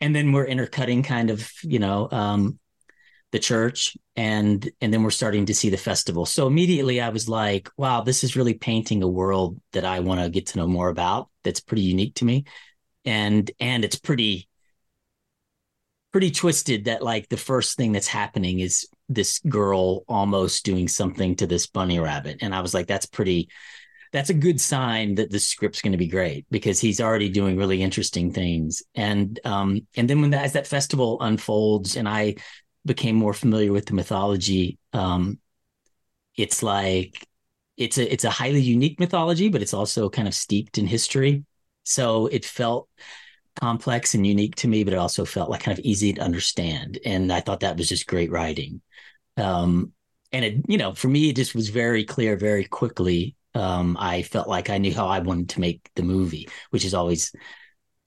And 0.00 0.14
then 0.14 0.32
we're 0.32 0.44
intercutting 0.44 1.02
kind 1.02 1.30
of, 1.30 1.50
you 1.62 1.78
know, 1.78 2.08
um, 2.10 2.58
the 3.34 3.40
church 3.40 3.96
and 4.14 4.70
and 4.80 4.94
then 4.94 5.02
we're 5.02 5.10
starting 5.10 5.46
to 5.46 5.54
see 5.54 5.68
the 5.68 5.76
festival 5.76 6.24
so 6.24 6.46
immediately 6.46 7.00
i 7.00 7.08
was 7.08 7.28
like 7.28 7.68
wow 7.76 8.00
this 8.00 8.22
is 8.22 8.36
really 8.36 8.54
painting 8.54 9.02
a 9.02 9.08
world 9.08 9.60
that 9.72 9.84
i 9.84 9.98
want 9.98 10.20
to 10.20 10.30
get 10.30 10.46
to 10.46 10.58
know 10.58 10.68
more 10.68 10.88
about 10.88 11.28
that's 11.42 11.58
pretty 11.58 11.82
unique 11.82 12.14
to 12.14 12.24
me 12.24 12.44
and 13.04 13.50
and 13.60 13.84
it's 13.84 13.98
pretty 13.98 14.48
pretty 16.12 16.30
twisted 16.30 16.84
that 16.84 17.02
like 17.02 17.28
the 17.28 17.36
first 17.36 17.76
thing 17.76 17.90
that's 17.90 18.06
happening 18.06 18.60
is 18.60 18.86
this 19.08 19.40
girl 19.48 20.04
almost 20.06 20.64
doing 20.64 20.86
something 20.86 21.34
to 21.34 21.44
this 21.46 21.66
bunny 21.66 21.98
rabbit. 21.98 22.38
And 22.40 22.54
i 22.54 22.60
was 22.60 22.72
like 22.72 22.86
that's 22.86 23.06
pretty 23.06 23.48
that's 24.12 24.30
a 24.30 24.34
good 24.34 24.60
sign 24.60 25.16
that 25.16 25.30
the 25.30 25.40
script's 25.40 25.82
going 25.82 25.90
to 25.90 25.98
be 25.98 26.06
great 26.06 26.46
because 26.48 26.78
he's 26.78 27.00
already 27.00 27.28
doing 27.28 27.56
really 27.56 27.82
interesting 27.82 28.32
things. 28.32 28.80
And 28.94 29.40
um 29.44 29.88
and 29.96 30.08
then 30.08 30.20
when 30.20 30.30
that, 30.30 30.44
as 30.44 30.52
that 30.52 30.68
festival 30.68 31.20
unfolds 31.20 31.96
and 31.96 32.08
i 32.08 32.36
became 32.86 33.16
more 33.16 33.34
familiar 33.34 33.72
with 33.72 33.86
the 33.86 33.94
mythology 33.94 34.78
um 34.92 35.38
it's 36.36 36.62
like 36.62 37.26
it's 37.76 37.98
a 37.98 38.12
it's 38.12 38.24
a 38.24 38.30
highly 38.30 38.60
unique 38.60 39.00
mythology 39.00 39.48
but 39.48 39.62
it's 39.62 39.74
also 39.74 40.08
kind 40.08 40.28
of 40.28 40.34
steeped 40.34 40.78
in 40.78 40.86
history 40.86 41.44
so 41.84 42.26
it 42.26 42.44
felt 42.44 42.88
complex 43.56 44.14
and 44.14 44.26
unique 44.26 44.56
to 44.56 44.68
me, 44.68 44.84
but 44.84 44.92
it 44.92 44.98
also 44.98 45.24
felt 45.24 45.50
like 45.50 45.62
kind 45.62 45.78
of 45.78 45.84
easy 45.84 46.12
to 46.12 46.20
understand. 46.20 46.98
And 47.04 47.32
I 47.32 47.40
thought 47.40 47.60
that 47.60 47.76
was 47.76 47.88
just 47.88 48.06
great 48.06 48.30
writing. 48.30 48.80
Um, 49.36 49.92
and 50.32 50.44
it, 50.44 50.64
you 50.68 50.78
know, 50.78 50.92
for 50.92 51.08
me, 51.08 51.30
it 51.30 51.36
just 51.36 51.54
was 51.54 51.68
very 51.68 52.04
clear 52.04 52.36
very 52.36 52.64
quickly. 52.64 53.36
Um, 53.54 53.96
I 54.00 54.22
felt 54.22 54.48
like 54.48 54.70
I 54.70 54.78
knew 54.78 54.92
how 54.92 55.06
I 55.06 55.20
wanted 55.20 55.50
to 55.50 55.60
make 55.60 55.88
the 55.94 56.02
movie, 56.02 56.48
which 56.70 56.84
is 56.84 56.94
always 56.94 57.32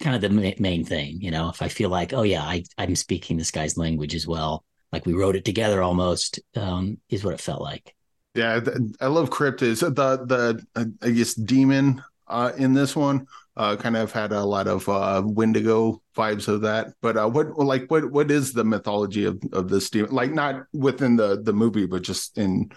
kind 0.01 0.15
of 0.15 0.21
the 0.21 0.55
main 0.59 0.83
thing. 0.83 1.21
You 1.21 1.31
know, 1.31 1.49
if 1.49 1.61
I 1.61 1.69
feel 1.69 1.89
like, 1.89 2.11
oh 2.13 2.23
yeah, 2.23 2.43
I, 2.43 2.63
I'm 2.77 2.95
speaking 2.95 3.37
this 3.37 3.51
guy's 3.51 3.77
language 3.77 4.13
as 4.13 4.27
well, 4.27 4.65
like 4.91 5.05
we 5.05 5.13
wrote 5.13 5.35
it 5.35 5.45
together 5.45 5.81
almost, 5.81 6.39
um, 6.55 6.97
is 7.09 7.23
what 7.23 7.33
it 7.33 7.41
felt 7.41 7.61
like. 7.61 7.93
Yeah, 8.35 8.59
I 9.01 9.07
love 9.07 9.29
Crypt. 9.29 9.61
Is 9.61 9.79
the 9.79 9.89
the 9.89 10.65
I 11.01 11.09
guess 11.09 11.33
demon 11.33 12.03
uh, 12.27 12.51
in 12.57 12.73
this 12.73 12.95
one 12.95 13.25
uh, 13.57 13.75
kind 13.75 13.97
of 13.97 14.11
had 14.11 14.31
a 14.31 14.43
lot 14.45 14.67
of 14.67 14.87
uh, 14.87 15.21
Wendigo 15.25 16.01
vibes 16.15 16.47
of 16.47 16.61
that. 16.61 16.93
But 17.01 17.17
uh, 17.17 17.27
what 17.27 17.57
like 17.57 17.89
what 17.89 18.11
what 18.11 18.31
is 18.31 18.53
the 18.53 18.63
mythology 18.63 19.25
of 19.25 19.41
of 19.51 19.69
this 19.69 19.89
demon? 19.89 20.11
Like 20.11 20.31
not 20.31 20.65
within 20.73 21.17
the 21.17 21.41
the 21.41 21.53
movie, 21.53 21.87
but 21.87 22.03
just 22.03 22.37
in 22.37 22.69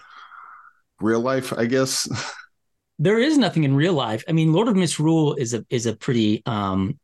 real 0.99 1.21
life, 1.21 1.53
I 1.57 1.65
guess. 1.65 2.09
There 2.99 3.17
is 3.17 3.35
nothing 3.35 3.63
in 3.63 3.75
real 3.75 3.93
life. 3.93 4.23
I 4.29 4.31
mean, 4.31 4.53
Lord 4.53 4.67
of 4.67 4.75
Misrule 4.75 5.33
is 5.33 5.55
a 5.55 5.65
is 5.71 5.87
a 5.87 5.95
pretty 5.95 6.43
um, 6.45 6.99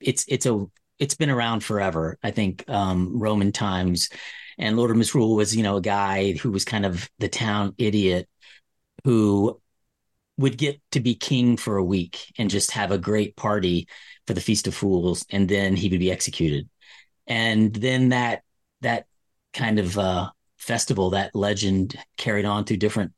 it's 0.00 0.24
it's 0.26 0.46
a 0.46 0.64
it's 0.98 1.14
been 1.14 1.30
around 1.30 1.64
forever. 1.64 2.18
I 2.22 2.30
think 2.30 2.64
um, 2.68 3.18
Roman 3.18 3.52
times, 3.52 4.08
And 4.58 4.76
Lord 4.76 4.90
of 4.90 4.96
Misrule 4.96 5.36
was, 5.36 5.54
you 5.56 5.62
know, 5.62 5.76
a 5.76 5.82
guy 5.82 6.32
who 6.32 6.50
was 6.50 6.64
kind 6.64 6.86
of 6.86 7.10
the 7.18 7.28
town 7.28 7.74
idiot 7.78 8.28
who 9.04 9.60
would 10.38 10.56
get 10.58 10.80
to 10.92 11.00
be 11.00 11.14
king 11.14 11.56
for 11.56 11.76
a 11.76 11.84
week 11.84 12.32
and 12.38 12.50
just 12.50 12.70
have 12.72 12.90
a 12.90 12.98
great 12.98 13.36
party 13.36 13.86
for 14.26 14.34
the 14.34 14.40
Feast 14.40 14.66
of 14.66 14.74
Fools, 14.74 15.24
and 15.30 15.48
then 15.48 15.76
he 15.76 15.88
would 15.88 16.00
be 16.00 16.10
executed. 16.10 16.68
And 17.26 17.74
then 17.74 18.10
that 18.10 18.42
that 18.80 19.06
kind 19.52 19.78
of 19.78 19.98
uh, 19.98 20.30
festival, 20.58 21.10
that 21.10 21.34
legend 21.34 21.96
carried 22.16 22.44
on 22.44 22.64
through 22.64 22.78
different 22.78 23.12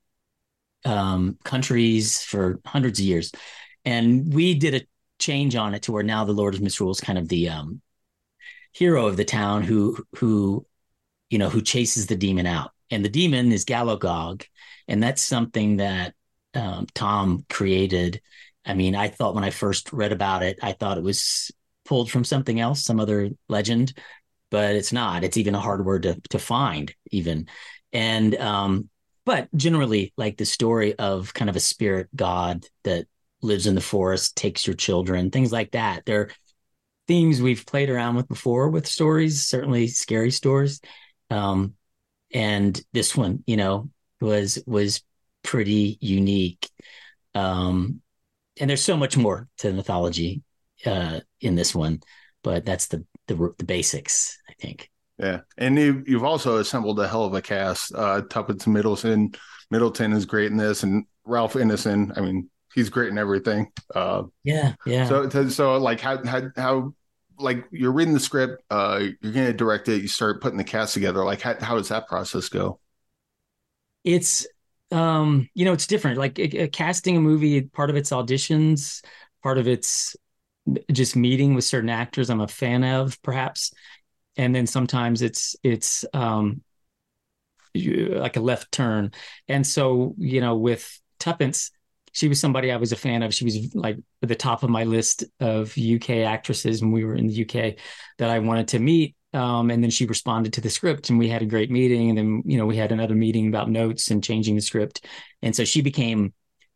um, 0.84 1.38
countries 1.44 2.22
for 2.22 2.60
hundreds 2.66 2.98
of 2.98 3.06
years. 3.06 3.32
And 3.84 4.32
we 4.32 4.54
did 4.54 4.74
a 4.74 4.86
change 5.18 5.56
on 5.56 5.74
it 5.74 5.82
to 5.82 5.92
where 5.92 6.02
now 6.02 6.24
the 6.24 6.32
Lord 6.32 6.54
of 6.54 6.60
Misrule 6.60 6.90
is 6.90 7.00
kind 7.00 7.18
of 7.18 7.28
the 7.28 7.48
um, 7.48 7.80
hero 8.72 9.06
of 9.06 9.16
the 9.16 9.24
town 9.24 9.62
who 9.62 10.04
who 10.16 10.66
you 11.30 11.38
know 11.38 11.48
who 11.48 11.62
chases 11.62 12.06
the 12.06 12.16
demon 12.16 12.46
out. 12.46 12.72
And 12.90 13.04
the 13.04 13.08
demon 13.08 13.52
is 13.52 13.64
Gallowgog, 13.64 14.44
and 14.88 15.02
that's 15.02 15.22
something 15.22 15.78
that 15.78 16.14
um, 16.54 16.86
Tom 16.94 17.44
created. 17.48 18.20
I 18.64 18.74
mean, 18.74 18.94
I 18.94 19.08
thought 19.08 19.34
when 19.34 19.44
I 19.44 19.50
first 19.50 19.92
read 19.92 20.12
about 20.12 20.42
it, 20.42 20.58
I 20.62 20.72
thought 20.72 20.98
it 20.98 21.04
was 21.04 21.50
pulled 21.84 22.10
from 22.10 22.24
something 22.24 22.60
else, 22.60 22.82
some 22.82 23.00
other 23.00 23.30
legend, 23.48 23.92
but 24.50 24.74
it's 24.74 24.92
not. 24.92 25.24
It's 25.24 25.36
even 25.36 25.54
a 25.54 25.60
hard 25.60 25.84
word 25.84 26.04
to 26.04 26.20
to 26.30 26.38
find, 26.38 26.94
even. 27.10 27.48
And 27.92 28.34
um, 28.36 28.88
but 29.24 29.48
generally, 29.54 30.12
like 30.16 30.36
the 30.36 30.46
story 30.46 30.94
of 30.98 31.34
kind 31.34 31.50
of 31.50 31.56
a 31.56 31.60
spirit 31.60 32.08
god 32.14 32.64
that 32.84 33.06
lives 33.42 33.66
in 33.66 33.74
the 33.74 33.80
forest, 33.80 34.36
takes 34.36 34.66
your 34.66 34.76
children, 34.76 35.30
things 35.30 35.52
like 35.52 35.72
that. 35.72 36.04
They're 36.06 36.30
themes 37.06 37.42
we've 37.42 37.66
played 37.66 37.90
around 37.90 38.16
with 38.16 38.28
before 38.28 38.70
with 38.70 38.86
stories, 38.86 39.46
certainly 39.46 39.88
scary 39.88 40.30
stories. 40.30 40.80
Um, 41.30 41.74
and 42.32 42.80
this 42.92 43.16
one, 43.16 43.44
you 43.46 43.56
know, 43.56 43.90
was 44.20 44.62
was 44.66 45.02
pretty 45.44 45.98
unique. 46.00 46.68
Um, 47.36 48.00
and 48.58 48.68
there's 48.68 48.82
so 48.82 48.96
much 48.96 49.16
more 49.16 49.48
to 49.58 49.68
the 49.68 49.74
mythology 49.74 50.42
uh, 50.84 51.20
in 51.40 51.54
this 51.54 51.74
one, 51.74 52.00
but 52.42 52.64
that's 52.64 52.86
the, 52.86 53.04
the 53.28 53.54
the 53.58 53.64
basics, 53.64 54.40
I 54.48 54.54
think. 54.60 54.90
Yeah, 55.18 55.40
and 55.56 55.78
you, 55.78 56.02
you've 56.06 56.24
also 56.24 56.58
assembled 56.58 56.98
a 56.98 57.06
hell 57.06 57.24
of 57.24 57.34
a 57.34 57.42
cast. 57.42 57.94
Uh, 57.94 58.22
Tuppence 58.22 58.66
Middleton, 58.66 59.32
Middleton 59.70 60.12
is 60.12 60.26
great 60.26 60.50
in 60.50 60.56
this, 60.56 60.82
and 60.82 61.04
Ralph 61.24 61.54
Ineson. 61.54 62.16
I 62.16 62.20
mean, 62.20 62.50
he's 62.74 62.90
great 62.90 63.10
in 63.10 63.18
everything. 63.18 63.68
Uh, 63.94 64.24
yeah, 64.42 64.74
yeah. 64.84 65.08
So, 65.08 65.48
so 65.48 65.76
like 65.78 66.00
how 66.00 66.24
how 66.24 66.42
how 66.56 66.94
like 67.38 67.64
you're 67.70 67.92
reading 67.92 68.14
the 68.14 68.20
script, 68.20 68.62
uh, 68.70 69.04
you're 69.20 69.32
going 69.32 69.46
to 69.46 69.52
direct 69.52 69.88
it, 69.88 70.02
you 70.02 70.08
start 70.08 70.40
putting 70.42 70.58
the 70.58 70.64
cast 70.64 70.94
together. 70.94 71.24
Like 71.24 71.40
how 71.40 71.56
how 71.60 71.76
does 71.76 71.88
that 71.88 72.08
process 72.08 72.48
go? 72.48 72.80
It's 74.04 74.46
um, 74.94 75.48
you 75.54 75.64
know, 75.64 75.72
it's 75.72 75.86
different. 75.86 76.18
Like 76.18 76.38
a, 76.38 76.62
a 76.62 76.68
casting 76.68 77.16
a 77.16 77.20
movie, 77.20 77.62
part 77.62 77.90
of 77.90 77.96
it's 77.96 78.10
auditions, 78.10 79.04
part 79.42 79.58
of 79.58 79.66
it's 79.66 80.16
just 80.92 81.16
meeting 81.16 81.54
with 81.54 81.64
certain 81.64 81.90
actors 81.90 82.30
I'm 82.30 82.40
a 82.40 82.48
fan 82.48 82.84
of, 82.84 83.20
perhaps, 83.22 83.72
and 84.36 84.54
then 84.54 84.66
sometimes 84.66 85.20
it's 85.20 85.56
it's 85.64 86.04
um, 86.14 86.62
like 87.74 88.36
a 88.36 88.40
left 88.40 88.70
turn. 88.72 89.12
And 89.48 89.66
so, 89.66 90.14
you 90.18 90.40
know, 90.40 90.56
with 90.56 91.00
Tuppence, 91.18 91.70
she 92.12 92.28
was 92.28 92.38
somebody 92.38 92.70
I 92.70 92.76
was 92.76 92.92
a 92.92 92.96
fan 92.96 93.22
of. 93.22 93.34
She 93.34 93.44
was 93.44 93.74
like 93.74 93.98
at 94.22 94.28
the 94.28 94.36
top 94.36 94.62
of 94.62 94.70
my 94.70 94.84
list 94.84 95.24
of 95.40 95.76
UK 95.76 96.22
actresses 96.22 96.80
when 96.80 96.92
we 96.92 97.04
were 97.04 97.16
in 97.16 97.26
the 97.26 97.34
UK 97.34 97.76
that 98.18 98.30
I 98.30 98.38
wanted 98.38 98.68
to 98.68 98.78
meet. 98.78 99.16
Um, 99.34 99.70
and 99.70 99.82
then 99.82 99.90
she 99.90 100.06
responded 100.06 100.52
to 100.54 100.60
the 100.60 100.70
script 100.70 101.10
and 101.10 101.18
we 101.18 101.28
had 101.28 101.42
a 101.42 101.46
great 101.46 101.70
meeting. 101.70 102.08
And 102.08 102.18
then, 102.18 102.42
you 102.46 102.56
know, 102.56 102.66
we 102.66 102.76
had 102.76 102.92
another 102.92 103.14
meeting 103.14 103.48
about 103.48 103.68
notes 103.68 104.10
and 104.10 104.22
changing 104.22 104.54
the 104.54 104.62
script. 104.62 105.06
And 105.42 105.54
so 105.54 105.64
she 105.64 105.82
became, 105.82 106.32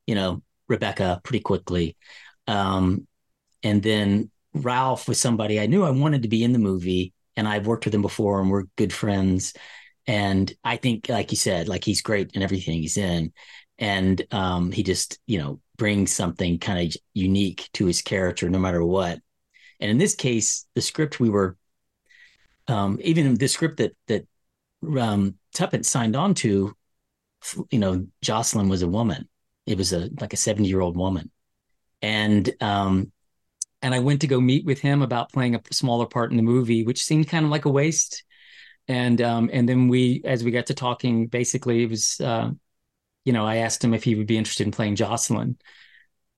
you 0.06 0.14
know, 0.14 0.42
Rebecca 0.68 1.20
pretty 1.22 1.40
quickly. 1.40 1.96
Um, 2.46 3.06
and 3.62 3.82
then 3.82 4.30
Ralph 4.54 5.08
was 5.08 5.20
somebody 5.20 5.60
I 5.60 5.66
knew 5.66 5.84
I 5.84 5.90
wanted 5.90 6.22
to 6.22 6.28
be 6.28 6.44
in 6.44 6.52
the 6.52 6.58
movie 6.58 7.12
and 7.36 7.46
I've 7.46 7.66
worked 7.66 7.84
with 7.84 7.94
him 7.94 8.02
before 8.02 8.40
and 8.40 8.50
we're 8.50 8.64
good 8.76 8.92
friends. 8.92 9.54
And 10.06 10.52
I 10.64 10.76
think, 10.76 11.08
like 11.08 11.30
you 11.30 11.36
said, 11.36 11.68
like 11.68 11.84
he's 11.84 12.02
great 12.02 12.32
in 12.34 12.42
everything 12.42 12.80
he's 12.80 12.96
in 12.96 13.32
and 13.78 14.22
um, 14.30 14.72
he 14.72 14.82
just 14.82 15.18
you 15.26 15.38
know 15.38 15.60
brings 15.76 16.12
something 16.12 16.58
kind 16.58 16.88
of 16.88 17.00
unique 17.14 17.68
to 17.72 17.86
his 17.86 18.02
character 18.02 18.48
no 18.50 18.58
matter 18.58 18.84
what 18.84 19.20
and 19.80 19.90
in 19.90 19.98
this 19.98 20.14
case 20.14 20.66
the 20.74 20.82
script 20.82 21.20
we 21.20 21.30
were 21.30 21.56
um, 22.68 22.98
even 23.02 23.34
the 23.34 23.48
script 23.48 23.78
that 23.78 23.96
that 24.06 24.26
um, 24.98 25.34
Tuppence 25.54 25.88
signed 25.88 26.16
on 26.16 26.34
to 26.34 26.74
you 27.70 27.78
know 27.78 28.06
Jocelyn 28.22 28.68
was 28.68 28.82
a 28.82 28.88
woman 28.88 29.28
it 29.66 29.78
was 29.78 29.92
a 29.92 30.10
like 30.20 30.32
a 30.32 30.36
70 30.36 30.68
year 30.68 30.80
old 30.80 30.96
woman 30.96 31.30
and 32.02 32.50
um 32.60 33.12
and 33.80 33.94
I 33.94 34.00
went 34.00 34.22
to 34.22 34.26
go 34.26 34.40
meet 34.40 34.64
with 34.64 34.80
him 34.80 35.02
about 35.02 35.32
playing 35.32 35.54
a 35.54 35.62
smaller 35.70 36.06
part 36.06 36.32
in 36.32 36.36
the 36.36 36.42
movie 36.42 36.84
which 36.84 37.04
seemed 37.04 37.28
kind 37.28 37.44
of 37.44 37.50
like 37.52 37.64
a 37.64 37.70
waste 37.70 38.24
and 38.88 39.22
um 39.22 39.50
and 39.52 39.68
then 39.68 39.86
we 39.86 40.20
as 40.24 40.42
we 40.42 40.50
got 40.50 40.66
to 40.66 40.74
talking 40.74 41.28
basically 41.28 41.84
it 41.84 41.90
was 41.90 42.20
uh, 42.20 42.50
you 43.28 43.34
know, 43.34 43.44
I 43.44 43.56
asked 43.56 43.84
him 43.84 43.92
if 43.92 44.04
he 44.04 44.14
would 44.14 44.26
be 44.26 44.38
interested 44.38 44.66
in 44.66 44.72
playing 44.72 44.96
Jocelyn, 44.96 45.58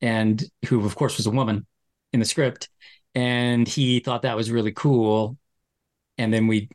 and 0.01 0.43
who, 0.67 0.85
of 0.85 0.97
course, 0.97 1.17
was 1.19 1.27
a 1.27 1.31
woman 1.31 1.65
in 2.13 2.19
the 2.19 2.27
script. 2.27 2.69
And 3.15 3.69
he 3.69 4.01
thought 4.01 4.23
that 4.23 4.37
was 4.37 4.51
really 4.51 4.73
cool. 4.73 5.39
And 6.21 6.33
then 6.33 6.47
we 6.47 6.69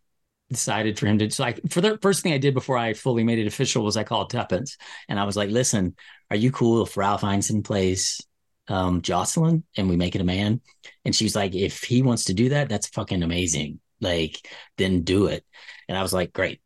decided 0.49 0.97
for 0.97 1.05
him 1.05 1.19
to. 1.19 1.29
So, 1.29 1.43
I, 1.43 1.53
for 1.69 1.81
the 1.81 1.97
first 2.01 2.23
thing 2.23 2.33
I 2.33 2.37
did 2.37 2.53
before 2.53 2.77
I 2.77 2.93
fully 2.93 3.23
made 3.23 3.39
it 3.39 3.47
official 3.47 3.83
was 3.83 3.97
I 3.97 4.03
called 4.03 4.29
Tuppence 4.29 4.77
and 5.07 5.19
I 5.19 5.23
was 5.23 5.37
like, 5.37 5.49
listen, 5.49 5.95
are 6.29 6.35
you 6.35 6.51
cool 6.51 6.83
if 6.83 6.97
Ralph 6.97 7.21
Ineson 7.21 7.63
plays 7.63 8.21
um, 8.67 9.01
Jocelyn 9.01 9.63
and 9.77 9.89
we 9.89 9.97
make 9.97 10.15
it 10.15 10.21
a 10.21 10.25
man? 10.25 10.61
And 11.03 11.15
she's 11.15 11.35
like, 11.35 11.53
if 11.55 11.83
he 11.83 12.01
wants 12.01 12.25
to 12.25 12.33
do 12.33 12.49
that, 12.49 12.69
that's 12.69 12.87
fucking 12.87 13.23
amazing. 13.23 13.79
Like, 14.01 14.49
then 14.77 15.03
do 15.03 15.27
it. 15.27 15.45
And 15.87 15.97
I 15.97 16.01
was 16.01 16.13
like, 16.13 16.33
great. 16.33 16.61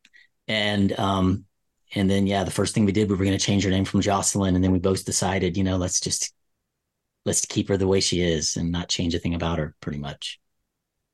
And 0.48 0.98
um, 0.98 1.46
and 1.96 2.10
then 2.10 2.28
yeah, 2.28 2.44
the 2.44 2.52
first 2.52 2.74
thing 2.74 2.86
we 2.86 2.92
did, 2.92 3.10
we 3.10 3.16
were 3.16 3.26
going 3.26 3.38
to 3.38 3.46
change 3.46 3.64
her 3.64 3.70
name 3.70 3.86
from 3.86 4.02
Jocelyn, 4.02 4.56
and 4.56 4.64
then 4.64 4.72
we 4.72 4.80
both 4.80 5.06
decided, 5.06 5.58
you 5.58 5.64
know, 5.64 5.78
let's 5.78 6.00
just 6.00 6.34
let's 7.26 7.46
keep 7.46 7.68
her 7.70 7.78
the 7.78 7.88
way 7.88 8.00
she 8.00 8.22
is 8.22 8.56
and 8.58 8.72
not 8.72 8.90
change 8.90 9.14
a 9.16 9.20
thing 9.20 9.36
about 9.36 9.60
her, 9.60 9.76
pretty 9.82 10.00
much. 10.00 10.39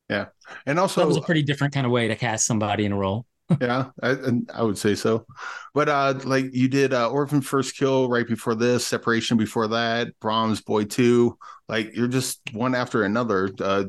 Yeah, 0.09 0.27
and 0.65 0.79
also 0.79 1.01
that 1.01 1.07
was 1.07 1.17
a 1.17 1.21
pretty 1.21 1.43
different 1.43 1.73
kind 1.73 1.85
of 1.85 1.91
way 1.91 2.07
to 2.07 2.15
cast 2.15 2.45
somebody 2.45 2.85
in 2.85 2.91
a 2.91 2.97
role. 2.97 3.25
yeah, 3.61 3.89
I, 4.01 4.17
I 4.53 4.63
would 4.63 4.77
say 4.77 4.95
so. 4.95 5.25
But 5.73 5.87
uh, 5.87 6.15
like 6.23 6.45
you 6.51 6.67
did, 6.67 6.93
uh, 6.93 7.09
Orphan 7.09 7.41
First 7.41 7.77
Kill 7.77 8.09
right 8.09 8.27
before 8.27 8.55
this, 8.55 8.85
Separation 8.87 9.37
before 9.37 9.67
that, 9.67 10.19
Brahms 10.19 10.61
Boy 10.61 10.85
Two. 10.85 11.37
Like 11.67 11.95
you're 11.95 12.07
just 12.07 12.39
one 12.53 12.73
after 12.73 13.03
another. 13.03 13.51
Uh, 13.59 13.85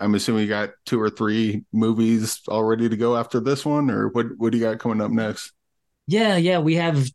I'm 0.00 0.14
assuming 0.14 0.42
you 0.42 0.48
got 0.48 0.70
two 0.86 1.00
or 1.00 1.10
three 1.10 1.64
movies 1.72 2.40
all 2.48 2.64
ready 2.64 2.88
to 2.88 2.96
go 2.96 3.16
after 3.16 3.38
this 3.38 3.64
one, 3.64 3.90
or 3.90 4.08
what? 4.08 4.26
What 4.38 4.52
do 4.52 4.58
you 4.58 4.64
got 4.64 4.78
coming 4.78 5.00
up 5.00 5.10
next? 5.10 5.52
Yeah, 6.08 6.36
yeah, 6.36 6.58
we 6.58 6.76
have 6.76 7.08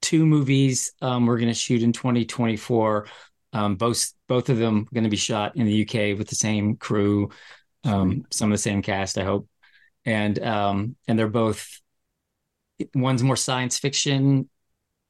two 0.00 0.26
movies 0.26 0.92
um, 1.00 1.26
we're 1.26 1.38
going 1.38 1.48
to 1.48 1.54
shoot 1.54 1.82
in 1.82 1.92
2024. 1.92 3.06
Um, 3.54 3.76
both 3.76 4.12
both 4.28 4.48
of 4.48 4.58
them 4.58 4.86
going 4.92 5.04
to 5.04 5.10
be 5.10 5.16
shot 5.16 5.56
in 5.56 5.66
the 5.66 5.82
UK 5.82 6.18
with 6.18 6.28
the 6.28 6.36
same 6.36 6.76
crew, 6.76 7.30
um, 7.84 8.26
some 8.30 8.50
of 8.50 8.54
the 8.54 8.62
same 8.62 8.82
cast, 8.82 9.18
I 9.18 9.24
hope, 9.24 9.48
and 10.04 10.38
um, 10.42 10.96
and 11.08 11.18
they're 11.18 11.28
both 11.28 11.80
one's 12.94 13.22
more 13.22 13.36
science 13.36 13.78
fiction 13.78 14.48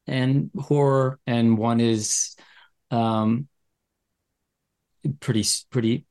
and 0.07 0.51
horror, 0.59 1.19
and 1.27 1.57
one 1.59 1.81
is 1.81 2.37
um, 2.91 3.49
pretty 5.21 5.45
pretty 5.71 6.07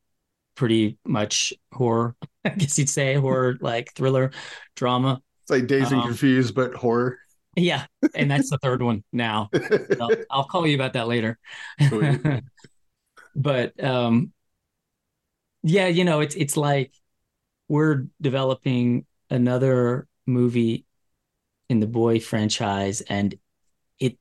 pretty 0.55 0.97
much 1.05 1.53
horror. 1.71 2.15
I 2.45 2.49
guess 2.49 2.77
you'd 2.77 2.89
say 2.89 3.15
horror 3.15 3.57
like 3.61 3.93
thriller 3.93 4.31
drama. 4.75 5.21
It's 5.43 5.51
like 5.51 5.67
Dazed 5.67 5.91
and 5.91 6.01
um, 6.01 6.07
Confused, 6.07 6.55
but 6.55 6.73
horror. 6.73 7.17
Yeah, 7.55 7.85
and 8.15 8.31
that's 8.31 8.49
the 8.49 8.57
third 8.59 8.81
one 8.81 9.03
now. 9.11 9.49
I'll, 9.99 10.09
I'll, 10.29 10.45
call 10.45 10.65
you 10.65 10.75
about 10.75 10.93
that 10.93 11.07
later. 11.07 11.37
but 13.35 13.83
um, 13.83 14.31
yeah, 15.63 15.87
you 15.87 16.03
know, 16.03 16.19
it's 16.21 16.35
it's 16.35 16.57
like 16.57 16.93
we're 17.67 18.07
developing 18.19 19.05
another 19.29 20.07
movie 20.25 20.85
in 21.69 21.79
the 21.79 21.87
boy 21.87 22.19
franchise, 22.19 23.01
and 23.01 23.35
it 23.99 24.17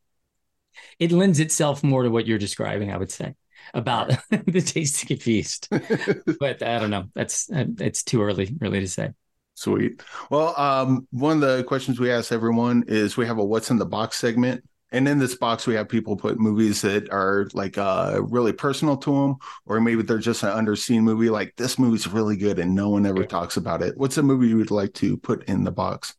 it 0.98 1.12
lends 1.12 1.40
itself 1.40 1.82
more 1.82 2.02
to 2.02 2.10
what 2.10 2.26
you're 2.26 2.38
describing. 2.38 2.92
I 2.92 2.96
would 2.96 3.10
say 3.10 3.34
about 3.74 4.08
the 4.30 4.72
and 4.76 5.08
Confused, 5.08 5.68
but 6.40 6.62
I 6.62 6.78
don't 6.78 6.90
know. 6.90 7.06
That's 7.14 7.48
it's 7.50 8.02
too 8.02 8.22
early, 8.22 8.54
really, 8.60 8.80
to 8.80 8.88
say. 8.88 9.10
Sweet. 9.54 10.02
Well, 10.30 10.58
um, 10.58 11.06
one 11.10 11.42
of 11.42 11.56
the 11.56 11.64
questions 11.64 12.00
we 12.00 12.10
ask 12.10 12.32
everyone 12.32 12.84
is 12.86 13.16
we 13.16 13.26
have 13.26 13.38
a 13.38 13.44
what's 13.44 13.70
in 13.70 13.78
the 13.78 13.86
box 13.86 14.16
segment. 14.16 14.64
And 14.92 15.06
in 15.06 15.18
this 15.18 15.36
box, 15.36 15.66
we 15.66 15.74
have 15.74 15.88
people 15.88 16.16
put 16.16 16.40
movies 16.40 16.82
that 16.82 17.12
are 17.12 17.48
like 17.52 17.78
uh, 17.78 18.20
really 18.24 18.52
personal 18.52 18.96
to 18.98 19.12
them, 19.12 19.36
or 19.64 19.80
maybe 19.80 20.02
they're 20.02 20.18
just 20.18 20.42
an 20.42 20.50
underseen 20.50 21.02
movie. 21.02 21.30
Like 21.30 21.54
this 21.56 21.78
movie's 21.78 22.08
really 22.08 22.36
good 22.36 22.58
and 22.58 22.74
no 22.74 22.88
one 22.88 23.06
ever 23.06 23.24
talks 23.24 23.56
about 23.56 23.82
it. 23.82 23.96
What's 23.96 24.18
a 24.18 24.22
movie 24.22 24.48
you 24.48 24.56
would 24.56 24.72
like 24.72 24.92
to 24.94 25.16
put 25.16 25.44
in 25.44 25.64
the 25.64 25.70
box? 25.70 26.14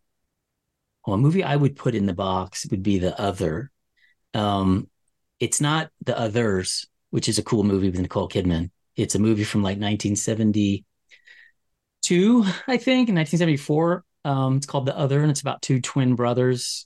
well, 1.06 1.15
a 1.15 1.19
movie 1.19 1.43
I 1.43 1.56
would 1.56 1.76
put 1.76 1.95
in 1.95 2.06
the 2.06 2.14
box 2.14 2.68
would 2.69 2.84
be 2.84 2.99
The 2.99 3.19
Other. 3.19 3.72
Um, 4.34 4.88
it's 5.39 5.60
not 5.60 5.89
The 6.06 6.18
Others, 6.18 6.88
which 7.10 7.27
is 7.27 7.39
a 7.39 7.43
cool 7.43 7.64
movie 7.64 7.89
with 7.89 7.99
Nicole 7.99 8.30
Kidman. 8.30 8.69
It's 8.95 9.15
a 9.15 9.19
movie 9.19 9.43
from 9.43 9.64
like 9.64 9.80
1972, 9.80 12.43
I 12.68 12.77
think, 12.77 13.10
1974. 13.10 14.03
Um, 14.23 14.57
it's 14.57 14.68
called 14.68 14.85
The 14.85 14.95
Other, 14.98 15.22
and 15.22 15.31
it's 15.31 15.41
about 15.41 15.64
two 15.64 15.81
twin 15.81 16.15
brothers 16.15 16.85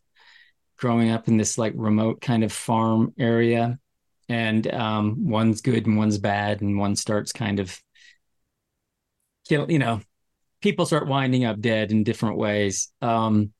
growing 0.86 1.10
up 1.10 1.28
in 1.28 1.36
this 1.36 1.58
like 1.58 1.74
remote 1.76 2.22
kind 2.22 2.44
of 2.44 2.52
farm 2.54 3.12
area. 3.18 3.80
And 4.30 4.72
um, 4.72 5.28
one's 5.28 5.62
good 5.62 5.88
and 5.88 5.98
one's 5.98 6.20
bad, 6.20 6.62
and 6.62 6.78
one 6.78 6.96
starts 6.96 7.32
kind 7.32 7.60
of, 7.60 7.76
kill 9.48 9.72
you 9.72 9.80
know, 9.80 10.02
people 10.62 10.86
start 10.86 11.08
winding 11.08 11.44
up 11.44 11.60
dead 11.60 11.92
in 11.92 12.04
different 12.04 12.38
ways. 12.38 12.92
Um, 13.02 13.52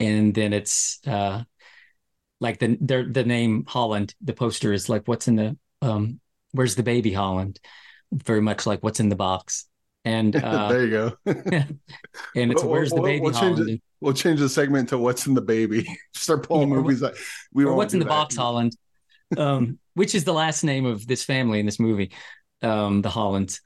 and 0.00 0.34
then 0.34 0.52
it's 0.52 0.98
uh, 1.06 1.44
like 2.40 2.58
the 2.58 2.76
the 3.10 3.24
name 3.24 3.64
Holland. 3.66 4.14
The 4.20 4.34
poster 4.34 4.74
is 4.74 4.90
like, 4.90 5.08
"What's 5.08 5.28
in 5.28 5.36
the 5.36 5.56
um, 5.80 6.20
Where's 6.50 6.74
the 6.74 6.82
baby 6.82 7.14
Holland?" 7.14 7.58
Very 8.12 8.42
much 8.42 8.66
like 8.66 8.82
"What's 8.82 9.00
in 9.00 9.08
the 9.08 9.16
box." 9.16 9.66
And 10.04 10.34
uh, 10.36 10.68
there 10.68 10.84
you 10.84 10.90
go. 10.90 11.16
and 11.26 12.52
it's 12.52 12.64
"Where's 12.64 12.92
the 12.94 13.00
baby 13.00 13.20
we'll 13.20 13.32
Holland?" 13.32 13.56
Change 13.56 13.70
it, 13.70 13.82
we'll 14.00 14.14
change 14.14 14.40
the 14.40 14.48
segment 14.48 14.88
to 14.90 14.98
"What's 14.98 15.26
in 15.26 15.34
the 15.34 15.40
baby." 15.42 15.86
Start 16.14 16.46
pulling 16.46 16.70
Yeah, 16.70 16.76
movies 16.76 17.02
like 17.02 17.16
we 17.52 17.64
or 17.64 17.74
what's 17.74 17.94
in 17.94 18.00
the 18.00 18.04
that. 18.04 18.10
box 18.10 18.36
Holland, 18.36 18.76
um, 19.36 19.78
which 19.94 20.14
is 20.14 20.24
the 20.24 20.32
last 20.32 20.64
name 20.64 20.86
of 20.86 21.06
this 21.06 21.24
family 21.24 21.60
in 21.60 21.66
this 21.66 21.80
movie, 21.80 22.12
um, 22.62 23.02
the 23.02 23.10
Hollands. 23.10 23.60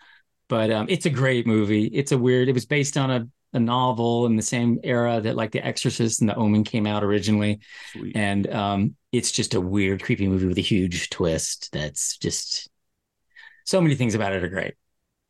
But 0.48 0.70
um, 0.70 0.86
it's 0.88 1.06
a 1.06 1.10
great 1.10 1.46
movie. 1.46 1.86
It's 1.86 2.12
a 2.12 2.18
weird. 2.18 2.48
It 2.48 2.54
was 2.54 2.66
based 2.66 2.96
on 2.96 3.10
a, 3.10 3.28
a 3.54 3.60
novel 3.60 4.26
in 4.26 4.36
the 4.36 4.42
same 4.42 4.78
era 4.84 5.20
that 5.20 5.36
like 5.36 5.52
The 5.52 5.64
Exorcist 5.66 6.20
and 6.20 6.28
The 6.30 6.36
Omen 6.36 6.64
came 6.64 6.86
out 6.86 7.02
originally, 7.02 7.60
Sweet. 7.92 8.16
and 8.16 8.48
um, 8.52 8.96
it's 9.12 9.32
just 9.32 9.54
a 9.54 9.60
weird, 9.60 10.02
creepy 10.02 10.28
movie 10.28 10.46
with 10.46 10.58
a 10.58 10.62
huge 10.62 11.10
twist. 11.10 11.70
That's 11.72 12.16
just 12.18 12.68
so 13.64 13.80
many 13.80 13.94
things 13.96 14.14
about 14.14 14.32
it 14.34 14.44
are 14.44 14.48
great. 14.48 14.74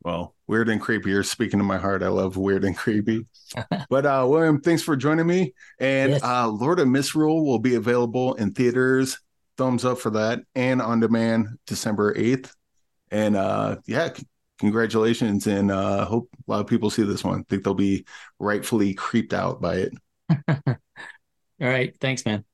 Well, 0.03 0.35
weird 0.47 0.69
and 0.69 0.79
creepy. 0.79 1.09
You're 1.09 1.23
speaking 1.23 1.59
to 1.59 1.63
my 1.65 1.77
heart. 1.77 2.03
I 2.03 2.07
love 2.07 2.37
weird 2.37 2.63
and 2.63 2.77
creepy. 2.77 3.25
but 3.89 4.05
uh 4.05 4.25
William, 4.27 4.61
thanks 4.61 4.81
for 4.81 4.95
joining 4.95 5.27
me. 5.27 5.53
And 5.79 6.11
Yes. 6.13 6.23
uh 6.23 6.47
Lord 6.47 6.79
of 6.79 6.87
Misrule 6.87 7.45
will 7.45 7.59
be 7.59 7.75
available 7.75 8.35
in 8.35 8.51
theaters. 8.53 9.19
Thumbs 9.57 9.83
up 9.85 9.97
for 9.97 10.11
that 10.11 10.41
and 10.55 10.81
on 10.81 10.99
demand 10.99 11.47
December 11.65 12.13
8th. 12.13 12.51
And 13.11 13.35
uh 13.35 13.77
yeah, 13.85 14.13
c- 14.13 14.25
congratulations 14.59 15.47
and 15.47 15.71
uh 15.71 16.05
hope 16.05 16.29
a 16.47 16.51
lot 16.51 16.61
of 16.61 16.67
people 16.67 16.89
see 16.89 17.03
this 17.03 17.23
one. 17.23 17.43
think 17.45 17.63
they'll 17.63 17.73
be 17.73 18.05
rightfully 18.39 18.93
creeped 18.93 19.33
out 19.33 19.59
by 19.61 19.75
it. 19.87 19.93
All 21.59 21.67
right, 21.67 21.95
thanks, 21.99 22.23
man. 22.25 22.45